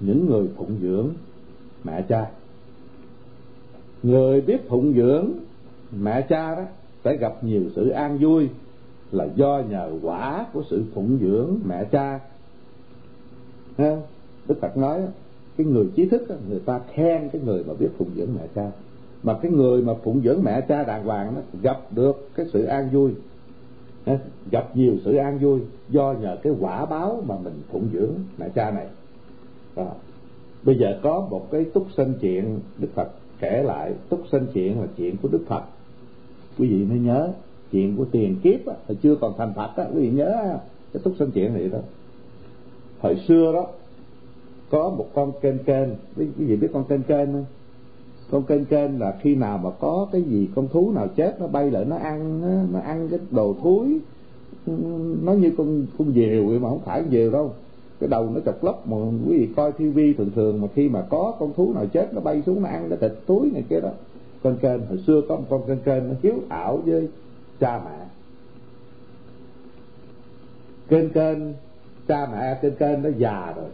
những 0.00 0.26
người 0.26 0.48
phụng 0.56 0.76
dưỡng 0.82 1.08
mẹ 1.84 2.02
cha. 2.08 2.30
Người 4.02 4.40
biết 4.40 4.68
phụng 4.68 4.92
dưỡng 4.92 5.30
mẹ 6.00 6.26
cha 6.28 6.54
đó 6.54 6.62
sẽ 7.04 7.16
gặp 7.16 7.44
nhiều 7.44 7.62
sự 7.76 7.88
an 7.88 8.18
vui 8.18 8.48
là 9.12 9.28
do 9.34 9.62
nhờ 9.70 9.90
quả 10.02 10.46
của 10.52 10.62
sự 10.70 10.84
phụng 10.94 11.18
dưỡng 11.20 11.58
mẹ 11.64 11.84
cha. 11.84 12.20
Ha 13.78 13.96
đức 14.48 14.58
phật 14.60 14.76
nói 14.76 15.00
cái 15.56 15.66
người 15.66 15.86
trí 15.96 16.08
thức 16.08 16.28
đó, 16.28 16.34
người 16.48 16.60
ta 16.60 16.80
khen 16.94 17.28
cái 17.32 17.42
người 17.44 17.64
mà 17.64 17.74
biết 17.78 17.88
phụng 17.98 18.10
dưỡng 18.16 18.28
mẹ 18.36 18.46
cha. 18.54 18.70
Mà 19.22 19.38
cái 19.42 19.50
người 19.50 19.82
mà 19.82 19.94
phụng 20.04 20.20
dưỡng 20.24 20.42
mẹ 20.42 20.60
cha 20.60 20.82
đàng 20.82 21.04
hoàng 21.04 21.34
đó 21.34 21.40
gặp 21.62 21.80
được 21.90 22.28
cái 22.34 22.46
sự 22.52 22.64
an 22.64 22.88
vui 22.92 23.10
gặp 24.50 24.76
nhiều 24.76 24.94
sự 25.04 25.16
an 25.16 25.38
vui 25.38 25.60
do 25.88 26.14
nhờ 26.20 26.36
cái 26.42 26.52
quả 26.60 26.86
báo 26.86 27.22
mà 27.26 27.34
mình 27.44 27.62
phụng 27.70 27.88
dưỡng 27.92 28.10
mẹ 28.38 28.48
cha 28.54 28.70
này. 28.70 28.86
Đó. 29.76 29.86
bây 30.62 30.78
giờ 30.78 31.00
có 31.02 31.26
một 31.30 31.50
cái 31.50 31.64
túc 31.64 31.86
sanh 31.96 32.12
chuyện 32.20 32.60
đức 32.78 32.88
phật 32.94 33.08
kể 33.40 33.62
lại. 33.62 33.92
Túc 34.08 34.24
sanh 34.32 34.46
chuyện 34.54 34.80
là 34.80 34.86
chuyện 34.96 35.16
của 35.22 35.28
đức 35.28 35.44
phật. 35.46 35.62
Quý 36.58 36.68
vị 36.68 36.86
nên 36.90 37.04
nhớ 37.04 37.32
chuyện 37.72 37.96
của 37.96 38.04
tiền 38.04 38.36
kiếp 38.42 38.66
á, 38.66 38.74
chưa 39.02 39.16
còn 39.16 39.34
thành 39.38 39.52
phật 39.56 39.70
á 39.76 39.84
quý 39.94 40.00
vị 40.00 40.10
nhớ 40.10 40.58
cái 40.92 41.02
túc 41.02 41.14
sanh 41.18 41.30
chuyện 41.30 41.54
này 41.54 41.68
đó. 41.68 41.78
Hồi 43.00 43.16
xưa 43.28 43.52
đó 43.52 43.66
có 44.70 44.90
một 44.90 45.06
con 45.14 45.32
kênh 45.40 45.58
kênh. 45.58 45.88
Quý 46.16 46.26
vị 46.36 46.56
biết 46.56 46.68
con 46.72 46.84
kênh 46.84 47.02
kênh 47.02 47.32
không? 47.32 47.44
Con 48.30 48.42
kênh 48.42 48.64
kênh 48.64 49.00
là 49.00 49.18
khi 49.20 49.34
nào 49.34 49.58
mà 49.58 49.70
có 49.70 50.08
cái 50.12 50.22
gì 50.22 50.48
con 50.54 50.68
thú 50.68 50.92
nào 50.92 51.08
chết 51.16 51.40
nó 51.40 51.46
bay 51.46 51.70
lại 51.70 51.84
nó 51.84 51.96
ăn 51.96 52.40
nó, 52.72 52.80
ăn 52.80 53.08
cái 53.08 53.18
đồ 53.30 53.56
thúi 53.62 54.00
nó 55.22 55.32
như 55.32 55.52
con 55.58 55.86
con 55.98 56.12
diều 56.12 56.46
vậy 56.46 56.58
mà 56.58 56.68
không 56.68 56.80
phải 56.84 57.04
diều 57.10 57.30
đâu. 57.30 57.52
Cái 58.00 58.08
đầu 58.08 58.30
nó 58.34 58.40
chọc 58.46 58.64
lóc 58.64 58.88
mà 58.88 58.96
quý 59.28 59.38
vị 59.38 59.48
coi 59.56 59.72
tivi 59.72 60.12
thường 60.12 60.30
thường 60.34 60.60
mà 60.60 60.68
khi 60.74 60.88
mà 60.88 61.06
có 61.10 61.34
con 61.38 61.52
thú 61.56 61.72
nào 61.74 61.86
chết 61.86 62.14
nó 62.14 62.20
bay 62.20 62.42
xuống 62.46 62.62
nó 62.62 62.68
ăn 62.68 62.86
cái 62.88 62.98
thịt 62.98 63.12
túi 63.26 63.50
này 63.50 63.64
kia 63.68 63.80
đó. 63.80 63.90
Con 64.42 64.56
kênh 64.56 64.86
hồi 64.86 64.98
xưa 65.06 65.20
có 65.28 65.36
một 65.36 65.44
con 65.50 65.62
kênh 65.66 65.78
kênh 65.78 66.08
nó 66.08 66.14
hiếu 66.22 66.34
thảo 66.48 66.76
với 66.76 67.08
cha 67.60 67.80
mẹ. 67.84 68.06
Kênh 70.88 71.10
kênh 71.10 71.38
cha 72.08 72.28
mẹ 72.32 72.58
kênh 72.62 72.74
kênh 72.74 73.02
nó 73.02 73.08
già 73.18 73.52
rồi. 73.56 73.68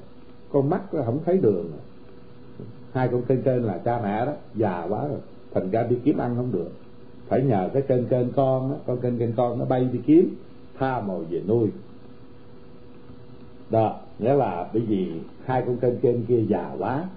Con 0.53 0.71
mắt 0.71 0.95
nó 0.95 1.03
không 1.03 1.19
thấy 1.25 1.39
đường 1.39 1.71
rồi 1.71 1.81
hai 2.93 3.09
con 3.09 3.23
kênh 3.23 3.43
kênh 3.43 3.65
là 3.65 3.79
cha 3.79 4.01
mẹ 4.03 4.27
đó 4.27 4.33
già 4.55 4.87
quá 4.89 5.09
rồi. 5.09 5.19
Thành 5.55 5.71
ra 5.71 5.83
đi 5.83 5.97
kiếm 6.05 6.19
ăn 6.19 6.37
không 6.37 6.53
được. 6.53 6.71
Phải 7.29 7.43
nhờ 7.43 7.71
cái 7.73 7.83
kênh 7.83 8.07
kênh 8.07 8.33
con 8.33 8.71
đó, 8.71 8.77
con 8.87 9.01
kênh 9.01 9.19
kênh 9.19 9.33
con 9.33 9.59
nó 9.59 9.65
bay 9.65 9.85
đi 9.93 10.01
kiếm 10.07 10.37
tha 10.79 11.01
mồi 11.01 11.25
về 11.25 11.43
nuôi. 11.49 11.69
Đó 13.71 14.01
nghĩa 14.19 14.35
là 14.35 14.69
bởi 14.73 14.83
vì 14.83 15.13
hai 15.45 15.63
con 15.67 15.77
kênh 15.77 15.99
kênh 15.99 16.25
kia 16.27 16.43
già 16.49 16.75
quá. 16.79 17.09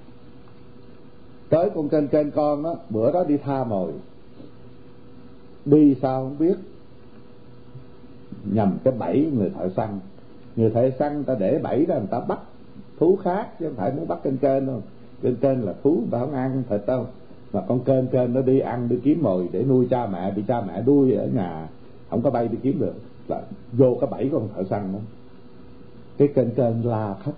Tới 1.49 1.69
con 1.75 1.89
kênh 1.89 2.07
kênh 2.07 2.31
con 2.31 2.63
đó 2.63 2.75
bữa 2.89 3.11
đó 3.11 3.23
đi 3.23 3.37
tha 3.37 3.63
mồi 3.63 3.91
đi 5.65 5.95
sao 6.01 6.23
không 6.23 6.37
biết. 6.39 6.55
Nhầm 8.45 8.77
cái 8.83 8.93
bẫy 8.99 9.31
người 9.33 9.49
thợ 9.49 9.69
săn. 9.75 9.99
Người 10.55 10.69
thợ 10.69 10.89
săn 10.99 11.23
ta 11.23 11.35
để 11.39 11.59
bẫy 11.63 11.85
ra 11.85 11.97
người 11.97 12.07
ta 12.07 12.19
bắt 12.19 12.39
thú 12.99 13.15
khác 13.23 13.59
chứ 13.59 13.65
không 13.65 13.75
phải 13.75 13.91
muốn 13.91 14.07
bắt 14.07 14.19
kênh 14.23 14.37
kênh 14.37 14.65
đâu 14.65 14.81
kênh 15.23 15.35
trên 15.35 15.61
là 15.61 15.73
thú 15.83 15.91
người 15.91 16.07
ta 16.11 16.19
không 16.19 16.33
ăn 16.33 16.63
thịt 16.69 16.81
đâu. 16.87 17.07
Mà 17.53 17.61
con 17.67 17.79
kênh 17.79 18.07
kênh 18.07 18.33
nó 18.33 18.41
đi 18.41 18.59
ăn, 18.59 18.89
đi 18.89 18.95
kiếm 19.03 19.19
mồi 19.21 19.49
để 19.51 19.63
nuôi 19.63 19.87
cha 19.89 20.07
mẹ, 20.07 20.31
bị 20.31 20.43
cha 20.47 20.61
mẹ 20.61 20.81
đuôi 20.81 21.13
ở 21.13 21.27
nhà. 21.27 21.67
Không 22.09 22.21
có 22.21 22.29
bay 22.29 22.47
đi 22.47 22.57
kiếm 22.61 22.79
được. 22.79 22.93
Là 23.27 23.41
vô 23.73 23.97
cái 24.01 24.09
bẫy 24.11 24.29
con 24.31 24.47
thợ 24.55 24.63
săn 24.69 24.93
đó. 24.93 24.99
Cái 26.17 26.27
kênh 26.27 26.51
kênh 26.51 26.85
la 26.85 27.15
khách 27.23 27.31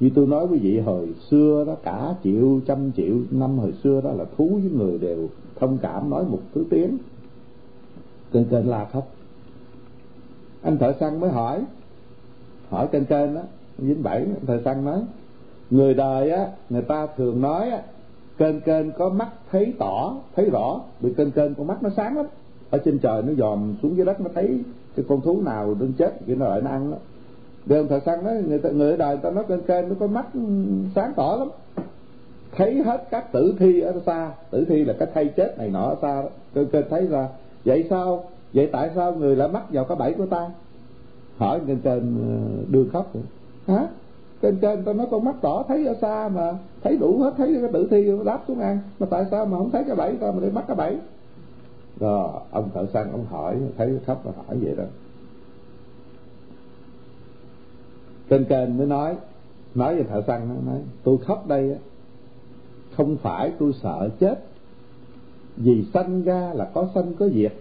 như 0.00 0.10
tôi 0.14 0.26
nói 0.26 0.46
quý 0.50 0.58
vị 0.58 0.78
hồi 0.80 1.08
xưa 1.30 1.64
đó, 1.66 1.76
cả 1.82 2.14
triệu, 2.24 2.60
trăm 2.66 2.92
triệu 2.92 3.14
năm 3.30 3.58
hồi 3.58 3.72
xưa 3.82 4.00
đó 4.00 4.10
là 4.12 4.24
thú 4.36 4.48
với 4.48 4.70
người 4.70 4.98
đều 4.98 5.28
thông 5.56 5.78
cảm 5.78 6.10
nói 6.10 6.24
một 6.24 6.40
thứ 6.54 6.64
tiếng. 6.70 6.98
Kênh 8.32 8.44
kênh 8.44 8.68
la 8.68 8.84
khách 8.84 9.04
anh 10.62 10.78
thợ 10.78 10.94
săn 11.00 11.20
mới 11.20 11.30
hỏi. 11.30 11.64
Hỏi 12.68 12.88
kênh 12.92 13.04
kênh 13.04 13.34
đó 13.34 13.40
dính 13.78 14.02
bẫy 14.02 14.26
thợ 14.46 14.60
săn 14.64 14.84
nói 14.84 15.00
người 15.70 15.94
đời 15.94 16.30
á, 16.30 16.46
người 16.70 16.82
ta 16.82 17.06
thường 17.16 17.40
nói 17.40 17.70
á, 17.70 17.82
kênh 18.38 18.60
kênh 18.60 18.92
có 18.92 19.08
mắt 19.08 19.28
thấy 19.50 19.74
tỏ, 19.78 20.16
thấy 20.36 20.50
rõ. 20.50 20.80
Vì 21.00 21.14
kênh 21.14 21.30
kênh 21.30 21.54
con 21.54 21.66
mắt 21.66 21.82
nó 21.82 21.90
sáng 21.96 22.16
lắm. 22.16 22.26
Ở 22.70 22.78
trên 22.78 22.98
trời 22.98 23.22
nó 23.22 23.32
dòm 23.32 23.74
xuống 23.82 23.96
dưới 23.96 24.06
đất 24.06 24.20
nó 24.20 24.30
thấy 24.34 24.60
cái 24.96 25.04
con 25.08 25.20
thú 25.20 25.40
nào 25.42 25.74
đang 25.80 25.92
chết 25.92 26.26
kia 26.26 26.34
nó 26.34 26.48
lại 26.48 26.60
nó 26.62 26.70
ăn 26.70 26.90
đó 26.90 26.96
đêm 27.68 27.88
thợ 27.88 28.00
săn 28.06 28.24
đó 28.24 28.30
người 28.46 28.58
ta, 28.58 28.70
người 28.70 28.96
đời 28.96 29.16
người 29.16 29.22
ta 29.22 29.30
nói 29.30 29.44
kênh 29.48 29.62
kênh 29.62 29.88
nó 29.88 29.94
có 30.00 30.06
mắt 30.06 30.26
sáng 30.94 31.12
tỏ 31.16 31.36
lắm. 31.38 31.48
Thấy 32.56 32.82
hết 32.82 33.04
các 33.10 33.32
tử 33.32 33.54
thi 33.58 33.80
ở 33.80 34.00
xa. 34.06 34.30
Tử 34.50 34.64
thi 34.68 34.84
là 34.84 34.94
cái 34.98 35.08
thay 35.14 35.24
chết 35.36 35.58
này 35.58 35.68
nọ 35.68 35.82
ở 35.82 35.96
xa 36.02 36.22
đó. 36.22 36.28
Kênh 36.54 36.68
kênh 36.68 36.84
thấy 36.90 37.06
ra 37.06 37.28
vậy 37.64 37.86
sao? 37.90 38.24
Vậy 38.54 38.68
tại 38.72 38.90
sao 38.94 39.14
người 39.14 39.36
lại 39.36 39.48
mắc 39.48 39.62
vào 39.72 39.84
cái 39.84 39.96
bẫy 39.96 40.12
của 40.12 40.26
ta? 40.26 40.50
Hỏi 41.36 41.60
kênh 41.66 41.80
kênh 41.80 42.02
ờ, 42.02 42.64
đưa 42.70 42.84
khóc. 42.92 43.10
Rồi 43.66 43.78
hả? 43.78 43.86
Trên 44.42 44.58
trên 44.60 44.82
tôi 44.84 44.94
nói 44.94 45.06
con 45.10 45.24
mắt 45.24 45.34
tỏ 45.40 45.64
thấy 45.68 45.86
ở 45.86 45.94
xa 46.00 46.28
mà, 46.34 46.58
thấy 46.82 46.96
đủ 46.96 47.18
hết, 47.18 47.34
thấy 47.36 47.56
cái 47.60 47.72
tử 47.72 47.88
thi 47.90 48.10
đáp 48.24 48.40
xuống 48.48 48.60
ăn 48.60 48.78
mà 48.98 49.06
tại 49.10 49.24
sao 49.30 49.46
mà 49.46 49.58
không 49.58 49.70
thấy 49.70 49.84
cái 49.86 49.96
bẫy? 49.96 50.16
Sao 50.20 50.32
mà 50.32 50.40
đi 50.40 50.50
mắc 50.50 50.64
cái 50.68 50.76
bẫy. 50.76 50.96
Rồi 52.00 52.28
ông 52.50 52.70
thợ 52.74 52.86
săn 52.92 53.12
ông 53.12 53.24
hỏi, 53.30 53.56
thấy 53.76 53.98
khóc 54.06 54.20
và 54.24 54.32
hỏi 54.36 54.56
vậy 54.62 54.74
đó. 54.76 54.84
Trên 58.30 58.44
trên 58.44 58.78
mới 58.78 58.86
nói 58.86 59.16
nói 59.74 59.94
với 59.94 60.04
thợ 60.04 60.22
săn 60.26 60.48
nói 60.66 60.78
tôi 61.04 61.18
khóc 61.18 61.46
đây 61.46 61.76
không 62.96 63.16
phải 63.16 63.52
tôi 63.58 63.72
sợ 63.82 64.08
chết, 64.20 64.44
vì 65.56 65.84
sanh 65.94 66.22
ra 66.22 66.52
là 66.54 66.70
có 66.74 66.88
sanh 66.94 67.14
có 67.14 67.28
diệt, 67.28 67.52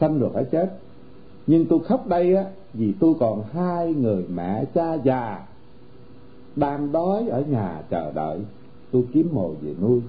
sanh 0.00 0.18
rồi 0.18 0.30
phải 0.34 0.44
chết. 0.44 0.72
Nhưng 1.46 1.66
tôi 1.66 1.78
khóc 1.84 2.06
đây 2.06 2.34
á 2.34 2.44
vì 2.78 2.92
tôi 3.00 3.14
còn 3.20 3.42
hai 3.52 3.94
người 3.94 4.24
mẹ 4.34 4.64
cha 4.74 4.94
già 4.94 5.46
đang 6.56 6.92
đói 6.92 7.28
ở 7.28 7.42
nhà 7.42 7.82
chờ 7.90 8.12
đợi, 8.12 8.38
tôi 8.90 9.04
kiếm 9.12 9.28
mồi 9.32 9.54
về 9.62 9.74
nuôi. 9.82 10.00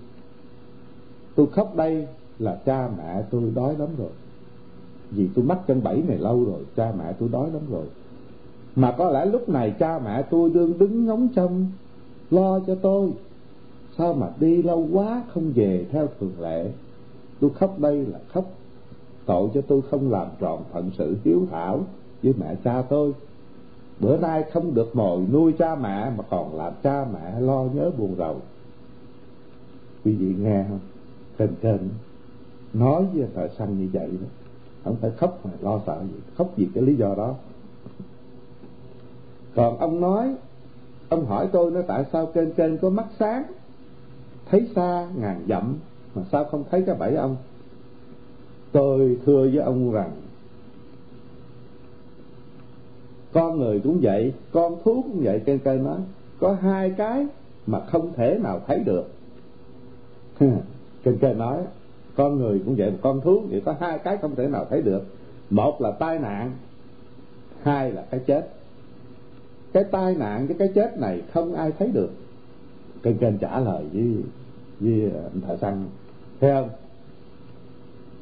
Tôi 1.36 1.48
khóc 1.48 1.76
đây 1.76 2.08
là 2.40 2.60
cha 2.66 2.90
mẹ 2.98 3.24
tôi 3.32 3.52
đói 3.56 3.76
lắm 3.78 3.90
rồi. 3.98 4.10
Vì 5.12 5.30
tôi 5.36 5.46
mắc 5.46 5.60
chân 5.68 5.84
bẫy 5.84 6.04
này 6.08 6.18
lâu 6.18 6.46
rồi, 6.46 6.66
cha 6.76 6.94
mẹ 7.00 7.14
tôi 7.20 7.30
đói 7.30 7.52
lắm 7.52 7.62
rồi. 7.72 7.86
Mà 8.76 8.92
có 8.98 9.10
lẽ 9.10 9.26
lúc 9.26 9.50
này 9.50 9.72
cha 9.80 10.00
mẹ 10.00 10.22
tôi 10.22 10.50
đương 10.50 10.78
đứng 10.78 11.06
ngóng 11.06 11.28
trông, 11.36 11.66
lo 12.32 12.60
cho 12.60 12.76
tôi. 12.76 13.12
Sao 13.98 14.14
mà 14.14 14.28
đi 14.40 14.64
lâu 14.64 14.88
quá 14.92 15.24
không 15.34 15.52
về 15.56 15.86
theo 15.92 16.08
thường 16.20 16.34
lệ? 16.40 16.72
Tôi 17.40 17.50
khóc 17.50 17.80
đây 17.80 18.06
là 18.06 18.20
khóc, 18.28 18.46
tội 19.26 19.50
cho 19.54 19.62
tôi 19.62 19.82
không 19.82 20.12
làm 20.12 20.28
tròn 20.40 20.64
phận 20.72 20.92
sự 20.98 21.18
hiếu 21.24 21.48
thảo 21.52 21.86
với 22.24 22.34
mẹ 22.40 22.56
cha 22.64 22.82
tôi. 22.82 23.14
Bữa 24.00 24.18
nay 24.18 24.44
không 24.54 24.74
được 24.74 24.96
mồi 24.96 25.20
nuôi 25.32 25.54
cha 25.60 25.76
mẹ, 25.76 26.12
mà 26.18 26.24
còn 26.30 26.58
làm 26.58 26.74
cha 26.84 27.06
mẹ 27.14 27.40
lo 27.40 27.64
nhớ 27.74 27.92
buồn 27.98 28.16
rầu. 28.18 28.42
Quý 30.06 30.16
vị 30.16 30.36
nghe 30.40 30.66
không? 30.70 30.80
Trên 31.38 31.50
trên 31.62 31.90
nói 32.74 33.06
với 33.14 33.28
thợ 33.36 33.48
săn 33.58 33.80
như 33.80 33.90
vậy 33.94 34.10
đó. 34.22 34.28
Không 34.84 34.96
phải 35.02 35.12
khóc 35.12 35.40
mà 35.46 35.52
lo 35.62 35.82
sợ 35.86 36.02
gì, 36.02 36.20
khóc 36.36 36.52
vì 36.56 36.68
cái 36.74 36.84
lý 36.84 36.96
do 36.96 37.16
đó. 37.16 37.36
Còn 39.56 39.78
ông 39.78 40.02
nói, 40.02 40.36
ông 41.10 41.26
hỏi 41.26 41.48
tôi 41.52 41.72
nó 41.72 41.82
tại 41.82 42.06
sao 42.14 42.32
trên 42.34 42.52
trên 42.58 42.78
có 42.78 42.90
mắt 42.90 43.06
sáng, 43.20 43.44
thấy 44.46 44.70
xa 44.76 45.08
ngàn 45.16 45.46
dặm 45.50 45.76
mà 46.16 46.22
sao 46.32 46.44
không 46.44 46.64
thấy 46.72 46.84
cái 46.86 46.96
bẫy 46.96 47.16
ông? 47.16 47.36
Tôi 48.72 49.18
thưa 49.26 49.42
với 49.42 49.58
ông 49.58 49.92
rằng 49.92 50.12
con 53.34 53.60
người 53.60 53.80
cũng 53.80 54.00
vậy, 54.02 54.34
con 54.52 54.76
thú 54.84 55.02
cũng 55.02 55.22
vậy 55.24 55.42
trên 55.46 55.60
cây 55.60 55.78
nói, 55.78 56.00
có 56.40 56.58
hai 56.62 56.90
cái 56.98 57.26
mà 57.68 57.80
không 57.80 58.14
thể 58.14 58.40
nào 58.44 58.62
thấy 58.68 58.80
được. 58.80 59.12
Trên 61.06 61.18
cây 61.22 61.34
nói, 61.34 61.58
con 62.16 62.38
người 62.38 62.62
cũng 62.66 62.76
vậy, 62.78 62.94
con 63.02 63.22
thú 63.22 63.42
thì 63.50 63.60
có 63.60 63.76
hai 63.80 64.00
cái 64.00 64.18
không 64.18 64.36
thể 64.36 64.48
nào 64.48 64.66
thấy 64.70 64.82
được. 64.82 65.06
Một 65.50 65.82
là 65.82 65.92
tai 65.92 66.20
nạn, 66.20 66.52
hai 67.64 67.92
là 67.92 68.06
cái 68.12 68.20
chết. 68.26 68.50
Cái 69.74 69.84
tai 69.84 70.16
nạn 70.16 70.48
với 70.48 70.56
cái 70.60 70.68
chết 70.76 71.00
này 71.00 71.22
không 71.34 71.54
ai 71.54 71.72
thấy 71.80 71.88
được. 71.94 72.10
Kênh 73.04 73.18
kênh 73.18 73.38
trả 73.38 73.60
lời 73.60 73.84
với 73.94 74.16
với 74.80 75.12
ờ, 75.14 75.22
anh 75.34 75.42
thợ 75.42 75.58
săn 75.58 75.86
thấy 76.42 76.52
không? 76.52 76.70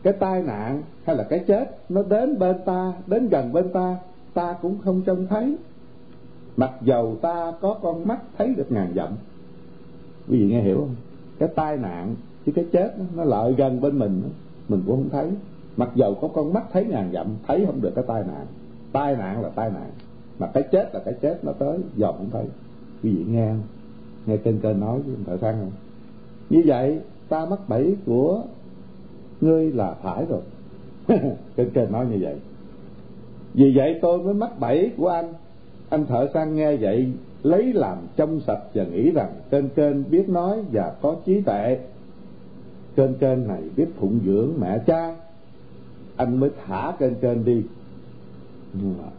Cái 0.04 0.14
tai 0.14 0.44
nạn 0.44 0.82
hay 1.04 1.16
là 1.16 1.24
cái 1.24 1.40
chết, 1.48 1.78
nó 1.90 2.04
đến 2.04 2.40
bên 2.40 2.56
ta, 2.66 2.94
đến 3.08 3.30
gần 3.30 3.54
bên 3.54 3.74
ta 3.74 3.98
ta 4.36 4.56
cũng 4.62 4.78
không 4.84 5.02
trông 5.06 5.28
thấy. 5.28 5.58
Mặc 6.58 6.72
dầu 6.82 7.18
ta 7.22 7.54
có 7.62 7.78
con 7.82 8.08
mắt 8.08 8.20
thấy 8.38 8.54
được 8.58 8.72
ngàn 8.72 8.94
dặm. 8.96 9.10
Quý 10.30 10.38
vị 10.40 10.46
nghe 10.46 10.62
hiểu 10.62 10.78
không? 10.78 10.96
Cái 11.40 11.50
tai 11.56 11.78
nạn 11.78 12.16
chứ 12.46 12.52
cái 12.56 12.66
chết 12.72 12.96
nó 13.16 13.24
lợi 13.24 13.54
gần 13.58 13.82
bên 13.82 14.00
mình 14.00 14.22
mình 14.70 14.84
cũng 14.88 14.96
không 14.96 15.10
thấy. 15.10 15.32
Mặc 15.78 15.90
dầu 15.96 16.16
có 16.22 16.28
con 16.28 16.54
mắt 16.54 16.64
thấy 16.74 16.86
ngàn 16.86 17.12
dặm, 17.14 17.28
thấy 17.48 17.66
không 17.66 17.82
được 17.82 17.92
cái 17.96 18.04
tai 18.08 18.24
nạn. 18.24 18.46
Tai 18.92 19.16
nạn 19.16 19.42
là 19.42 19.50
tai 19.50 19.70
nạn. 19.70 19.90
Mà 20.40 20.48
cái 20.54 20.64
chết 20.72 20.90
là 20.94 21.02
cái 21.06 21.14
chết, 21.22 21.40
nó 21.44 21.52
tới 21.52 21.80
dòm 21.98 22.16
không 22.18 22.30
thấy. 22.32 22.46
Quý 23.04 23.12
vị 23.12 23.26
nghe 23.30 23.48
không? 23.48 23.62
Nghe 24.26 24.38
trên 24.38 24.60
kênh 24.60 24.80
nói 24.80 25.02
với 25.02 25.16
thợ 25.26 25.38
săn 25.38 25.56
không? 25.60 25.72
Như 26.50 26.62
vậy, 26.66 27.00
ta 27.30 27.46
mắc 27.46 27.60
bẫy 27.68 27.96
của 28.06 28.44
ngươi 29.42 29.72
là 29.72 29.96
phải 30.02 30.26
rồi. 30.26 30.42
Trên 31.58 31.70
kênh 31.70 31.92
nói 31.92 32.06
như 32.06 32.18
vậy 32.22 32.36
vì 33.56 33.72
vậy 33.76 34.00
tôi 34.02 34.24
mới 34.24 34.34
mắc 34.34 34.60
bẫy 34.60 34.92
của 34.98 35.08
anh. 35.08 35.34
Anh 35.90 36.06
thợ 36.06 36.30
săn 36.34 36.56
nghe 36.56 36.76
vậy, 36.76 37.12
lấy 37.44 37.74
làm 37.74 37.98
trong 38.16 38.40
sạch 38.40 38.62
và 38.74 38.84
nghĩ 38.84 39.12
rằng 39.12 39.32
trên 39.52 39.70
trên 39.76 40.04
biết 40.10 40.30
nói 40.30 40.64
và 40.72 40.96
có 41.02 41.16
trí 41.26 41.42
tuệ. 41.42 41.80
Trên 42.96 43.16
trên 43.20 43.48
này 43.48 43.62
biết 43.76 43.88
phụng 43.96 44.20
dưỡng 44.26 44.50
mẹ 44.60 44.80
cha. 44.88 45.16
Anh 46.16 46.38
mới 46.40 46.50
thả 46.66 46.92
trên 47.00 47.16
trên 47.22 47.46
đi. 47.46 47.64
Nhưng 48.74 48.96
mà, 48.98 49.10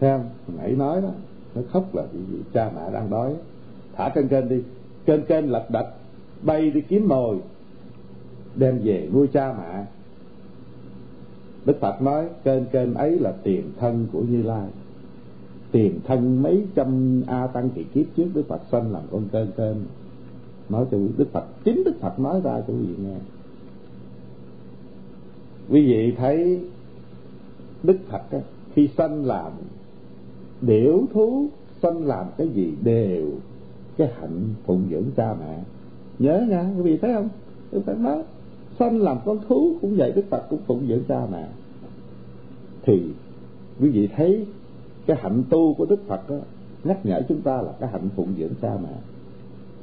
thấy 0.00 0.10
không? 0.10 0.28
Nãy 0.58 0.72
nói 0.72 1.00
đó, 1.00 1.10
nó 1.54 1.62
khóc 1.70 1.94
là 1.94 2.02
vì 2.12 2.38
cha 2.54 2.70
mẹ 2.76 2.92
đang 2.92 3.10
đói. 3.10 3.34
Thả 3.96 4.08
trên 4.08 4.28
trên 4.28 4.48
đi. 4.48 4.62
Trên 5.06 5.24
trên 5.28 5.46
lật 5.46 5.70
đật 5.70 5.86
bay 6.42 6.70
đi 6.70 6.80
kiếm 6.80 7.08
mồi, 7.08 7.36
đem 8.54 8.78
về 8.84 9.08
nuôi 9.12 9.26
cha 9.32 9.54
mẹ 9.58 9.84
đức 11.66 11.80
phật 11.80 12.02
nói 12.02 12.28
kênh 12.44 12.64
kênh 12.64 12.94
ấy 12.94 13.18
là 13.18 13.32
tiền 13.42 13.70
thân 13.78 14.06
của 14.12 14.20
như 14.20 14.42
lai. 14.42 14.68
Tiền 15.72 16.00
thân 16.04 16.42
mấy 16.42 16.66
trăm 16.74 17.22
a 17.26 17.46
tăng 17.46 17.70
kỳ 17.70 17.84
kiếp 17.84 18.06
trước 18.16 18.26
đức 18.34 18.42
phật 18.48 18.60
sanh 18.72 18.92
làm 18.92 19.02
con 19.10 19.28
kênh 19.32 19.52
kênh 19.56 19.76
nói 20.68 20.86
cho 20.90 20.98
đức 21.16 21.32
phật 21.32 21.44
chính 21.64 21.84
đức 21.84 21.94
phật 22.00 22.18
nói 22.18 22.40
ra 22.44 22.60
cho 22.66 22.74
quý 22.74 22.86
vị 22.86 22.94
nghe. 23.04 23.16
Quý 25.68 25.86
vị 25.86 26.14
thấy 26.16 26.60
đức 27.82 27.96
phật 28.08 28.22
á, 28.30 28.38
khi 28.74 28.88
sanh 28.98 29.24
làm 29.24 29.52
điểu 30.60 31.06
thú 31.12 31.46
sanh 31.82 32.04
làm 32.04 32.26
cái 32.36 32.48
gì 32.48 32.72
đều 32.82 33.30
cái 33.96 34.10
hạnh 34.20 34.44
phụng 34.66 34.86
dưỡng 34.90 35.04
cha 35.16 35.34
mẹ. 35.40 35.58
Nhớ 36.18 36.46
nha 36.48 36.70
quý 36.76 36.82
vị 36.82 36.96
thấy 36.96 37.14
không? 37.14 37.28
Đức 37.72 37.80
phật 37.86 37.98
nói 37.98 38.22
sanh 38.78 39.02
làm 39.02 39.18
con 39.24 39.38
thú 39.48 39.76
cũng 39.80 39.96
vậy 39.96 40.12
đức 40.12 40.24
phật 40.30 40.42
cũng 40.50 40.60
phụng 40.66 40.86
dưỡng 40.88 41.04
cha 41.08 41.26
mẹ. 41.32 41.46
Thì 42.82 43.02
quý 43.80 43.88
vị 43.88 44.08
thấy 44.16 44.46
cái 45.06 45.16
hạnh 45.20 45.42
tu 45.50 45.74
của 45.74 45.86
đức 45.86 46.00
phật 46.06 46.30
đó, 46.30 46.36
nhắc 46.84 47.06
nhở 47.06 47.20
chúng 47.28 47.40
ta 47.40 47.62
là 47.62 47.72
cái 47.80 47.88
hạnh 47.92 48.08
phụng 48.16 48.34
dưỡng 48.38 48.52
cha 48.62 48.76
mẹ. 48.82 48.94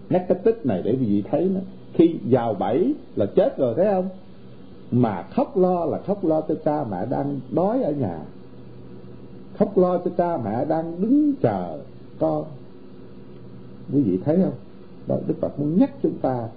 Nhắc 0.10 0.26
cái 0.28 0.38
tích 0.44 0.66
này 0.66 0.82
để 0.84 0.91
quý 0.91 1.06
vị 1.06 1.24
thấy 1.32 1.50
nó 1.56 1.60
khi 1.94 2.16
vào 2.30 2.54
bẫy 2.54 2.96
là 3.16 3.26
chết 3.26 3.58
rồi 3.58 3.74
thấy 3.76 3.86
không? 3.86 4.10
Mà 4.91 5.24
khóc 5.32 5.58
lo 5.58 5.86
là 5.86 6.00
khóc 6.00 6.26
lo 6.26 6.41
cho 6.41 6.56
cha 6.66 6.84
mẹ 6.91 7.06
đang 7.10 7.39
đói 7.52 7.84
ở 7.84 7.91
nhà. 7.91 8.20
Khóc 9.58 9.78
lo 9.78 9.98
cho 9.98 10.12
cha 10.18 10.38
mẹ 10.38 10.66
đang 10.66 11.02
đứng 11.02 11.34
chờ 11.41 11.80
con. 12.20 12.46
Quý 13.94 14.02
vị 14.02 14.20
thấy 14.26 14.38
không? 14.44 14.54
Đó 15.08 15.16
đức 15.28 15.36
phật 15.41 15.60
muốn 15.60 15.80
nhắc 15.80 15.91
chúng 16.04 16.18
ta 16.22 16.48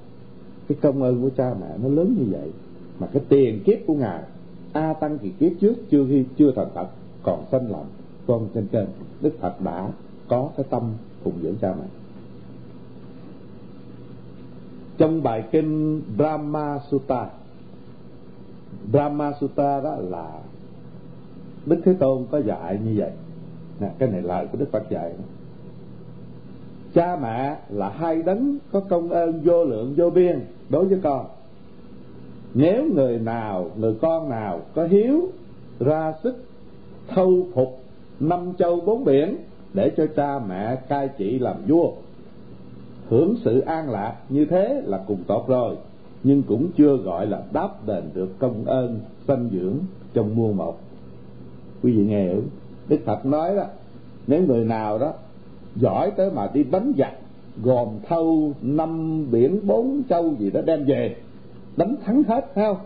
cái 0.68 0.78
công 0.80 1.02
ơn 1.02 1.22
của 1.22 1.30
cha 1.36 1.54
mẹ 1.60 1.78
nó 1.82 1.88
lớn 1.88 2.14
như 2.18 2.26
vậy 2.30 2.50
mà 2.98 3.06
cái 3.12 3.22
tiền 3.28 3.62
kiếp 3.64 3.78
của 3.86 3.94
ngài 3.94 4.22
a 4.72 4.92
tăng 4.92 5.18
kỳ 5.18 5.30
kiếp 5.30 5.52
trước 5.60 5.74
chưa 5.90 6.06
khi 6.08 6.24
chưa 6.36 6.52
thành 6.56 6.68
phật 6.74 6.88
còn 7.22 7.44
sanh 7.52 7.70
lòng 7.70 7.86
con 8.26 8.48
trên 8.54 8.66
trên. 8.66 8.86
Đức 9.20 9.32
phật 9.40 9.60
đã 9.60 9.88
có 10.28 10.50
cái 10.56 10.66
tâm 10.70 10.82
phụng 11.22 11.38
dưỡng 11.42 11.56
cha 11.60 11.74
mẹ. 11.78 11.86
Trong 14.98 15.22
bài 15.22 15.44
kinh 15.52 16.02
Brahma 16.16 16.78
Sutta 16.90 17.30
Brahma 18.92 19.32
Sutta 19.40 19.80
đó 19.80 19.96
là 19.96 20.38
Đức 21.66 21.80
Thế 21.84 21.94
Tôn 21.94 22.26
có 22.30 22.38
dạy 22.38 22.78
như 22.84 22.94
vậy. 22.96 23.10
Nè, 23.80 23.90
cái 23.98 24.08
này 24.08 24.22
lại 24.22 24.46
của 24.52 24.58
Đức 24.58 24.68
Phật 24.72 24.90
dạy 24.90 25.12
cha 26.94 27.16
mẹ 27.16 27.56
là 27.68 27.88
hai 27.88 28.22
đấng 28.22 28.58
có 28.72 28.80
công 28.80 29.08
ơn 29.08 29.40
vô 29.44 29.64
lượng 29.64 29.94
vô 29.96 30.10
biên 30.10 30.40
đối 30.70 30.86
với 30.86 30.98
con. 31.02 31.26
Nếu 32.54 32.84
người 32.94 33.18
nào, 33.18 33.70
người 33.76 33.94
con 34.02 34.28
nào 34.28 34.60
có 34.74 34.86
hiếu 34.86 35.28
ra 35.80 36.14
sức 36.22 36.44
thâu 37.08 37.46
phục 37.54 37.80
năm 38.20 38.52
châu 38.58 38.80
bốn 38.80 39.04
biển 39.04 39.36
để 39.74 39.90
cho 39.96 40.06
cha 40.16 40.38
mẹ 40.48 40.76
cai 40.88 41.08
trị 41.18 41.38
làm 41.38 41.56
vua, 41.68 41.92
hưởng 43.08 43.36
sự 43.44 43.60
an 43.60 43.90
lạc 43.90 44.16
như 44.28 44.44
thế 44.44 44.82
là 44.84 45.00
cùng 45.06 45.24
tốt 45.26 45.48
rồi, 45.48 45.76
nhưng 46.22 46.42
cũng 46.42 46.68
chưa 46.76 46.96
gọi 46.96 47.26
là 47.26 47.42
đáp 47.52 47.86
đền 47.86 48.04
được 48.14 48.38
công 48.38 48.64
ơn 48.64 49.00
sanh 49.28 49.48
dưỡng 49.52 49.76
trong 50.14 50.36
muôn 50.36 50.56
một. 50.56 50.78
Quý 51.82 51.92
vị 51.92 52.04
nghe 52.04 52.24
hiểu, 52.24 52.42
đức 52.88 52.98
phật 53.04 53.26
nói 53.26 53.56
đó, 53.56 53.64
nếu 54.26 54.42
người 54.42 54.64
nào 54.64 54.98
đó 54.98 55.12
giỏi 55.76 56.10
tới 56.10 56.30
mà 56.30 56.50
đi 56.52 56.64
đánh 56.64 56.92
giặc 56.98 57.12
gồm 57.62 57.88
thâu 58.08 58.52
năm 58.62 59.24
biển 59.30 59.66
bốn 59.66 60.02
châu 60.08 60.34
gì 60.38 60.50
đó 60.50 60.60
đem 60.66 60.84
về. 60.84 61.16
Đánh 61.76 61.96
thắng 62.04 62.22
hết 62.22 62.54
phải 62.54 62.64
không? 62.64 62.76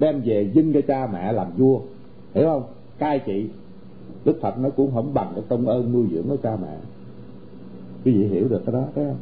Đem 0.00 0.20
về 0.24 0.50
dinh 0.54 0.72
cho 0.72 0.80
cha 0.88 1.08
mẹ 1.12 1.32
làm 1.32 1.46
vua. 1.56 1.80
Hiểu 2.34 2.44
không? 2.44 2.62
Cai 2.98 3.18
trị. 3.18 3.48
Đức 4.24 4.38
phật 4.40 4.58
nó 4.58 4.70
cũng 4.70 4.90
không 4.94 5.14
bằng 5.14 5.32
cái 5.34 5.44
công 5.48 5.66
ơn 5.66 5.92
nuôi 5.92 6.06
dưỡng 6.12 6.28
của 6.28 6.36
cha 6.36 6.56
mẹ. 6.62 6.76
Quý 8.04 8.12
vị 8.12 8.26
hiểu 8.26 8.48
được 8.48 8.62
cái 8.66 8.72
đó 8.72 8.84
phải 8.94 9.04
không? 9.04 9.16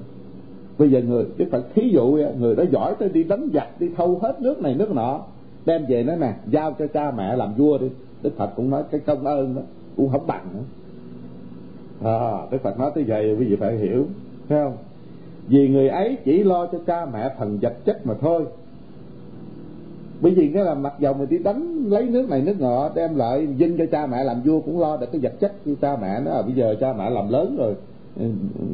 Bây 0.78 0.90
giờ 0.90 1.02
người 1.02 1.26
đức 1.36 1.46
phật 1.50 1.74
thí 1.74 1.88
dụ 1.88 2.18
người 2.38 2.56
đó 2.56 2.64
giỏi 2.72 2.94
tới 2.98 3.08
đi 3.08 3.24
đánh 3.24 3.48
giặc 3.54 3.80
đi 3.80 3.88
thâu 3.96 4.18
hết 4.22 4.40
nước 4.40 4.62
này 4.62 4.74
nước 4.74 4.90
nọ 4.90 5.20
đem 5.66 5.84
về 5.88 6.02
nó 6.02 6.16
nè 6.16 6.34
giao 6.50 6.72
cho 6.78 6.86
cha 6.86 7.10
mẹ 7.10 7.36
làm 7.36 7.54
vua 7.54 7.78
đi. 7.78 7.86
Đức 8.22 8.36
phật 8.36 8.50
cũng 8.56 8.70
nói 8.70 8.82
cái 8.90 9.00
công 9.00 9.24
ơn 9.24 9.54
đó 9.54 9.62
cũng 9.96 10.08
không 10.08 10.26
bằng 10.26 10.46
nữa. 10.54 10.62
À, 12.02 12.46
đức 12.50 12.58
phật 12.62 12.78
nói 12.78 12.90
tới 12.94 13.04
vậy 13.04 13.36
quý 13.38 13.44
vị 13.44 13.56
phải 13.56 13.78
hiểu 13.78 14.06
thấy 14.48 14.64
không? 14.64 14.76
Vì 15.48 15.68
người 15.68 15.88
ấy 15.88 16.16
chỉ 16.24 16.42
lo 16.42 16.66
cho 16.66 16.78
cha 16.86 17.06
mẹ 17.12 17.34
phần 17.38 17.58
vật 17.58 17.74
chất 17.84 18.06
mà 18.06 18.14
thôi. 18.20 18.44
Bởi 20.20 20.34
vì 20.34 20.48
nghĩa 20.48 20.64
là 20.64 20.74
mặc 20.74 20.94
dầu 20.98 21.14
mình 21.14 21.28
đi 21.28 21.38
đánh 21.38 21.84
lấy 21.88 22.08
nước 22.08 22.30
này 22.30 22.42
nước 22.42 22.60
nọ 22.60 22.90
đem 22.94 23.16
lại 23.16 23.48
dinh 23.58 23.76
cho 23.78 23.84
cha 23.92 24.06
mẹ 24.06 24.24
làm 24.24 24.42
vua 24.42 24.60
cũng 24.60 24.80
lo 24.80 24.96
được 24.96 25.06
cái 25.12 25.20
vật 25.20 25.32
chất 25.40 25.52
như 25.64 25.74
cha 25.80 25.96
mẹ 25.96 26.20
nó 26.24 26.30
à, 26.30 26.42
bây 26.42 26.52
giờ 26.54 26.76
cha 26.80 26.92
mẹ 26.92 27.10
làm 27.10 27.28
lớn 27.28 27.56
rồi 27.58 27.74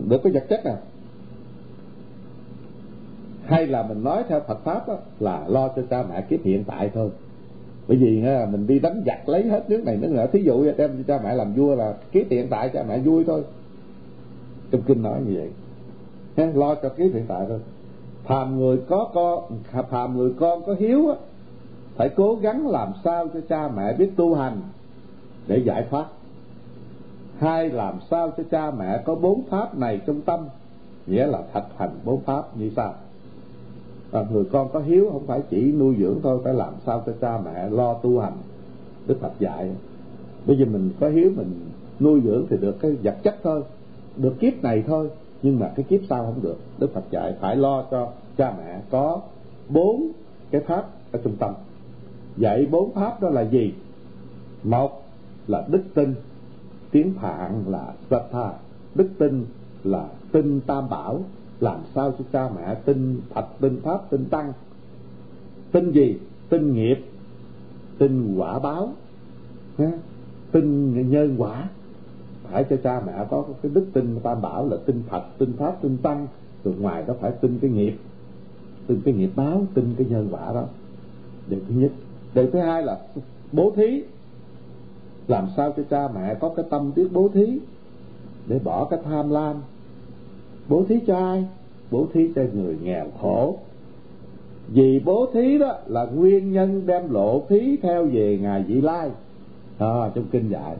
được 0.08 0.20
cái 0.22 0.32
vật 0.32 0.44
chất 0.48 0.64
à 0.64 0.76
hay 3.50 3.66
là 3.66 3.82
mình 3.82 4.04
nói 4.04 4.22
theo 4.28 4.40
Phật 4.40 4.64
pháp 4.64 4.88
đó, 4.88 4.98
là 5.20 5.44
lo 5.48 5.68
cho 5.68 5.82
cha 5.90 6.02
mẹ 6.10 6.22
kiếp 6.22 6.44
hiện 6.44 6.64
tại 6.64 6.90
thôi. 6.94 7.10
Bởi 7.88 7.96
vì 7.96 8.20
là 8.20 8.46
mình 8.46 8.66
đi 8.66 8.78
đánh 8.78 9.02
giặc 9.06 9.28
lấy 9.28 9.42
hết 9.42 9.70
nước 9.70 9.84
này 9.84 9.96
nước 9.96 10.08
nọ. 10.10 10.26
Thí 10.26 10.42
dụ 10.42 10.64
đem 10.76 10.90
cho 10.96 11.02
cha 11.06 11.24
mẹ 11.24 11.34
làm 11.34 11.54
vua 11.54 11.74
là 11.74 11.94
kiếp 12.12 12.30
hiện 12.30 12.46
tại 12.50 12.68
cha 12.68 12.84
mẹ 12.88 12.98
vui 12.98 13.24
thôi. 13.24 13.42
Trong 14.70 14.82
kinh 14.82 15.02
nói 15.02 15.20
như 15.26 15.34
vậy 15.34 15.48
lo 16.46 16.74
cho 16.74 16.88
kiếp 16.88 17.14
hiện 17.14 17.24
tại 17.28 17.44
thôi. 17.48 17.58
Phàm 18.24 18.58
người 18.58 18.78
có 18.88 19.10
con 19.14 19.58
phàm 19.90 20.16
người 20.16 20.32
con 20.40 20.62
có 20.66 20.74
hiếu 20.78 21.08
á 21.08 21.14
phải 21.96 22.08
cố 22.08 22.34
gắng 22.34 22.68
làm 22.68 22.92
sao 23.04 23.28
cho 23.34 23.40
cha 23.48 23.68
mẹ 23.76 23.92
biết 23.92 24.10
tu 24.16 24.34
hành 24.34 24.60
để 25.46 25.62
giải 25.64 25.86
thoát. 25.90 26.06
Hai 27.38 27.70
làm 27.70 27.94
sao 28.10 28.32
cho 28.36 28.42
cha 28.50 28.70
mẹ 28.70 29.02
có 29.04 29.14
bốn 29.14 29.42
pháp 29.50 29.78
này 29.78 30.00
trong 30.06 30.20
tâm 30.20 30.40
nghĩa 31.06 31.26
là 31.26 31.42
thực 31.54 31.64
hành 31.76 31.90
bốn 32.04 32.20
pháp 32.20 32.56
như 32.56 32.70
sau. 32.76 32.94
À, 34.12 34.20
người 34.32 34.44
con 34.52 34.68
có 34.72 34.80
hiếu 34.80 35.08
không 35.12 35.26
phải 35.26 35.40
chỉ 35.50 35.72
nuôi 35.72 35.96
dưỡng 35.98 36.18
thôi 36.22 36.40
phải 36.44 36.54
làm 36.54 36.74
sao 36.86 37.02
cho 37.06 37.12
cha 37.20 37.38
mẹ 37.44 37.70
lo 37.70 37.94
tu 37.94 38.18
hành 38.20 38.36
đức 39.06 39.20
phật 39.20 39.32
dạy. 39.38 39.70
Bây 40.46 40.58
giờ 40.58 40.64
mình 40.64 40.90
có 41.00 41.08
hiếu 41.08 41.30
mình 41.36 41.70
nuôi 42.00 42.20
dưỡng 42.24 42.46
thì 42.50 42.56
được 42.56 42.80
cái 42.80 42.90
vật 43.02 43.16
chất 43.22 43.36
thôi 43.42 43.62
được 44.16 44.34
kiếp 44.40 44.62
này 44.62 44.84
thôi 44.86 45.10
nhưng 45.42 45.58
mà 45.58 45.72
cái 45.76 45.86
kiếp 45.88 46.00
sau 46.08 46.24
không 46.24 46.42
được. 46.42 46.56
Đức 46.78 46.94
phật 46.94 47.04
dạy 47.10 47.34
phải 47.40 47.56
lo 47.56 47.84
cho 47.90 48.12
cha 48.36 48.54
mẹ 48.58 48.80
có 48.90 49.20
bốn 49.68 50.12
cái 50.50 50.60
pháp 50.60 50.88
ở 51.12 51.20
trung 51.24 51.36
tâm. 51.38 51.54
Dạy 52.36 52.66
bốn 52.70 52.94
pháp 52.94 53.22
đó 53.22 53.28
là 53.28 53.42
gì? 53.42 53.74
Một 54.64 55.02
là 55.46 55.66
đức 55.70 55.82
tin, 55.94 56.14
tiếng 56.90 57.14
phạn 57.14 57.64
là 57.68 57.92
tha. 58.32 58.52
Đức 58.94 59.08
tin 59.18 59.46
là 59.84 60.08
tin 60.32 60.60
tam 60.60 60.90
bảo. 60.90 61.20
Làm 61.60 61.80
sao 61.94 62.12
cho 62.18 62.24
cha 62.32 62.50
mẹ 62.56 62.74
tin 62.74 63.20
thật 63.34 63.46
tin 63.60 63.80
pháp, 63.82 64.10
tin 64.10 64.24
tăng? 64.24 64.52
Tin 65.72 65.92
gì? 65.92 66.18
Tin 66.48 66.74
nghiệp, 66.74 67.04
tin 67.98 68.36
quả 68.36 68.58
báo. 68.58 68.92
Tin 70.52 71.10
nhân 71.10 71.34
quả 71.38 71.68
phải 72.50 72.64
cho 72.64 72.76
cha 72.76 73.02
mẹ 73.06 73.12
có 73.30 73.44
cái 73.62 73.72
đức 73.74 73.86
tin 73.92 74.18
tam 74.22 74.42
bảo 74.42 74.68
là 74.68 74.76
tin 74.86 75.02
Phật 75.08 75.22
tin 75.38 75.52
pháp 75.52 75.82
tin 75.82 75.96
tăng 75.96 76.26
rồi 76.64 76.74
ngoài 76.80 77.04
đó 77.06 77.14
phải 77.20 77.32
tin 77.40 77.58
cái 77.62 77.70
nghiệp. 77.70 77.94
Tin 78.86 79.00
cái 79.04 79.14
nghiệp 79.14 79.30
báo 79.36 79.66
tin 79.74 79.94
cái 79.98 80.06
nhân 80.10 80.28
quả 80.30 80.52
đó. 80.54 80.64
Điều 81.48 81.60
thứ 81.68 81.74
nhất. 81.74 81.90
Điều 82.34 82.50
thứ 82.50 82.58
hai 82.58 82.82
là 82.82 82.98
bố 83.52 83.72
thí. 83.76 84.02
Làm 85.28 85.46
sao 85.56 85.72
cho 85.76 85.82
cha 85.90 86.08
mẹ 86.14 86.34
có 86.34 86.52
cái 86.56 86.66
tâm 86.70 86.92
biết 86.96 87.08
bố 87.12 87.28
thí 87.34 87.58
để 88.46 88.58
bỏ 88.58 88.84
cái 88.84 89.00
tham 89.04 89.30
lam? 89.30 89.56
Bố 90.68 90.84
thí 90.88 91.00
cho 91.06 91.16
ai? 91.16 91.44
Bố 91.90 92.06
thí 92.12 92.28
cho 92.34 92.42
người 92.54 92.76
nghèo 92.82 93.06
khổ. 93.20 93.58
Vì 94.68 95.00
bố 95.04 95.26
thí 95.32 95.58
đó 95.58 95.78
là 95.86 96.04
nguyên 96.04 96.52
nhân 96.52 96.86
đem 96.86 97.12
lộ 97.12 97.42
thí 97.48 97.76
theo 97.82 98.04
về 98.04 98.38
ngài 98.42 98.62
vị 98.62 98.80
lai. 98.80 99.10
À, 99.78 100.10
trong 100.14 100.24
kinh 100.30 100.48
dạy 100.48 100.76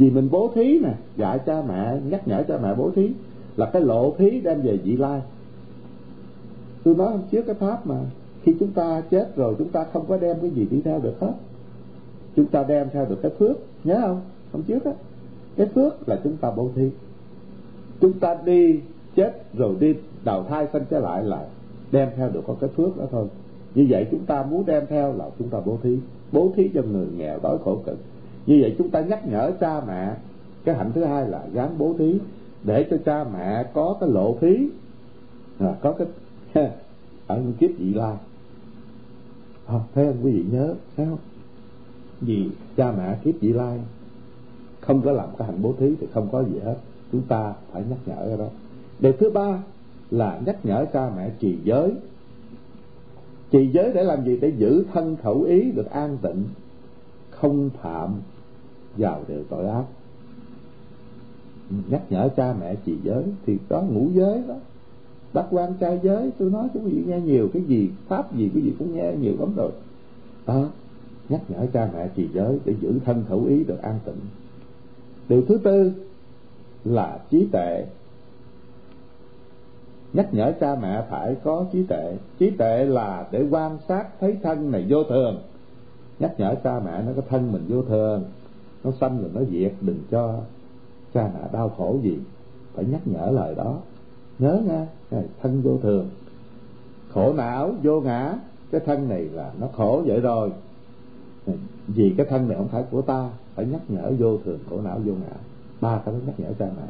vì 0.00 0.10
mình 0.10 0.28
bố 0.30 0.50
thí 0.54 0.78
nè, 0.78 0.94
dạy 1.16 1.38
cha 1.46 1.62
mẹ, 1.68 1.96
nhắc 2.10 2.28
nhở 2.28 2.42
cha 2.48 2.58
mẹ 2.62 2.74
bố 2.74 2.90
thí, 2.90 3.12
là 3.56 3.70
cái 3.72 3.82
lộ 3.82 4.14
thí 4.18 4.40
đem 4.40 4.60
về 4.60 4.76
vị 4.76 4.96
lai. 4.96 5.20
Tôi 6.84 6.94
nói 6.94 7.10
hôm 7.10 7.20
trước 7.30 7.42
cái 7.46 7.54
pháp 7.54 7.86
mà, 7.86 7.96
khi 8.42 8.54
chúng 8.60 8.70
ta 8.72 9.00
chết 9.00 9.36
rồi 9.36 9.54
chúng 9.58 9.68
ta 9.68 9.84
không 9.92 10.06
có 10.08 10.16
đem 10.16 10.36
cái 10.40 10.50
gì 10.50 10.66
đi 10.70 10.80
theo 10.84 11.00
được 11.00 11.20
hết. 11.20 11.32
Chúng 12.36 12.46
ta 12.46 12.64
đem 12.68 12.88
theo 12.92 13.06
được 13.06 13.18
cái 13.22 13.30
phước, 13.38 13.56
nhớ 13.84 14.00
không? 14.00 14.20
Hôm 14.52 14.62
trước 14.62 14.84
á 14.84 14.92
cái 15.56 15.66
phước 15.66 16.08
là 16.08 16.20
chúng 16.24 16.36
ta 16.36 16.50
bố 16.56 16.70
thí. 16.74 16.90
Chúng 18.00 18.12
ta 18.12 18.36
đi 18.44 18.80
chết 19.16 19.42
rồi 19.54 19.76
đi 19.80 19.94
đầu 20.24 20.44
thai 20.48 20.66
sanh 20.72 20.84
trở 20.90 20.98
lại 20.98 21.24
là 21.24 21.46
đem 21.92 22.08
theo 22.16 22.28
được 22.28 22.42
con 22.46 22.56
cái 22.60 22.70
phước 22.76 22.96
đó 22.98 23.04
thôi. 23.10 23.26
Như 23.74 23.86
vậy 23.90 24.06
chúng 24.10 24.24
ta 24.24 24.42
muốn 24.42 24.66
đem 24.66 24.86
theo 24.86 25.14
là 25.16 25.30
chúng 25.38 25.48
ta 25.48 25.58
bố 25.64 25.78
thí. 25.82 25.98
Bố 26.32 26.52
thí 26.56 26.70
cho 26.74 26.82
người 26.82 27.06
nghèo 27.16 27.38
đói 27.42 27.58
khổ 27.64 27.78
cực 27.86 27.98
như 28.46 28.58
vậy 28.60 28.74
chúng 28.78 28.90
ta 28.90 29.00
nhắc 29.00 29.28
nhở 29.28 29.52
cha 29.60 29.80
mẹ 29.86 30.14
cái 30.64 30.74
hạnh 30.74 30.90
thứ 30.94 31.04
hai 31.04 31.28
là 31.28 31.46
gắn 31.52 31.78
bố 31.78 31.94
thí 31.98 32.18
để 32.64 32.86
cho 32.90 32.96
cha 33.04 33.24
mẹ 33.32 33.64
có 33.74 33.96
cái 34.00 34.08
lộ 34.08 34.36
thí 34.40 34.68
là 35.58 35.76
có 35.82 35.92
cái 35.92 36.06
ở 37.26 37.42
kiếp 37.58 37.70
vị 37.78 37.94
lai. 37.94 38.16
À, 39.66 39.80
thấy 39.94 40.06
không? 40.06 40.16
Quý 40.22 40.32
vị 40.32 40.44
nhớ 40.50 40.74
thấy 40.96 41.06
không? 41.06 41.18
Vì 42.20 42.50
cha 42.76 42.92
mẹ 42.92 43.16
kiếp 43.24 43.34
vị 43.40 43.52
lai 43.52 43.78
không 44.80 45.02
có 45.02 45.12
làm 45.12 45.28
cái 45.38 45.46
hạnh 45.46 45.62
bố 45.62 45.74
thí 45.78 45.94
thì 46.00 46.06
không 46.12 46.28
có 46.32 46.44
gì 46.44 46.58
hết. 46.64 46.76
Chúng 47.12 47.22
ta 47.22 47.54
phải 47.72 47.82
nhắc 47.90 47.98
nhở 48.06 48.26
cái 48.28 48.36
đó. 48.36 48.48
Điều 49.00 49.12
thứ 49.12 49.30
ba 49.30 49.62
là 50.10 50.40
nhắc 50.46 50.56
nhở 50.64 50.86
cha 50.92 51.10
mẹ 51.16 51.30
trì 51.38 51.58
giới. 51.64 51.92
Trì 53.50 53.70
giới 53.72 53.92
để 53.92 54.04
làm 54.04 54.24
gì? 54.24 54.38
Để 54.40 54.52
giữ 54.56 54.84
thân 54.92 55.16
khẩu 55.22 55.42
ý 55.42 55.70
được 55.70 55.90
an 55.90 56.18
tịnh 56.22 56.44
không 57.40 57.70
phạm 57.82 58.20
vào 58.96 59.22
điều 59.28 59.44
tội 59.50 59.66
ác. 59.66 59.84
Nhắc 61.88 62.02
nhở 62.10 62.28
cha 62.36 62.54
mẹ 62.60 62.74
chị 62.86 62.96
giới 63.02 63.24
thì 63.46 63.58
có 63.68 63.82
ngũ 63.82 64.08
giới 64.12 64.42
đó. 64.48 64.54
Bác 65.32 65.44
quan 65.50 65.74
trai 65.80 66.00
giới, 66.02 66.30
tôi 66.38 66.50
nói 66.50 66.68
cho 66.74 66.80
quý 66.80 66.90
vị 66.90 67.02
nghe 67.06 67.20
nhiều 67.20 67.48
cái 67.52 67.62
gì, 67.62 67.90
pháp 68.08 68.36
gì, 68.36 68.50
cái 68.54 68.62
gì 68.62 68.72
cũng 68.78 68.94
nghe 68.94 69.12
nhiều 69.20 69.34
lắm 69.40 69.52
rồi. 69.56 69.70
Đó 70.46 70.66
nhắc 71.28 71.40
nhở 71.48 71.66
cha 71.72 71.88
mẹ 71.94 72.08
trì 72.16 72.28
giới 72.32 72.58
để 72.64 72.74
giữ 72.80 72.98
thân 73.04 73.24
khẩu 73.28 73.44
ý 73.44 73.64
được 73.64 73.82
an 73.82 73.98
tịnh. 74.04 74.20
Điều 75.28 75.42
thứ 75.42 75.58
tư 75.58 75.92
là 76.84 77.18
trí 77.30 77.46
tuệ 77.52 77.86
nhắc 80.12 80.34
nhở 80.34 80.52
cha 80.60 80.76
mẹ 80.82 81.04
phải 81.10 81.36
có 81.44 81.64
trí 81.72 81.82
tuệ 81.82 82.16
trí 82.38 82.50
tuệ 82.50 82.84
là 82.84 83.28
để 83.30 83.46
quan 83.50 83.78
sát 83.88 84.06
thấy 84.20 84.36
thân 84.42 84.70
này 84.70 84.86
vô 84.88 85.04
thường 85.04 85.42
nhắc 86.20 86.40
nhở 86.40 86.54
cha 86.64 86.80
mẹ 86.84 87.02
nó 87.02 87.12
có 87.16 87.22
thân 87.28 87.52
mình 87.52 87.64
vô 87.68 87.82
thường 87.82 88.24
nó 88.84 88.90
sanh 89.00 89.22
rồi 89.22 89.30
nó 89.34 89.40
diệt, 89.50 89.72
đừng 89.80 89.98
cho 90.10 90.40
cha 91.14 91.30
mẹ 91.34 91.48
đau 91.52 91.68
khổ 91.68 91.98
gì. 92.02 92.18
Phải 92.74 92.84
nhắc 92.84 93.00
nhở 93.04 93.30
lời 93.30 93.54
đó. 93.54 93.78
Nhớ 94.38 94.60
nha 94.66 94.86
thân 95.42 95.62
vô 95.62 95.78
thường. 95.82 96.08
Khổ 97.08 97.32
não 97.32 97.74
vô 97.82 98.00
ngã, 98.00 98.34
cái 98.70 98.80
thân 98.86 99.08
này 99.08 99.24
là 99.24 99.50
nó 99.60 99.66
khổ 99.76 100.02
vậy 100.06 100.20
rồi. 100.20 100.52
Vì 101.86 102.14
cái 102.16 102.26
thân 102.30 102.48
này 102.48 102.56
không 102.56 102.68
phải 102.68 102.84
của 102.90 103.02
ta, 103.02 103.30
phải 103.54 103.66
nhắc 103.66 103.80
nhở 103.88 104.12
vô 104.18 104.38
thường, 104.44 104.58
khổ 104.70 104.80
não 104.80 105.00
vô 105.04 105.12
ngã. 105.12 105.36
Ba 105.80 105.98
cái 106.04 106.14
đó 106.14 106.20
nhắc 106.26 106.40
nhở 106.40 106.52
cha 106.58 106.66
mẹ. 106.76 106.88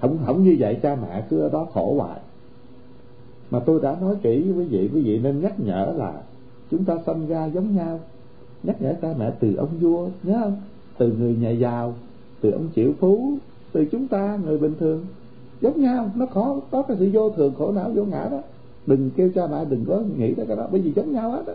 Không 0.00 0.18
không 0.26 0.42
như 0.42 0.56
vậy 0.58 0.78
cha 0.82 0.96
mẹ 1.02 1.24
cứ 1.30 1.40
ở 1.40 1.48
đó 1.48 1.66
khổ 1.74 1.94
hoài. 1.94 2.20
Mà 3.50 3.60
tôi 3.60 3.80
đã 3.80 3.96
nói 4.00 4.16
kỹ 4.22 4.42
với 4.42 4.52
quý 4.52 4.64
vị 4.64 4.90
quý 4.94 5.02
vị 5.02 5.18
nên 5.18 5.40
nhắc 5.40 5.60
nhở 5.60 5.92
là 5.96 6.22
chúng 6.70 6.84
ta 6.84 6.94
sinh 7.06 7.26
ra 7.26 7.46
giống 7.46 7.76
nhau 7.76 8.00
nhắc 8.62 8.82
nhở 8.82 8.94
cha 9.02 9.08
mẹ 9.18 9.32
từ 9.40 9.54
ông 9.56 9.78
vua, 9.80 10.08
nhớ 10.22 10.40
không? 10.42 10.56
Từ 10.98 11.12
người 11.18 11.36
nhà 11.36 11.50
giàu, 11.50 11.94
từ 12.40 12.50
ông 12.50 12.68
triệu 12.74 12.92
phú, 13.00 13.32
từ 13.72 13.84
chúng 13.84 14.08
ta, 14.08 14.38
người 14.44 14.58
bình 14.58 14.74
thường. 14.80 15.06
Giống 15.60 15.80
nhau, 15.80 16.10
nó 16.14 16.26
khó, 16.26 16.60
có 16.70 16.82
cái 16.82 16.96
sự 17.00 17.10
vô 17.12 17.30
thường, 17.30 17.54
khổ 17.58 17.72
não, 17.72 17.90
vô 17.94 18.04
ngã 18.04 18.28
đó. 18.30 18.40
Đừng 18.86 19.10
kêu 19.16 19.30
cha 19.34 19.46
mẹ 19.46 19.64
đừng 19.64 19.84
có 19.88 20.02
nghĩ 20.18 20.34
tới 20.34 20.46
cái 20.46 20.56
đó, 20.56 20.68
bởi 20.72 20.80
vì 20.80 20.92
giống 20.92 21.12
nhau 21.12 21.30
hết 21.30 21.42
đó 21.46 21.52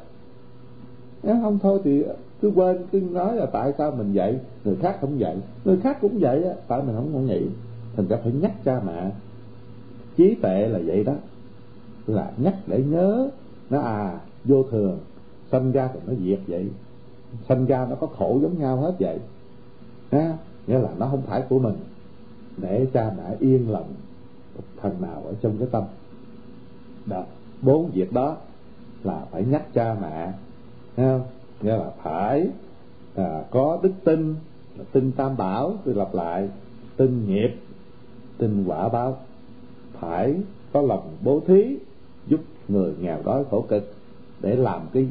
nếu 1.24 1.36
không 1.42 1.60
thôi 1.60 1.80
thì 1.84 2.04
cứ 2.42 2.52
quên, 2.56 2.78
cứ 2.92 3.00
nói 3.00 3.36
là 3.36 3.46
tại 3.46 3.74
sao 3.78 3.92
mình 3.92 4.14
vậy, 4.14 4.40
người 4.66 4.76
khác 4.76 4.98
không 5.02 5.16
vậy. 5.20 5.36
Người 5.66 5.78
khác 5.78 5.98
cũng 6.02 6.20
vậy 6.20 6.44
á, 6.44 6.54
tại 6.68 6.82
mình 6.84 6.96
không 6.96 7.14
có 7.14 7.20
nghĩ. 7.20 7.42
Thành 7.96 8.08
ra 8.08 8.18
phải 8.24 8.32
nhắc 8.32 8.52
cha 8.66 8.82
mẹ. 8.86 9.12
Trí 10.18 10.36
tệ 10.42 10.68
là 10.68 10.80
vậy 10.86 11.04
đó. 11.04 11.14
Là 12.08 12.32
nhắc 12.38 12.56
để 12.68 12.84
nhớ, 12.84 13.30
nó 13.70 13.80
à 13.80 14.20
vô 14.46 14.64
thường, 14.72 14.98
sanh 15.52 15.72
ra 15.72 15.90
thì 15.94 16.00
nó 16.08 16.14
diệt 16.26 16.40
vậy 16.48 16.66
sanh 17.50 17.66
ra 17.66 17.88
nó 17.90 17.96
có 17.96 18.08
khổ 18.08 18.40
giống 18.42 18.60
nhau 18.60 18.78
hết 18.78 18.96
vậy. 19.00 19.20
Ha 20.12 20.38
nghĩa 20.68 20.80
là 20.80 20.90
nó 20.98 21.08
không 21.08 21.22
phải 21.22 21.42
của 21.50 21.60
mình. 21.60 21.76
Để 22.58 22.88
cha 22.94 23.12
mẹ 23.18 23.36
yên 23.40 23.72
lòng 23.72 23.94
thần 24.82 25.02
nào 25.02 25.24
ở 25.26 25.34
trong 25.42 25.58
cái 25.58 25.68
tâm. 25.72 25.84
Đó 27.06 27.24
bốn 27.62 27.90
việc 27.90 28.14
đó 28.14 28.38
là 29.04 29.26
phải 29.32 29.44
nhắc 29.44 29.74
cha 29.74 29.96
mẹ. 30.02 30.34
Ha 30.98 31.20
nghĩa 31.62 31.78
là 31.78 31.92
phải 32.04 32.48
à, 33.16 33.44
có 33.52 33.80
đức 33.84 33.94
tin 34.04 34.36
tin 34.92 35.12
tam 35.12 35.38
bảo 35.38 35.74
tôi 35.86 35.96
lặp 35.96 36.14
lại. 36.14 36.50
Tin 36.98 37.28
nghiệp 37.28 37.58
tin 38.38 38.66
quả 38.68 38.90
báo. 38.90 39.18
Phải 40.00 40.36
có 40.74 40.82
lòng 40.82 41.18
bố 41.24 41.42
thí 41.48 41.78
giúp 42.28 42.40
người 42.68 42.94
nghèo 43.00 43.18
đói 43.26 43.44
khổ 43.52 43.66
cực 43.70 43.94
để 44.42 44.56
làm 44.56 44.82
cái 44.94 45.08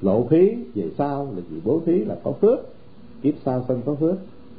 lộ 0.00 0.26
phí 0.26 0.56
về 0.74 0.90
sau 0.98 1.28
là 1.36 1.42
gì 1.50 1.60
bố 1.64 1.80
thí 1.86 2.04
là 2.04 2.16
có 2.24 2.32
phước. 2.32 2.58
Kiếp 3.22 3.34
sau 3.44 3.64
sinh 3.68 3.80
có 3.86 3.94
phước. 3.94 4.16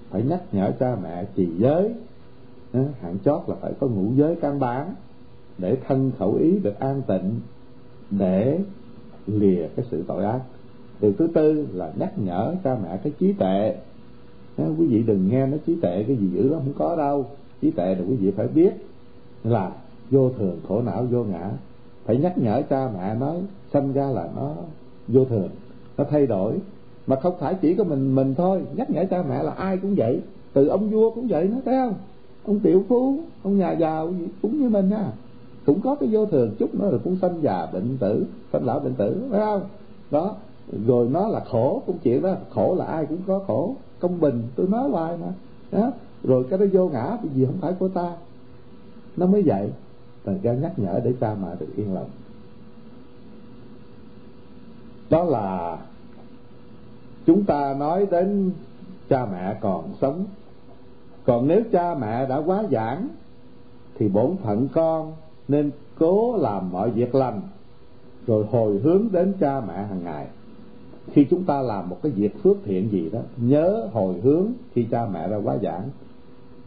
Phải 0.09 0.23
nhắc 0.23 0.43
nhở 0.51 0.71
cha 0.79 0.97
mẹ 1.03 1.25
trì 1.35 1.47
giới. 1.57 1.93
Hạn 2.73 3.17
chót 3.25 3.41
là 3.47 3.55
phải 3.61 3.73
có 3.79 3.87
ngũ 3.87 4.13
giới 4.15 4.35
căn 4.35 4.59
bản 4.59 4.93
để 5.57 5.77
thân 5.87 6.11
khẩu 6.19 6.33
ý 6.33 6.59
được 6.59 6.79
an 6.79 7.01
tịnh, 7.07 7.39
để 8.11 8.59
lìa 9.27 9.67
cái 9.75 9.85
sự 9.91 10.03
tội 10.07 10.25
ác. 10.25 10.41
Điều 11.01 11.13
thứ 11.13 11.27
tư 11.33 11.67
là 11.73 11.93
nhắc 11.95 12.13
nhở 12.19 12.55
cha 12.63 12.77
mẹ 12.83 12.99
cái 13.03 13.13
trí 13.19 13.33
tệ. 13.33 13.75
Quý 14.57 14.87
vị 14.87 15.03
đừng 15.03 15.29
nghe 15.29 15.47
nó 15.47 15.57
trí 15.65 15.75
tệ, 15.81 16.03
cái 16.03 16.15
gì 16.15 16.27
dữ 16.27 16.49
lắm, 16.49 16.61
không 16.63 16.73
có 16.77 16.95
đâu. 16.95 17.25
Trí 17.61 17.71
tệ 17.71 17.95
là 17.95 18.01
quý 18.09 18.15
vị 18.15 18.31
phải 18.31 18.47
biết 18.47 18.71
là 19.43 19.71
vô 20.11 20.29
thường, 20.29 20.59
khổ 20.67 20.81
não, 20.81 21.03
vô 21.03 21.23
ngã. 21.23 21.51
Phải 22.05 22.17
nhắc 22.17 22.37
nhở 22.37 22.61
cha 22.69 22.89
mẹ 22.93 23.15
nói 23.15 23.37
sanh 23.73 23.93
ra 23.93 24.05
là 24.05 24.29
nó 24.35 24.55
vô 25.07 25.25
thường, 25.25 25.49
nó 25.97 26.03
thay 26.09 26.27
đổi. 26.27 26.53
Mà 27.07 27.15
không 27.15 27.33
phải 27.39 27.55
chỉ 27.61 27.75
có 27.75 27.83
mình 27.83 28.15
mình 28.15 28.35
thôi. 28.35 28.61
Nhắc 28.75 28.89
nhở 28.89 29.05
cha 29.09 29.23
mẹ 29.29 29.43
là 29.43 29.51
ai 29.51 29.77
cũng 29.77 29.95
vậy. 29.97 30.21
Từ 30.53 30.67
ông 30.67 30.89
vua 30.89 31.11
cũng 31.11 31.27
vậy, 31.27 31.47
nó 31.47 31.57
thấy 31.65 31.75
không? 31.75 31.93
Ông 32.45 32.59
tiểu 32.59 32.83
phú, 32.87 33.19
ông 33.43 33.57
nhà 33.57 33.71
giàu 33.71 34.13
cũng 34.41 34.61
như 34.61 34.69
mình 34.69 34.91
ha. 34.91 35.11
Cũng 35.65 35.81
có 35.81 35.95
cái 35.95 36.09
vô 36.11 36.25
thường, 36.25 36.55
chút 36.59 36.75
nữa 36.75 36.91
là 36.91 36.97
cũng 37.03 37.17
sanh 37.21 37.41
già 37.41 37.67
bệnh 37.73 37.97
tử, 37.97 38.25
sanh 38.53 38.65
lão 38.65 38.79
bệnh 38.79 38.93
tử 38.93 39.27
phải 39.31 39.39
không? 39.39 39.61
Đó, 40.11 40.35
rồi 40.87 41.09
nó 41.11 41.27
là 41.27 41.39
khổ, 41.39 41.81
cũng 41.85 41.97
chuyện 42.03 42.21
đó. 42.21 42.35
Khổ 42.49 42.75
là 42.75 42.85
ai 42.85 43.05
cũng 43.05 43.17
có 43.27 43.39
khổ. 43.47 43.75
Công 43.99 44.19
bình, 44.19 44.43
tôi 44.55 44.67
nói 44.67 44.89
hoài 44.89 45.17
mà. 45.17 45.27
Đó, 45.71 45.91
rồi 46.23 46.45
cái 46.49 46.59
đó 46.59 46.65
vô 46.73 46.89
ngã 46.89 47.17
vì 47.23 47.29
gì 47.35 47.45
không 47.45 47.57
phải 47.61 47.73
của 47.73 47.87
ta. 47.87 48.15
Nó 49.17 49.25
mới 49.25 49.41
vậy. 49.41 49.69
Thành 50.25 50.39
ra 50.43 50.53
nhắc 50.53 50.79
nhở 50.79 50.99
để 51.03 51.13
cha 51.21 51.35
mẹ 51.41 51.47
được 51.59 51.67
yên 51.75 51.93
lòng 51.93 52.09
đó 55.09 55.23
là 55.23 55.77
chúng 57.25 57.43
ta 57.43 57.75
nói 57.79 58.07
đến 58.11 58.51
cha 59.09 59.25
mẹ 59.31 59.57
còn 59.61 59.93
sống. 60.01 60.25
Còn 61.25 61.47
nếu 61.47 61.61
cha 61.71 61.95
mẹ 61.95 62.25
đã 62.25 62.37
quá 62.37 62.63
giảng, 62.71 63.07
thì 63.95 64.07
bổn 64.07 64.35
phận 64.43 64.67
con 64.73 65.13
nên 65.47 65.71
cố 65.99 66.37
làm 66.37 66.71
mọi 66.71 66.91
việc 66.91 67.15
lành, 67.15 67.41
rồi 68.27 68.45
hồi 68.51 68.79
hướng 68.83 69.03
đến 69.11 69.33
cha 69.39 69.61
mẹ 69.67 69.73
hàng 69.73 70.03
ngày. 70.03 70.27
Khi 71.11 71.25
chúng 71.29 71.43
ta 71.43 71.61
làm 71.61 71.89
một 71.89 71.97
cái 72.03 72.11
việc 72.11 72.43
phước 72.43 72.57
thiện 72.65 72.91
gì 72.91 73.09
đó, 73.09 73.19
nhớ 73.37 73.87
hồi 73.91 74.15
hướng 74.23 74.45
khi 74.73 74.87
cha 74.91 75.07
mẹ 75.13 75.27
ra 75.27 75.37
quá 75.37 75.57
giảng. 75.61 75.89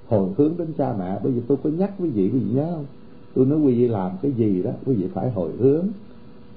Hồi 0.08 0.28
hướng 0.36 0.56
đến 0.58 0.72
cha 0.78 0.94
mẹ, 0.98 1.18
bởi 1.22 1.32
vì 1.32 1.40
tôi 1.48 1.58
có 1.64 1.70
nhắc 1.70 1.92
quý 1.98 2.08
vị 2.08 2.30
quý 2.32 2.38
vị 2.38 2.54
nhớ 2.54 2.72
không? 2.74 2.86
Tôi 3.34 3.46
nói 3.46 3.58
quý 3.58 3.74
vị 3.74 3.88
làm 3.88 4.10
cái 4.22 4.32
gì 4.32 4.62
đó, 4.62 4.70
quý 4.86 4.94
vị 4.94 5.08
phải 5.14 5.30
hồi 5.30 5.52
hướng 5.58 5.86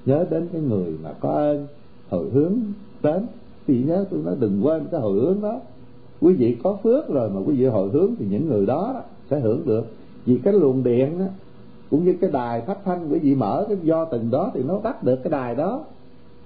nhớ 0.06 0.26
đến 0.30 0.48
cái 0.52 0.60
người 0.60 0.94
mà 1.02 1.12
có 1.20 1.30
ơn 1.30 1.66
hồi 2.10 2.26
hướng 2.32 2.52
đến. 3.02 3.26
Thì 3.66 3.82
nhớ 3.82 4.04
tôi 4.10 4.20
nói 4.24 4.36
đừng 4.40 4.60
quên 4.62 4.86
cái 4.90 5.00
hồi 5.00 5.20
hướng 5.20 5.40
đó. 5.40 5.60
Quý 6.20 6.34
vị 6.34 6.56
có 6.62 6.78
phước 6.82 7.08
rồi 7.08 7.30
mà 7.30 7.40
quý 7.46 7.54
vị 7.54 7.64
hồi 7.64 7.88
hướng 7.88 8.14
thì 8.18 8.26
những 8.30 8.48
người 8.48 8.66
đó, 8.66 8.90
đó 8.94 9.00
sẽ 9.30 9.40
hưởng 9.40 9.66
được. 9.66 9.86
Vì 10.26 10.38
cái 10.38 10.52
luồng 10.52 10.82
điện 10.82 11.18
đó, 11.18 11.24
cũng 11.90 12.04
như 12.04 12.14
cái 12.20 12.30
đài 12.30 12.60
phát 12.60 12.78
thanh 12.84 13.08
quý 13.12 13.18
vị 13.18 13.34
mở 13.34 13.64
cái 13.68 13.76
do 13.82 14.04
từng 14.04 14.30
đó 14.30 14.50
thì 14.54 14.62
nó 14.62 14.78
tắt 14.78 15.02
được 15.02 15.16
cái 15.22 15.30
đài 15.30 15.54
đó. 15.54 15.84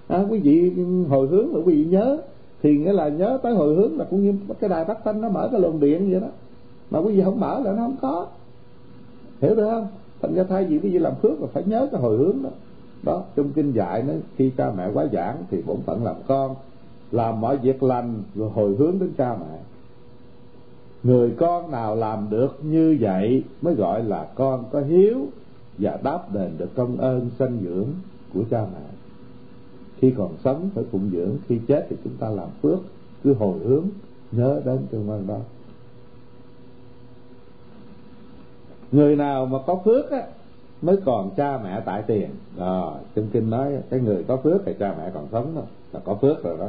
À, 0.08 0.24
quý 0.30 0.38
vị 0.38 0.72
hồi 1.08 1.28
hướng 1.28 1.52
mà 1.52 1.60
quý 1.64 1.74
vị 1.74 1.84
nhớ 1.84 2.18
thì 2.62 2.78
nghĩa 2.78 2.92
là 2.92 3.08
nhớ 3.08 3.38
tới 3.42 3.54
hồi 3.54 3.74
hướng 3.74 3.98
là 3.98 4.04
cũng 4.10 4.22
như 4.22 4.34
cái 4.60 4.70
đài 4.70 4.84
phát 4.84 4.98
thanh 5.04 5.20
nó 5.20 5.28
mở 5.28 5.48
cái 5.52 5.60
luồng 5.60 5.80
điện 5.80 6.10
vậy 6.10 6.20
đó. 6.20 6.26
Mà 6.90 6.98
quý 6.98 7.16
vị 7.16 7.22
không 7.24 7.40
mở 7.40 7.60
là 7.64 7.72
nó 7.72 7.82
không 7.82 7.96
có. 8.00 8.26
Hiểu 9.40 9.54
được 9.54 9.70
không? 9.70 9.86
Thành 10.22 10.34
ra 10.34 10.44
thay 10.44 10.64
vì 10.64 10.78
quý 10.78 10.90
vị 10.90 10.98
làm 10.98 11.12
phước 11.22 11.40
là 11.40 11.46
phải 11.52 11.62
nhớ 11.66 11.88
cái 11.92 12.00
hồi 12.00 12.16
hướng 12.16 12.42
đó 12.42 12.50
đó, 13.02 13.24
trong 13.36 13.52
kinh 13.52 13.72
dạy 13.72 14.02
nó 14.02 14.14
khi 14.36 14.50
cha 14.56 14.72
mẹ 14.76 14.90
quá 14.94 15.06
giảng 15.12 15.36
thì 15.50 15.62
bổn 15.62 15.76
phận 15.86 16.04
làm 16.04 16.16
con, 16.26 16.54
làm 17.12 17.40
mọi 17.40 17.56
việc 17.56 17.82
lành 17.82 18.22
rồi 18.34 18.50
hồi 18.50 18.76
hướng 18.78 18.98
đến 18.98 19.12
cha 19.18 19.36
mẹ. 19.40 19.58
Người 21.02 21.34
con 21.38 21.70
nào 21.70 21.96
làm 21.96 22.30
được 22.30 22.58
như 22.62 22.98
vậy 23.00 23.44
mới 23.62 23.74
gọi 23.74 24.04
là 24.04 24.28
con 24.34 24.64
có 24.70 24.80
hiếu 24.80 25.26
và 25.78 25.98
đáp 26.02 26.34
đền 26.34 26.50
được 26.58 26.74
công 26.74 26.96
ơn 26.96 27.30
sanh 27.38 27.58
dưỡng 27.64 27.88
của 28.34 28.42
cha 28.50 28.66
mẹ. 28.72 28.86
Khi 29.96 30.14
còn 30.16 30.30
sống 30.44 30.70
phải 30.74 30.84
phụng 30.90 31.10
dưỡng, 31.12 31.36
khi 31.48 31.60
chết 31.68 31.86
thì 31.90 31.96
chúng 32.04 32.16
ta 32.16 32.28
làm 32.28 32.48
phước, 32.62 32.78
cứ 33.24 33.34
hồi 33.34 33.58
hướng, 33.64 33.84
nhớ 34.32 34.60
đến 34.64 34.78
tương 34.90 35.08
ơn 35.08 35.26
đó. 35.26 35.38
Người 38.92 39.16
nào 39.16 39.46
mà 39.46 39.58
có 39.66 39.80
phước 39.84 40.10
á 40.10 40.22
mới 40.82 40.96
còn 41.04 41.30
cha 41.36 41.58
mẹ 41.64 41.80
tại 41.84 42.02
tiền. 42.06 42.28
À, 42.58 42.80
trong 43.14 43.28
kinh 43.32 43.50
nói 43.50 43.72
cái 43.90 44.00
người 44.00 44.24
có 44.28 44.36
phước 44.36 44.62
thì 44.66 44.74
cha 44.78 44.94
mẹ 44.98 45.10
còn 45.14 45.28
sống 45.32 45.52
thôi 45.54 45.64
là 45.92 46.00
có 46.04 46.14
phước 46.14 46.44
rồi 46.44 46.58
đó. 46.58 46.68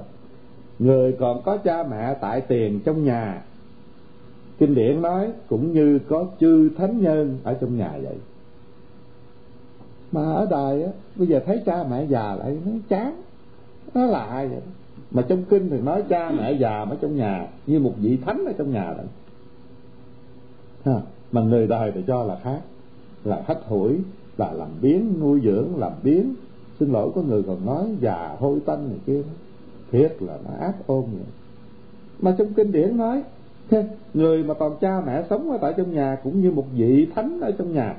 Người 0.79 1.15
còn 1.19 1.41
có 1.41 1.57
cha 1.57 1.83
mẹ 1.83 2.13
tại 2.21 2.41
tiền 2.41 2.79
trong 2.85 3.05
nhà. 3.05 3.41
Kinh 4.57 4.75
điển 4.75 5.01
nói 5.01 5.31
cũng 5.49 5.73
như 5.73 5.99
có 6.09 6.25
chư 6.39 6.69
thánh 6.77 7.01
nhân 7.01 7.39
ở 7.43 7.53
trong 7.53 7.77
nhà 7.77 7.91
vậy. 8.03 8.15
Mà 10.11 10.33
ở 10.33 10.47
đời 10.49 10.83
á 10.83 10.91
bây 11.15 11.27
giờ 11.27 11.41
thấy 11.45 11.61
cha 11.65 11.83
mẹ 11.89 12.05
già 12.05 12.35
lại 12.35 12.57
nó 12.65 12.71
chán 12.89 13.21
nó 13.93 14.05
là 14.05 14.25
ai 14.25 14.47
vậy? 14.47 14.61
Mà 15.11 15.21
trong 15.27 15.43
kinh 15.43 15.69
thì 15.69 15.81
nói 15.81 16.03
cha 16.09 16.31
mẹ 16.31 16.51
già 16.51 16.79
ở 16.79 16.97
trong 17.01 17.15
nhà 17.15 17.47
như 17.67 17.79
một 17.79 17.93
vị 17.97 18.17
thánh 18.25 18.45
ở 18.45 18.53
trong 18.57 18.71
nhà 18.71 18.93
đó 18.97 19.03
ha. 20.85 21.01
mà 21.31 21.41
người 21.41 21.67
đời 21.67 21.91
thì 21.95 22.03
cho 22.07 22.23
là 22.23 22.37
khác 22.43 22.59
là 23.29 23.43
hách 23.47 23.65
hủi, 23.67 23.97
là 24.37 24.51
làm 24.53 24.69
biến, 24.81 25.13
nuôi 25.19 25.41
dưỡng, 25.43 25.67
làm 25.77 25.91
biến. 26.03 26.33
Xin 26.79 26.91
lỗi, 26.91 27.11
có 27.15 27.21
người 27.21 27.43
còn 27.43 27.65
nói 27.65 27.85
già, 28.01 28.35
hôi 28.39 28.59
tanh 28.65 28.89
này 28.89 28.97
kia 29.05 29.21
thiệt 29.91 30.15
là 30.19 30.37
nó 30.45 30.51
áp 30.59 30.73
ôn 30.87 31.01
vậy. 31.01 31.25
Mà 32.21 32.35
trong 32.37 32.53
kinh 32.53 32.71
điển 32.71 32.97
nói, 32.97 33.23
thế, 33.69 33.87
người 34.13 34.43
mà 34.43 34.53
toàn 34.53 34.75
cha 34.81 35.01
mẹ 35.05 35.23
sống 35.29 35.51
ở 35.51 35.57
tại 35.57 35.73
trong 35.77 35.93
nhà 35.93 36.17
cũng 36.23 36.41
như 36.41 36.51
một 36.51 36.65
vị 36.73 37.07
thánh 37.15 37.41
ở 37.41 37.51
trong 37.51 37.73
nhà. 37.73 37.95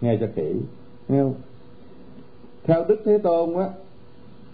Nghe 0.00 0.16
cho 0.20 0.26
kỹ, 0.34 0.54
nghe 1.08 1.22
không? 1.22 1.34
Theo 2.64 2.84
đức 2.88 3.02
thế 3.04 3.18
tôn 3.18 3.54
á, 3.54 3.68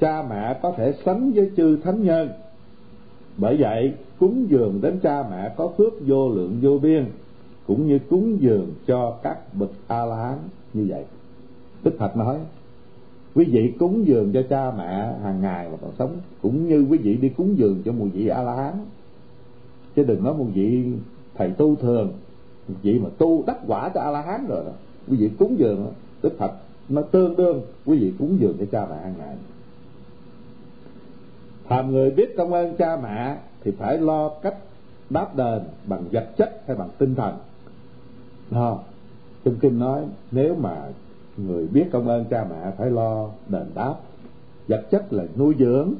cha 0.00 0.22
mẹ 0.30 0.58
có 0.62 0.72
thể 0.76 0.94
sánh 1.04 1.32
với 1.32 1.50
chư 1.56 1.76
thánh 1.76 2.04
nhân. 2.04 2.28
Bởi 3.36 3.56
vậy, 3.60 3.92
cúng 4.18 4.46
dường 4.48 4.80
đến 4.80 5.00
cha 5.02 5.24
mẹ 5.30 5.54
có 5.56 5.68
phước 5.78 5.92
vô 6.06 6.28
lượng 6.28 6.58
vô 6.62 6.78
biên 6.78 7.06
cũng 7.66 7.86
như 7.88 7.98
cúng 8.10 8.36
dường 8.40 8.74
cho 8.86 9.18
các 9.22 9.54
bậc 9.54 9.70
a 9.86 10.04
la 10.04 10.16
hán 10.16 10.38
như 10.72 10.86
vậy. 10.88 11.04
Đức 11.82 11.96
phật 11.98 12.16
nói, 12.16 12.38
quý 13.34 13.44
vị 13.44 13.72
cúng 13.78 14.06
dường 14.06 14.32
cho 14.32 14.42
cha 14.50 14.72
mẹ 14.78 15.14
hàng 15.22 15.40
ngày 15.40 15.68
mà 15.70 15.76
còn 15.80 15.90
sống, 15.98 16.16
cũng 16.42 16.68
như 16.68 16.86
quý 16.90 16.98
vị 16.98 17.14
đi 17.14 17.28
cúng 17.28 17.58
dường 17.58 17.82
cho 17.84 17.92
một 17.92 18.06
vị 18.12 18.28
a 18.28 18.42
la 18.42 18.54
hán 18.54 18.74
chứ 19.96 20.04
đừng 20.04 20.24
nói 20.24 20.34
một 20.34 20.46
vị 20.54 20.92
thầy 21.34 21.50
tu 21.50 21.74
thường 21.74 22.12
một 22.68 22.74
vị 22.82 22.98
mà 22.98 23.08
tu 23.18 23.44
đắc 23.46 23.58
quả 23.66 23.88
cho 23.94 24.00
a 24.00 24.10
la 24.10 24.20
hán 24.20 24.46
rồi 24.48 24.64
đó. 24.64 24.72
Quý 25.08 25.16
vị 25.16 25.30
cúng 25.38 25.58
dường 25.58 25.92
đức 26.22 26.38
phật 26.38 26.52
nó 26.88 27.02
tương 27.02 27.36
đương, 27.36 27.62
quý 27.86 27.98
vị 27.98 28.12
cúng 28.18 28.36
dường 28.40 28.56
cho 28.58 28.64
cha 28.72 28.86
mẹ 28.90 28.96
hàng 29.02 29.14
ngày. 29.18 29.36
Hàm 31.66 31.92
người 31.92 32.10
biết 32.10 32.34
công 32.36 32.52
ơn 32.52 32.76
cha 32.76 32.96
mẹ 33.02 33.36
thì 33.60 33.70
phải 33.70 33.98
lo 33.98 34.28
cách 34.28 34.56
đáp 35.10 35.36
đền 35.36 35.62
bằng 35.86 36.04
vật 36.12 36.28
chất 36.36 36.62
hay 36.66 36.76
bằng 36.76 36.88
tinh 36.98 37.14
thần 37.14 37.36
đó. 38.50 38.78
trong 39.44 39.56
kinh 39.56 39.78
nói, 39.78 40.04
nếu 40.30 40.54
mà 40.54 40.88
người 41.36 41.66
biết 41.66 41.84
công 41.92 42.08
ơn 42.08 42.24
cha 42.24 42.46
mẹ 42.50 42.70
phải 42.78 42.90
lo 42.90 43.28
đền 43.48 43.66
đáp, 43.74 43.94
vật 44.68 44.86
chất 44.90 45.12
là 45.12 45.24
nuôi 45.36 45.54
dưỡng 45.58 45.94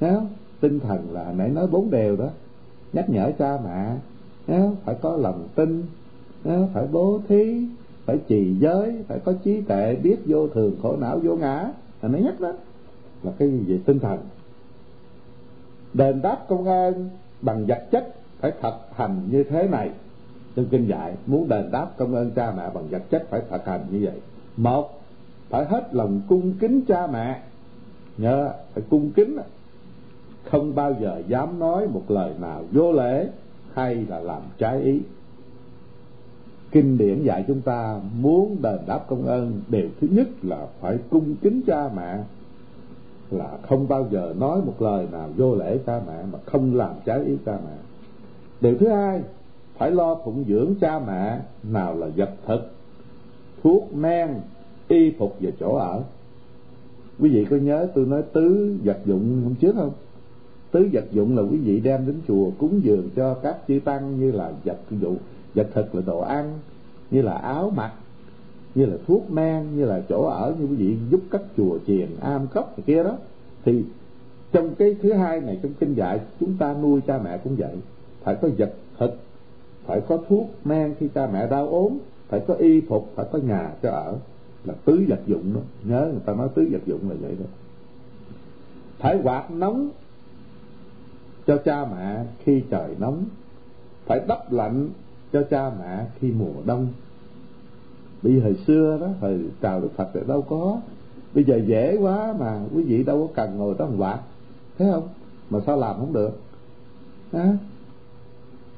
đó. 0.00 0.22
tinh 0.60 0.80
thần 0.80 1.12
là 1.12 1.32
nãy 1.36 1.48
nói 1.48 1.66
bốn 1.66 1.90
đều 1.90 2.16
đó 2.16 2.28
nhắc 2.92 3.10
nhở 3.10 3.32
cha 3.38 3.58
mẹ 3.64 3.96
đó. 4.46 4.70
phải 4.84 4.94
có 5.00 5.16
lòng 5.16 5.48
tin 5.54 5.84
đó. 6.44 6.58
phải 6.72 6.86
bố 6.92 7.20
thí, 7.28 7.66
phải 8.04 8.18
trì 8.28 8.54
giới, 8.54 9.04
phải 9.08 9.18
có 9.18 9.32
trí 9.44 9.60
tuệ 9.60 9.96
biết 10.02 10.16
vô 10.26 10.48
thường 10.48 10.76
khổ 10.82 10.96
não 11.00 11.18
vô 11.18 11.36
ngã 11.36 11.70
là 12.02 12.08
nó 12.08 12.18
nhắc 12.18 12.40
đó 12.40 12.52
là 13.22 13.32
cái 13.38 13.50
gì 13.50 13.64
về 13.66 13.80
tinh 13.86 13.98
thần 13.98 14.18
đền 15.94 16.22
đáp 16.22 16.44
công 16.48 16.64
ơn 16.64 17.08
bằng 17.42 17.66
vật 17.66 17.86
chất 17.90 18.14
phải 18.40 18.52
thật 18.60 18.78
hành 18.94 19.28
như 19.30 19.44
thế 19.44 19.68
này 19.68 19.90
trong 20.56 20.66
kinh 20.66 20.86
dạy, 20.86 21.14
muốn 21.26 21.48
đền 21.48 21.70
đáp 21.72 21.86
công 21.96 22.14
ơn 22.14 22.30
cha 22.30 22.52
mẹ 22.56 22.70
bằng 22.74 22.88
vật 22.90 23.02
chất 23.10 23.26
phải 23.30 23.42
thực 23.50 23.66
hành 23.66 23.86
như 23.90 24.00
vậy. 24.02 24.20
Một, 24.56 25.00
phải 25.48 25.64
hết 25.64 25.94
lòng 25.94 26.20
cung 26.28 26.52
kính 26.60 26.80
cha 26.88 27.06
mẹ. 27.06 27.40
Nhớ, 28.18 28.52
phải 28.74 28.84
cung 28.90 29.10
kính. 29.10 29.38
Không 30.50 30.74
bao 30.74 30.94
giờ 31.00 31.22
dám 31.28 31.58
nói 31.58 31.88
một 31.88 32.10
lời 32.10 32.32
nào 32.40 32.64
vô 32.72 32.92
lễ 32.92 33.28
hay 33.72 33.94
là 33.94 34.20
làm 34.20 34.42
trái 34.58 34.82
ý. 34.82 35.00
Kinh 36.70 36.98
điển 36.98 37.22
dạy 37.22 37.44
chúng 37.48 37.60
ta 37.60 38.00
muốn 38.20 38.56
đền 38.62 38.78
đáp 38.86 39.00
công 39.08 39.26
ơn, 39.26 39.60
điều 39.68 39.88
thứ 40.00 40.08
nhất 40.10 40.28
là 40.42 40.66
phải 40.80 40.98
cung 41.10 41.34
kính 41.42 41.60
cha 41.66 41.88
mẹ. 41.96 42.18
Là 43.30 43.58
không 43.68 43.88
bao 43.88 44.08
giờ 44.10 44.34
nói 44.38 44.60
một 44.66 44.82
lời 44.82 45.06
nào 45.12 45.28
vô 45.36 45.54
lễ 45.54 45.78
cha 45.86 46.00
mẹ 46.06 46.22
mà 46.32 46.38
không 46.46 46.74
làm 46.74 46.94
trái 47.04 47.24
ý 47.24 47.36
cha 47.46 47.52
mẹ. 47.52 47.76
Điều 48.60 48.78
thứ 48.78 48.88
hai 48.88 49.20
phải 49.76 49.90
lo 49.90 50.16
phụng 50.24 50.44
dưỡng 50.48 50.74
cha 50.80 50.98
mẹ, 50.98 51.40
nào 51.62 51.94
là 51.94 52.06
vật 52.16 52.30
thực, 52.46 52.72
thuốc 53.62 53.94
men, 53.94 54.28
y 54.88 55.10
phục 55.18 55.36
và 55.40 55.50
chỗ 55.60 55.76
ở. 55.76 56.02
Quý 57.20 57.30
vị 57.30 57.46
có 57.50 57.56
nhớ 57.56 57.88
tôi 57.94 58.06
nói 58.06 58.22
tứ 58.32 58.76
vật 58.84 58.98
dụng 59.04 59.40
hôm 59.44 59.54
trước 59.54 59.74
không? 59.76 59.92
Tứ 60.70 60.88
vật 60.92 61.04
dụng 61.12 61.36
là 61.36 61.42
quý 61.42 61.58
vị 61.58 61.80
đem 61.80 62.06
đến 62.06 62.16
chùa 62.28 62.50
cúng 62.58 62.80
dường 62.84 63.08
cho 63.16 63.34
các 63.34 63.56
chư 63.68 63.80
tăng 63.84 64.20
như 64.20 64.32
là 64.32 64.52
vật 64.64 64.78
dụng 64.90 65.16
vật 65.54 65.66
thực 65.74 65.94
là 65.94 66.02
đồ 66.06 66.20
ăn, 66.20 66.58
như 67.10 67.22
là 67.22 67.32
áo 67.32 67.72
mặc, 67.76 67.92
như 68.74 68.86
là 68.86 68.96
thuốc 69.06 69.30
men, 69.30 69.76
như 69.76 69.84
là 69.84 70.02
chỗ 70.08 70.22
ở 70.22 70.54
như 70.58 70.66
quý 70.66 70.76
vị 70.76 70.96
giúp 71.10 71.20
các 71.30 71.42
chùa 71.56 71.78
chiền, 71.86 72.08
am 72.20 72.46
cốc 72.46 72.78
này 72.78 72.84
kia 72.86 73.02
đó. 73.02 73.16
Thì 73.64 73.84
trong 74.52 74.74
cái 74.74 74.96
thứ 75.02 75.12
hai 75.12 75.40
này 75.40 75.58
trong 75.62 75.72
kinh 75.80 75.94
dạy, 75.94 76.20
chúng 76.40 76.56
ta 76.58 76.74
nuôi 76.82 77.00
cha 77.06 77.20
mẹ 77.24 77.38
cũng 77.44 77.56
vậy. 77.56 77.76
Phải 78.22 78.36
có 78.42 78.48
vật 78.58 78.72
thực 78.98 79.18
phải 79.86 80.00
có 80.00 80.18
thuốc 80.28 80.50
men 80.64 80.94
khi 80.98 81.08
cha 81.14 81.28
mẹ 81.32 81.46
đau 81.46 81.68
ốm, 81.68 81.98
phải 82.28 82.40
có 82.40 82.54
y 82.54 82.80
phục 82.80 83.12
phải 83.14 83.26
có 83.32 83.38
nhà 83.38 83.72
cho 83.82 83.90
ở. 83.90 84.16
Là 84.64 84.74
tứ 84.84 85.04
vật 85.08 85.20
dụng 85.26 85.54
đó. 85.54 85.60
Nhớ 85.84 86.08
người 86.12 86.22
ta 86.24 86.34
nói 86.34 86.48
tứ 86.54 86.68
vật 86.72 86.80
dụng 86.86 87.10
là 87.10 87.16
vậy 87.20 87.36
đó. 87.40 87.46
Phải 88.98 89.18
quạt 89.22 89.50
nóng 89.50 89.88
cho 91.46 91.56
cha 91.56 91.84
mẹ 91.84 92.24
khi 92.44 92.62
trời 92.70 92.94
nóng. 92.98 93.24
Phải 94.06 94.20
đắp 94.28 94.52
lạnh 94.52 94.88
cho 95.32 95.42
cha 95.50 95.70
mẹ 95.78 96.06
khi 96.20 96.30
mùa 96.30 96.62
đông. 96.66 96.88
Bị 98.22 98.40
hồi 98.40 98.56
xưa 98.66 98.98
đó 99.00 99.08
thời 99.20 99.38
chào 99.62 99.80
đức 99.80 99.88
phật 99.96 100.08
thì 100.14 100.20
đâu 100.26 100.42
có. 100.42 100.80
Bây 101.34 101.44
giờ 101.44 101.60
dễ 101.66 101.96
quá 101.96 102.34
mà 102.38 102.60
quý 102.74 102.82
vị 102.82 103.02
đâu 103.02 103.26
có 103.26 103.32
cần 103.34 103.58
ngồi 103.58 103.74
đó 103.78 103.88
quạt. 103.98 104.20
Thấy 104.78 104.88
không? 104.92 105.08
Mà 105.50 105.60
sao 105.66 105.76
làm 105.76 105.96
không 105.96 106.12
được? 106.12 106.40
Đó 107.32 107.44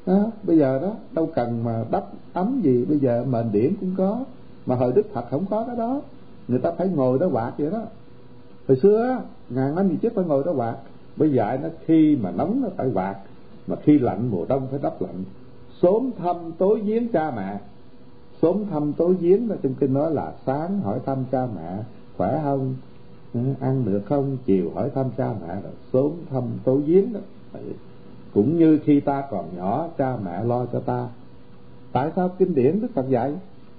đó, 0.06 0.30
bây 0.42 0.58
giờ 0.58 0.78
đó, 0.82 0.94
đâu 1.12 1.30
cần 1.34 1.64
mà 1.64 1.84
đắp 1.90 2.04
ấm 2.32 2.60
gì, 2.62 2.84
bây 2.84 2.98
giờ 2.98 3.24
mền 3.30 3.52
điển 3.52 3.74
cũng 3.80 3.94
có, 3.96 4.24
mà 4.66 4.74
hồi 4.74 4.92
đức 4.92 5.06
phật 5.12 5.24
không 5.30 5.44
có 5.50 5.64
cái 5.66 5.76
đó. 5.76 6.00
Người 6.48 6.58
ta 6.58 6.70
phải 6.78 6.88
ngồi 6.88 7.18
đó 7.18 7.28
quạt 7.32 7.52
vậy 7.58 7.70
đó. 7.70 7.82
Hồi 8.68 8.76
xưa 8.76 9.20
ngàn 9.50 9.74
năm 9.74 9.88
gì 9.88 9.96
trước 10.02 10.12
phải 10.14 10.24
ngồi 10.24 10.44
đó 10.44 10.52
quạt. 10.56 10.76
Bây 11.16 11.32
giờ 11.32 11.58
nó 11.62 11.68
khi 11.86 12.16
mà 12.16 12.30
nóng 12.30 12.60
nó 12.62 12.68
phải 12.76 12.90
quạt, 12.94 13.16
mà 13.66 13.76
khi 13.82 13.98
lạnh 13.98 14.28
mùa 14.30 14.44
đông 14.48 14.66
phải 14.70 14.80
đắp 14.82 15.02
lạnh. 15.02 15.24
Sớm 15.82 16.10
thăm 16.18 16.36
tối 16.58 16.80
giếng 16.84 17.08
cha 17.08 17.32
mẹ. 17.36 17.58
Sớm 18.42 18.64
thăm 18.70 18.92
tối 18.92 19.16
giếng 19.20 19.50
là 19.50 19.56
trong 19.62 19.74
kinh 19.74 19.94
nói 19.94 20.10
là 20.10 20.32
sáng 20.46 20.80
hỏi 20.80 20.98
thăm 21.06 21.24
cha 21.32 21.46
mẹ, 21.56 21.78
khỏe 22.16 22.40
không? 22.44 22.74
Ừ, 23.34 23.40
ăn 23.60 23.84
được 23.84 24.02
không? 24.08 24.36
Chiều 24.46 24.70
hỏi 24.74 24.90
thăm 24.94 25.06
cha 25.16 25.34
mẹ 25.42 25.54
rồi 25.62 25.72
sớm 25.92 26.10
thăm 26.30 26.42
tối 26.64 26.82
giếng 26.86 27.12
đó 27.12 27.20
cũng 28.36 28.58
như 28.58 28.78
khi 28.84 29.00
ta 29.00 29.24
còn 29.30 29.44
nhỏ, 29.56 29.88
cha 29.98 30.16
mẹ 30.24 30.44
lo 30.44 30.66
cho 30.72 30.80
ta. 30.80 31.08
Tại 31.92 32.10
sao 32.16 32.28
kinh 32.38 32.54
điển 32.54 32.80
đức 32.80 32.88
phật 32.94 33.08
dạy, 33.08 33.32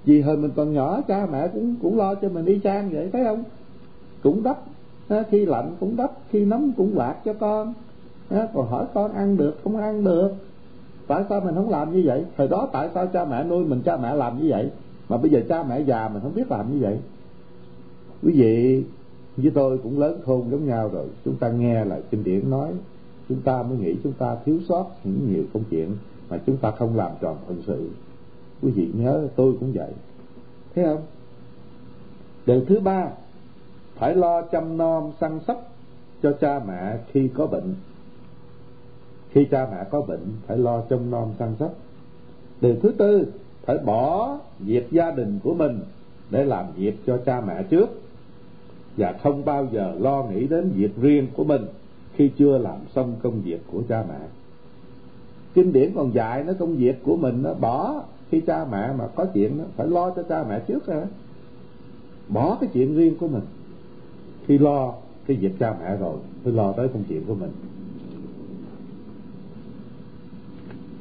vì 0.05 0.21
hồi 0.21 0.37
mình 0.37 0.51
còn 0.55 0.73
nhỏ, 0.73 1.01
cha 1.07 1.27
mẹ 1.31 1.47
cũng 1.47 1.75
cũng 1.81 1.97
lo 1.97 2.15
cho 2.15 2.29
mình 2.29 2.45
đi 2.45 2.59
trang 2.63 2.89
vậy, 2.89 3.09
thấy 3.13 3.23
không? 3.23 3.43
Cũng 4.23 4.43
đắp 4.43 4.57
khi 5.29 5.45
lạnh 5.45 5.71
cũng 5.79 5.95
đắp, 5.95 6.11
khi 6.29 6.45
nóng 6.45 6.71
cũng 6.77 6.91
quạt 6.95 7.15
cho 7.25 7.33
con. 7.33 7.73
Còn 8.29 8.67
hỏi 8.67 8.85
con 8.93 9.11
ăn 9.11 9.37
được, 9.37 9.57
không 9.63 9.77
ăn 9.77 10.03
được. 10.03 10.31
Tại 11.07 11.23
sao 11.29 11.41
mình 11.41 11.55
không 11.55 11.69
làm 11.69 11.93
như 11.93 12.03
vậy? 12.05 12.25
Thời 12.37 12.47
đó 12.47 12.69
tại 12.71 12.89
sao 12.93 13.07
cha 13.07 13.25
mẹ 13.25 13.43
nuôi 13.43 13.65
mình, 13.65 13.81
cha 13.85 13.97
mẹ 13.97 14.15
làm 14.15 14.41
như 14.41 14.47
vậy? 14.49 14.69
Mà 15.09 15.17
bây 15.17 15.31
giờ 15.31 15.41
cha 15.49 15.63
mẹ 15.63 15.79
già 15.79 16.09
mình 16.13 16.21
không 16.21 16.35
biết 16.35 16.51
làm 16.51 16.73
như 16.73 16.79
vậy. 16.81 16.97
Quý 18.23 18.33
vị 18.35 18.83
với 19.37 19.51
tôi 19.55 19.77
cũng 19.77 19.99
lớn 19.99 20.19
khôn 20.25 20.51
giống 20.51 20.67
nhau 20.67 20.89
rồi, 20.93 21.05
chúng 21.25 21.35
ta 21.35 21.49
nghe 21.49 21.85
lại 21.85 22.01
kinh 22.11 22.23
điển 22.23 22.49
nói 22.49 22.69
chúng 23.29 23.41
ta 23.41 23.63
mới 23.63 23.77
nghĩ 23.77 23.95
chúng 24.03 24.13
ta 24.13 24.35
thiếu 24.45 24.59
sót 24.69 24.85
những 25.03 25.33
nhiều 25.33 25.43
công 25.53 25.63
chuyện 25.69 25.97
mà 26.29 26.37
chúng 26.45 26.57
ta 26.57 26.71
không 26.71 26.95
làm 26.95 27.11
tròn 27.21 27.37
phận 27.47 27.61
sự. 27.67 27.89
Quý 28.61 28.71
vị 28.71 28.89
nhớ 28.93 29.27
tôi 29.35 29.53
cũng 29.59 29.71
vậy. 29.73 29.91
Thấy 30.75 30.85
không? 30.85 31.01
Điều 32.45 32.65
thứ 32.65 32.79
ba, 32.79 33.09
phải 33.95 34.15
lo 34.15 34.41
chăm 34.41 34.77
nom 34.77 35.11
săn 35.21 35.39
sóc 35.47 35.71
cho 36.23 36.33
cha 36.41 36.61
mẹ 36.67 36.97
khi 37.11 37.27
có 37.27 37.47
bệnh. 37.47 37.75
Khi 39.29 39.45
cha 39.51 39.67
mẹ 39.71 39.83
có 39.91 40.01
bệnh, 40.01 40.25
phải 40.47 40.57
lo 40.57 40.81
chăm 40.89 41.11
nom 41.11 41.33
săn 41.39 41.55
sóc. 41.59 41.75
Điều 42.61 42.75
thứ 42.81 42.91
tư, 42.97 43.27
phải 43.65 43.77
bỏ 43.77 44.37
việc 44.59 44.91
gia 44.91 45.11
đình 45.11 45.39
của 45.43 45.53
mình 45.53 45.79
để 46.29 46.45
làm 46.45 46.65
việc 46.75 46.95
cho 47.05 47.17
cha 47.25 47.41
mẹ 47.41 47.63
trước. 47.63 47.89
Và 48.97 49.15
không 49.23 49.45
bao 49.45 49.67
giờ 49.71 49.95
lo 49.99 50.23
nghĩ 50.23 50.47
đến 50.47 50.69
việc 50.69 50.91
riêng 51.01 51.27
của 51.35 51.43
mình 51.43 51.65
khi 52.17 52.31
chưa 52.37 52.57
làm 52.57 52.77
xong 52.95 53.15
công 53.23 53.41
việc 53.41 53.61
của 53.71 53.81
cha 53.89 54.03
mẹ. 54.09 54.19
Kinh 55.53 55.73
điển 55.73 55.91
còn 55.95 56.13
dạy 56.13 56.43
nó 56.43 56.53
công 56.59 56.75
việc 56.75 57.03
của 57.03 57.15
mình 57.15 57.43
nó 57.43 57.53
bỏ 57.53 58.03
khi 58.31 58.41
cha 58.41 58.65
mẹ 58.71 58.93
mà 58.97 59.07
có 59.07 59.25
chuyện 59.25 59.57
đó, 59.57 59.63
phải 59.75 59.87
lo 59.87 60.09
cho 60.09 60.23
cha 60.23 60.43
mẹ 60.49 60.59
trước 60.59 60.87
hả? 60.87 61.05
Bỏ 62.29 62.57
cái 62.61 62.69
chuyện 62.73 62.95
riêng 62.95 63.17
của 63.19 63.27
mình. 63.27 63.43
Khi 64.47 64.57
lo 64.57 64.93
cái 65.27 65.37
việc 65.37 65.51
cha 65.59 65.75
mẹ 65.79 65.95
rồi 65.95 66.15
mới 66.43 66.53
lo 66.53 66.71
tới 66.71 66.87
công 66.87 67.03
chuyện 67.09 67.23
của 67.27 67.35
mình. 67.35 67.51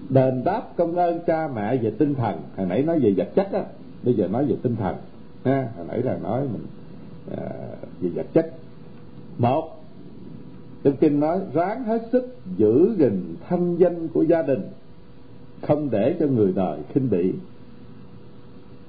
Đền 0.09 0.45
đáp 0.45 0.63
công 0.77 0.97
ơn 0.97 1.21
cha 1.27 1.49
mẹ 1.55 1.77
về 1.77 1.91
tinh 1.99 2.15
thần. 2.15 2.41
Hồi 2.57 2.67
nãy 2.67 2.83
nói 2.83 2.99
về 2.99 3.15
vật 3.17 3.29
chất 3.35 3.53
á 3.53 3.65
bây 4.03 4.15
giờ 4.15 4.29
nói 4.29 4.45
về 4.45 4.57
tinh 4.63 4.77
thần. 4.77 4.97
Ha 5.45 5.69
hồi 5.77 5.87
nãy 5.89 6.03
là 6.03 6.19
nói 6.23 6.43
mình 6.53 6.67
à, 7.37 7.51
về 8.01 8.11
vật 8.15 8.27
chất. 8.33 8.53
Một 9.39 9.76
Đức 10.85 10.94
kinh 11.01 11.20
nói, 11.20 11.40
ráng 11.53 11.85
hết 11.85 12.03
sức 12.12 12.36
giữ 12.57 12.94
gìn 12.98 13.35
thanh 13.48 13.77
danh 13.77 14.09
của 14.09 14.23
gia 14.23 14.43
đình, 14.43 14.61
không 15.62 15.90
để 15.90 16.16
cho 16.20 16.27
người 16.27 16.53
đời 16.53 16.78
khinh 16.89 17.11
bỉ. 17.11 17.32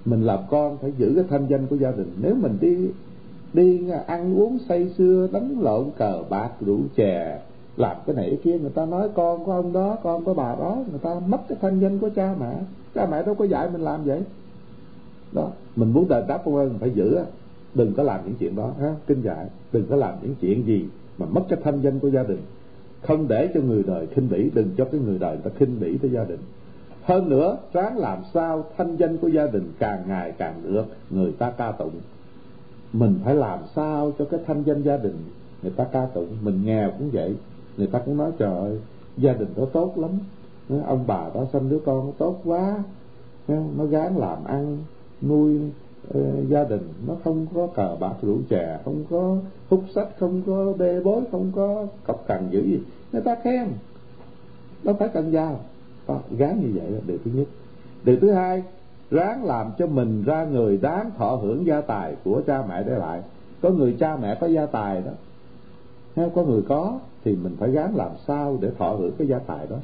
Mình 0.06 0.24
làm 0.24 0.40
con 0.50 0.78
phải 0.78 0.94
giữ 0.98 1.12
cái 1.16 1.24
thanh 1.30 1.48
danh 1.48 1.68
của 1.68 1.76
gia 1.76 1.92
đình. 1.92 2.12
Nếu 2.22 2.36
mình 2.36 2.58
đi 2.62 2.90
đi 3.54 3.90
ăn 4.08 4.40
uống 4.40 4.58
say 4.70 4.90
sưa, 4.98 5.28
đánh 5.32 5.62
lộn 5.62 5.86
cờ 5.98 6.24
bạc, 6.30 6.50
rượu 6.62 6.80
chè, 6.96 7.40
làm 7.78 7.98
cái 8.06 8.16
này 8.16 8.30
cái 8.30 8.40
kia, 8.44 8.60
người 8.60 8.70
ta 8.70 8.86
nói 8.86 9.10
con 9.16 9.44
của 9.44 9.52
ông 9.52 9.74
đó, 9.74 9.98
con 10.04 10.24
của 10.24 10.34
bà 10.34 10.56
đó, 10.56 10.84
người 10.90 11.00
ta 11.00 11.20
mất 11.28 11.40
cái 11.50 11.58
thanh 11.62 11.80
danh 11.80 12.00
của 12.00 12.10
cha 12.16 12.36
mẹ. 12.40 12.54
Cha 12.96 13.08
mẹ 13.12 13.24
đâu 13.24 13.36
có 13.36 13.46
dạy 13.46 13.70
mình 13.70 13.82
làm 13.82 14.04
vậy. 14.04 14.22
Đó, 15.32 15.52
mình 15.76 15.94
muốn 15.94 16.08
đền 16.08 16.24
đáp 16.28 16.42
công 16.46 16.56
ơn 16.56 16.74
phải 16.80 16.92
giữ 16.96 17.20
đừng 17.74 17.94
có 17.94 18.04
làm 18.04 18.20
những 18.26 18.36
chuyện 18.36 18.56
đó, 18.56 18.74
ha, 18.80 18.96
kinh 19.08 19.22
dạy 19.22 19.46
đừng 19.72 19.86
có 19.90 19.96
làm 19.96 20.14
những 20.22 20.36
chuyện 20.42 20.66
gì 20.66 20.86
mà 21.18 21.26
mất 21.26 21.42
cái 21.50 21.60
thanh 21.64 21.82
danh 21.82 22.00
của 22.00 22.10
gia 22.10 22.24
đình. 22.24 22.42
Không 23.02 23.28
để 23.28 23.50
cho 23.54 23.62
người 23.62 23.84
đời 23.84 24.08
khinh 24.08 24.30
bỉ, 24.30 24.50
đừng 24.54 24.70
cho 24.78 24.86
cái 24.86 25.02
người 25.02 25.20
đời 25.20 25.36
người 25.36 25.52
ta 25.52 25.58
khinh 25.60 25.80
bỉ 25.80 25.98
tới 25.98 26.12
gia 26.12 26.24
đình. 26.24 26.40
Hơn 27.04 27.30
nữa, 27.30 27.58
ráng 27.74 27.98
làm 27.98 28.18
sao 28.34 28.66
thanh 28.78 28.96
danh 28.96 29.18
của 29.18 29.28
gia 29.28 29.48
đình 29.48 29.72
càng 29.80 30.04
ngày 30.08 30.34
càng 30.38 30.62
được 30.64 30.86
người 31.10 31.32
ta 31.32 31.52
ca 31.52 31.72
tụng. 31.72 31.94
Mình 32.94 33.20
phải 33.24 33.36
làm 33.36 33.60
sao 33.76 34.12
cho 34.20 34.26
cái 34.26 34.40
thanh 34.48 34.64
danh 34.64 34.82
gia 34.82 34.98
đình 34.98 35.16
người 35.62 35.72
ta 35.76 35.84
ca 35.84 36.06
tụng? 36.06 36.38
Mình 36.42 36.66
nghèo 36.66 36.92
cũng 36.98 37.10
vậy. 37.14 37.36
Người 37.78 37.88
ta 37.88 38.00
cũng 38.00 38.18
nói, 38.18 38.32
trời 38.38 38.58
ơi, 38.58 38.80
gia 39.18 39.34
đình 39.34 39.48
đó 39.56 39.64
tốt 39.74 39.94
lắm. 39.98 40.12
Ông 40.86 41.04
bà 41.08 41.30
đó 41.34 41.46
sinh 41.54 41.70
đứa 41.70 41.80
con 41.80 42.14
tốt 42.18 42.42
quá. 42.46 42.84
Nó 43.48 43.86
gán 43.86 44.16
làm 44.16 44.44
ăn, 44.44 44.78
nuôi 45.22 45.60
uh, 46.10 46.50
gia 46.50 46.64
đình 46.64 46.94
nó 47.08 47.16
không 47.24 47.48
có 47.56 47.68
cờ 47.68 47.96
bạc 48.00 48.14
rượu 48.22 48.38
chè 48.50 48.80
không 48.86 49.04
có 49.10 49.38
hút 49.70 49.84
sách 49.96 50.08
không 50.20 50.42
có 50.48 50.74
bê 50.78 51.02
bối 51.04 51.22
không 51.32 51.52
có 51.56 51.88
cọc 52.04 52.28
cằn 52.28 52.48
dữ 52.50 52.62
gì. 52.62 52.80
Người 53.12 53.22
ta 53.22 53.36
khen. 53.44 53.68
Đâu 54.84 54.96
phải 55.00 55.10
cần 55.10 55.32
giàu 55.32 55.60
đó, 56.08 56.14
ờ, 56.14 56.36
gán 56.38 56.60
như 56.62 56.72
vậy 56.76 56.92
là 56.92 57.00
điều 57.08 57.18
thứ 57.26 57.32
nhất. 57.34 57.48
Điều 58.04 58.18
thứ 58.20 58.32
hai 58.32 58.64
ráng 59.12 59.46
làm 59.46 59.72
cho 59.78 59.88
mình 59.88 60.24
ra 60.24 60.46
người 60.46 60.78
đáng 60.78 61.12
thọ 61.18 61.36
hưởng 61.36 61.66
gia 61.66 61.82
tài 61.82 62.16
của 62.24 62.42
cha 62.48 62.64
mẹ 62.70 62.84
để 62.84 62.96
lại. 63.00 63.22
Có 63.62 63.70
người 63.70 63.96
cha 64.00 64.18
mẹ 64.22 64.38
có 64.42 64.48
gia 64.48 64.66
tài 64.66 65.02
đó. 65.02 65.12
Nếu 66.16 66.30
có 66.30 66.44
người 66.44 66.62
có 66.62 67.00
thì 67.24 67.36
mình 67.36 67.56
phải 67.60 67.72
gán 67.72 67.94
làm 67.94 68.12
sao 68.28 68.58
để 68.62 68.72
thọ 68.78 68.90
hưởng 68.90 69.12
cái 69.18 69.28
gia 69.28 69.40
tài 69.40 69.68
đó. 69.70 69.78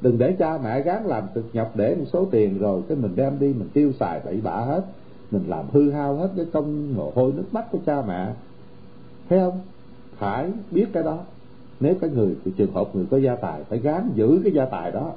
Đừng 0.00 0.18
để 0.18 0.36
cha 0.38 0.58
mẹ 0.64 0.80
gán 0.80 1.04
làm 1.04 1.24
cực 1.34 1.44
nhọc 1.52 1.72
để 1.74 1.94
một 1.94 2.04
số 2.12 2.26
tiền 2.30 2.58
rồi 2.58 2.82
cái 2.88 2.96
mình 2.96 3.12
đem 3.16 3.38
đi 3.38 3.46
mình 3.46 3.68
tiêu 3.72 3.92
xài 4.00 4.20
bậy 4.24 4.40
bạ 4.40 4.56
hết 4.56 4.82
mình 5.30 5.44
làm 5.48 5.64
hư 5.72 5.90
hao 5.90 6.16
hết 6.16 6.30
cái 6.36 6.46
công 6.52 6.94
mồ 6.96 7.12
hôi 7.14 7.32
nước 7.36 7.44
mắt 7.52 7.64
của 7.70 7.78
cha 7.86 8.02
mẹ. 8.08 8.32
Thấy 9.28 9.38
không? 9.38 9.60
Phải 10.16 10.50
biết 10.70 10.86
cái 10.92 11.02
đó. 11.02 11.18
Nếu 11.80 11.94
cái 12.00 12.10
người 12.10 12.36
thì 12.44 12.52
trường 12.56 12.72
hợp 12.72 12.88
người 12.92 13.06
có 13.10 13.16
gia 13.16 13.36
tài, 13.36 13.64
phải 13.64 13.78
gán 13.78 14.10
giữ 14.14 14.40
cái 14.44 14.52
gia 14.52 14.64
tài 14.64 14.90
đó. 14.90 15.12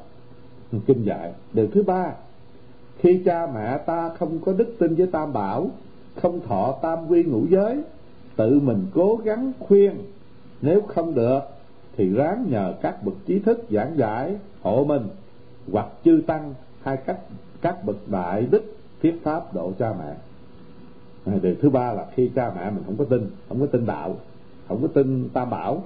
Kinh 0.86 1.04
dạy. 1.04 1.34
Điều 1.54 1.68
thứ 1.68 1.84
ba, 1.84 2.14
khi 2.98 3.22
cha 3.26 3.48
mẹ 3.56 3.78
ta 3.78 4.10
không 4.20 4.40
có 4.40 4.54
đức 4.54 4.76
tin 4.80 4.96
với 4.96 5.08
tam 5.08 5.34
bảo, 5.34 5.70
không 6.16 6.40
thọ 6.48 6.76
tam 6.82 7.08
quy 7.08 7.24
ngũ 7.24 7.46
giới, 7.50 7.82
tự 8.36 8.60
mình 8.60 8.86
cố 8.94 9.20
gắng 9.24 9.52
khuyên. 9.60 9.92
Nếu 10.62 10.82
không 10.88 11.14
được, 11.14 11.40
thì 11.98 12.10
ráng 12.10 12.46
nhờ 12.50 12.74
các 12.82 13.04
bậc 13.04 13.16
trí 13.26 13.40
thức 13.40 13.66
giảng 13.72 13.98
giải 13.98 14.36
hộ 14.62 14.84
mình, 14.84 15.08
hoặc 15.72 15.88
chư 16.06 16.22
tăng, 16.28 16.54
hay 16.82 16.98
các 16.98 17.20
các 17.62 17.86
bậc 17.86 17.96
đại 18.08 18.48
đức 18.52 18.64
thiết 19.02 19.20
pháp 19.24 19.54
độ 19.54 19.72
cha 19.80 19.94
mẹ 20.00 20.16
điều 21.42 21.56
thứ 21.62 21.70
ba 21.70 21.94
là 21.94 22.06
khi 22.16 22.32
cha 22.36 22.52
mẹ 22.56 22.70
mình 22.70 22.84
không 22.86 22.98
có 22.98 23.06
tin, 23.06 23.30
không 23.50 23.60
có 23.60 23.66
tin 23.66 23.86
đạo, 23.86 24.16
không 24.68 24.82
có 24.82 24.88
tin 24.88 25.30
tam 25.34 25.50
bảo, 25.50 25.84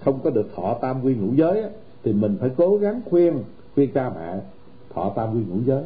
không 0.00 0.20
có 0.24 0.30
được 0.30 0.48
thọ 0.56 0.74
tam 0.80 1.04
quy 1.04 1.14
ngũ 1.14 1.34
giới 1.34 1.64
thì 2.04 2.12
mình 2.12 2.36
phải 2.40 2.50
cố 2.56 2.76
gắng 2.76 3.00
khuyên 3.10 3.42
khuyên 3.74 3.90
cha 3.92 4.10
mẹ 4.10 4.40
thọ 4.94 5.12
tam 5.16 5.34
quy 5.34 5.40
ngũ 5.48 5.56
giới 5.66 5.82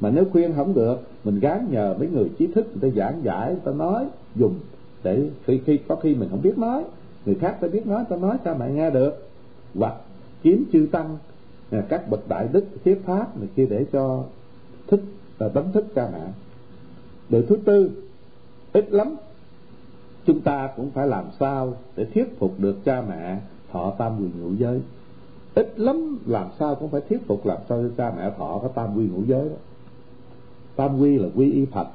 mà 0.00 0.10
nếu 0.10 0.24
khuyên 0.32 0.52
không 0.56 0.74
được, 0.74 1.00
mình 1.24 1.40
gán 1.40 1.66
nhờ 1.70 1.94
mấy 1.98 2.08
người 2.08 2.30
trí 2.38 2.46
thức, 2.46 2.66
người 2.66 2.90
ta 2.90 2.96
giảng 2.96 3.20
giải, 3.24 3.50
người 3.50 3.60
ta 3.64 3.72
nói, 3.72 4.06
dùng 4.34 4.54
để 5.02 5.30
khi 5.44 5.60
khi 5.66 5.78
có 5.88 5.96
khi 5.96 6.14
mình 6.14 6.28
không 6.30 6.42
biết 6.42 6.58
nói, 6.58 6.84
người 7.26 7.34
khác 7.34 7.56
ta 7.60 7.68
biết 7.68 7.86
nói, 7.86 8.04
ta 8.08 8.16
nói 8.16 8.36
cha 8.44 8.54
mẹ 8.54 8.70
nghe 8.70 8.90
được 8.90 9.28
hoặc 9.74 9.94
kiếm 10.42 10.64
chư 10.72 10.86
tăng 10.92 11.18
à, 11.70 11.82
các 11.88 12.10
bậc 12.10 12.28
đại 12.28 12.48
đức, 12.52 12.64
thuyết 12.84 13.02
pháp 13.06 13.38
này 13.38 13.48
kia 13.56 13.66
để 13.70 13.86
cho 13.92 14.24
thích 14.86 15.00
và 15.38 15.48
tánh 15.48 15.72
thức 15.72 15.84
cha 15.94 16.08
mẹ. 16.12 16.26
Điều 17.28 17.42
thứ 17.48 17.56
tư, 17.64 17.90
ít 18.72 18.92
lắm. 18.92 19.16
Chúng 20.26 20.40
ta 20.40 20.70
cũng 20.76 20.90
phải 20.90 21.06
làm 21.06 21.24
sao 21.40 21.74
để 21.96 22.04
thuyết 22.04 22.38
phục 22.38 22.54
được 22.58 22.76
cha 22.84 23.02
mẹ 23.08 23.40
thọ 23.72 23.92
tam 23.98 24.18
quyền 24.18 24.30
ngũ 24.40 24.54
giới. 24.58 24.80
Ít 25.54 25.72
lắm 25.76 26.18
làm 26.26 26.46
sao 26.58 26.74
cũng 26.74 26.88
phải 26.88 27.00
thuyết 27.00 27.26
phục 27.26 27.46
làm 27.46 27.58
sao 27.68 27.82
cho 27.82 27.88
cha 27.96 28.12
mẹ 28.16 28.30
thọ 28.38 28.58
cái 28.62 28.70
tam 28.74 28.96
quy 28.96 29.08
ngũ 29.08 29.22
giới 29.26 29.48
đó. 29.48 29.56
Tam 30.76 31.00
quy 31.00 31.18
là 31.18 31.28
quy 31.36 31.52
y 31.52 31.64
phật, 31.64 31.88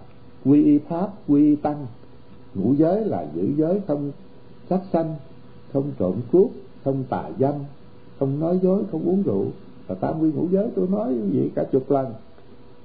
quy 0.45 0.63
y 0.63 0.77
pháp, 0.77 1.09
quy 1.27 1.45
y 1.45 1.55
tăng. 1.55 1.87
Ngũ 2.53 2.73
giới 2.73 3.05
là 3.05 3.25
giữ 3.35 3.49
giới 3.57 3.81
không 3.87 4.11
sát 4.69 4.79
sanh, 4.93 5.15
không 5.73 5.91
trộm 5.99 6.15
cướp, 6.31 6.47
không 6.83 7.03
tà 7.09 7.29
dâm, 7.39 7.53
không 8.19 8.39
nói 8.39 8.59
dối, 8.63 8.83
không 8.91 9.03
uống 9.03 9.23
rượu. 9.23 9.45
Và 9.87 9.95
tam 9.95 10.19
quy 10.21 10.31
ngũ 10.31 10.47
giới 10.51 10.67
tôi 10.75 10.87
nói 10.87 11.13
vậy 11.33 11.51
cả 11.55 11.63
chục 11.71 11.91
lần 11.91 12.13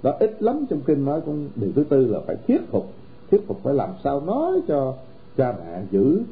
đó 0.02 0.12
ít 0.20 0.42
lắm 0.42 0.66
trong 0.70 0.80
kinh 0.80 1.04
nói 1.04 1.20
cũng 1.20 1.48
điều 1.56 1.72
thứ 1.72 1.84
tư 1.84 2.06
là 2.06 2.20
phải 2.26 2.36
thuyết 2.48 2.60
phục. 2.70 2.92
Thuyết 3.30 3.46
phục 3.46 3.60
phải 3.62 3.74
làm 3.74 3.90
sao 4.04 4.20
nói 4.20 4.60
cho 4.68 4.94
cha 5.36 5.54
mẹ 5.58 5.82
giữ 5.90 6.22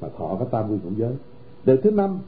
mà 0.00 0.08
thọ 0.18 0.36
cái 0.38 0.48
tam 0.50 0.70
quy 0.70 0.76
cũng 0.82 0.98
giới. 0.98 1.12
Điều 1.64 1.76
thứ 1.76 1.90
năm 1.90 2.18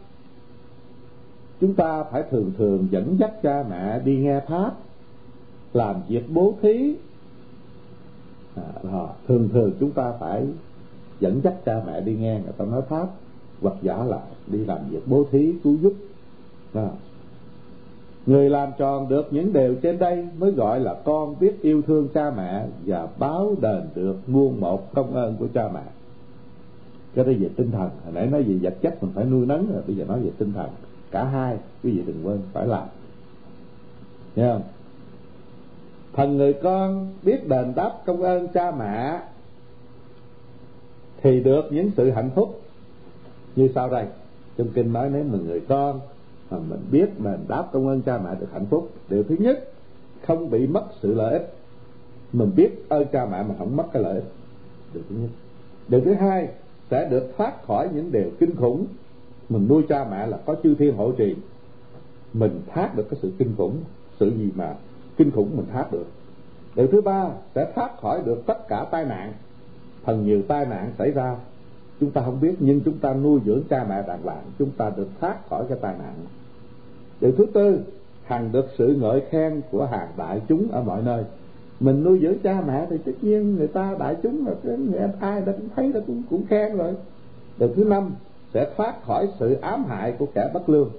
chúng 1.61 1.75
ta 1.75 2.03
phải 2.03 2.23
thường 2.31 2.53
thường 2.59 2.89
dẫn 2.91 3.17
dắt 3.21 3.43
cha 3.43 3.65
mẹ 3.71 4.01
đi 4.05 4.17
nghe 4.17 4.41
pháp 4.41 4.75
làm 5.73 5.97
việc 6.09 6.25
bố 6.31 6.55
thí. 6.63 6.95
À, 8.57 9.07
thường 9.29 9.49
thường 9.53 9.73
chúng 9.81 9.91
ta 9.91 10.13
phải 10.21 10.47
dẫn 11.21 11.41
dắt 11.45 11.55
cha 11.65 11.83
mẹ 11.87 12.01
đi 12.01 12.15
nghe 12.15 12.41
người 12.45 12.53
ta 12.57 12.65
nói 12.65 12.83
pháp 12.89 13.07
hoặc 13.63 13.75
giả 13.83 14.05
lại 14.05 14.29
đi 14.47 14.65
làm 14.65 14.79
việc 14.91 15.03
bố 15.07 15.25
thí 15.31 15.55
cứu 15.65 15.77
giúp. 15.83 15.93
À 16.75 16.89
người 18.27 18.51
làm 18.51 18.71
tròn 18.79 19.09
được 19.09 19.33
những 19.33 19.53
điều 19.53 19.75
trên 19.75 19.99
đây 19.99 20.29
mới 20.39 20.51
gọi 20.51 20.81
là 20.81 20.95
con 21.05 21.39
biết 21.41 21.63
yêu 21.63 21.83
thương 21.83 22.09
cha 22.15 22.31
mẹ 22.37 22.67
và 22.87 23.09
báo 23.19 23.55
đền 23.61 23.83
được 23.95 24.17
muôn 24.27 24.61
một 24.61 24.95
công 24.95 25.15
ơn 25.15 25.37
của 25.37 25.49
cha 25.55 25.69
mẹ. 25.75 25.83
Cái 27.15 27.25
đó 27.25 27.33
về 27.41 27.49
tinh 27.57 27.71
thần. 27.71 27.91
Hồi 28.05 28.13
nãy 28.15 28.27
nói 28.27 28.43
về 28.43 28.55
vật 28.63 28.75
chất 28.81 29.03
mình 29.03 29.13
phải 29.15 29.25
nuôi 29.25 29.47
nấng, 29.47 29.73
rồi 29.73 29.83
bây 29.87 29.97
giờ 29.97 30.05
nói 30.05 30.21
về 30.21 30.31
tinh 30.39 30.53
thần. 30.53 30.69
Cả 31.11 31.25
hai, 31.25 31.57
quý 31.83 31.91
vị 31.91 32.03
đừng 32.07 32.27
quên, 32.27 32.39
phải 32.53 32.67
làm. 32.67 32.89
Nghe 34.37 34.53
không? 34.53 34.63
Thần 36.13 36.37
người 36.37 36.53
con 36.53 37.09
biết 37.23 37.49
đền 37.49 37.73
đáp 37.77 37.93
công 38.07 38.23
ơn 38.23 38.49
cha 38.49 38.71
mẹ 38.71 39.21
thì 41.23 41.41
được 41.41 41.63
những 41.71 41.91
sự 41.97 42.11
hạnh 42.11 42.31
phúc. 42.35 42.61
Như 43.57 43.69
sau 43.75 43.91
đây, 43.91 44.07
trong 44.57 44.69
kinh 44.75 44.93
nói 44.93 45.11
nếu 45.13 45.25
mà 45.25 45.39
người 45.47 45.61
con 45.69 46.01
mà 46.55 46.61
mình 46.69 46.81
biết 46.91 47.21
đền 47.25 47.39
đáp 47.49 47.69
công 47.73 47.89
ơn 47.89 48.03
cha 48.03 48.19
mẹ 48.25 48.31
được 48.41 48.49
hạnh 48.53 48.67
phúc. 48.67 48.91
Điều 49.09 49.23
thứ 49.23 49.37
nhất, 49.39 49.73
không 50.27 50.51
bị 50.51 50.67
mất 50.67 50.85
sự 51.03 51.15
lợi 51.15 51.33
ích. 51.33 51.55
Mình 52.33 52.51
biết 52.57 52.89
ơn 52.89 53.07
cha 53.13 53.27
mẹ 53.27 53.43
mà 53.43 53.55
không 53.59 53.77
mất 53.77 53.85
cái 53.93 54.03
lợi 54.03 54.15
ích. 54.15 54.25
Điều 54.95 55.03
thứ 55.09 55.17
nhất. 55.17 55.31
Điều 55.89 56.01
thứ 56.01 56.15
hai, 56.15 56.49
sẽ 56.91 57.09
được 57.11 57.33
thoát 57.37 57.67
khỏi 57.67 57.89
những 57.95 58.13
điều 58.13 58.31
kinh 58.39 58.57
khủng. 58.57 58.87
Mình 59.49 59.69
nuôi 59.69 59.83
cha 59.89 60.07
mẹ 60.11 60.27
là 60.27 60.37
có 60.47 60.57
chư 60.63 60.75
thiên 60.75 60.97
hộ 60.97 61.13
trì. 61.13 61.37
Mình 62.33 62.61
thoát 62.75 62.97
được 62.97 63.07
cái 63.11 63.19
sự 63.23 63.33
kinh 63.39 63.55
khủng. 63.57 63.77
Sự 64.21 64.31
gì 64.31 64.51
mà 64.55 64.75
kinh 65.17 65.31
khủng 65.31 65.57
mình 65.57 65.67
thoát 65.73 65.93
được. 65.93 66.07
Điều 66.75 66.87
thứ 66.87 67.01
ba, 67.01 67.29
sẽ 67.55 67.73
thoát 67.75 68.01
khỏi 68.01 68.23
được 68.25 68.47
tất 68.47 68.69
cả 68.69 68.87
tai 68.91 69.05
nạn. 69.05 69.33
Phần 70.05 70.25
nhiều 70.25 70.43
tai 70.49 70.67
nạn 70.67 70.93
xảy 70.99 71.11
ra, 71.11 71.37
chúng 72.01 72.11
ta 72.11 72.23
không 72.25 72.41
biết, 72.41 72.55
nhưng 72.61 72.81
chúng 72.81 72.99
ta 72.99 73.15
nuôi 73.15 73.41
dưỡng 73.47 73.63
cha 73.71 73.87
mẹ 73.89 74.03
đàng 74.07 74.23
hoàng. 74.23 74.43
Chúng 74.59 74.71
ta 74.71 74.91
được 74.97 75.09
thoát 75.21 75.49
khỏi 75.49 75.65
cái 75.69 75.79
tai 75.81 75.95
nạn 75.99 76.15
điều 77.25 77.33
thứ 77.33 77.47
tư, 77.53 77.81
hằng 78.25 78.53
được 78.53 78.67
sự 78.79 78.97
ngợi 79.01 79.23
khen 79.31 79.61
của 79.71 79.87
hàng 79.87 80.09
đại 80.17 80.41
chúng 80.49 80.69
ở 80.71 80.83
mọi 80.83 81.03
nơi. 81.03 81.25
Mình 81.81 82.05
nuôi 82.05 82.19
dưỡng 82.23 82.39
cha 82.39 82.63
mẹ 82.67 82.87
thì 82.91 82.97
tất 83.05 83.13
nhiên 83.23 83.57
người 83.57 83.67
ta 83.67 83.97
đại 83.99 84.17
chúng 84.23 84.47
là 84.47 84.55
cái 84.65 84.79
người 84.79 85.01
ai 85.21 85.41
đã 85.41 85.53
cũng 85.53 85.69
thấy 85.77 85.93
đã 85.93 86.01
cũng 86.07 86.23
cũng 86.31 86.47
khen 86.47 86.77
rồi. 86.77 86.95
Điều 87.59 87.69
thứ 87.77 87.85
năm, 87.85 88.11
sẽ 88.55 88.71
thoát 88.77 89.05
khỏi 89.07 89.29
sự 89.41 89.55
ám 89.55 89.85
hại 89.85 90.13
của 90.19 90.27
kẻ 90.35 90.51
bất 90.55 90.69
lương. 90.69 90.91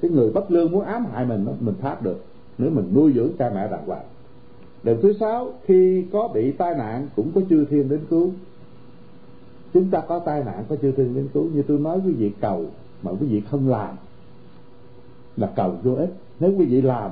Cái 0.00 0.10
người 0.10 0.30
bất 0.30 0.50
lương 0.50 0.72
muốn 0.72 0.84
ám 0.84 1.06
hại 1.12 1.24
mình 1.24 1.46
mình 1.60 1.74
thoát 1.80 2.02
được 2.02 2.24
nếu 2.58 2.70
mình 2.70 2.92
nuôi 2.94 3.12
dưỡng 3.14 3.30
cha 3.38 3.50
mẹ 3.54 3.68
đàng 3.70 3.86
hoàng. 3.86 4.06
Điều 4.82 4.96
thứ 5.02 5.12
sáu, 5.20 5.52
khi 5.64 6.04
có 6.12 6.28
bị 6.28 6.52
tai 6.52 6.74
nạn 6.74 7.08
cũng 7.16 7.30
có 7.34 7.40
chư 7.50 7.64
thiên 7.64 7.88
đến 7.88 8.00
cứu. 8.10 8.30
Chúng 9.74 9.90
ta 9.90 10.00
có 10.00 10.18
tai 10.18 10.44
nạn 10.44 10.64
có 10.68 10.76
chư 10.76 10.92
thiên 10.92 11.14
đến 11.14 11.28
cứu. 11.34 11.48
Như 11.54 11.62
tôi 11.62 11.78
nói, 11.78 12.00
quý 12.06 12.12
vị 12.12 12.32
cầu 12.40 12.64
mà 13.02 13.10
quý 13.20 13.26
vị 13.26 13.42
không 13.50 13.68
làm 13.68 13.96
là 15.36 15.52
cầu 15.56 15.74
vô 15.82 15.94
ích. 15.94 16.10
Nếu 16.40 16.52
quý 16.58 16.64
vị 16.64 16.82
làm 16.82 17.10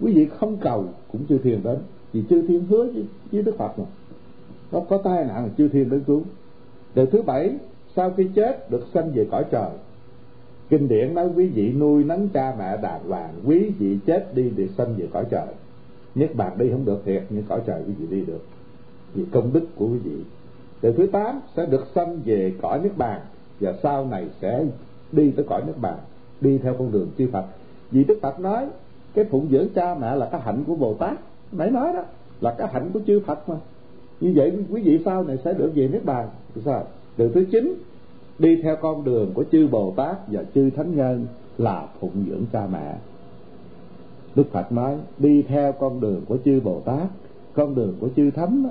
quý 0.00 0.12
vị 0.12 0.28
không 0.38 0.56
cầu 0.56 0.84
cũng 1.12 1.24
chưa 1.28 1.38
thiền 1.38 1.62
đến. 1.62 1.78
Vì 2.12 2.22
chư 2.30 2.46
thiên 2.46 2.64
hứa 2.64 2.84
với, 2.84 3.04
với 3.32 3.42
đức 3.42 3.54
phật 3.58 3.78
mà. 3.78 3.84
Nó 4.72 4.80
có 4.80 4.98
tai 4.98 5.24
nạn 5.24 5.44
là 5.44 5.50
chư 5.58 5.68
thiên 5.68 5.90
đến 5.90 6.04
cứu. 6.06 6.22
Điều 6.94 7.06
thứ 7.06 7.22
bảy 7.22 7.54
sau 7.96 8.10
khi 8.16 8.28
chết 8.34 8.70
được 8.70 8.86
sanh 8.94 9.12
về 9.12 9.26
cõi 9.30 9.44
trời. 9.50 9.70
Kinh 10.68 10.88
điển 10.88 11.14
nói 11.14 11.28
quý 11.36 11.46
vị 11.46 11.72
nuôi 11.72 12.04
nấng 12.04 12.28
cha 12.28 12.54
mẹ 12.58 12.76
đàng 12.82 13.08
hoàng 13.08 13.34
quý 13.44 13.70
vị 13.78 13.98
chết 14.06 14.34
đi 14.34 14.50
được 14.50 14.66
sanh 14.78 14.94
về 14.96 15.08
cõi 15.12 15.24
trời. 15.30 15.46
Nhất 16.14 16.30
bàn 16.34 16.58
đi 16.58 16.70
không 16.70 16.84
được 16.84 17.02
thiệt 17.04 17.22
nhưng 17.30 17.42
cõi 17.48 17.60
trời 17.66 17.82
quý 17.86 17.92
vị 17.98 18.06
đi 18.16 18.24
được. 18.24 18.44
Vì 19.14 19.24
công 19.32 19.52
đức 19.52 19.66
của 19.76 19.88
quý 19.88 19.98
vị. 19.98 20.16
Điều 20.82 20.92
thứ 20.92 21.06
tám 21.06 21.40
sẽ 21.56 21.66
được 21.66 21.86
sanh 21.94 22.20
về 22.24 22.52
cõi 22.62 22.80
nước 22.82 22.92
bàn 22.96 23.20
và 23.60 23.74
sau 23.82 24.06
này 24.06 24.26
sẽ 24.40 24.64
đi 25.12 25.30
tới 25.30 25.44
cõi 25.48 25.62
nước 25.66 25.74
bàn 25.80 25.98
đi 26.44 26.58
theo 26.58 26.74
con 26.78 26.92
đường 26.92 27.08
chư 27.18 27.28
Phật. 27.32 27.44
Vì 27.90 28.04
Đức 28.04 28.18
Phật 28.22 28.40
nói, 28.40 28.66
cái 29.14 29.24
phụng 29.24 29.48
dưỡng 29.50 29.68
cha 29.74 29.94
mẹ 29.94 30.16
là 30.16 30.28
cái 30.32 30.40
hạnh 30.40 30.64
của 30.66 30.74
Bồ 30.74 30.94
Tát. 30.94 31.18
Nãy 31.52 31.70
nói 31.70 31.92
đó, 31.92 32.02
là 32.40 32.54
cái 32.58 32.68
hạnh 32.72 32.90
của 32.92 33.00
chư 33.06 33.20
Phật 33.26 33.48
mà. 33.48 33.56
Như 34.20 34.32
vậy 34.36 34.52
quý 34.70 34.82
vị 34.82 34.98
sau 35.04 35.24
này 35.24 35.38
sẽ 35.44 35.52
được 35.52 35.72
về 35.74 35.88
nước 35.88 36.00
bàn. 36.04 36.28
Sao? 36.64 36.84
Đường 37.16 37.32
thứ 37.34 37.44
chín, 37.52 37.74
đi 38.38 38.62
theo 38.62 38.76
con 38.76 39.04
đường 39.04 39.30
của 39.34 39.44
chư 39.52 39.68
Bồ 39.68 39.92
Tát 39.96 40.16
và 40.28 40.44
chư 40.54 40.70
Thánh 40.70 40.96
Nhân 40.96 41.26
là 41.58 41.88
phụng 42.00 42.24
dưỡng 42.28 42.44
cha 42.52 42.66
mẹ. 42.72 42.96
Đức 44.34 44.44
Phật 44.52 44.72
nói, 44.72 44.96
đi 45.18 45.42
theo 45.42 45.72
con 45.72 46.00
đường 46.00 46.20
của 46.28 46.36
chư 46.44 46.60
Bồ 46.60 46.80
Tát, 46.80 47.08
con 47.54 47.74
đường 47.74 47.94
của 48.00 48.08
chư 48.16 48.30
Thánh 48.30 48.66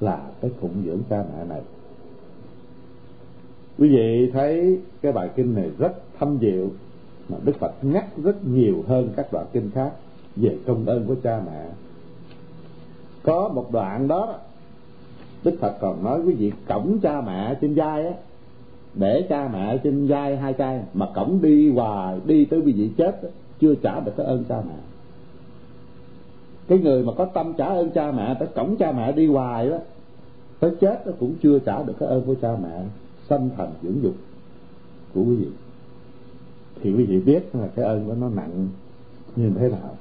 là 0.00 0.22
cái 0.40 0.50
phụng 0.60 0.74
dưỡng 0.84 1.00
cha 1.10 1.24
mẹ 1.32 1.44
này. 1.48 1.60
Quý 3.78 3.88
vị 3.88 4.30
thấy 4.32 4.78
cái 5.02 5.12
bài 5.12 5.30
kinh 5.36 5.54
này 5.54 5.70
rất 5.78 5.92
thâm 6.18 6.38
diệu 6.40 6.68
mà 7.28 7.36
Đức 7.44 7.56
Phật 7.58 7.72
nhắc 7.82 8.06
rất 8.22 8.46
nhiều 8.46 8.84
hơn 8.88 9.08
các 9.16 9.32
đoạn 9.32 9.46
kinh 9.52 9.70
khác 9.70 9.92
về 10.36 10.58
công 10.66 10.86
ơn 10.86 11.06
của 11.06 11.14
cha 11.22 11.40
mẹ. 11.46 11.66
Có 13.22 13.48
một 13.48 13.72
đoạn 13.72 14.08
đó 14.08 14.34
Đức 15.44 15.56
Phật 15.60 15.76
còn 15.80 16.04
nói 16.04 16.20
quý 16.26 16.34
vị 16.34 16.52
cổng 16.68 16.98
cha 17.02 17.20
mẹ 17.20 17.54
trên 17.60 17.74
vai 17.74 18.06
á 18.06 18.12
để 18.94 19.26
cha 19.28 19.48
mẹ 19.52 19.78
trên 19.78 20.06
vai 20.06 20.36
hai 20.36 20.52
tay 20.52 20.82
mà 20.94 21.06
cổng 21.14 21.42
đi 21.42 21.70
hoài 21.70 22.20
đi 22.24 22.44
tới 22.44 22.60
quý 22.60 22.72
vị 22.72 22.90
chết 22.96 23.22
đó, 23.22 23.28
chưa 23.60 23.74
trả 23.74 24.00
được 24.00 24.12
cái 24.16 24.26
ơn 24.26 24.44
cha 24.48 24.62
mẹ. 24.68 24.76
Cái 26.68 26.78
người 26.78 27.02
mà 27.02 27.12
có 27.16 27.24
tâm 27.24 27.52
trả 27.58 27.66
ơn 27.66 27.90
cha 27.90 28.12
mẹ 28.12 28.36
tới 28.38 28.48
cổng 28.54 28.76
cha 28.76 28.92
mẹ 28.92 29.12
đi 29.12 29.26
hoài 29.26 29.68
đó 29.68 29.76
tới 30.60 30.70
chết 30.80 31.06
nó 31.06 31.12
cũng 31.18 31.34
chưa 31.42 31.58
trả 31.58 31.82
được 31.82 31.94
cái 31.98 32.08
ơn 32.08 32.22
của 32.26 32.34
cha 32.42 32.56
mẹ. 32.62 32.82
Sanh 33.28 33.50
thành 33.56 33.70
dưỡng 33.82 34.02
dục 34.02 34.14
của 35.14 35.20
quý 35.20 35.36
vị 35.36 35.46
thì 36.82 36.92
quý 36.92 37.04
vị 37.04 37.20
biết 37.20 37.54
là 37.54 37.68
cái 37.74 37.84
ơn 37.84 38.04
của 38.06 38.14
nó 38.14 38.28
nặng 38.28 38.68
như 39.36 39.50
thế 39.58 39.68
nào. 39.68 39.96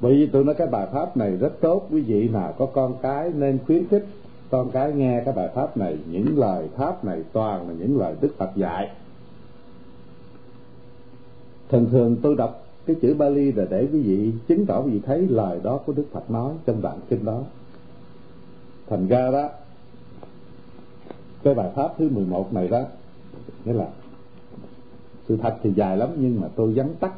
Bởi 0.00 0.14
vì 0.14 0.26
tôi 0.26 0.44
nói 0.44 0.54
cái 0.54 0.66
bài 0.66 0.86
pháp 0.92 1.16
này 1.16 1.36
rất 1.36 1.60
tốt, 1.60 1.86
quý 1.90 2.00
vị 2.00 2.28
nào 2.28 2.54
có 2.58 2.66
con 2.66 2.94
cái 3.02 3.32
nên 3.34 3.58
khuyến 3.66 3.88
khích 3.88 4.06
con 4.50 4.70
cái 4.70 4.92
nghe 4.92 5.22
cái 5.24 5.34
bài 5.34 5.48
pháp 5.54 5.76
này. 5.76 5.98
Những 6.10 6.38
lời 6.38 6.68
pháp 6.76 7.04
này 7.04 7.22
toàn 7.32 7.68
là 7.68 7.74
những 7.78 7.98
lời 7.98 8.14
đức 8.20 8.38
phật 8.38 8.50
dạy. 8.56 8.90
Thường 11.68 11.86
thường 11.90 12.16
tôi 12.22 12.36
đọc 12.36 12.66
cái 12.86 12.96
chữ 13.02 13.14
Bali 13.14 13.52
là 13.52 13.64
để 13.70 13.88
quý 13.92 14.00
vị 14.00 14.32
chứng 14.48 14.66
tỏ 14.66 14.82
quý 14.82 14.90
vị 14.90 15.00
thấy 15.06 15.26
lời 15.28 15.60
đó 15.62 15.80
của 15.86 15.92
Đức 15.92 16.04
Phật 16.12 16.30
nói 16.30 16.52
trong 16.66 16.82
đoạn 16.82 16.98
kinh 17.08 17.24
đó. 17.24 17.40
Thành 18.88 19.08
ra 19.08 19.30
đó, 19.30 19.48
cái 21.42 21.54
bài 21.54 21.70
pháp 21.74 21.94
thứ 21.98 22.08
11 22.08 22.52
này 22.52 22.68
đó, 22.68 22.82
nghĩa 23.64 23.72
là 23.72 23.86
sự 25.28 25.36
thật 25.36 25.54
thì 25.62 25.72
dài 25.76 25.96
lắm, 25.96 26.08
nhưng 26.16 26.40
mà 26.40 26.48
tôi 26.56 26.72
vắn 26.72 26.88
tắt 27.00 27.12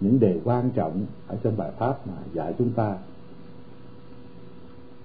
những 0.00 0.20
đề 0.20 0.40
quan 0.44 0.70
trọng 0.70 1.06
ở 1.26 1.36
trong 1.42 1.56
bài 1.56 1.70
pháp 1.78 2.06
mà 2.06 2.14
dạy 2.34 2.54
chúng 2.58 2.70
ta. 2.70 2.96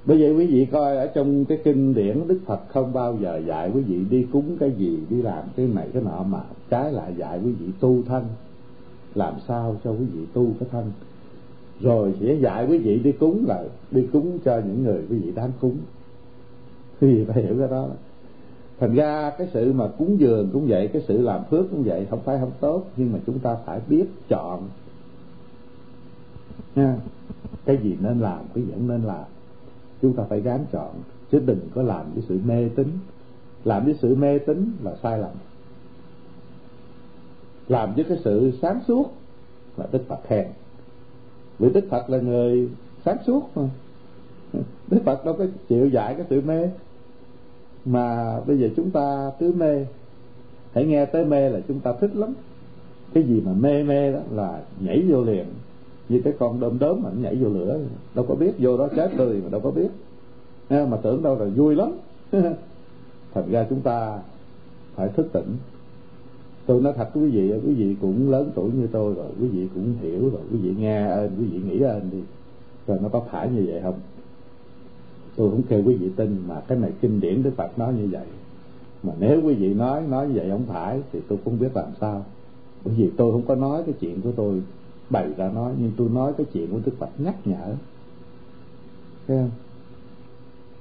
Bởi 0.06 0.18
vậy 0.18 0.34
quý 0.34 0.48
vị 0.48 0.68
coi 0.72 0.98
ở 0.98 1.08
trong 1.08 1.46
cái 1.46 1.60
kinh 1.64 1.94
điển 1.94 2.28
Đức 2.28 2.40
Phật 2.46 2.62
không 2.68 2.94
bao 2.94 3.18
giờ 3.22 3.42
dạy 3.48 3.72
quý 3.74 3.82
vị 3.82 4.00
đi 4.10 4.28
cúng 4.32 4.58
cái 4.60 4.72
gì, 4.72 5.00
đi 5.10 5.22
làm 5.22 5.44
cái 5.56 5.68
này 5.68 5.90
cái 5.94 6.04
nọ, 6.04 6.24
mà 6.24 6.42
trái 6.70 6.92
lại 6.92 7.14
dạy 7.18 7.40
quý 7.46 7.52
vị 7.52 7.66
tu 7.80 8.04
thân. 8.08 8.26
Làm 9.16 9.34
sao 9.48 9.76
cho 9.84 9.92
quý 9.92 10.06
vị 10.14 10.26
tu 10.34 10.48
cái 10.60 10.70
thân? 10.72 10.92
Rồi 11.80 12.14
sẽ 12.20 12.34
dạy 12.34 12.68
quý 12.70 12.78
vị 12.78 13.00
đi 13.00 13.12
cúng 13.12 13.46
là 13.48 13.64
đi 13.92 14.08
cúng 14.14 14.40
cho 14.46 14.62
những 14.68 14.84
người 14.84 15.04
quý 15.10 15.18
vị 15.20 15.32
đang 15.36 15.52
cúng. 15.62 15.78
Quý 17.02 17.16
vị 17.16 17.26
phải 17.26 17.44
hiểu 17.44 17.56
cái 17.60 17.68
đó 17.68 17.88
thành 18.80 18.96
ra 18.96 19.32
cái 19.38 19.48
sự 19.54 19.74
mà 19.74 19.88
cúng 19.98 20.20
dường 20.20 20.50
cũng 20.54 20.66
vậy, 20.68 20.90
cái 20.94 21.02
sự 21.08 21.22
làm 21.22 21.44
phước 21.50 21.66
cũng 21.72 21.84
vậy, 21.84 22.08
không 22.10 22.20
phải 22.22 22.38
không 22.40 22.52
tốt, 22.60 22.84
nhưng 22.98 23.14
mà 23.14 23.20
chúng 23.26 23.40
ta 23.40 23.56
phải 23.66 23.80
biết 23.88 24.06
chọn. 24.30 24.70
Nha. 26.76 26.96
Cái 27.66 27.78
gì 27.84 27.98
nên 28.00 28.20
làm, 28.20 28.40
cái 28.54 28.64
gì 28.64 28.72
không 28.74 28.88
nên 28.88 29.04
làm. 29.04 29.24
Chúng 30.02 30.14
ta 30.14 30.24
phải 30.30 30.42
gán 30.42 30.66
chọn, 30.72 30.92
chứ 31.32 31.40
đừng 31.46 31.60
có 31.76 31.82
làm 31.82 32.06
với 32.14 32.24
sự 32.28 32.40
mê 32.46 32.70
tín. 32.76 32.88
Làm 33.64 33.86
với 33.86 33.96
sự 34.02 34.16
mê 34.16 34.40
tín 34.40 34.72
là 34.84 34.96
sai 35.04 35.20
lầm. 35.20 35.32
Làm 37.68 37.94
với 37.96 38.04
cái 38.04 38.18
sự 38.24 38.52
sáng 38.62 38.80
suốt 38.88 39.14
là 39.78 39.88
đức 39.92 40.02
phật 40.08 40.20
khen 40.28 40.48
vì 41.60 41.70
đức 41.70 41.88
phật 41.90 42.10
là 42.10 42.18
người 42.18 42.70
sáng 43.06 43.18
suốt 43.28 43.50
mà. 43.56 43.64
Đức 44.88 45.02
phật 45.06 45.26
đâu 45.26 45.36
có 45.38 45.46
chịu 45.70 45.90
dạy 45.90 46.16
cái 46.16 46.26
sự 46.30 46.42
mê 46.42 46.70
mà 47.86 48.40
bây 48.40 48.58
giờ 48.58 48.70
chúng 48.76 48.92
ta 48.92 49.32
cứ 49.40 49.54
mê. 49.58 49.86
Hãy 50.74 50.86
nghe 50.86 51.06
tới 51.06 51.26
mê 51.26 51.50
là 51.50 51.60
chúng 51.68 51.80
ta 51.80 51.94
thích 51.94 52.16
lắm. 52.16 52.34
Cái 53.14 53.24
gì 53.24 53.42
mà 53.46 53.52
mê 53.54 53.84
mê 53.84 54.12
đó 54.12 54.20
là 54.32 54.62
nhảy 54.80 55.04
vô 55.10 55.24
liền. 55.24 55.46
Như 56.10 56.22
cái 56.24 56.34
con 56.40 56.60
đom 56.60 56.80
đóm 56.80 57.00
mà 57.04 57.10
nó 57.14 57.22
nhảy 57.22 57.36
vô 57.36 57.50
lửa. 57.50 57.80
Đâu 58.16 58.26
có 58.30 58.36
biết, 58.36 58.52
vô 58.60 58.78
đó 58.78 58.88
chết 58.96 59.12
tươi 59.18 59.42
mà 59.44 59.50
đâu 59.50 59.62
có 59.62 59.72
biết. 59.72 59.90
Mà 60.70 60.98
tưởng 61.04 61.24
đâu 61.24 61.40
là 61.40 61.46
vui 61.46 61.76
lắm. 61.76 61.92
Thật 63.34 63.44
ra 63.52 63.66
chúng 63.70 63.82
ta 63.82 64.20
phải 64.96 65.10
thức 65.10 65.30
tỉnh. 65.34 65.56
Tôi 66.66 66.82
nói 66.82 66.94
thật 66.96 67.10
quý 67.14 67.30
vị 67.30 67.54
quý 67.66 67.74
vị 67.74 67.96
cũng 68.02 68.32
lớn 68.32 68.52
tuổi 68.56 68.70
như 68.72 68.88
tôi 68.92 69.14
rồi, 69.14 69.26
quý 69.42 69.48
vị 69.48 69.68
cũng 69.74 69.94
hiểu 70.02 70.30
rồi, 70.30 70.42
quý 70.52 70.58
vị 70.58 70.74
nghe 70.80 71.08
ơn 71.08 71.32
quý 71.40 71.46
vị 71.46 71.60
nghĩ 71.70 71.82
ơn 71.82 72.10
đi. 72.12 72.18
Rồi 72.88 72.98
nó 73.02 73.10
có 73.10 73.24
phải 73.32 73.50
như 73.50 73.64
vậy 73.68 73.82
không? 73.84 74.00
Tôi 75.36 75.50
không 75.52 75.62
kêu 75.70 75.84
quý 75.86 75.96
vị 75.96 76.10
tin 76.16 76.44
mà 76.48 76.62
cái 76.68 76.78
này 76.78 76.92
kinh 77.02 77.20
điển 77.20 77.44
đức 77.44 77.52
phật 77.56 77.80
nói 77.80 77.94
như 77.94 78.08
vậy. 78.12 78.26
Mà 79.04 79.14
nếu 79.20 79.42
quý 79.44 79.54
vị 79.54 79.74
nói 79.74 80.02
nói 80.10 80.28
như 80.28 80.34
vậy 80.36 80.50
không 80.50 80.66
phải 80.66 81.02
thì 81.12 81.20
tôi 81.28 81.40
không 81.46 81.60
biết 81.60 81.76
làm 81.76 81.90
sao. 82.02 82.26
Bởi 82.86 82.94
vì 82.98 83.12
tôi 83.18 83.32
không 83.32 83.46
có 83.48 83.56
nói 83.56 83.84
cái 83.86 83.94
chuyện 84.00 84.22
của 84.22 84.32
tôi 84.36 84.62
bày 85.10 85.28
ra 85.38 85.50
nói 85.50 85.74
nhưng 85.80 85.92
tôi 85.98 86.10
nói 86.10 86.34
cái 86.38 86.46
chuyện 86.54 86.72
của 86.72 86.80
đức 86.86 86.92
phật 87.00 87.10
nhắc 87.18 87.36
nhở. 87.46 87.76
Thấy 89.28 89.38
không? 89.38 89.52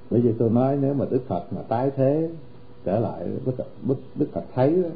Bởi 0.09 0.21
vì 0.21 0.33
tôi 0.37 0.49
nói 0.49 0.77
nếu 0.81 0.93
mà 0.93 1.05
đức 1.09 1.21
phật 1.27 1.53
mà 1.53 1.61
tái 1.61 1.91
thế 1.95 2.29
trở 2.85 2.99
lại 2.99 3.27
đức, 3.45 3.53
đức, 3.87 3.95
đức 4.15 4.27
phật 4.31 4.43
thấy 4.53 4.83
đó, 4.83 4.89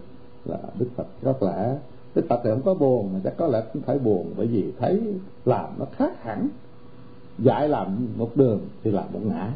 là 0.46 0.60
đức 0.80 0.88
phật 0.96 1.08
rất 1.22 1.44
lẽ 1.44 1.78
đức 2.16 2.26
phật 2.30 2.42
thì 2.44 2.50
không 2.50 2.62
có 2.62 2.74
buồn 2.74 3.14
mà 3.14 3.20
chắc 3.24 3.38
có 3.38 3.48
lẽ 3.48 3.64
cũng 3.74 3.82
phải 3.82 4.00
buồn 4.00 4.34
bởi 4.38 4.48
vì 4.48 4.72
thấy 4.80 5.02
làm 5.46 5.66
nó 5.80 5.86
khác 5.92 6.24
hẳn 6.24 6.48
dạy 7.40 7.70
làm 7.70 8.08
một 8.18 8.38
đường 8.38 8.60
thì 8.84 8.92
làm 8.92 9.06
một 9.14 9.20
ngã. 9.24 9.52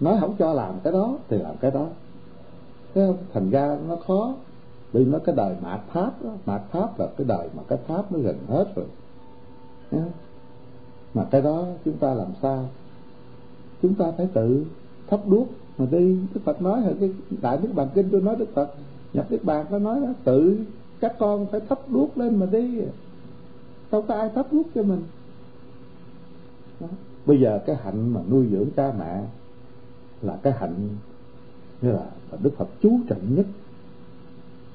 Nói 0.00 0.16
không 0.20 0.34
cho 0.38 0.52
làm 0.52 0.74
cái 0.82 0.92
đó 0.92 1.18
thì 1.28 1.38
làm 1.38 1.56
cái 1.56 1.70
đó. 1.70 1.86
Thế 2.94 3.06
không? 3.06 3.16
thành 3.32 3.50
ra 3.50 3.78
nó 3.88 3.96
khó, 4.06 4.34
vì 4.92 5.04
nó 5.04 5.18
cái 5.18 5.34
đời 5.34 5.56
mạt 5.62 5.80
pháp 5.92 6.22
đó, 6.24 6.30
mạt 6.46 6.62
pháp 6.70 6.98
là 6.98 7.06
cái 7.16 7.26
đời 7.26 7.48
mà 7.56 7.62
cái 7.68 7.78
pháp 7.86 8.12
nó 8.12 8.18
gần 8.18 8.36
hết 8.48 8.66
rồi. 8.76 8.86
Mà 11.14 11.24
cái 11.30 11.42
đó 11.42 11.64
chúng 11.84 11.96
ta 11.96 12.14
làm 12.14 12.28
sao? 12.42 12.68
Chúng 13.82 13.94
ta 13.94 14.12
phải 14.16 14.28
tự 14.32 14.64
thắp 15.06 15.20
đuốc 15.26 15.48
mà 15.78 15.86
đi. 15.90 16.18
Đức 16.34 16.40
phật 16.44 16.62
nói 16.62 16.80
rồi 16.84 16.96
cái 17.00 17.12
đại 17.42 17.58
đức 17.62 17.68
bàn 17.74 17.88
kinh 17.94 18.08
tôi 18.12 18.20
nói 18.20 18.36
đức 18.36 18.48
phật, 18.54 18.70
nhập 19.12 19.26
đức 19.30 19.44
bàn 19.44 19.66
nó 19.70 19.78
nói 19.78 20.00
đó 20.00 20.08
tự 20.24 20.58
các 21.00 21.14
con 21.18 21.46
phải 21.46 21.60
thắp 21.60 21.78
đuốc 21.88 22.18
lên 22.18 22.36
mà 22.36 22.46
đi. 22.46 22.80
Đâu 23.92 24.02
có 24.02 24.14
ai 24.14 24.30
thắp 24.34 24.46
đuốc 24.52 24.66
cho 24.74 24.82
mình 24.82 25.02
đó. 26.80 26.86
bây 27.26 27.40
giờ 27.40 27.60
cái 27.66 27.76
hạnh 27.76 28.14
mà 28.14 28.20
nuôi 28.30 28.46
dưỡng 28.50 28.68
cha 28.76 28.92
mẹ 28.98 29.22
là 30.22 30.38
cái 30.42 30.52
hạnh 30.52 30.88
như 31.82 31.92
là 31.92 32.06
đức 32.42 32.50
phật 32.56 32.68
chú 32.82 33.00
trọng 33.08 33.34
nhất. 33.34 33.46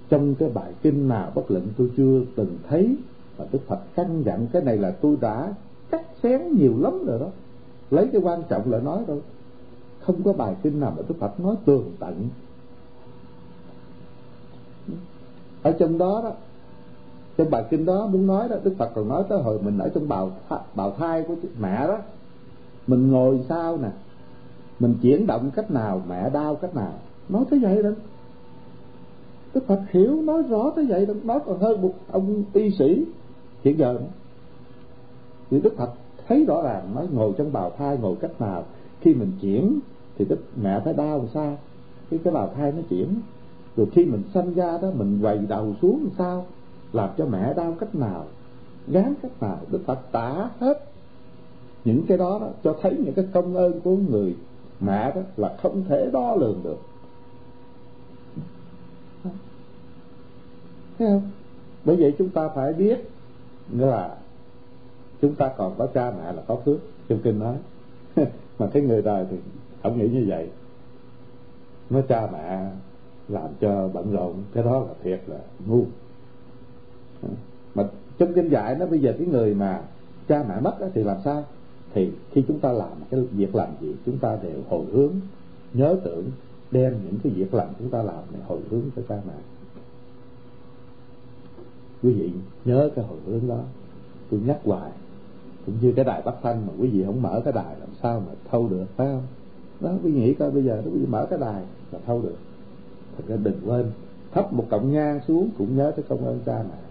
Trong 0.10 0.36
cái 0.36 0.49
bài 0.49 0.73
kinh 0.82 1.07
nào 1.07 1.32
bất 1.36 1.52
luận 1.52 1.68
tôi 1.77 1.91
chưa 1.98 2.22
từng 2.36 2.57
thấy 2.69 2.98
và 3.38 3.45
đức 3.52 3.60
phật 3.68 3.80
căn 3.95 4.23
dặn 4.26 4.48
cái 4.52 4.61
này 4.64 4.77
là 4.77 4.91
tôi 4.91 5.18
đã 5.22 5.53
cắt 5.90 6.06
xén 6.23 6.41
nhiều 6.57 6.73
lắm 6.80 7.06
rồi 7.06 7.19
đó. 7.19 7.27
Lấy 7.91 8.10
cái 8.11 8.22
quan 8.22 8.44
trọng 8.49 8.72
là 8.72 8.80
nói 8.80 9.03
đâu 9.07 9.22
không 9.99 10.23
có 10.23 10.34
bài 10.34 10.56
kinh 10.64 10.80
nào 10.80 10.94
mà 10.98 11.03
đức 11.07 11.15
phật 11.19 11.40
nói 11.40 11.56
tường 11.65 11.91
tận. 11.99 12.30
Ở 15.64 15.72
trong 15.72 15.98
đó 15.98 16.22
đó 16.23 16.32
trong 17.37 17.49
bài 17.49 17.65
kinh 17.69 17.85
đó 17.85 18.07
muốn 18.07 18.27
nói 18.27 18.49
đó, 18.49 18.55
đức 18.63 18.73
phật 18.77 18.91
còn 18.95 19.07
nói 19.07 19.23
tới 19.29 19.41
hồi 19.41 19.59
mình 19.63 19.77
ở 19.77 19.89
trong 19.89 20.07
bào 20.07 20.31
bào 20.75 20.91
thai 20.91 21.23
của 21.27 21.35
mẹ 21.59 21.87
đó. 21.87 21.97
Mình 22.87 23.11
ngồi 23.11 23.39
sao 23.49 23.77
nè? 23.77 23.89
Mình 24.79 24.95
chuyển 25.01 25.27
động 25.27 25.51
cách 25.55 25.71
nào, 25.71 26.01
mẹ 26.09 26.29
đau 26.29 26.55
cách 26.55 26.75
nào? 26.75 26.93
Nói 27.29 27.43
tới 27.49 27.59
vậy 27.59 27.83
đó. 27.83 27.89
Đức 29.53 29.67
phật 29.67 29.81
hiểu, 29.91 30.21
nói 30.21 30.43
rõ 30.43 30.71
tới 30.75 30.85
vậy 30.85 31.05
đó. 31.05 31.13
Nói 31.23 31.39
còn 31.45 31.59
hơn 31.59 31.81
một 31.81 31.93
ông 32.11 32.43
y 32.53 32.71
sĩ. 32.71 33.05
Hiện 33.63 33.77
giờ 33.77 33.93
đó. 33.93 34.05
thì 35.49 35.61
đức 35.61 35.77
phật 35.77 35.89
thấy 36.27 36.45
rõ 36.45 36.61
ràng, 36.61 36.95
nói 36.95 37.07
ngồi 37.11 37.33
trong 37.37 37.53
bào 37.53 37.71
thai 37.77 37.97
ngồi 37.97 38.15
cách 38.21 38.41
nào. 38.41 38.63
Khi 39.01 39.13
mình 39.13 39.31
chuyển, 39.41 39.79
thì 40.17 40.25
đức 40.25 40.39
mẹ 40.61 40.81
phải 40.85 40.93
đau 40.93 41.17
làm 41.17 41.27
sao? 41.33 41.57
Khi 42.09 42.17
cái 42.17 42.33
bào 42.33 42.53
thai 42.55 42.71
nó 42.71 42.81
chuyển. 42.89 43.07
Rồi 43.77 43.87
khi 43.91 44.05
mình 44.05 44.23
sanh 44.33 44.53
ra 44.53 44.77
đó, 44.81 44.91
mình 44.93 45.19
quầy 45.21 45.37
đầu 45.37 45.75
xuống 45.81 45.99
làm 46.03 46.11
sao? 46.17 46.45
Làm 46.95 47.09
cho 47.17 47.26
mẹ 47.26 47.53
đau 47.53 47.76
cách 47.80 47.95
nào 47.95 48.26
gán 48.88 49.13
cách 49.22 49.31
nào 49.41 49.59
đức 49.72 49.80
phật 49.85 49.99
tả 50.11 50.49
hết. 50.59 50.85
Những 51.85 52.05
cái 52.07 52.17
đó, 52.17 52.39
đó 52.41 52.47
cho 52.63 52.76
thấy 52.81 52.97
những 53.05 53.13
cái 53.13 53.26
công 53.34 53.55
ơn 53.55 53.81
của 53.81 53.95
người 53.95 54.35
mẹ 54.80 55.11
đó 55.15 55.22
là 55.38 55.55
không 55.61 55.84
thể 55.84 56.09
đo 56.13 56.35
lường 56.35 56.61
được. 56.63 56.77
Thấy 60.99 61.07
không? 61.07 61.30
Bởi 61.85 61.95
vậy 61.95 62.13
chúng 62.17 62.30
ta 62.30 62.49
phải 62.55 62.73
biết 62.73 63.09
nghĩa 63.72 63.85
là 63.85 64.15
chúng 65.22 65.35
ta 65.35 65.51
còn 65.57 65.76
có 65.77 65.88
cha 65.88 66.11
mẹ 66.11 66.34
là 66.34 66.41
có 66.47 66.55
phước 66.55 66.77
trong 67.07 67.19
kinh 67.23 67.39
nói. 67.39 67.55
Mà 68.59 68.67
cái 68.73 68.81
người 68.81 69.01
đời 69.01 69.26
thì 69.31 69.38
không 69.84 69.99
nghĩ 69.99 70.09
như 70.09 70.26
vậy. 70.27 70.49
Nói 71.89 72.03
cha 72.07 72.27
mẹ 72.34 72.69
làm 73.27 73.49
cho 73.61 73.88
bận 73.93 74.11
rộn 74.11 74.43
cái 74.53 74.63
đó 74.63 74.80
là 74.80 74.93
thiệt 75.03 75.22
là 75.27 75.38
ngu 75.67 75.85
mà 77.76 77.84
trong 78.18 78.34
kinh 78.34 78.49
dạy 78.49 78.76
nó 78.80 78.85
bây 78.85 78.99
giờ 78.99 79.14
cái 79.18 79.27
người 79.27 79.53
mà 79.53 79.81
cha 80.27 80.45
mẹ 80.49 80.60
mất 80.61 80.76
thì 80.93 81.03
làm 81.03 81.18
sao? 81.23 81.43
Thì 81.93 82.11
khi 82.31 82.43
chúng 82.47 82.60
ta 82.60 82.72
làm 82.72 82.91
cái 83.10 83.19
việc 83.19 83.56
làm 83.56 83.69
gì, 83.81 83.95
chúng 84.06 84.18
ta 84.18 84.38
đều 84.43 84.61
hồi 84.69 84.85
hướng, 84.91 85.11
nhớ 85.73 85.97
tưởng, 86.03 86.26
đem 86.72 86.95
những 87.06 87.19
cái 87.23 87.31
việc 87.31 87.53
làm 87.53 87.68
chúng 87.80 87.89
ta 87.89 88.03
làm 88.03 88.23
để 88.34 88.39
hồi 88.47 88.60
hướng 88.69 88.81
cho 88.95 89.02
cha 89.10 89.15
mẹ. 89.27 89.34
Quý 92.03 92.14
vị 92.14 92.31
nhớ 92.65 92.89
cái 92.95 93.06
hồi 93.06 93.18
hướng 93.26 93.47
đó. 93.47 93.60
Tôi 94.31 94.39
nhắc 94.45 94.60
hoài, 94.64 94.91
cũng 95.65 95.76
như 95.81 95.93
cái 95.95 96.06
đài 96.06 96.22
bắc 96.22 96.35
thanh 96.43 96.68
mà 96.68 96.73
quý 96.80 96.88
vị 96.88 97.03
không 97.06 97.22
mở 97.22 97.41
cái 97.43 97.53
đài 97.53 97.76
làm 97.80 97.89
sao 98.03 98.19
mà 98.19 98.34
thâu 98.52 98.68
được, 98.69 98.85
phải 98.95 99.07
không? 99.07 99.23
Đó, 99.80 99.91
quý 100.03 100.11
vị 100.11 100.22
nghĩ 100.22 100.34
coi 100.34 100.52
bây 100.52 100.64
giờ 100.64 100.81
quý 100.85 100.91
vị 100.91 101.06
mở 101.06 101.27
cái 101.30 101.39
đài 101.39 101.64
là 101.91 101.99
thâu 102.06 102.22
được. 102.22 102.35
Thật 103.18 103.23
ra 103.27 103.35
đừng 103.35 103.61
quên 103.65 103.91
thấp 104.31 104.53
một 104.53 104.65
cọng 104.69 104.91
nhang 104.91 105.19
xuống 105.27 105.49
cũng 105.57 105.77
nhớ 105.77 105.91
tới 105.95 106.06
công 106.10 106.26
ơn 106.26 106.39
cha 106.45 106.64
mẹ 106.69 106.84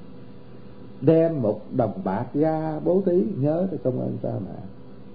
đem 1.00 1.42
một 1.42 1.60
đồng 1.76 2.00
bạc 2.04 2.26
ra 2.34 2.80
bố 2.84 3.02
thí 3.06 3.24
nhớ 3.38 3.66
tới 3.70 3.78
công 3.84 4.00
ơn 4.00 4.16
cha 4.22 4.32
mẹ. 4.46 4.56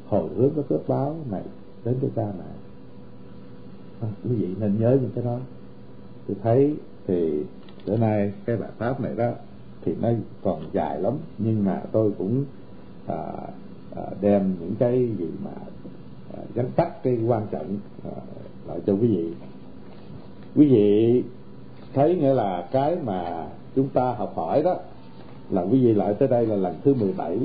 Hồi 0.07 0.29
hướng 0.35 0.49
cái 0.55 0.63
phước 0.63 0.87
báo 0.87 1.15
này 1.31 1.43
đến 1.85 1.95
cho 2.01 2.07
cha 2.15 2.25
mẹ. 2.37 2.51
À, 4.01 4.07
quý 4.23 4.35
vị 4.35 4.47
nên 4.59 4.79
nhớ 4.79 4.97
những 5.01 5.11
cái 5.15 5.23
đó. 5.23 5.37
Tôi 6.27 6.37
thấy 6.43 6.75
thì 7.07 7.43
bữa 7.85 7.97
nay 7.97 8.33
cái 8.45 8.57
bài 8.57 8.69
pháp 8.77 9.01
này 9.01 9.15
đó 9.15 9.31
thì 9.85 9.95
nó 10.01 10.09
còn 10.43 10.61
dài 10.73 11.01
lắm 11.01 11.13
nhưng 11.37 11.65
mà 11.65 11.81
tôi 11.91 12.11
cũng 12.17 12.45
à, 13.07 13.17
à, 13.95 14.03
đem 14.21 14.55
những 14.59 14.75
cái 14.79 15.09
gì 15.17 15.27
mà 15.43 15.51
à, 16.33 16.39
gắn 16.55 16.71
tắt 16.75 17.03
cái 17.03 17.17
quan 17.27 17.47
trọng 17.51 17.77
à, 18.05 18.21
lại 18.67 18.79
cho 18.87 18.93
quý 18.93 19.07
vị. 19.07 19.33
Quý 20.55 20.67
vị 20.67 21.23
thấy 21.93 22.15
nghĩa 22.15 22.33
là 22.33 22.67
cái 22.71 22.97
mà 23.05 23.47
chúng 23.75 23.89
ta 23.89 24.13
học 24.13 24.33
hỏi 24.35 24.63
đó 24.63 24.75
là 25.51 25.61
quý 25.61 25.85
vị 25.85 25.93
lại 25.93 26.13
tới 26.13 26.27
đây 26.27 26.45
là 26.45 26.55
lần 26.55 26.75
thứ 26.83 26.93
17 26.93 27.37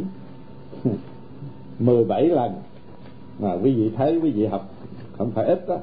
17 1.79 2.27
lần. 2.27 2.53
Mà 3.39 3.55
quý 3.55 3.75
vị 3.75 3.91
thấy 3.97 4.19
quý 4.23 4.31
vị 4.31 4.47
học 4.47 4.71
không 5.19 5.31
phải 5.31 5.47
ít 5.47 5.69
đó. 5.69 5.79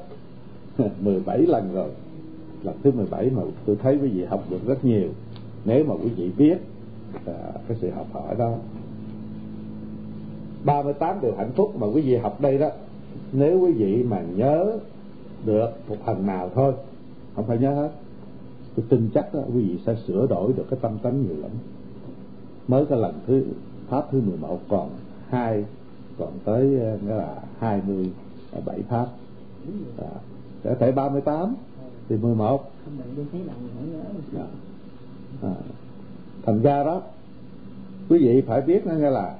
17 1.00 1.38
lần 1.38 1.74
rồi. 1.74 1.88
Lần 2.62 2.74
thứ 2.82 2.90
17 2.90 3.30
mà 3.30 3.42
tôi 3.66 3.76
thấy 3.76 3.98
quý 4.02 4.08
vị 4.08 4.24
học 4.24 4.44
được 4.50 4.66
rất 4.66 4.84
nhiều. 4.84 5.08
Nếu 5.64 5.84
mà 5.84 5.94
quý 5.94 6.08
vị 6.16 6.30
biết 6.38 6.58
à, 7.26 7.34
cái 7.68 7.76
sự 7.80 7.90
học 7.90 8.06
hỏi 8.12 8.34
đó. 8.38 8.54
38 10.64 11.16
điều 11.22 11.34
hạnh 11.38 11.50
phúc 11.54 11.72
mà 11.78 11.86
quý 11.86 12.02
vị 12.02 12.16
học 12.16 12.40
đây 12.40 12.58
đó 12.58 12.68
nếu 13.32 13.60
quý 13.60 13.72
vị 13.72 14.02
mà 14.02 14.22
nhớ 14.36 14.78
được 15.44 15.70
một 15.88 15.96
phần 16.04 16.26
nào 16.26 16.50
thôi 16.54 16.72
không 17.36 17.44
phải 17.46 17.58
nhớ 17.58 17.74
hết 17.74 17.90
tôi 18.76 18.86
tin 18.88 19.10
chắc 19.14 19.34
đó 19.34 19.40
quý 19.54 19.62
vị 19.62 19.78
sẽ 19.86 19.96
sửa 20.06 20.26
đổi 20.26 20.52
được 20.52 20.64
cái 20.70 20.78
tâm 20.82 20.98
tánh 21.02 21.22
nhiều 21.22 21.36
lắm 21.42 21.50
mới 22.68 22.86
cái 22.86 22.98
lần 22.98 23.14
thứ 23.26 23.44
pháp 23.88 24.04
thứ 24.12 24.20
11 24.20 24.60
còn 24.68 24.90
hai 25.28 25.64
còn 26.18 26.32
tới 26.44 26.80
ờ, 26.80 26.98
nghĩa 27.06 27.14
là 27.14 27.34
27 27.58 28.82
pháp. 28.88 29.06
À, 29.98 30.10
sẽ 30.64 30.74
thể 30.80 30.92
38 30.92 31.54
thì 32.08 32.16
11 32.16 32.70
à, 34.36 34.44
à, 35.42 35.54
thành 36.42 36.62
ra 36.62 36.84
đó 36.84 37.02
quý 38.08 38.18
vị 38.18 38.42
phải 38.46 38.60
biết 38.60 38.86
nó 38.86 38.94
nghe 38.94 39.10
là 39.10 39.36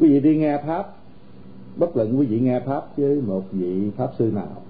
quý 0.00 0.08
vị 0.08 0.20
đi 0.20 0.36
nghe 0.36 0.62
pháp 0.66 0.94
bất 1.76 1.96
luận 1.96 2.18
quý 2.18 2.26
vị 2.26 2.40
nghe 2.40 2.60
pháp 2.60 2.96
với 2.96 3.20
một 3.20 3.42
vị 3.52 3.90
pháp 3.96 4.10
sư 4.18 4.30
nào 4.34 4.62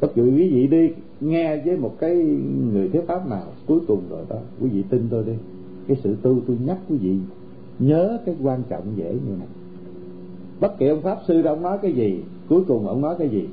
bất 0.00 0.18
luận 0.18 0.36
quý 0.36 0.50
vị 0.50 0.66
đi 0.66 0.90
nghe 1.20 1.62
với 1.64 1.76
một 1.76 1.96
cái 1.98 2.14
người 2.72 2.88
thuyết 2.88 3.02
pháp 3.06 3.28
nào 3.28 3.46
cuối 3.66 3.80
cùng 3.88 4.02
rồi 4.10 4.24
đó 4.28 4.36
quý 4.60 4.68
vị 4.68 4.84
tin 4.90 5.08
tôi 5.10 5.24
đi 5.24 5.32
cái 5.86 5.96
sự 6.02 6.16
tu 6.22 6.40
tôi 6.46 6.56
nhắc 6.64 6.78
quý 6.88 6.96
vị 6.96 7.16
nhớ 7.78 8.18
cái 8.26 8.34
quan 8.42 8.62
trọng 8.68 8.84
dễ 8.96 9.12
như 9.12 9.36
này. 9.38 9.48
Bất 10.60 10.78
kỳ 10.78 10.86
ông 10.86 11.02
pháp 11.02 11.18
sư 11.28 11.42
đó 11.42 11.50
ông 11.50 11.62
nói 11.62 11.78
cái 11.82 11.92
gì 11.92 12.22
cuối 12.48 12.64
cùng 12.68 12.88
ông 12.88 13.00
nói 13.00 13.14
cái 13.18 13.28
gì? 13.28 13.48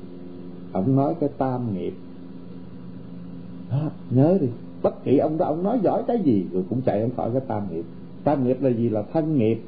Ông 0.72 0.96
nói 0.96 1.14
cái 1.20 1.28
tam 1.38 1.74
nghiệp. 1.74 1.94
Đó, 3.70 3.90
nhớ 4.10 4.38
đi. 4.40 4.46
Bất 4.82 5.04
kỳ 5.04 5.18
ông 5.18 5.38
đó 5.38 5.46
ông 5.46 5.62
nói 5.62 5.78
giỏi 5.82 6.02
cái 6.06 6.20
gì 6.24 6.46
rồi 6.52 6.64
cũng 6.70 6.80
chạy 6.80 7.00
không 7.00 7.16
khỏi 7.16 7.30
cái 7.32 7.42
tam 7.46 7.62
nghiệp. 7.72 7.84
Tam 8.24 8.44
nghiệp 8.44 8.62
là 8.62 8.70
gì? 8.70 8.88
Là 8.88 9.02
thân 9.12 9.38
nghiệp 9.38 9.60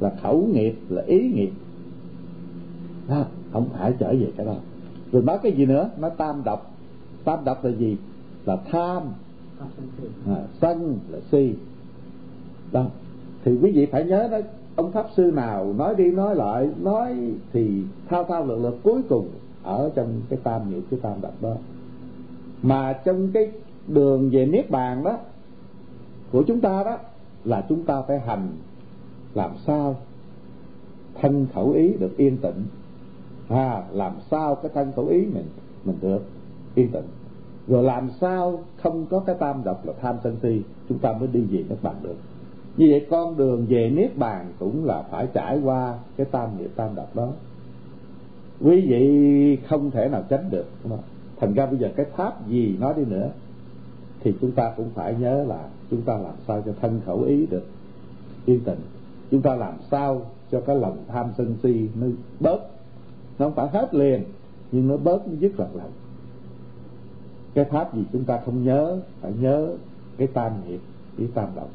là 0.00 0.12
khẩu 0.22 0.48
nghiệp 0.52 0.74
là 0.88 1.02
ý 1.02 1.28
nghiệp. 1.34 1.50
Đó, 3.08 3.24
không 3.52 3.68
phải 3.72 3.94
trở 3.98 4.12
về 4.12 4.32
cái 4.36 4.46
đó. 4.46 4.54
Rồi 5.12 5.22
nói 5.22 5.38
cái 5.42 5.52
gì 5.52 5.66
nữa? 5.66 5.90
Nói 5.98 6.10
tam 6.16 6.42
độc. 6.44 6.74
Tam 7.24 7.44
độc 7.44 7.64
là 7.64 7.70
gì? 7.70 7.96
Là 8.44 8.56
tham. 8.56 9.02
À, 10.26 10.42
sân 10.60 10.98
là 11.10 11.18
si 11.32 11.54
đó. 12.72 12.86
Thì 13.44 13.58
quý 13.62 13.72
vị 13.72 13.86
phải 13.86 14.04
nhớ 14.04 14.28
đó, 14.30 14.38
ông 14.76 14.92
pháp 14.92 15.06
sư 15.16 15.32
nào 15.34 15.74
nói 15.78 15.94
đi 15.94 16.10
nói 16.10 16.36
lại, 16.36 16.70
nói 16.82 17.16
thì 17.52 17.82
thao 18.08 18.24
thao 18.24 18.46
lược 18.46 18.58
lược 18.58 18.74
cuối 18.82 19.02
cùng 19.08 19.28
ở 19.62 19.90
trong 19.94 20.20
cái 20.28 20.38
tam 20.42 20.70
nghiệp 20.70 20.82
cái 20.90 21.00
tam 21.02 21.20
đập 21.20 21.32
đó. 21.40 21.54
Mà 22.62 22.92
trong 22.92 23.32
cái 23.32 23.50
đường 23.88 24.30
về 24.30 24.46
niết 24.46 24.70
bàn 24.70 25.04
đó, 25.04 25.18
của 26.32 26.42
chúng 26.42 26.60
ta 26.60 26.84
đó, 26.84 26.98
là 27.44 27.66
chúng 27.68 27.82
ta 27.82 28.02
phải 28.02 28.20
hành 28.20 28.48
làm 29.34 29.50
sao 29.66 29.96
thân 31.20 31.46
khẩu 31.54 31.72
ý 31.72 31.92
được 31.92 32.16
yên 32.16 32.36
tĩnh. 32.36 32.64
À 33.48 33.82
làm 33.92 34.12
sao 34.30 34.54
cái 34.54 34.70
thân 34.74 34.92
khẩu 34.96 35.06
ý 35.06 35.20
mình 35.20 35.46
mình 35.84 35.96
được 36.00 36.22
yên 36.74 36.88
tĩnh. 36.88 37.04
Rồi 37.68 37.82
làm 37.82 38.10
sao 38.20 38.64
không 38.82 39.06
có 39.06 39.20
cái 39.20 39.36
tam 39.38 39.64
độc 39.64 39.86
là 39.86 39.92
tham 40.00 40.16
sân 40.24 40.36
si, 40.42 40.62
chúng 40.88 40.98
ta 40.98 41.12
mới 41.12 41.28
đi 41.32 41.40
về 41.40 41.64
niết 41.68 41.82
bàn 41.82 41.94
được 42.02 42.16
như 42.76 42.86
vậy 42.90 43.06
con 43.10 43.36
đường 43.36 43.66
về 43.68 43.90
niết 43.90 44.18
bàn 44.18 44.52
cũng 44.58 44.84
là 44.84 45.02
phải 45.10 45.28
trải 45.34 45.60
qua 45.64 45.98
cái 46.16 46.26
tam 46.30 46.58
nghiệp 46.58 46.70
tam 46.76 46.94
độc 46.94 47.16
đó. 47.16 47.28
Quý 48.60 48.80
vị 48.80 49.56
không 49.68 49.90
thể 49.90 50.08
nào 50.08 50.24
tránh 50.28 50.50
được 50.50 50.66
thành 51.40 51.54
ra 51.54 51.66
bây 51.66 51.78
giờ 51.78 51.88
cái 51.96 52.06
pháp 52.16 52.48
gì 52.48 52.76
nói 52.80 52.94
đi 52.96 53.04
nữa, 53.04 53.30
thì 54.20 54.34
chúng 54.40 54.52
ta 54.52 54.72
cũng 54.76 54.90
phải 54.94 55.14
nhớ 55.14 55.44
là 55.44 55.68
chúng 55.90 56.02
ta 56.02 56.18
làm 56.18 56.34
sao 56.46 56.62
cho 56.66 56.72
thân 56.80 57.00
khẩu 57.06 57.22
ý 57.22 57.46
được, 57.46 57.66
yên 58.46 58.60
tĩnh. 58.60 58.78
Chúng 59.30 59.42
ta 59.42 59.54
làm 59.54 59.74
sao 59.90 60.22
cho 60.50 60.60
cái 60.60 60.76
lòng 60.76 60.96
tham 61.08 61.26
sân 61.38 61.56
si 61.62 61.88
nó 62.00 62.06
bớt, 62.40 62.60
nó 63.38 63.46
không 63.46 63.54
phải 63.54 63.68
hết 63.72 63.94
liền, 63.94 64.24
nhưng 64.72 64.88
nó 64.88 64.96
bớt, 64.96 65.28
nó 65.28 65.34
dứt 65.38 65.60
lần 65.60 65.76
lần. 65.76 65.90
Cái 67.54 67.64
pháp 67.64 67.94
gì 67.94 68.04
chúng 68.12 68.24
ta 68.24 68.40
không 68.44 68.64
nhớ, 68.64 69.00
phải 69.20 69.32
nhớ 69.40 69.68
cái 70.16 70.26
tam 70.26 70.52
nghiệp 70.66 70.80
cái 71.18 71.28
tam 71.34 71.48
độc 71.56 71.68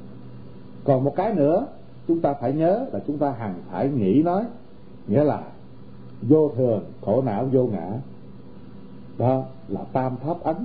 còn 0.83 1.03
một 1.03 1.15
cái 1.15 1.33
nữa 1.33 1.67
chúng 2.07 2.21
ta 2.21 2.33
phải 2.33 2.53
nhớ 2.53 2.85
là 2.93 2.99
chúng 3.07 3.17
ta 3.17 3.31
hằng 3.31 3.55
phải 3.71 3.89
nghĩ 3.89 4.21
nói 4.23 4.43
nghĩa 5.07 5.23
là 5.23 5.43
vô 6.21 6.51
thường 6.55 6.83
khổ 7.01 7.21
não 7.21 7.45
vô 7.51 7.65
ngã. 7.65 7.91
Đó 9.17 9.43
là 9.67 9.81
tam 9.93 10.15
pháp 10.17 10.43
ấn. 10.43 10.55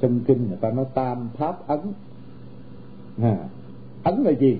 Trong 0.00 0.20
kinh 0.26 0.48
người 0.48 0.56
ta 0.60 0.70
nói 0.70 0.84
tam 0.94 1.28
pháp 1.36 1.68
ấn. 1.68 1.80
À, 3.22 3.38
ấn 4.02 4.22
là 4.22 4.30
gì? 4.30 4.58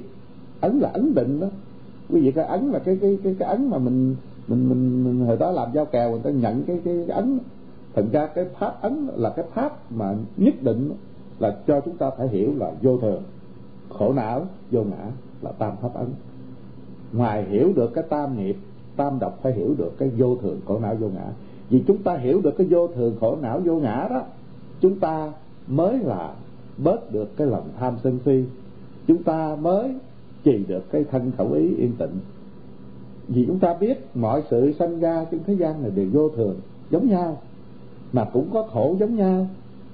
Ấn 0.61 0.79
là 0.79 0.89
ấn 0.89 1.15
định 1.15 1.41
đó. 1.41 1.47
Quý 2.11 2.21
vị 2.21 2.33
cái 2.33 2.45
ấn 2.45 2.71
là 2.71 2.79
cái 2.79 2.99
cái 3.01 3.19
cái 3.25 3.37
cái 3.39 3.49
ấn 3.49 3.71
mà 3.71 3.79
mình 3.79 4.17
mình 4.49 4.69
mình, 4.69 5.05
mình 5.05 5.27
hồi 5.27 5.37
đó 5.37 5.51
làm 5.51 5.69
giao 5.75 5.85
kèo 5.85 6.11
người 6.11 6.21
ta 6.21 6.31
nhận 6.31 6.63
cái 6.63 6.81
cái, 6.85 7.05
cái 7.07 7.17
ấn. 7.17 7.39
Thành 7.95 8.11
ra 8.13 8.27
cái 8.27 8.45
pháp 8.59 8.83
ấn 8.83 9.09
là 9.17 9.31
cái 9.31 9.45
pháp 9.55 9.93
mà 9.93 10.15
nhất 10.37 10.55
định 10.63 10.93
là 11.39 11.57
cho 11.67 11.81
chúng 11.81 11.97
ta 11.97 12.11
phải 12.11 12.29
hiểu 12.29 12.55
là 12.57 12.73
vô 12.83 12.99
thường 12.99 13.23
khổ 13.91 14.13
não, 14.13 14.47
vô 14.71 14.85
ngã 14.85 15.11
là 15.43 15.53
tam 15.53 15.73
pháp 15.83 15.95
ấn. 15.95 16.07
Ngoài 17.13 17.45
hiểu 17.45 17.73
được 17.77 17.95
cái 17.95 18.05
tam 18.09 18.37
nghiệp, 18.37 18.57
tam 18.97 19.19
độc 19.19 19.39
phải 19.43 19.53
hiểu 19.53 19.75
được 19.79 19.99
cái 19.99 20.09
vô 20.09 20.37
thường 20.37 20.61
khổ 20.67 20.79
não, 20.79 20.95
vô 20.95 21.09
ngã. 21.09 21.27
Vì 21.71 21.83
chúng 21.87 22.03
ta 22.03 22.17
hiểu 22.17 22.41
được 22.41 22.55
cái 22.59 22.67
vô 22.71 22.89
thường 22.89 23.17
khổ 23.21 23.37
não, 23.43 23.61
vô 23.61 23.79
ngã 23.79 24.07
đó, 24.11 24.23
chúng 24.81 24.99
ta 24.99 25.33
mới 25.67 25.99
là 25.99 26.35
bớt 26.79 27.13
được 27.13 27.37
cái 27.37 27.47
lòng 27.47 27.69
tham 27.79 27.97
sân 28.03 28.19
si. 28.25 28.45
Chúng 29.07 29.23
ta 29.23 29.57
mới 29.61 29.95
trì 30.45 30.65
được 30.69 30.91
cái 30.91 31.05
thân 31.11 31.33
khẩu 31.37 31.53
ý 31.53 31.75
yên 31.77 31.93
tĩnh. 31.99 32.19
Vì 33.29 33.45
chúng 33.47 33.59
ta 33.59 33.75
biết 33.81 34.07
mọi 34.15 34.43
sự 34.51 34.73
sanh 34.79 35.01
ra 35.01 35.25
trên 35.31 35.41
thế 35.47 35.55
gian 35.55 35.83
này 35.83 35.91
đều 35.91 36.07
vô 36.13 36.29
thường, 36.29 36.57
giống 36.91 37.09
nhau. 37.09 37.39
Mà 38.13 38.25
cũng 38.33 38.49
có 38.53 38.63
khổ 38.63 38.97
giống 39.01 39.17
nhau, 39.17 39.47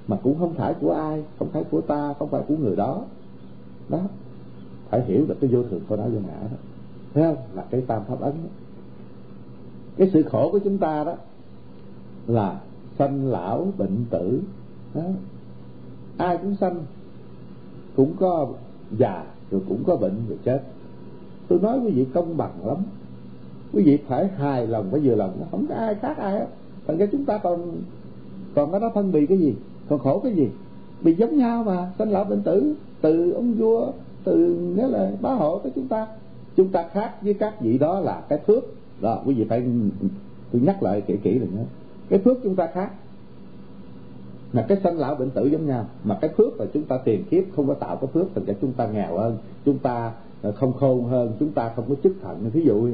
mà 0.09 0.19
cũng 0.23 0.39
không 0.39 0.55
phải 0.55 0.75
của 0.81 0.93
ai, 0.93 1.25
không 1.39 1.49
phải 1.53 1.65
của 1.65 1.81
ta, 1.81 2.15
không 2.19 2.29
phải 2.29 2.43
của 2.49 2.57
người 2.57 2.77
đó 2.77 3.03
đó. 3.89 4.01
Phải 4.91 5.05
hiểu 5.05 5.25
được 5.29 5.37
cái 5.41 5.51
vô 5.51 5.63
thường 5.63 5.81
của 5.89 5.97
não 5.97 6.09
vô 6.09 6.21
ngã 6.21 6.41
đó. 6.41 6.57
Thấy 7.15 7.25
không? 7.25 7.37
Là 7.55 7.65
cái 7.71 7.81
tam 7.81 8.03
pháp 8.09 8.21
ấn. 8.21 8.33
Đó. 8.33 8.51
cái 9.97 10.11
sự 10.13 10.23
khổ 10.23 10.49
của 10.53 10.59
chúng 10.59 10.79
ta 10.79 11.05
đó 11.05 11.15
là 12.27 12.61
sanh 12.99 13.27
lão, 13.31 13.73
bệnh 13.79 14.05
tử. 14.11 14.43
Đó. 14.95 15.03
ai 16.17 16.39
cũng 16.39 16.57
sanh, 16.57 16.85
cũng 17.97 18.13
có 18.21 18.49
già, 18.99 19.25
rồi 19.51 19.61
cũng 19.69 19.85
có 19.87 19.97
bệnh, 19.97 20.17
rồi 20.29 20.39
chết. 20.45 20.63
Tôi 21.49 21.59
nói 21.61 21.79
quý 21.79 21.91
vị 21.91 22.07
công 22.15 22.37
bằng 22.37 22.67
lắm. 22.67 22.77
Quý 23.73 23.83
vị 23.83 23.99
phải 24.09 24.29
hài 24.29 24.67
lòng 24.67 24.91
với 24.91 25.01
vừa 25.01 25.15
lòng. 25.15 25.47
Không 25.51 25.67
có 25.67 25.75
ai 25.75 25.95
khác 25.95 26.17
ai 26.19 26.33
hết. 26.33 26.47
Thành 26.87 26.97
ra 26.99 27.07
chúng 27.13 27.25
ta 27.25 27.39
còn 27.39 27.77
còn 28.55 28.73
có 28.73 28.79
đó 28.79 28.91
phân 28.95 29.13
bì 29.13 29.27
cái 29.27 29.39
gì? 29.39 29.55
Còn 29.89 29.99
khổ 29.99 30.21
cái 30.25 30.35
gì? 30.35 30.49
Bị 31.01 31.15
giống 31.15 31.39
nhau 31.39 31.65
mà, 31.65 31.93
sanh 31.99 32.11
lão, 32.11 32.25
bệnh 32.25 32.43
tử 32.43 32.75
từ 33.05 33.33
ông 33.33 33.55
vua, 33.55 33.93
từ 34.25 34.37
nghĩa 34.77 34.89
là 34.89 35.11
bá 35.21 35.31
hộ 35.31 35.59
tới 35.59 35.73
chúng 35.75 35.89
ta. 35.89 36.07
Chúng 36.57 36.69
ta 36.69 36.85
khác 36.93 37.23
với 37.23 37.35
các 37.35 37.61
vị 37.61 37.79
đó 37.79 38.01
là 38.01 38.23
cái 38.29 38.39
phước. 38.47 38.65
Đó, 39.01 39.23
quý 39.27 39.35
vị 39.35 39.45
phải 39.49 39.63
tôi 40.53 40.63
nhắc 40.63 40.83
lại 40.83 41.01
kỹ 41.01 41.17
kỹ 41.23 41.39
rồi 41.39 41.49
nhé 41.57 41.65
cái 42.09 42.19
phước 42.19 42.37
chúng 42.43 42.57
ta 42.57 42.67
khác. 42.67 42.91
Là 44.53 44.63
cái 44.69 44.79
sanh 44.85 44.99
lão 44.99 45.15
bệnh 45.15 45.31
tử 45.31 45.47
giống 45.47 45.67
nhau. 45.67 45.87
Mà 46.05 46.19
cái 46.21 46.31
phước 46.37 46.61
là 46.61 46.67
chúng 46.75 46.83
ta 46.83 46.99
tiền 47.05 47.25
kiếp, 47.31 47.45
không 47.57 47.67
có 47.69 47.75
tạo 47.75 47.97
cái 47.97 48.07
phước, 48.13 48.27
thành 48.35 48.45
ra 48.45 48.55
chúng 48.61 48.73
ta 48.73 48.87
nghèo 48.87 49.19
hơn. 49.19 49.37
Chúng 49.65 49.79
ta 49.79 50.13
ờ, 50.43 50.53
không 50.53 50.73
khôn 50.73 51.05
hơn. 51.05 51.33
Chúng 51.41 51.53
ta 51.53 51.73
không 51.77 51.85
có 51.89 51.95
chức 52.03 52.17
thận 52.23 52.51
ví 52.53 52.65
dụ 52.65 52.89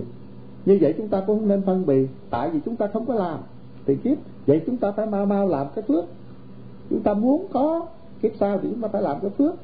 như 0.67 0.79
vậy 0.81 0.95
chúng 0.99 1.09
ta 1.09 1.23
cũng 1.27 1.39
không 1.39 1.49
nên 1.49 1.63
phân 1.63 1.87
biệt. 1.87 2.09
tại 2.31 2.51
vì 2.51 2.61
chúng 2.65 2.77
ta 2.77 2.87
không 2.87 3.07
có 3.07 3.15
làm 3.15 3.39
tiền 3.85 3.99
kiếp. 3.99 4.19
Vậy 4.47 4.63
chúng 4.67 4.77
ta 4.77 4.93
phải 4.93 5.07
mau 5.07 5.27
mau 5.27 5.49
làm 5.49 5.67
cái 5.75 5.85
phước. 5.89 6.05
Chúng 6.91 7.03
ta 7.03 7.15
muốn 7.15 7.47
có 7.53 7.87
kiếp 8.23 8.33
sau 8.41 8.59
thì 8.63 8.69
chúng 8.71 8.81
ta 8.81 8.89
phải 8.89 9.03
làm 9.03 9.21
cái 9.21 9.31
phước 9.31 9.55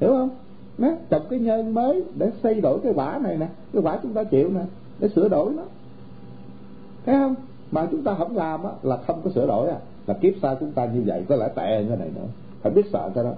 hiểu 0.00 0.10
không? 0.10 0.30
Nó 0.78 0.88
trồng 1.10 1.22
cái 1.30 1.38
nhân 1.38 1.74
mới 1.74 2.04
để 2.18 2.30
xây 2.42 2.60
đổi 2.60 2.78
cái 2.82 2.92
quả 2.94 3.18
này 3.22 3.36
nè, 3.38 3.48
cái 3.72 3.82
quả 3.82 3.98
chúng 4.02 4.12
ta 4.12 4.24
chịu 4.24 4.50
nè, 4.50 4.60
để 4.98 5.08
sửa 5.08 5.28
đổi 5.28 5.52
nó. 5.52 5.62
Thấy 7.06 7.14
không? 7.14 7.34
Mà 7.70 7.88
chúng 7.90 8.02
ta 8.02 8.14
không 8.14 8.36
làm 8.36 8.64
á, 8.64 8.70
là 8.82 8.96
không 9.06 9.20
có 9.24 9.30
sửa 9.30 9.46
đổi 9.46 9.68
à. 9.68 9.78
Là 10.06 10.14
kiếp 10.14 10.32
sau 10.42 10.56
chúng 10.60 10.72
ta 10.72 10.86
như 10.86 11.02
vậy, 11.06 11.24
có 11.28 11.36
lẽ 11.36 11.48
tệ 11.54 11.84
như 11.84 11.96
này 11.96 12.10
nữa. 12.14 12.26
Phải 12.62 12.72
biết 12.72 12.86
sợ 12.92 13.10
cái 13.14 13.24
đó. 13.24 13.32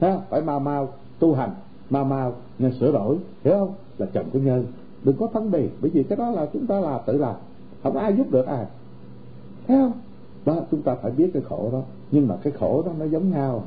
Ha 0.00 0.18
phải 0.30 0.42
mau 0.42 0.60
mau 0.60 0.88
tu 1.18 1.34
hành, 1.34 1.50
mau 1.90 2.04
mau 2.04 2.34
nên 2.58 2.72
sửa 2.80 2.92
đổi. 2.92 3.16
Hiểu 3.44 3.54
không? 3.54 3.74
Là 3.98 4.06
chồng 4.12 4.26
cái 4.32 4.42
nhân. 4.42 4.66
Đừng 5.04 5.16
có 5.16 5.26
phân 5.26 5.50
biệt, 5.50 5.68
bởi 5.80 5.90
vì 5.90 6.02
cái 6.02 6.18
đó 6.18 6.30
là 6.30 6.46
chúng 6.52 6.66
ta 6.66 6.80
là 6.80 6.98
tự 6.98 7.16
làm. 7.16 7.34
Không 7.82 7.96
ai 7.96 8.16
giúp 8.16 8.30
được 8.30 8.46
ai. 8.46 8.66
Thấy 9.68 9.76
không? 9.76 9.92
Đó, 10.44 10.56
chúng 10.70 10.82
ta 10.82 10.94
phải 10.94 11.10
biết 11.10 11.30
cái 11.34 11.42
khổ 11.48 11.68
đó. 11.72 11.80
Nhưng 12.10 12.28
mà 12.28 12.36
cái 12.42 12.52
khổ 12.58 12.82
đó 12.86 12.92
nó 12.98 13.04
giống 13.04 13.30
nhau 13.30 13.64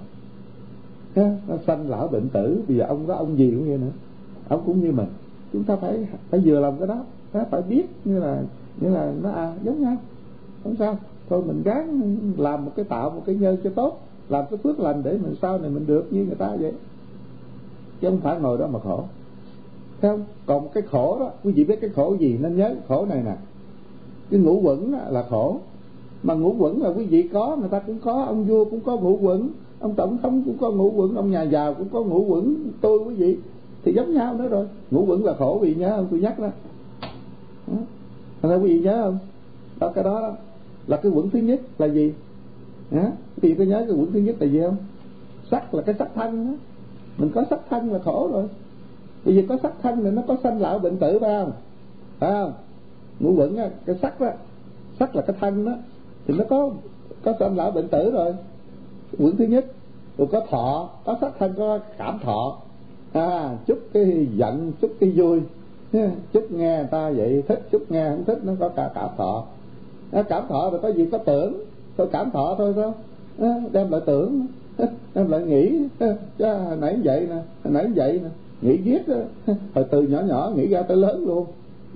nó 1.16 1.56
sanh 1.68 1.90
lão 1.90 2.08
bệnh 2.08 2.30
tử. 2.30 2.62
Bây 2.68 2.78
giờ 2.78 2.86
ông 2.88 3.08
có 3.08 3.14
ông 3.14 3.38
gì 3.38 3.52
cũng 3.52 3.68
vậy 3.68 3.78
nữa. 3.78 3.92
Ông 4.48 4.62
cũng 4.66 4.82
như 4.82 4.92
mình. 4.92 5.08
Chúng 5.54 5.64
ta 5.64 5.76
phải 5.76 6.08
phải 6.30 6.40
vừa 6.46 6.60
lòng 6.60 6.76
cái 6.80 6.88
đó. 6.88 7.06
Phải 7.52 7.62
biết 7.62 7.86
như 8.06 8.20
là 8.20 8.42
như 8.82 8.90
là 8.90 9.14
nó 9.22 9.32
à, 9.32 9.54
giống 9.64 9.82
nhau. 9.82 9.98
Không 10.64 10.76
sao. 10.80 10.98
Thôi 11.30 11.44
mình 11.48 11.62
gắng 11.64 12.18
làm 12.38 12.66
một 12.66 12.72
cái 12.76 12.86
tạo 12.86 13.10
một 13.10 13.22
cái 13.26 13.36
nhân 13.36 13.58
cho 13.64 13.70
tốt. 13.70 14.00
Làm 14.30 14.46
cái 14.50 14.58
phước 14.58 14.80
lành 14.80 15.04
để 15.04 15.18
mình 15.18 15.36
sau 15.42 15.58
này 15.58 15.70
mình 15.70 15.88
được 15.88 16.14
như 16.14 16.26
người 16.26 16.36
ta 16.36 16.56
vậy. 16.60 16.74
Chứ 18.02 18.10
không 18.10 18.20
phải 18.20 18.40
ngồi 18.40 18.58
đó 18.58 18.68
mà 18.68 18.80
khổ. 18.80 19.04
Thấy 20.02 20.12
không? 20.12 20.26
Còn 20.46 20.70
cái 20.74 20.84
khổ 20.84 21.18
đó 21.20 21.32
quý 21.44 21.52
vị 21.52 21.64
biết 21.64 21.82
cái 21.82 21.90
khổ 21.90 22.16
gì 22.20 22.38
nên 22.42 22.56
nhớ? 22.56 22.76
Khổ 22.88 23.06
này 23.06 23.22
nè. 23.26 23.36
Cái 24.30 24.40
ngũ 24.40 24.62
quẩn 24.62 24.94
là 25.10 25.26
khổ. 25.30 25.60
Mà 26.24 26.34
ngũ 26.34 26.56
quẩn 26.60 26.82
là 26.84 26.90
quý 26.90 27.06
vị 27.06 27.30
có 27.34 27.58
người 27.60 27.70
ta 27.70 27.80
cũng 27.80 28.00
có 28.00 28.24
ông 28.24 28.46
vua 28.46 28.66
cũng 28.66 28.80
có 28.80 28.98
ngũ 28.98 29.18
quẩn 29.22 29.50
ông 29.80 29.96
tổng 29.96 30.18
thống 30.18 30.42
cũng 30.46 30.58
có 30.58 30.72
ngũ 30.72 30.92
quẩn 30.96 31.16
ông 31.16 31.32
nhà 31.32 31.42
giàu 31.42 31.74
cũng 31.74 31.90
có 31.90 32.04
ngũ 32.04 32.26
quẩn. 32.26 32.72
Tôi 32.82 33.00
quý 33.00 33.16
vị 33.16 33.38
thì 33.84 33.94
giống 33.94 34.14
nhau 34.14 34.34
nữa 34.34 34.48
rồi. 34.48 34.68
Ngũ 34.92 35.06
quẩn 35.06 35.26
là 35.26 35.34
khổ 35.34 35.60
vì 35.62 35.76
nhớ 35.76 35.94
không? 35.96 36.08
Tôi 36.12 36.20
nhắc 36.20 36.40
đó. 36.40 36.50
Thành 38.42 38.64
quý 38.64 38.74
vị 38.74 38.80
nhớ 38.80 39.02
không? 39.04 39.18
Đó 39.80 39.92
cái 39.96 40.04
đó, 40.04 40.22
đó 40.22 40.32
là 40.88 40.98
cái 40.98 41.12
quẩn 41.12 41.30
thứ 41.30 41.40
nhất 41.40 41.62
là 41.78 41.86
gì? 41.86 42.14
Hả? 42.92 43.12
Quý 43.42 43.50
vị 43.50 43.56
có 43.58 43.64
nhớ 43.64 43.86
cái 43.88 43.98
quẩn 43.98 44.12
thứ 44.12 44.20
nhất 44.20 44.36
là 44.40 44.48
gì 44.48 44.62
không? 44.62 44.78
Sắc 45.52 45.74
là 45.74 45.82
cái 45.82 45.96
sắc 46.00 46.10
thân 46.16 46.48
đó. 46.48 46.54
mình 47.18 47.32
có 47.36 47.44
sắc 47.50 47.60
thân 47.70 47.92
là 47.92 48.00
khổ 48.00 48.30
rồi. 48.34 48.48
Bây 49.26 49.36
giờ 49.36 49.42
có 49.50 49.58
sắc 49.64 49.74
thân 49.82 50.04
thì 50.04 50.12
nó 50.12 50.22
có 50.28 50.38
sanh 50.44 50.62
lão 50.62 50.80
bệnh 50.80 50.98
tử 50.98 51.20
phải 51.20 51.44
không? 51.44 51.52
Phải 52.20 52.32
không? 52.32 52.54
Ngũ 53.20 53.34
quẩn 53.36 53.58
á 53.58 53.70
cái 53.86 53.96
sắc 54.02 54.22
đó 54.22 54.28
sắc 55.00 55.16
là 55.16 55.22
cái 55.22 55.36
thân 55.40 55.66
đó 55.66 55.72
thì 56.28 56.34
nó 56.38 56.44
có 56.50 56.70
có 57.24 57.34
sanh 57.40 57.58
lão 57.58 57.72
bệnh 57.72 57.88
tử 57.88 58.12
rồi 58.12 58.34
quyển 59.18 59.36
thứ 59.38 59.46
nhất 59.46 59.66
rồi 60.18 60.28
có 60.32 60.42
thọ 60.50 60.90
có 61.06 61.18
sắc 61.22 61.32
thân 61.40 61.54
có 61.58 61.80
cảm 61.98 62.20
thọ. 62.24 62.58
À 63.14 63.58
chút 63.68 63.80
cái 63.94 64.28
giận 64.36 64.72
chút 64.82 64.92
cái 65.00 65.10
vui. 65.10 65.42
Chút 66.34 66.52
nghe 66.52 66.78
người 66.78 66.88
ta 66.92 67.10
vậy 67.10 67.44
thích 67.48 67.68
chút 67.72 67.92
nghe 67.92 68.10
không 68.10 68.24
thích 68.26 68.40
nó 68.44 68.54
có 68.60 68.70
cả 68.70 68.92
cảm 68.96 69.10
thọ. 69.18 69.44
À, 70.12 70.22
cảm 70.22 70.44
thọ 70.50 70.70
rồi 70.70 70.80
có 70.82 70.90
gì 70.90 71.08
có 71.12 71.18
tưởng. 71.18 71.54
Thôi 71.98 72.08
cảm 72.12 72.32
thọ 72.32 72.56
thôi 72.58 72.74
sao? 72.76 72.94
À, 73.40 73.62
đem 73.72 73.92
lại 73.92 74.02
tưởng. 74.06 74.48
Đem 75.16 75.32
lại 75.32 75.42
nghĩ. 75.42 75.80
Chứ 76.38 76.46
nãy 76.80 77.00
vậy 77.04 77.28
nè 77.30 77.36
nãy 77.64 77.88
vậy 77.96 78.20
nè. 78.24 78.30
Nghĩ 78.62 78.78
viết 78.78 79.02
hồi 79.76 79.86
từ 79.92 80.02
nhỏ 80.02 80.22
nhỏ 80.22 80.52
nghĩ 80.56 80.68
ra 80.68 80.82
tới 80.82 80.98
lớn 80.98 81.26
luôn. 81.28 81.46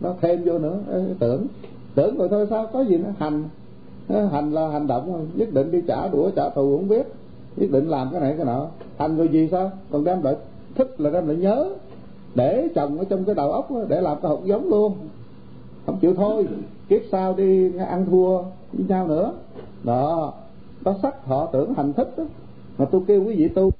Nó 0.01 0.13
thêm 0.21 0.43
vô 0.43 0.59
nữa. 0.59 0.79
Tưởng. 1.19 1.47
Tưởng 1.95 2.17
rồi 2.17 2.29
thôi 2.29 2.47
sao? 2.49 2.67
Có 2.73 2.81
gì 2.81 2.97
nó 2.97 3.09
hành 3.17 3.43
hành 4.09 4.51
là 4.53 4.67
hành 4.67 4.87
động, 4.87 5.27
nhất 5.35 5.53
định 5.53 5.71
đi 5.71 5.81
trả 5.87 6.07
đũa, 6.07 6.29
trả 6.29 6.49
thù, 6.49 6.77
không 6.77 6.87
biết. 6.87 7.07
Nhất 7.55 7.71
định 7.71 7.87
làm 7.89 8.09
cái 8.11 8.21
này, 8.21 8.33
cái 8.37 8.45
nọ. 8.45 8.67
Hành 8.97 9.17
người 9.17 9.27
gì 9.27 9.47
sao? 9.51 9.71
Còn 9.91 10.03
đem 10.03 10.21
lại 10.21 10.35
thích 10.75 11.01
là 11.01 11.09
đem 11.09 11.27
lại 11.27 11.37
nhớ. 11.37 11.69
Để 12.35 12.67
trồng 12.75 12.97
ở 12.97 13.05
trong 13.09 13.25
cái 13.25 13.35
đầu 13.35 13.51
óc, 13.51 13.69
để 13.87 14.01
làm 14.01 14.17
cái 14.21 14.29
hột 14.29 14.45
giống 14.45 14.69
luôn. 14.69 14.93
Không 15.85 15.97
chịu 16.01 16.13
thôi. 16.13 16.47
Kiếp 16.89 17.01
sau 17.11 17.33
đi 17.33 17.77
ăn 17.77 18.05
thua 18.05 18.37
với 18.73 18.85
nhau 18.87 19.07
nữa. 19.07 19.33
Đó. 19.83 20.33
Có 20.83 20.95
sắc 21.01 21.25
họ 21.25 21.45
tưởng 21.45 21.73
hành 21.73 21.93
thích 21.93 22.13
đó. 22.17 22.23
mà 22.77 22.85
tôi 22.85 23.01
kêu 23.07 23.23
quý 23.23 23.35
vị 23.35 23.47
tu 23.47 23.71